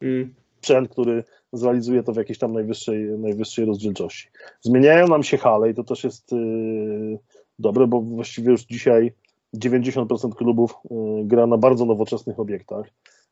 Mm. 0.00 0.34
sprzęt, 0.58 0.88
który 0.88 1.24
zrealizuje 1.52 2.02
to 2.02 2.12
w 2.12 2.16
jakiejś 2.16 2.38
tam 2.38 2.52
najwyższej, 2.52 3.04
najwyższej 3.18 3.64
rozdzielczości. 3.64 4.28
Zmieniają 4.60 5.08
nam 5.08 5.22
się 5.22 5.36
hale 5.38 5.70
i 5.70 5.74
to 5.74 5.84
też 5.84 6.04
jest 6.04 6.32
yy, 6.32 7.18
dobre, 7.58 7.86
bo 7.86 8.00
właściwie 8.00 8.50
już 8.50 8.64
dzisiaj 8.64 9.12
90% 9.56 10.34
klubów 10.34 10.74
yy, 10.90 11.24
gra 11.24 11.46
na 11.46 11.58
bardzo 11.58 11.84
nowoczesnych 11.84 12.40
obiektach, 12.40 12.86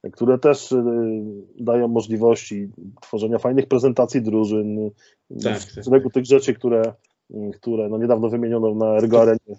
yy, 0.05 0.11
które 0.11 0.39
też 0.39 0.71
yy, 0.71 0.83
dają 1.61 1.89
możliwości 1.89 2.69
tworzenia 3.03 3.39
fajnych 3.39 3.67
prezentacji 3.67 4.23
drużyn, 4.23 4.77
yy, 5.31 5.41
Tak, 5.43 5.59
w 5.59 5.75
tak, 5.75 5.85
szeregu 5.85 6.11
tych 6.11 6.25
rzeczy, 6.25 6.55
które, 6.55 6.95
yy, 7.31 7.51
które 7.53 7.89
no 7.89 7.99
niedawno 7.99 8.29
wymieniono 8.29 8.75
na 8.75 8.97
Ergo 8.97 9.23
Arenie 9.23 9.57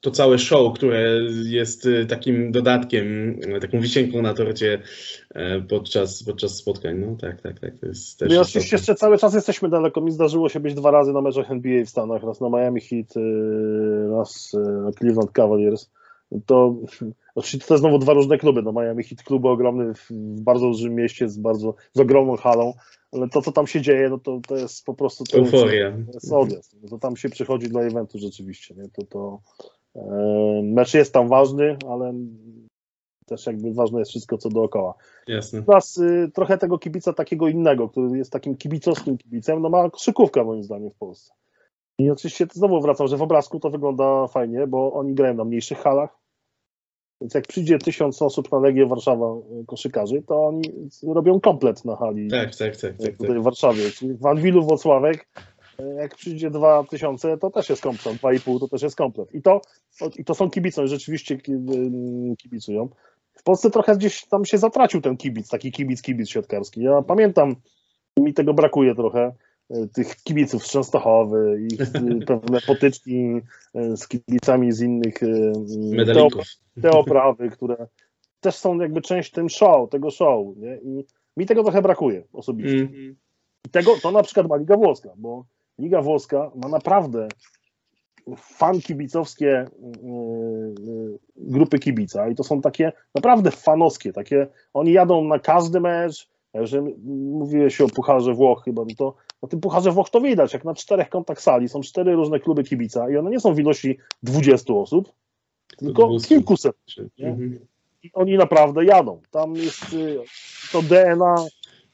to 0.00 0.10
całe 0.10 0.38
show, 0.38 0.74
które 0.74 1.20
jest 1.44 1.86
y, 1.86 2.06
takim 2.06 2.52
dodatkiem, 2.52 3.36
y, 3.56 3.60
taką 3.60 3.80
wisienką 3.80 4.22
na 4.22 4.34
torcie 4.34 4.82
e, 5.34 5.60
podczas, 5.60 6.22
podczas 6.22 6.56
spotkań. 6.56 6.98
No 6.98 7.16
tak, 7.20 7.40
tak, 7.40 7.60
tak. 7.60 7.78
To 7.78 7.86
jest 7.86 8.18
też 8.18 8.28
My 8.28 8.40
oczywiście 8.40 8.76
jeszcze 8.76 8.94
cały 8.94 9.18
czas 9.18 9.34
jesteśmy 9.34 9.68
daleko. 9.68 10.00
Mi 10.00 10.12
zdarzyło 10.12 10.48
się 10.48 10.60
być 10.60 10.74
dwa 10.74 10.90
razy 10.90 11.12
na 11.12 11.20
meczach 11.20 11.50
NBA 11.50 11.84
w 11.84 11.88
Stanach, 11.88 12.22
raz 12.22 12.40
na 12.40 12.48
Miami 12.48 12.80
Heat, 12.80 13.16
y, 13.16 13.20
raz 14.10 14.56
na 14.84 14.92
Cleveland 14.92 15.32
Cavaliers. 15.32 15.90
To 16.46 16.76
oczywiście 17.34 17.68
to 17.68 17.78
znowu 17.78 17.98
dwa 17.98 18.12
różne 18.12 18.38
kluby. 18.38 18.62
No 18.62 18.72
Miami 18.72 19.04
Heat 19.04 19.22
kluby 19.22 19.48
ogromny 19.48 19.94
w 19.94 20.10
bardzo 20.40 20.66
dużym 20.66 20.94
mieście 20.94 21.28
z 21.28 21.38
bardzo 21.38 21.74
z 21.92 22.00
ogromną 22.00 22.36
halą, 22.36 22.72
ale 23.12 23.28
to 23.28 23.42
co 23.42 23.52
tam 23.52 23.66
się 23.66 23.80
dzieje, 23.80 24.08
no 24.10 24.18
to, 24.18 24.40
to 24.48 24.56
jest 24.56 24.84
po 24.84 24.94
prostu 24.94 25.24
to 25.24 25.38
Euforia. 25.38 25.90
To 25.90 26.12
jest 26.14 26.32
odjazd. 26.32 26.76
No 26.82 26.88
to 26.88 26.98
tam 26.98 27.16
się 27.16 27.28
przychodzi 27.28 27.68
dla 27.68 27.82
eventu 27.82 28.18
rzeczywiście. 28.18 28.74
Nie? 28.74 28.88
To, 28.88 29.02
to, 29.02 29.40
mecz 30.62 30.94
jest 30.94 31.12
tam 31.12 31.28
ważny, 31.28 31.76
ale 31.90 32.14
też 33.26 33.46
jakby 33.46 33.72
ważne 33.72 33.98
jest 33.98 34.10
wszystko 34.10 34.38
co 34.38 34.48
dookoła. 34.48 34.94
Jasne. 35.28 35.62
Teraz 35.62 35.98
y, 35.98 36.30
trochę 36.34 36.58
tego 36.58 36.78
kibica 36.78 37.12
takiego 37.12 37.48
innego, 37.48 37.88
który 37.88 38.18
jest 38.18 38.32
takim 38.32 38.56
kibicowskim 38.56 39.18
kibicem, 39.18 39.62
no 39.62 39.68
ma 39.68 39.90
koszykówkę 39.90 40.44
moim 40.44 40.62
zdaniem 40.62 40.90
w 40.90 40.94
Polsce. 40.94 41.32
I 41.98 42.10
oczywiście 42.10 42.46
znowu 42.52 42.80
wracam, 42.80 43.08
że 43.08 43.16
w 43.16 43.22
obrazku 43.22 43.60
to 43.60 43.70
wygląda 43.70 44.26
fajnie, 44.26 44.66
bo 44.66 44.92
oni 44.92 45.14
grają 45.14 45.34
na 45.34 45.44
mniejszych 45.44 45.78
halach, 45.78 46.18
więc 47.20 47.34
jak 47.34 47.46
przyjdzie 47.46 47.78
tysiąc 47.78 48.22
osób 48.22 48.52
na 48.52 48.58
Legię 48.58 48.86
Warszawa 48.86 49.26
y, 49.26 49.64
koszykarzy, 49.66 50.22
to 50.22 50.46
oni 50.46 50.62
robią 51.02 51.40
komplet 51.40 51.84
na 51.84 51.96
hali 51.96 52.30
Tak, 52.30 52.56
tak, 52.56 52.76
tak. 52.76 52.96
tak, 52.96 53.12
tutaj 53.12 53.28
tak. 53.28 53.40
w 53.40 53.42
Warszawie. 53.42 53.90
Czyli 53.90 54.14
w 54.14 54.26
Anwilu 54.26 54.62
Włocławek, 54.62 55.28
jak 55.96 56.14
przyjdzie 56.14 56.50
dwa 56.50 56.84
tysiące, 56.84 57.38
to 57.38 57.50
też 57.50 57.68
jest 57.68 57.82
komplet, 57.82 58.16
dwa 58.16 58.32
i 58.32 58.40
pół 58.40 58.60
to 58.60 58.68
też 58.68 58.82
jest 58.82 58.96
komplet. 58.96 59.34
I 59.34 59.42
to, 59.42 59.60
I 60.18 60.24
to 60.24 60.34
są 60.34 60.50
kibice, 60.50 60.80
oni 60.80 60.90
rzeczywiście 60.90 61.36
ki- 61.36 61.52
kibicują. 62.38 62.88
W 63.34 63.42
Polsce 63.42 63.70
trochę 63.70 63.96
gdzieś 63.96 64.24
tam 64.26 64.44
się 64.44 64.58
zatracił 64.58 65.00
ten 65.00 65.16
kibic, 65.16 65.48
taki 65.48 65.72
kibic, 65.72 66.02
kibic 66.02 66.28
siatkarski. 66.28 66.82
Ja 66.82 67.02
pamiętam, 67.02 67.56
mi 68.20 68.34
tego 68.34 68.54
brakuje 68.54 68.94
trochę, 68.94 69.32
y, 69.70 69.88
tych 69.88 70.16
kibiców 70.16 70.66
z 70.66 70.70
Częstochowy 70.70 71.58
i 71.70 71.74
y, 71.74 72.26
pewne 72.26 72.60
potyczki 72.66 73.40
y, 73.76 73.96
z 73.96 74.08
kibicami 74.08 74.72
z 74.72 74.80
innych 74.80 75.14
Medalików. 75.92 76.44
te 76.82 76.90
oprawy, 76.90 77.50
które 77.50 77.86
też 78.40 78.54
są 78.54 78.80
jakby 78.80 79.00
część 79.00 79.30
tym 79.30 79.48
show, 79.48 79.90
tego 79.90 80.10
show, 80.10 80.56
nie? 80.56 80.78
I 80.82 81.04
mi 81.36 81.46
tego 81.46 81.62
trochę 81.62 81.82
brakuje 81.82 82.24
osobiście. 82.32 82.80
Mhm. 82.80 83.16
I 83.66 83.70
tego 83.70 83.96
to 84.02 84.10
na 84.10 84.22
przykład 84.22 84.48
ma 84.48 84.56
Liga 84.56 84.76
Włoska, 84.76 85.08
bo 85.16 85.44
Liga 85.78 86.02
Włoska 86.02 86.50
ma 86.54 86.68
naprawdę 86.68 87.28
fan 88.36 88.80
kibicowskie 88.80 89.66
yy, 90.02 90.74
yy, 90.78 91.18
grupy 91.36 91.78
kibica 91.78 92.28
i 92.28 92.34
to 92.34 92.44
są 92.44 92.60
takie 92.60 92.92
naprawdę 93.14 93.50
fanowskie, 93.50 94.12
takie, 94.12 94.46
oni 94.74 94.92
jadą 94.92 95.24
na 95.24 95.38
każdy 95.38 95.80
mecz, 95.80 96.28
że 96.54 96.84
mówiłeś 97.04 97.80
o 97.80 97.88
Pucharze 97.88 98.34
Włoch 98.34 98.62
chyba, 98.64 98.82
no 98.82 98.94
to 98.98 99.14
na 99.42 99.48
tym 99.48 99.60
Pucharze 99.60 99.92
Włoch 99.92 100.10
to 100.10 100.20
widać, 100.20 100.52
jak 100.52 100.64
na 100.64 100.74
czterech 100.74 101.08
kątach 101.08 101.40
sali 101.40 101.68
są 101.68 101.80
cztery 101.80 102.14
różne 102.14 102.40
kluby 102.40 102.64
kibica 102.64 103.10
i 103.10 103.16
one 103.16 103.30
nie 103.30 103.40
są 103.40 103.54
w 103.54 103.58
ilości 103.58 103.98
20 104.22 104.74
osób, 104.74 105.12
tylko 105.76 106.08
200. 106.08 106.28
kilkuset 106.28 106.76
Nie? 107.18 107.28
Mhm. 107.28 107.66
i 108.02 108.10
oni 108.12 108.36
naprawdę 108.36 108.84
jadą. 108.84 109.20
Tam 109.30 109.56
jest 109.56 109.92
y, 109.92 110.20
to 110.72 110.82
DNA, 110.82 111.34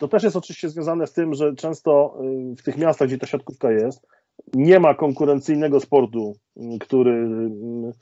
to 0.03 0.09
też 0.09 0.23
jest 0.23 0.37
oczywiście 0.37 0.69
związane 0.69 1.07
z 1.07 1.13
tym, 1.13 1.35
że 1.35 1.55
często 1.55 2.19
y, 2.53 2.57
w 2.57 2.63
tych 2.63 2.79
miastach, 2.79 3.09
gdzie 3.09 3.19
ta 3.19 3.27
siatkówka 3.27 3.73
jest, 3.73 4.07
nie 4.55 4.81
ma 4.81 4.95
konkurencyjnego 4.95 5.81
sportu, 5.81 6.35
y, 6.57 6.79
który. 6.81 7.11
y, 7.11 7.93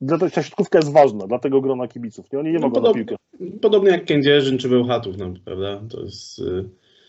Dlatego 0.00 0.30
ta 0.30 0.42
siatkówka 0.42 0.78
jest 0.78 0.92
ważna, 0.92 1.26
dlatego 1.26 1.60
grona 1.60 1.88
kibiców. 1.88 2.32
Nie? 2.32 2.38
Oni 2.38 2.48
nie 2.52 2.58
No 2.58 2.60
mogą 2.68 2.80
na 2.80 2.88
podobnie. 2.88 3.04
piłkę. 3.04 3.16
Podobnie 3.62 3.90
jak 3.90 4.04
Kędzierzyn 4.04 4.58
czy 4.58 4.68
Bełchatów, 4.68 5.16
no, 5.18 5.32
prawda? 5.44 5.80
To 5.90 6.00
jest... 6.00 6.42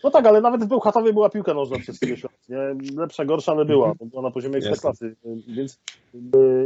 No 0.04 0.10
tak, 0.10 0.26
ale 0.26 0.40
nawet 0.40 0.64
w 0.64 0.66
Bełchatowie 0.66 1.12
była 1.12 1.30
piłka 1.30 1.54
nożna 1.54 1.78
przez 1.78 2.02
lat. 2.02 2.32
Nie? 2.48 2.76
Lepsza, 2.96 3.24
gorsza, 3.24 3.52
ale 3.52 3.64
była. 3.64 3.94
bo 3.94 4.06
Była 4.06 4.22
na 4.22 4.30
poziomie 4.30 4.56
ekstraklasy. 4.56 5.16
Więc 5.48 5.80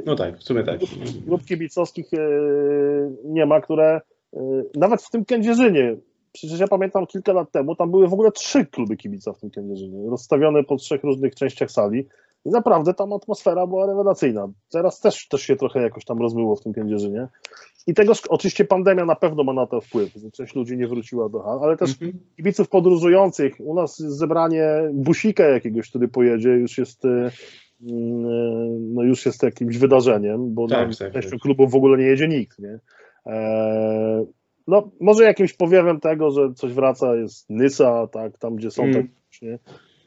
No 0.07 0.15
tak, 0.17 0.39
w 0.39 0.43
sumie 0.43 0.63
tak. 0.65 0.81
grup 1.27 1.45
kibicowskich 1.45 2.07
nie 3.25 3.47
ma, 3.47 3.61
które 3.61 4.01
nawet 4.77 5.03
w 5.03 5.11
tym 5.11 5.25
Kędzierzynie, 5.25 5.97
przecież 6.37 6.61
ja 6.61 6.69
pamiętam 6.69 7.07
kilka 7.07 7.33
lat 7.33 7.51
temu, 7.51 7.77
tam 7.77 7.91
były 7.91 8.09
w 8.09 8.13
ogóle 8.13 8.33
trzy 8.33 8.67
kluby 8.67 8.97
kibica 8.97 9.33
w 9.33 9.39
tym 9.39 9.51
Kędzierzynie, 9.51 10.11
rozstawione 10.11 10.65
po 10.65 10.77
trzech 10.77 11.05
różnych 11.05 11.35
częściach 11.35 11.71
sali 11.71 12.07
i 12.45 12.51
naprawdę 12.51 12.95
tam 12.95 13.13
atmosfera 13.13 13.67
była 13.67 13.87
rewelacyjna. 13.87 14.49
Teraz 14.71 15.01
też, 15.01 15.29
też 15.29 15.43
się 15.43 15.57
trochę 15.57 15.83
jakoś 15.83 16.05
tam 16.05 16.19
rozmyło 16.19 16.57
w 16.57 16.61
tym 16.63 16.73
Kędzierzynie. 16.73 17.29
I 17.87 17.95
tego 17.95 18.13
oczywiście 18.29 18.65
pandemia 18.65 19.05
na 19.05 19.15
pewno 19.15 19.45
ma 19.45 19.53
na 19.53 19.67
to 19.67 19.81
wpływ, 19.81 20.13
że 20.15 20.31
część 20.31 20.55
ludzi 20.55 20.77
nie 20.77 20.87
wróciła 20.89 21.29
do 21.29 21.41
hal, 21.43 21.59
ale 21.63 21.77
też 21.77 21.91
Mhm. 21.91 22.13
kibiców 22.37 22.69
podróżujących. 22.69 23.55
U 23.59 23.75
nas 23.75 23.99
zebranie 23.99 24.91
busika 24.93 25.45
jakiegoś, 25.45 25.89
który 25.91 26.09
pojedzie, 26.09 26.49
już 26.49 26.79
jest, 26.79 27.05
e, 27.05 27.09
mm, 27.83 28.95
no 28.95 29.03
już 29.03 29.27
jest 29.27 29.43
jakimś 29.43 29.79
wydarzeniem, 29.79 30.55
bo 30.55 30.69
Tak, 30.69 30.89
na 30.89 30.97
tak, 30.97 31.13
częścią 31.13 31.31
tak. 31.31 31.41
klubów 31.41 31.71
w 31.71 31.75
ogóle 31.75 31.99
nie 31.99 32.05
jedzie 32.05 32.29
nikt. 32.29 32.59
Nie? 32.59 32.79
E, 33.27 34.25
no, 34.67 34.91
może 35.01 35.25
jakimś 35.25 35.53
powiewem 35.53 36.01
tego, 36.01 36.31
że 36.31 36.53
coś 36.55 36.73
wraca, 36.73 37.17
jest 37.17 37.51
Nysa, 37.51 38.07
tak, 38.07 38.39
tam 38.39 38.57
gdzie 38.57 38.71
są 38.71 38.83
Mm. 38.83 38.95
tak, 38.95 39.43
nie? 39.43 39.59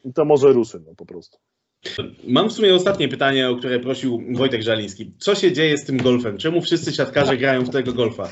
I 0.04 0.12
to 0.12 0.24
może 0.24 0.52
rusy, 0.52 0.80
no 0.86 0.94
po 0.94 1.06
prostu. 1.06 1.38
Mam 2.28 2.48
w 2.48 2.52
sumie 2.52 2.74
ostatnie 2.74 3.08
pytanie, 3.08 3.50
o 3.50 3.56
które 3.56 3.78
prosił 3.80 4.22
Wojtek 4.32 4.62
Żaliński. 4.62 5.12
Co 5.18 5.34
się 5.34 5.52
dzieje 5.52 5.78
z 5.78 5.84
tym 5.84 5.96
golfem? 5.96 6.38
Czemu 6.38 6.60
wszyscy 6.62 6.92
siatkarze 6.92 7.36
grają 7.36 7.62
w 7.64 7.70
tego 7.70 7.92
golfa? 7.92 8.28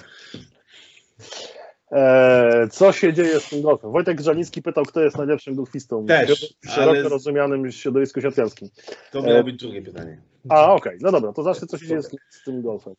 E, 1.92 2.68
co 2.70 2.92
się 2.92 3.12
dzieje 3.12 3.40
z 3.40 3.48
tym 3.48 3.62
golfem? 3.62 3.92
Wojtek 3.92 4.16
Grzaliński 4.16 4.62
pytał, 4.62 4.84
kto 4.84 5.00
jest 5.00 5.18
najlepszym 5.18 5.54
golfistą 5.54 6.06
Też, 6.06 6.54
w 6.66 6.70
szeroko 6.70 6.90
ale- 6.98 7.08
rozumianym 7.08 7.72
środowisku 7.72 8.20
siatkarskim. 8.20 8.68
To 9.12 9.22
miało 9.22 9.44
być 9.44 9.56
drugie 9.56 9.82
pytanie. 9.82 10.22
A, 10.48 10.74
okej, 10.74 10.98
no 11.00 11.12
dobra, 11.12 11.32
to 11.32 11.42
zacznę, 11.42 11.66
co 11.68 11.78
się 11.78 11.86
dzieje 11.86 12.02
z, 12.02 12.10
z 12.30 12.44
tym 12.44 12.62
golfem. 12.62 12.94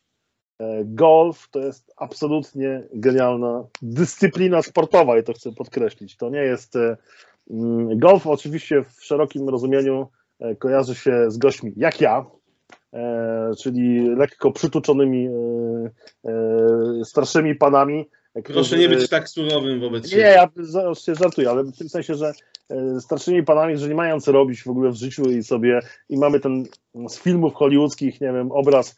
E, 0.60 0.84
Golf 0.84 1.48
to 1.50 1.58
jest 1.60 1.92
absolutnie 1.96 2.82
genialna 2.94 3.64
dyscyplina 3.82 4.62
sportowa 4.62 5.18
i 5.18 5.22
to 5.24 5.32
chcę 5.32 5.52
podkreślić. 5.52 6.16
To 6.16 6.30
nie 6.30 6.38
jest. 6.42 6.76
e, 6.76 6.96
mm, 7.50 7.98
Golf 7.98 8.26
oczywiście 8.26 8.84
w 8.84 9.04
szerokim 9.04 9.48
rozumieniu 9.48 10.08
e, 10.40 10.56
kojarzy 10.56 10.94
się 10.94 11.30
z 11.30 11.38
gośćmi 11.38 11.72
jak 11.76 12.00
ja, 12.00 12.26
czyli 13.58 14.08
lekko 14.16 14.52
przytuczonymi 14.52 15.28
starszymi 17.04 17.54
panami. 17.54 18.00
e, 18.34 18.42
Proszę 18.42 18.60
którzy- 18.60 18.78
nie 18.78 18.88
być 18.88 19.08
tak 19.08 19.28
surowym 19.28 19.80
wobec 19.80 20.04
nie, 20.04 20.10
siebie. 20.10 20.22
ja 20.22 20.48
za- 20.56 20.80
oczywiście 20.88 21.14
żartuję, 21.14 21.50
ale 21.50 21.62
w 21.64 21.76
tym 21.78 21.88
sensie, 21.88 22.14
że 22.14 22.32
starszymi 23.00 23.42
panami, 23.42 23.76
że 23.76 23.88
nie 23.88 23.94
mają 23.94 24.20
co 24.20 24.32
robić 24.32 24.62
w 24.62 24.68
ogóle 24.68 24.90
w 24.90 24.94
życiu 24.94 25.30
i 25.30 25.42
sobie 25.42 25.80
i 26.08 26.16
mamy 26.18 26.40
ten 26.40 26.64
z 27.08 27.18
filmów 27.18 27.54
hollywoodzkich, 27.54 28.20
nie 28.20 28.32
wiem, 28.32 28.52
obraz 28.52 28.96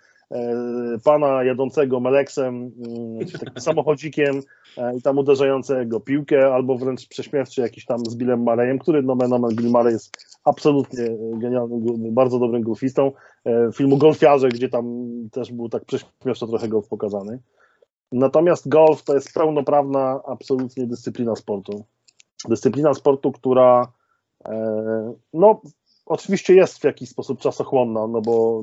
pana 1.05 1.45
jadącego 1.45 2.01
Meleksem, 2.01 2.73
mm, 2.87 3.29
samochodzikiem 3.59 4.41
e, 4.79 4.97
i 4.97 5.03
tam 5.03 5.19
uderzającego 5.19 6.01
piłkę, 6.01 6.55
albo 6.55 6.79
wręcz 6.79 7.09
prześmiewczy 7.09 7.61
jakiś 7.61 7.85
tam 7.85 7.99
z 7.99 8.17
Billem 8.17 8.43
Marejem, 8.43 8.79
który 8.79 9.03
nomen 9.03 9.33
omen 9.33 9.57
Bill 9.57 9.71
Murray 9.71 9.93
jest 9.93 10.39
absolutnie 10.45 11.05
e, 11.05 11.39
genialnym, 11.39 12.15
bardzo 12.15 12.39
dobrym 12.39 12.63
golfistą. 12.63 13.13
E, 13.45 13.71
Filmu 13.75 13.97
Golfiarze, 13.97 14.49
gdzie 14.49 14.69
tam 14.69 15.07
też 15.33 15.53
był 15.53 15.69
tak 15.69 15.85
prześmiewczo 15.85 16.47
trochę 16.47 16.69
golf 16.69 16.89
pokazany. 16.89 17.39
Natomiast 18.13 18.69
golf 18.69 19.03
to 19.03 19.15
jest 19.15 19.35
pełnoprawna 19.35 20.21
absolutnie 20.27 20.87
dyscyplina 20.87 21.37
sportu. 21.37 21.85
Dyscyplina 22.49 22.95
sportu, 22.95 23.33
która 23.33 23.93
e, 24.45 25.15
no 25.33 25.61
oczywiście 26.13 26.55
jest 26.55 26.79
w 26.79 26.85
jakiś 26.85 27.09
sposób 27.09 27.41
czasochłonna, 27.41 28.07
no 28.07 28.21
bo, 28.21 28.63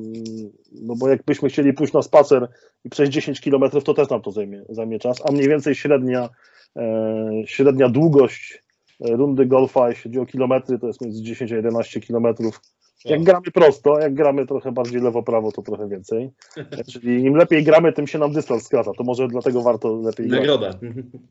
no 0.82 0.96
bo 0.96 1.10
jakbyśmy 1.10 1.50
chcieli 1.50 1.74
pójść 1.74 1.94
na 1.94 2.02
spacer 2.02 2.48
i 2.84 2.90
przejść 2.90 3.12
10 3.12 3.42
km, 3.42 3.64
to 3.86 3.94
też 3.94 4.10
nam 4.10 4.22
to 4.22 4.32
zajmie, 4.32 4.64
zajmie 4.70 5.00
czas, 5.00 5.22
a 5.30 5.32
mniej 5.32 5.48
więcej 5.48 5.76
średnia, 5.76 6.30
e, 6.76 7.32
średnia 7.46 7.90
długość 7.90 8.64
e, 9.06 9.16
rundy 9.16 9.46
golfa, 9.46 9.90
jeśli 9.90 10.04
chodzi 10.04 10.20
o 10.20 10.26
kilometry, 10.26 10.80
to 10.80 10.88
jest 10.88 11.02
między 11.02 11.24
10 11.24 11.52
a 11.52 11.56
11 11.56 12.00
kilometrów. 12.00 12.62
Jak 13.06 13.24
gramy 13.24 13.52
prosto, 13.54 14.00
jak 14.00 14.14
gramy 14.14 14.46
trochę 14.46 14.72
bardziej 14.72 15.02
lewo-prawo, 15.02 15.52
to 15.52 15.62
trochę 15.62 15.88
więcej. 15.88 16.30
E, 16.58 16.84
Czyli 16.92 17.24
im 17.24 17.36
lepiej 17.36 17.64
gramy, 17.64 17.94
tym 17.94 18.08
się 18.08 18.20
nam 18.20 18.32
dystans 18.32 18.64
skraca. 18.64 18.92
To 18.98 19.04
może 19.04 19.28
dlatego 19.28 19.62
warto 19.62 19.96
lepiej 19.96 20.28
grać. 20.28 20.40
Nagroda. 20.40 20.80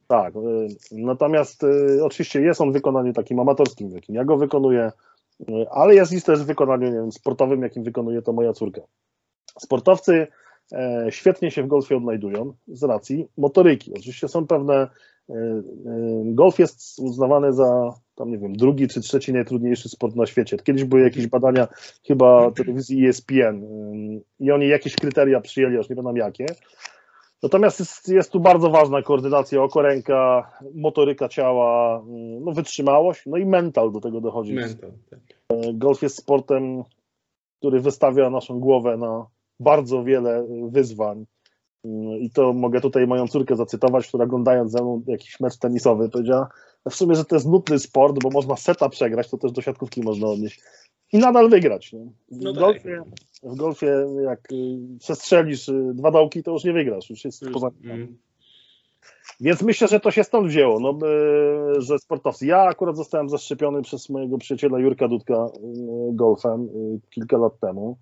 Tak. 0.08 0.36
y, 0.36 0.68
Natomiast 0.92 1.64
y, 1.64 2.04
oczywiście 2.04 2.40
jest 2.40 2.60
on 2.60 2.70
w 2.70 2.72
wykonaniu 2.72 3.12
takim 3.12 3.40
amatorskim, 3.40 3.90
jakim 3.90 4.14
ja 4.14 4.24
go 4.24 4.36
wykonuję, 4.36 4.92
ale 5.70 5.94
jest 5.94 6.12
i 6.12 6.22
też 6.22 6.42
w 6.42 6.46
wykonaniu 6.46 6.92
wiem, 6.92 7.12
sportowym, 7.12 7.62
jakim 7.62 7.82
wykonuje 7.82 8.22
to 8.22 8.32
moja 8.32 8.52
córka. 8.52 8.80
Sportowcy 9.58 10.26
e, 10.72 11.06
świetnie 11.10 11.50
się 11.50 11.62
w 11.62 11.66
golfie 11.66 11.96
odnajdują 11.96 12.52
z 12.68 12.82
racji 12.82 13.28
motoryki. 13.36 13.94
Oczywiście 13.94 14.28
są 14.28 14.46
pewne, 14.46 14.74
e, 14.74 15.34
e, 15.34 15.62
golf 16.24 16.58
jest 16.58 16.98
uznawany 16.98 17.52
za 17.52 17.94
tam 18.18 18.30
nie 18.30 18.38
wiem, 18.38 18.56
drugi 18.56 18.88
czy 18.88 19.00
trzeci 19.00 19.32
najtrudniejszy 19.32 19.88
sport 19.88 20.16
na 20.16 20.26
świecie. 20.26 20.56
Kiedyś 20.56 20.84
były 20.84 21.02
jakieś 21.02 21.26
badania 21.26 21.68
chyba 22.06 22.50
telewizji 22.50 23.06
ESPN 23.06 23.62
i 24.40 24.50
oni 24.50 24.68
jakieś 24.68 24.94
kryteria 24.94 25.40
przyjęli, 25.40 25.74
już 25.74 25.88
nie 25.88 25.96
pamiętam 25.96 26.16
jakie. 26.16 26.46
Natomiast 27.42 27.78
jest, 27.78 28.08
jest 28.08 28.32
tu 28.32 28.40
bardzo 28.40 28.70
ważna 28.70 29.02
koordynacja 29.02 29.62
oko, 29.62 29.82
ręka, 29.82 30.50
motoryka 30.74 31.28
ciała, 31.28 31.98
ym, 32.00 32.44
no, 32.44 32.52
wytrzymałość, 32.52 33.22
no 33.26 33.36
i 33.36 33.46
mental 33.46 33.92
do 33.92 34.00
tego 34.00 34.20
dochodzi. 34.20 34.54
Mental, 34.54 34.92
tak. 35.10 35.20
Golf 35.74 36.02
jest 36.02 36.16
sportem, 36.16 36.84
który 37.58 37.80
wystawia 37.80 38.30
naszą 38.30 38.60
głowę 38.60 38.96
na 38.96 39.26
bardzo 39.60 40.04
wiele 40.04 40.46
wyzwań. 40.68 41.26
Ym, 41.84 42.16
I 42.20 42.30
to 42.30 42.52
mogę 42.52 42.80
tutaj 42.80 43.06
moją 43.06 43.28
córkę 43.28 43.56
zacytować, 43.56 44.06
która 44.06 44.24
oglądając 44.24 44.72
ze 44.72 44.82
mną 44.82 45.02
jakiś 45.06 45.40
mecz 45.40 45.58
tenisowy 45.58 46.08
powiedziała, 46.08 46.48
w 46.90 46.94
sumie, 46.94 47.14
że 47.14 47.24
to 47.24 47.36
jest 47.36 47.46
nudny 47.46 47.78
sport, 47.78 48.18
bo 48.22 48.30
można 48.30 48.56
seta 48.56 48.88
przegrać, 48.88 49.30
to 49.30 49.38
też 49.38 49.52
do 49.52 49.62
siatkówki 49.62 50.02
można 50.02 50.28
odnieść 50.28 50.60
i 51.12 51.18
nadal 51.18 51.50
wygrać. 51.50 51.92
Nie? 51.92 52.00
W, 52.00 52.42
No 52.42 52.52
tak. 52.52 52.60
golfie, 52.60 53.02
w 53.42 53.56
golfie 53.56 54.06
jak 54.24 54.52
y, 54.52 54.78
przestrzelisz 55.00 55.68
y, 55.68 55.90
dwa 55.94 56.10
dołki, 56.10 56.42
to 56.42 56.52
już 56.52 56.64
nie 56.64 56.72
wygrasz, 56.72 57.10
już 57.10 57.24
jest 57.24 57.44
poza 57.52 57.70
Mm. 57.84 58.18
Więc 59.40 59.62
myślę, 59.62 59.88
że 59.88 60.00
to 60.00 60.10
się 60.10 60.24
stąd 60.24 60.48
wzięło, 60.48 60.80
no, 60.80 60.98
że 61.78 61.98
sportowcy. 61.98 62.46
Ja 62.46 62.62
akurat 62.62 62.96
zostałem 62.96 63.28
zaszczepiony 63.28 63.82
przez 63.82 64.08
mojego 64.08 64.38
przyjaciela 64.38 64.78
Jurka 64.78 65.08
Dudka 65.08 65.34
y, 65.34 65.48
golfem 66.12 66.68
kilka 67.10 67.36
lat 67.38 67.58
temu. 67.60 67.96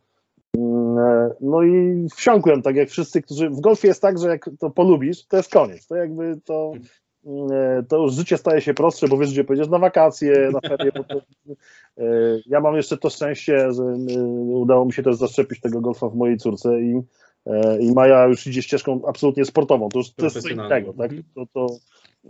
No 1.41 1.63
i 1.63 2.07
wsiąkłem, 2.17 2.63
tak 2.63 2.77
jak 2.77 2.89
wszyscy, 2.89 3.23
którzy. 3.23 3.51
W 3.51 3.61
golfie 3.61 3.89
jest 3.89 4.03
tak, 4.03 4.19
że 4.19 4.29
jak 4.29 4.51
to 4.59 4.71
polubisz, 4.71 5.27
to 5.27 5.37
jest 5.37 5.53
koniec. 5.53 5.87
To 5.87 5.97
jakby 5.97 6.41
to. 6.45 6.73
Y, 7.27 7.85
To 7.89 8.03
już 8.03 8.13
życie 8.13 8.37
staje 8.37 8.61
się 8.61 8.75
prostsze, 8.75 9.09
bo 9.09 9.19
wiesz, 9.19 9.33
gdzie 9.33 9.45
pojedziesz 9.45 9.69
na 9.69 9.79
wakacje, 9.79 10.51
na 10.53 10.61
ferie. 10.69 10.93
Bo 10.93 11.05
to, 11.05 11.21
y, 11.99 12.43
ja 12.47 12.61
mam 12.61 12.77
jeszcze 12.77 12.97
to 12.97 13.11
szczęście, 13.11 13.73
że 13.73 13.83
y, 13.83 14.23
udało 14.47 14.85
mi 14.85 14.93
się 14.93 15.03
też 15.03 15.17
zaszczepić 15.17 15.61
tego 15.61 15.81
golfa 15.81 16.09
w 16.09 16.17
mojej 16.17 16.37
córce 16.37 16.81
i, 16.81 17.01
i 17.81 17.93
Maja 17.93 18.27
już 18.27 18.47
idzie 18.47 18.63
ścieżką 18.63 19.01
absolutnie 19.07 19.45
sportową. 19.45 19.89
To 19.89 19.99
już 19.99 20.11
to 20.11 20.25
jest 20.25 20.41
co 20.43 20.49
innego, 20.49 20.93
tak? 20.93 21.11
Mhm. 21.13 21.25
To, 21.35 21.47
to 21.53 21.77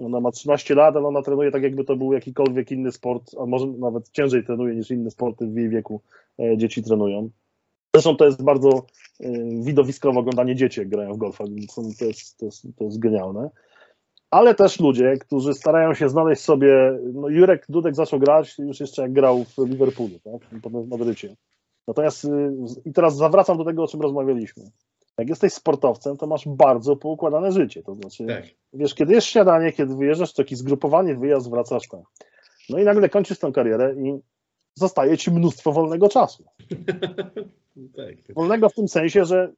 ona 0.00 0.20
ma 0.20 0.30
13 0.30 0.74
lat, 0.74 0.96
ale 0.96 1.06
ona 1.06 1.22
trenuje 1.22 1.50
tak, 1.50 1.62
jakby 1.62 1.84
to 1.84 1.96
był 1.96 2.12
jakikolwiek 2.12 2.70
inny 2.70 2.92
sport, 2.92 3.30
a 3.40 3.46
może 3.46 3.66
nawet 3.66 4.10
ciężej 4.10 4.44
trenuje 4.44 4.74
niż 4.74 4.90
inne 4.90 5.10
sporty 5.10 5.46
w 5.46 5.56
jej 5.56 5.68
wieku 5.68 6.00
e, 6.38 6.56
dzieci 6.56 6.82
trenują. 6.82 7.30
Zresztą 7.94 8.16
to 8.16 8.24
jest 8.24 8.42
bardzo 8.42 8.86
e, 9.20 9.28
widowiskowe 9.62 10.20
oglądanie 10.20 10.56
dzieci, 10.56 10.80
jak 10.80 10.88
grają 10.88 11.14
w 11.14 11.16
golfa, 11.16 11.44
to 11.98 12.04
jest, 12.04 12.38
to, 12.38 12.44
jest, 12.44 12.68
to 12.76 12.84
jest 12.84 12.98
genialne. 12.98 13.50
Ale 14.30 14.54
też 14.54 14.80
ludzie, 14.80 15.16
którzy 15.16 15.54
starają 15.54 15.94
się 15.94 16.08
znaleźć 16.08 16.42
sobie, 16.42 16.98
no 17.12 17.28
Jurek 17.28 17.66
Dudek 17.68 17.94
zaczął 17.94 18.18
grać 18.18 18.58
już 18.58 18.80
jeszcze 18.80 19.02
jak 19.02 19.12
grał 19.12 19.44
w 19.44 19.68
Liverpoolu, 19.68 20.18
tak? 20.24 20.60
potem 20.62 20.82
w 20.82 20.88
Madrycie. 20.88 21.36
Natomiast 21.88 22.24
y, 22.24 22.28
i 22.84 22.92
teraz 22.92 23.16
zawracam 23.16 23.58
do 23.58 23.64
tego, 23.64 23.84
o 23.84 23.88
czym 23.88 24.00
rozmawialiśmy. 24.00 24.64
Jak 25.18 25.28
jesteś 25.28 25.52
sportowcem, 25.52 26.16
to 26.16 26.26
masz 26.26 26.48
bardzo 26.48 26.96
poukładane 26.96 27.52
życie. 27.52 27.82
To 27.82 27.94
znaczy, 27.94 28.26
Tak. 28.26 28.44
wiesz, 28.72 28.94
kiedy 28.94 29.14
jest 29.14 29.26
śniadanie, 29.26 29.72
kiedy 29.72 29.96
wyjeżdżasz, 29.96 30.32
to 30.32 30.42
taki 30.42 30.56
zgrupowany 30.56 31.16
wyjazd, 31.16 31.50
wracasz 31.50 31.88
tam. 31.88 32.02
No 32.70 32.78
i 32.78 32.84
nagle 32.84 33.08
kończysz 33.08 33.38
tę 33.38 33.52
karierę 33.52 33.94
i 33.94 34.20
zostaje 34.74 35.18
ci 35.18 35.30
mnóstwo 35.30 35.72
wolnego 35.72 36.08
czasu. 36.08 36.44
tak. 37.96 38.34
Wolnego 38.34 38.68
w 38.68 38.74
tym 38.74 38.88
sensie, 38.88 39.24
że 39.24 39.52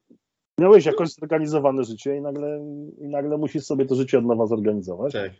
miałeś 0.58 0.86
jakoś 0.86 1.08
zorganizowane 1.08 1.84
życie 1.84 2.16
i 2.16 2.20
nagle, 2.20 2.60
i 2.98 3.08
nagle 3.08 3.38
musisz 3.38 3.64
sobie 3.64 3.86
to 3.86 3.94
życie 3.94 4.18
od 4.18 4.24
nowa 4.24 4.46
zorganizować. 4.46 5.12
tak. 5.12 5.32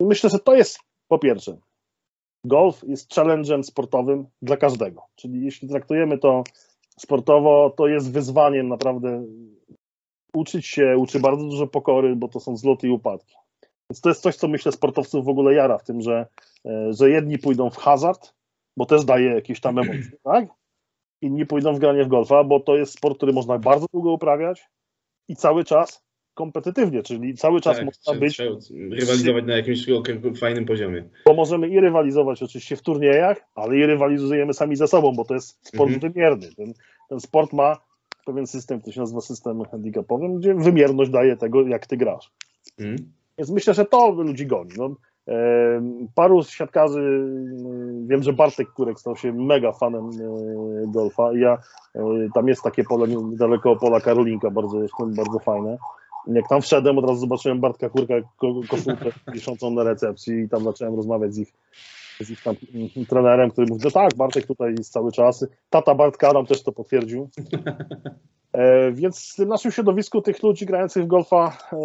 I 0.00 0.04
myślę, 0.04 0.30
że 0.30 0.38
to 0.38 0.54
jest 0.54 0.78
po 1.08 1.18
pierwsze, 1.18 1.56
golf 2.44 2.84
jest 2.88 3.14
challenge'em 3.14 3.62
sportowym 3.62 4.26
dla 4.42 4.56
każdego. 4.56 5.02
Czyli 5.16 5.44
jeśli 5.44 5.68
traktujemy 5.68 6.18
to 6.18 6.44
sportowo, 6.98 7.74
to 7.76 7.88
jest 7.88 8.12
wyzwaniem 8.12 8.68
naprawdę 8.68 9.24
uczyć 10.34 10.66
się, 10.66 10.96
uczy 10.98 11.20
bardzo 11.20 11.44
dużo 11.44 11.66
pokory, 11.66 12.16
bo 12.16 12.28
to 12.28 12.40
są 12.40 12.56
zloty 12.56 12.88
i 12.88 12.90
upadki. 12.90 13.34
Więc 13.90 14.00
to 14.00 14.08
jest 14.08 14.22
coś, 14.22 14.36
co 14.36 14.48
myślę 14.48 14.72
sportowców 14.72 15.24
w 15.24 15.28
ogóle 15.28 15.54
jara 15.54 15.78
w 15.78 15.84
tym, 15.84 16.00
że, 16.00 16.26
e, 16.66 16.92
że 16.92 17.10
jedni 17.10 17.38
pójdą 17.38 17.70
w 17.70 17.76
hazard, 17.76 18.34
bo 18.76 18.86
też 18.86 19.04
daje 19.04 19.34
jakieś 19.34 19.60
tam 19.60 19.78
emocje, 19.78 20.12
tak? 20.24 20.48
Inni 21.22 21.46
pójdą 21.46 21.74
w 21.74 21.78
granie 21.78 22.04
w 22.04 22.08
golfa, 22.08 22.44
bo 22.44 22.60
to 22.60 22.76
jest 22.76 22.92
sport, 22.92 23.16
który 23.16 23.32
można 23.32 23.58
bardzo 23.58 23.86
długo 23.92 24.12
uprawiać 24.12 24.62
i 25.28 25.36
cały 25.36 25.64
czas 25.64 26.04
kompetytywnie, 26.34 27.02
czyli 27.02 27.34
cały 27.34 27.60
czas 27.60 27.76
tak. 27.76 27.84
można 27.86 28.00
Trzeba, 28.02 28.20
być 28.20 28.34
trzeba 28.34 28.50
rywalizować 28.90 29.44
na 29.44 29.56
jakimś 29.56 29.86
fajnym 30.40 30.64
poziomie. 30.64 31.04
bo 31.26 31.34
możemy 31.34 31.68
i 31.68 31.80
rywalizować 31.80 32.42
oczywiście 32.42 32.76
w 32.76 32.82
turniejach, 32.82 33.40
ale 33.54 33.76
i 33.76 33.86
rywalizujemy 33.86 34.54
sami 34.54 34.76
ze 34.76 34.88
sobą, 34.88 35.12
bo 35.16 35.24
to 35.24 35.34
jest 35.34 35.58
sport 35.68 35.90
Mhm. 35.92 36.12
wymierny. 36.12 36.54
Ten, 36.56 36.72
ten 37.08 37.20
sport 37.20 37.52
ma 37.52 37.76
pewien 38.26 38.46
system, 38.46 38.80
który 38.80 38.92
się 38.94 39.00
nazywa 39.00 39.20
system 39.20 39.64
handicapowy, 39.64 40.28
gdzie 40.38 40.54
wymierność 40.54 41.10
daje 41.10 41.36
tego, 41.36 41.66
jak 41.66 41.86
ty 41.86 41.96
grasz. 41.96 42.30
Mm. 42.78 42.96
Więc 43.38 43.50
myślę, 43.50 43.74
że 43.74 43.84
to 43.84 44.10
ludzi 44.10 44.46
goni. 44.46 44.70
No, 44.76 44.96
paru 46.14 46.42
siatkarzy, 46.42 47.00
em, 47.00 48.06
wiem, 48.06 48.22
że 48.22 48.32
Bartek 48.32 48.70
Kurek 48.70 49.00
stał 49.00 49.16
się 49.16 49.32
mega 49.32 49.72
fanem 49.72 50.10
e, 50.10 50.86
golfa 50.86 51.32
ja, 51.32 51.58
e, 51.94 52.28
tam 52.34 52.48
jest 52.48 52.62
takie 52.62 52.84
pole 52.84 53.08
niedaleko 53.08 53.76
pola 53.76 54.00
Karolinka, 54.00 54.50
bardzo, 54.50 54.78
bardzo 54.98 55.38
fajne. 55.38 55.78
Jak 56.26 56.48
tam 56.48 56.62
wszedłem, 56.62 56.98
od 56.98 57.04
razu 57.04 57.20
zobaczyłem 57.20 57.60
Bartka 57.60 57.88
Kurka, 57.88 58.14
ko- 58.36 58.60
koszulkę 58.68 59.10
wiszącą 59.34 59.70
na 59.70 59.82
recepcji 59.82 60.40
i 60.40 60.48
tam 60.48 60.64
zacząłem 60.64 60.94
rozmawiać 60.94 61.34
z 61.34 61.38
ich, 61.38 61.52
z 62.20 62.30
ich 62.30 62.42
tam 62.42 62.54
mm, 62.74 63.06
trenerem, 63.06 63.50
który 63.50 63.66
mówi, 63.66 63.82
no 63.84 63.90
tak, 63.90 64.14
Bartek 64.16 64.46
tutaj 64.46 64.74
jest 64.78 64.92
cały 64.92 65.12
czas. 65.12 65.46
Tata 65.70 65.94
Bartka 65.94 66.32
nam 66.32 66.46
też 66.46 66.62
to 66.62 66.72
potwierdził. 66.72 67.28
E, 68.52 68.92
więc 68.92 69.34
w 69.38 69.46
naszym 69.46 69.72
środowisku 69.72 70.22
tych 70.22 70.42
ludzi 70.42 70.66
grających 70.66 71.04
w 71.04 71.06
golfa 71.06 71.58
e, 71.72 71.76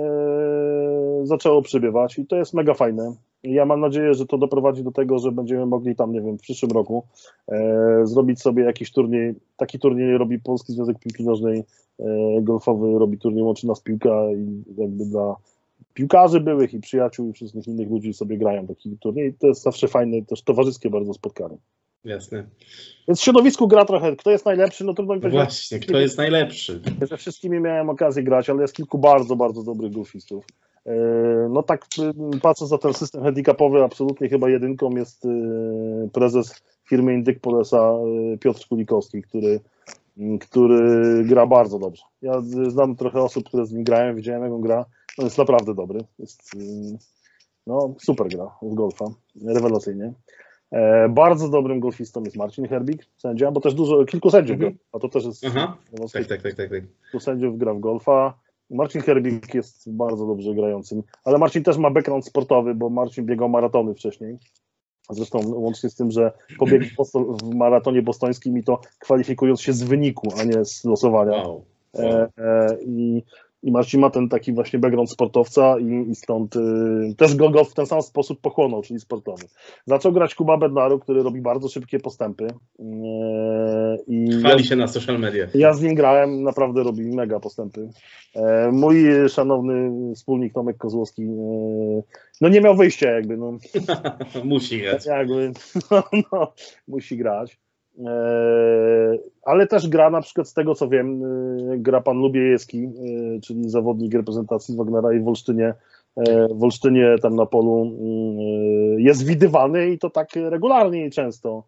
zaczęło 1.23 1.61
przybywać 1.61 2.19
i 2.19 2.25
to 2.27 2.35
jest 2.35 2.53
mega 2.53 2.73
fajne. 2.73 3.15
Ja 3.47 3.65
mam 3.65 3.79
nadzieję, 3.79 4.13
że 4.13 4.25
to 4.25 4.37
doprowadzi 4.37 4.83
do 4.83 4.91
tego, 4.91 5.19
że 5.19 5.31
będziemy 5.31 5.65
mogli 5.65 5.95
tam, 5.95 6.11
nie 6.11 6.21
wiem, 6.21 6.37
w 6.37 6.41
przyszłym 6.41 6.71
roku 6.71 7.03
e, 7.47 8.01
zrobić 8.03 8.41
sobie 8.41 8.63
jakiś 8.63 8.91
turniej. 8.91 9.35
Taki 9.57 9.79
turniej 9.79 10.17
robi 10.17 10.39
Polski 10.39 10.73
Związek 10.73 10.99
Piłki 10.99 11.23
Nożnej 11.23 11.63
e, 11.99 12.05
Golfowy, 12.41 12.99
robi 12.99 13.17
turniej 13.17 13.43
Łączy 13.43 13.67
Nas 13.67 13.81
Piłka 13.81 14.31
i 14.31 14.63
jakby 14.81 15.05
dla 15.05 15.35
piłkarzy 15.93 16.39
byłych 16.39 16.73
i 16.73 16.79
przyjaciół 16.79 17.29
i 17.29 17.33
wszystkich 17.33 17.67
innych 17.67 17.89
ludzi 17.89 18.13
sobie 18.13 18.37
grają 18.37 18.67
taki 18.67 18.97
turniej. 18.97 19.33
To 19.33 19.47
jest 19.47 19.61
zawsze 19.61 19.87
fajne, 19.87 20.21
też 20.21 20.41
towarzyskie 20.41 20.89
bardzo 20.89 21.13
spotkanie. 21.13 21.57
Jasne. 22.05 22.43
Więc 23.07 23.19
w 23.19 23.23
środowisku 23.23 23.67
gra 23.67 23.85
trochę, 23.85 24.15
kto 24.15 24.31
jest 24.31 24.45
najlepszy, 24.45 24.83
no 24.83 24.93
trudno 24.93 25.15
mi 25.15 25.21
powiedzieć. 25.21 25.43
właśnie, 25.43 25.79
kto 25.79 25.99
jest 25.99 26.17
najlepszy? 26.17 26.81
Ze 27.01 27.17
wszystkimi 27.17 27.59
miałem 27.59 27.89
okazję 27.89 28.23
grać, 28.23 28.49
ale 28.49 28.61
jest 28.61 28.75
kilku 28.75 28.97
bardzo, 28.97 29.35
bardzo 29.35 29.63
dobrych 29.63 29.91
golfistów. 29.91 30.45
Yy, 30.85 31.49
No 31.49 31.63
tak, 31.63 31.85
patrząc 32.41 32.71
na 32.71 32.77
ten 32.77 32.93
system 32.93 33.23
handicapowy, 33.23 33.83
absolutnie 33.83 34.29
chyba 34.29 34.49
jedynką 34.49 34.89
jest 34.89 35.25
y, 35.25 36.09
prezes 36.13 36.63
firmy 36.89 37.13
Indyk 37.13 37.39
Polesa 37.39 37.93
y, 38.33 38.37
Piotr 38.37 38.67
Kulikowski, 38.69 39.21
który, 39.21 39.59
y, 40.17 40.39
który 40.39 41.23
gra 41.23 41.47
bardzo 41.47 41.79
dobrze. 41.79 42.03
Ja 42.21 42.39
y, 42.67 42.71
znam 42.71 42.95
trochę 42.95 43.21
osób, 43.21 43.47
które 43.47 43.65
z 43.65 43.71
nim 43.71 43.83
grają, 43.83 44.15
widziałem 44.15 44.43
jak 44.43 44.51
on 44.51 44.61
gra. 44.61 44.85
On 45.17 45.25
jest 45.25 45.37
naprawdę 45.37 45.73
dobry. 45.75 45.99
Jest, 46.19 46.41
no, 47.67 47.93
super 48.01 48.27
gra 48.27 48.51
w 48.61 48.73
golfa, 48.73 49.05
rewelacyjnie. 49.45 50.13
E, 50.71 51.09
Bardzo 51.09 51.49
dobrym 51.49 51.79
golfistą 51.79 52.23
jest 52.23 52.37
Marcin 52.37 52.67
Herbik, 52.67 53.05
sędzia, 53.17 53.51
bo 53.51 53.61
też 53.61 53.73
dużo, 53.73 54.05
kilku 54.05 54.29
sędziów 54.29 54.53
Mhm. 54.55 54.71
gra, 54.73 54.79
a 54.93 54.99
to 54.99 55.09
też 55.09 55.25
jest 55.25 55.45
Aha. 55.45 55.77
Tak, 56.13 56.25
tak, 56.25 56.41
tak, 56.41 56.53
tak. 56.53 56.69
tak. 56.69 56.83
kilku 57.03 57.19
sędziów 57.19 57.57
gra 57.57 57.73
w 57.73 57.79
golfa. 57.79 58.33
Marcin 58.69 59.01
Herbik 59.01 59.53
jest 59.53 59.91
bardzo 59.91 60.27
dobrze 60.27 60.53
grającym, 60.53 61.03
ale 61.23 61.37
Marcin 61.37 61.63
też 61.63 61.77
ma 61.77 61.91
background 61.91 62.25
sportowy, 62.25 62.75
bo 62.75 62.89
Marcin 62.89 63.25
biegał 63.25 63.49
maratony 63.49 63.93
wcześniej. 63.93 64.37
Zresztą 65.09 65.39
łącznie 65.45 65.89
z 65.89 65.95
tym, 65.95 66.11
że 66.11 66.31
pobiegł 66.59 66.85
w 67.43 67.55
maratonie 67.55 68.01
bostońskim 68.01 68.57
i 68.57 68.63
to 68.63 68.81
kwalifikując 68.99 69.61
się 69.61 69.73
z 69.73 69.83
wyniku, 69.83 70.29
a 70.39 70.43
nie 70.43 70.65
z 70.65 70.85
losowania. 70.85 71.31
Wow. 71.31 71.65
E, 71.99 72.27
e, 72.37 72.77
I, 72.81 73.23
I 73.63 73.71
Marcin 73.71 73.99
ma 74.01 74.09
ten 74.09 74.29
taki 74.29 74.53
właśnie 74.53 74.79
background 74.79 75.11
sportowca 75.11 75.79
i, 75.79 76.09
i 76.09 76.15
stąd 76.15 76.55
y, 76.55 76.59
też 77.17 77.35
go, 77.35 77.49
go 77.49 77.63
w 77.63 77.73
ten 77.73 77.85
sam 77.85 78.01
sposób 78.01 78.41
pochłonął, 78.41 78.81
czyli 78.81 78.99
sportowy. 78.99 79.43
Zaczął 79.85 80.11
grać 80.11 80.35
Kuba 80.35 80.57
Bednaru, 80.57 80.99
który 80.99 81.23
robi 81.23 81.41
bardzo 81.41 81.69
szybkie 81.69 81.99
postępy. 81.99 82.47
I 84.07 84.27
Chwali 84.39 84.63
się 84.63 84.75
na 84.75 84.87
social 84.87 85.19
mediach. 85.19 85.55
ja 85.55 85.73
z 85.73 85.81
nim 85.81 85.95
grałem, 85.95 86.43
naprawdę 86.43 86.83
robi 86.83 87.15
mega 87.15 87.39
postępy. 87.39 87.89
E, 88.35 88.71
mój 88.71 89.05
szanowny 89.29 89.91
wspólnik 90.15 90.53
Tomek 90.53 90.77
Kozłowski, 90.77 91.23
e, 91.23 92.01
no 92.41 92.49
nie 92.49 92.61
miał 92.61 92.75
wyjścia 92.75 93.11
jakby, 93.11 93.37
no 93.37 93.51
Musi 94.43 94.81
grać. 94.81 95.05
jakby, 95.05 95.51
no, 95.91 96.03
no 96.31 96.53
musi 96.87 97.17
grać. 97.17 97.57
E, 97.99 99.17
ale 99.43 99.67
też 99.67 99.87
gra 99.87 100.09
na 100.09 100.21
przykład 100.21 100.47
z 100.47 100.53
tego 100.53 100.75
co 100.75 100.87
wiem, 100.87 101.23
e, 101.23 101.77
gra 101.77 102.01
pan 102.01 102.17
Lubiejewski, 102.17 102.83
e, 102.83 102.89
czyli 103.41 103.69
zawodnik 103.69 104.13
reprezentacji 104.13 104.75
Wagnera 104.75 105.13
i 105.13 105.19
w 105.19 105.27
Olsztynie, 105.27 105.73
w 106.51 106.63
Olsztynie 106.63 107.15
tam 107.21 107.35
na 107.35 107.45
polu 107.45 107.81
mm, 107.81 108.99
jest 108.99 109.25
widywany 109.25 109.89
i 109.89 109.99
to 109.99 110.09
tak 110.09 110.27
regularnie 110.35 111.05
i 111.05 111.11
często. 111.11 111.63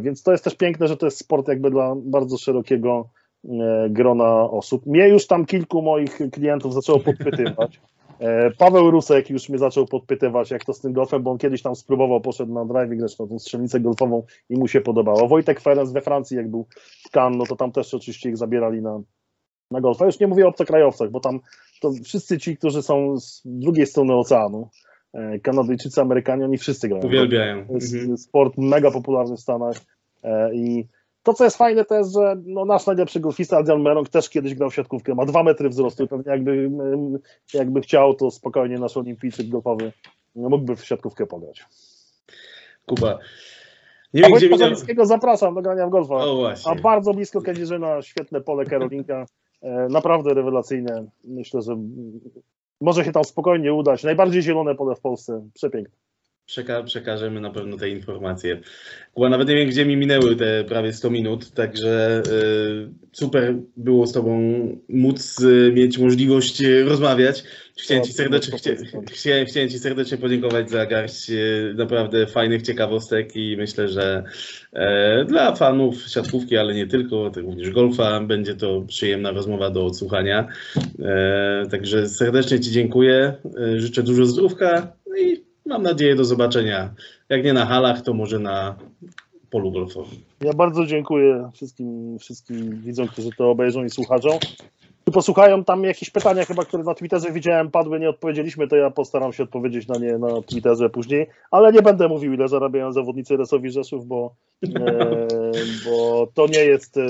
Więc 0.00 0.22
to 0.22 0.32
jest 0.32 0.44
też 0.44 0.54
piękne, 0.54 0.88
że 0.88 0.96
to 0.96 1.06
jest 1.06 1.18
sport 1.18 1.48
jakby 1.48 1.70
dla 1.70 1.94
bardzo 1.96 2.38
szerokiego 2.38 3.08
grona 3.90 4.50
osób. 4.50 4.86
Mnie 4.86 5.08
już 5.08 5.26
tam 5.26 5.46
kilku 5.46 5.82
moich 5.82 6.18
klientów 6.32 6.74
zaczęło 6.74 7.00
podpytywać. 7.00 7.80
E, 8.22 8.50
Paweł 8.50 8.90
Rusek 8.90 9.30
już 9.30 9.48
mnie 9.48 9.58
zaczął 9.58 9.86
podpytywać, 9.86 10.50
jak 10.50 10.64
to 10.64 10.72
z 10.72 10.80
tym 10.80 10.92
golfem, 10.92 11.22
bo 11.22 11.30
on 11.30 11.38
kiedyś 11.38 11.62
tam 11.62 11.74
spróbował, 11.76 12.20
poszedł 12.20 12.52
na 12.52 12.64
driving 12.64 13.00
zresztą 13.00 13.28
tą 13.28 13.38
strzelnicę 13.38 13.80
golfową 13.80 14.22
i 14.50 14.56
mu 14.58 14.68
się 14.68 14.80
podobało. 14.80 15.28
Wojtek 15.28 15.60
Ferenc 15.60 15.92
we 15.92 16.00
Francji, 16.00 16.36
jak 16.36 16.50
był 16.50 16.66
w 17.06 17.10
Cannes, 17.10 17.38
no 17.38 17.46
to 17.46 17.56
tam 17.56 17.72
też 17.72 17.94
oczywiście 17.94 18.28
ich 18.28 18.36
zabierali 18.36 18.82
na, 18.82 19.00
na 19.70 19.80
golfa. 19.80 20.06
Już 20.06 20.20
nie 20.20 20.26
mówię 20.26 20.44
o 20.46 20.48
obcokrajowcach, 20.48 21.10
bo 21.10 21.20
tam 21.20 21.40
to 21.80 21.90
wszyscy 22.04 22.38
ci, 22.38 22.56
którzy 22.56 22.82
są 22.82 23.20
z 23.20 23.42
drugiej 23.44 23.86
strony 23.86 24.14
oceanu, 24.14 24.68
e, 25.14 25.38
Kanadyjczycy, 25.38 26.00
Amerykanie, 26.00 26.44
oni 26.44 26.58
wszyscy 26.58 26.88
grają. 26.88 27.04
Uwielbiają. 27.06 27.66
Jest 27.70 27.94
Mhm. 27.94 28.18
sport 28.18 28.54
mega 28.58 28.90
popularny 28.90 29.36
w 29.36 29.40
Stanach 29.40 29.76
e, 30.22 30.54
i 30.54 30.88
to, 31.22 31.34
co 31.34 31.44
jest 31.44 31.56
fajne, 31.56 31.84
to 31.84 31.94
jest, 31.94 32.12
że 32.12 32.36
no, 32.44 32.64
nasz 32.64 32.86
najlepszy 32.86 33.20
golfista 33.20 33.58
Adrian 33.58 33.82
Merong 33.82 34.08
też 34.08 34.28
kiedyś 34.28 34.54
grał 34.54 34.70
w 34.70 34.74
siatkówkę, 34.74 35.14
ma 35.14 35.24
dwa 35.24 35.42
metry 35.42 35.68
wzrostu 35.68 36.04
i 36.04 36.08
pewnie 36.08 36.32
jakby, 36.32 36.52
mm, 36.52 37.18
jakby 37.54 37.80
chciał, 37.80 38.14
to 38.14 38.30
spokojnie 38.30 38.78
nasz 38.78 38.96
olimpijczyk 38.96 39.48
golfowy 39.48 39.92
mógłby 40.34 40.76
w 40.76 40.84
siatkówkę 40.84 41.26
pograć. 41.26 41.64
Kuba. 42.86 43.18
Nie 44.14 44.22
wiem, 44.22 44.32
gdzie. 44.32 44.58
Zalickiego 44.58 45.06
zapraszam 45.06 45.54
do 45.54 45.62
grania 45.62 45.86
w 45.86 45.90
golfa. 45.90 46.14
O 46.14 46.52
A 46.66 46.74
bardzo 46.74 47.14
blisko 47.14 47.42
Kędzierzyna, 47.42 48.02
świetne 48.02 48.40
pole 48.40 48.64
Karolinka, 48.64 49.26
e, 49.62 49.88
naprawdę 49.90 50.34
rewelacyjne. 50.34 51.04
Myślę, 51.24 51.62
że 51.62 51.76
może 52.80 53.04
się 53.04 53.12
tam 53.12 53.24
spokojnie 53.24 53.74
udać. 53.74 54.04
Najbardziej 54.04 54.42
zielone 54.42 54.74
pole 54.74 54.94
w 54.94 55.00
Polsce, 55.00 55.48
przepiękne. 55.54 55.96
Przeka 56.46 56.82
przekażemy 56.82 57.40
na 57.40 57.50
pewno 57.50 57.76
te 57.76 57.88
informacje. 57.88 58.60
Kuba, 59.14 59.28
nawet 59.28 59.48
nie 59.48 59.56
wiem, 59.56 59.68
gdzie 59.68 59.86
mi 59.86 59.96
minęły 59.96 60.36
te 60.36 60.64
prawie 60.64 60.92
100 60.92 61.10
minut, 61.10 61.50
także 61.50 62.22
y, 62.26 62.88
super 63.12 63.54
było 63.76 64.06
z 64.06 64.12
Tobą 64.12 64.40
móc 64.88 65.40
y, 65.40 65.72
mieć 65.74 65.98
możliwość 65.98 66.62
y, 66.62 66.84
rozmawiać. 66.84 67.44
Chciałem 67.76 68.04
ci, 68.04 68.12
serdecznie, 68.12 68.58
chcia, 68.58 68.70
chciałem, 69.12 69.46
chciałem 69.46 69.68
Ci 69.68 69.78
serdecznie 69.78 70.18
podziękować 70.18 70.70
za 70.70 70.86
garść 70.86 71.30
naprawdę 71.74 72.26
fajnych 72.26 72.62
ciekawostek 72.62 73.36
i 73.36 73.56
myślę, 73.56 73.88
że 73.88 74.24
e, 74.72 75.24
dla 75.24 75.54
fanów 75.54 76.08
siatkówki, 76.08 76.56
ale 76.56 76.74
nie 76.74 76.86
tylko, 76.86 77.30
to 77.30 77.40
również 77.40 77.70
golfa, 77.70 78.20
będzie 78.20 78.54
to 78.54 78.82
przyjemna 78.82 79.30
rozmowa 79.30 79.70
do 79.70 79.86
odsłuchania. 79.86 80.48
E, 80.98 81.66
także 81.70 82.08
serdecznie 82.08 82.60
Ci 82.60 82.70
dziękuję, 82.70 83.34
e, 83.58 83.80
życzę 83.80 84.02
dużo 84.02 84.26
zdrówka 84.26 84.92
no 85.06 85.16
i 85.16 85.51
mam 85.66 85.82
nadzieję 85.82 86.14
do 86.14 86.24
zobaczenia. 86.24 86.94
Jak 87.28 87.44
nie 87.44 87.52
na 87.52 87.66
halach, 87.66 88.02
to 88.02 88.14
może 88.14 88.38
na 88.38 88.76
polu 89.50 89.72
golfowym. 89.72 90.18
Ja 90.40 90.52
bardzo 90.52 90.86
dziękuję 90.86 91.50
wszystkim, 91.54 92.18
wszystkim 92.18 92.80
widzom, 92.80 93.08
którzy 93.08 93.30
to 93.38 93.50
obejrzą 93.50 93.84
i 93.84 93.90
słuchaczą. 93.90 94.38
I 95.08 95.12
posłuchają 95.12 95.64
tam 95.64 95.84
jakieś 95.84 96.10
pytania 96.10 96.44
chyba, 96.44 96.64
które 96.64 96.82
na 96.82 96.94
Twitterze 96.94 97.32
widziałem, 97.32 97.70
padły, 97.70 98.00
nie 98.00 98.08
odpowiedzieliśmy, 98.08 98.68
to 98.68 98.76
ja 98.76 98.90
postaram 98.90 99.32
się 99.32 99.42
odpowiedzieć 99.42 99.88
na 99.88 99.98
nie 99.98 100.18
na 100.18 100.42
Twitterze 100.42 100.90
później, 100.90 101.26
ale 101.50 101.72
nie 101.72 101.82
będę 101.82 102.08
mówił, 102.08 102.32
ile 102.32 102.48
zarabiają 102.48 102.92
zawodnicy 102.92 103.36
Resowi 103.36 103.70
Rzeszów, 103.70 104.06
bo, 104.06 104.34
e, 104.62 105.26
bo 105.84 106.28
to 106.34 106.46
nie 106.46 106.64
jest, 106.64 106.96
e, 106.96 107.02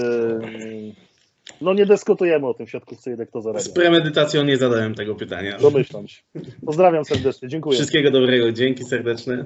no 1.62 1.74
nie 1.74 1.86
dyskutujemy 1.86 2.46
o 2.46 2.54
tym 2.54 2.66
w 2.66 2.70
siatkówce, 2.70 3.12
ile 3.12 3.26
kto 3.26 3.40
zarabia. 3.40 3.60
Z 3.62 3.68
premedytacją 3.68 4.44
nie 4.44 4.56
zadałem 4.56 4.94
tego 4.94 5.14
pytania. 5.14 5.58
Domyślam 5.58 6.08
się. 6.08 6.22
Pozdrawiam 6.66 7.04
serdecznie, 7.04 7.48
dziękuję. 7.48 7.76
Wszystkiego 7.76 8.10
dobrego, 8.10 8.52
dzięki 8.52 8.84
serdeczne. 8.84 9.44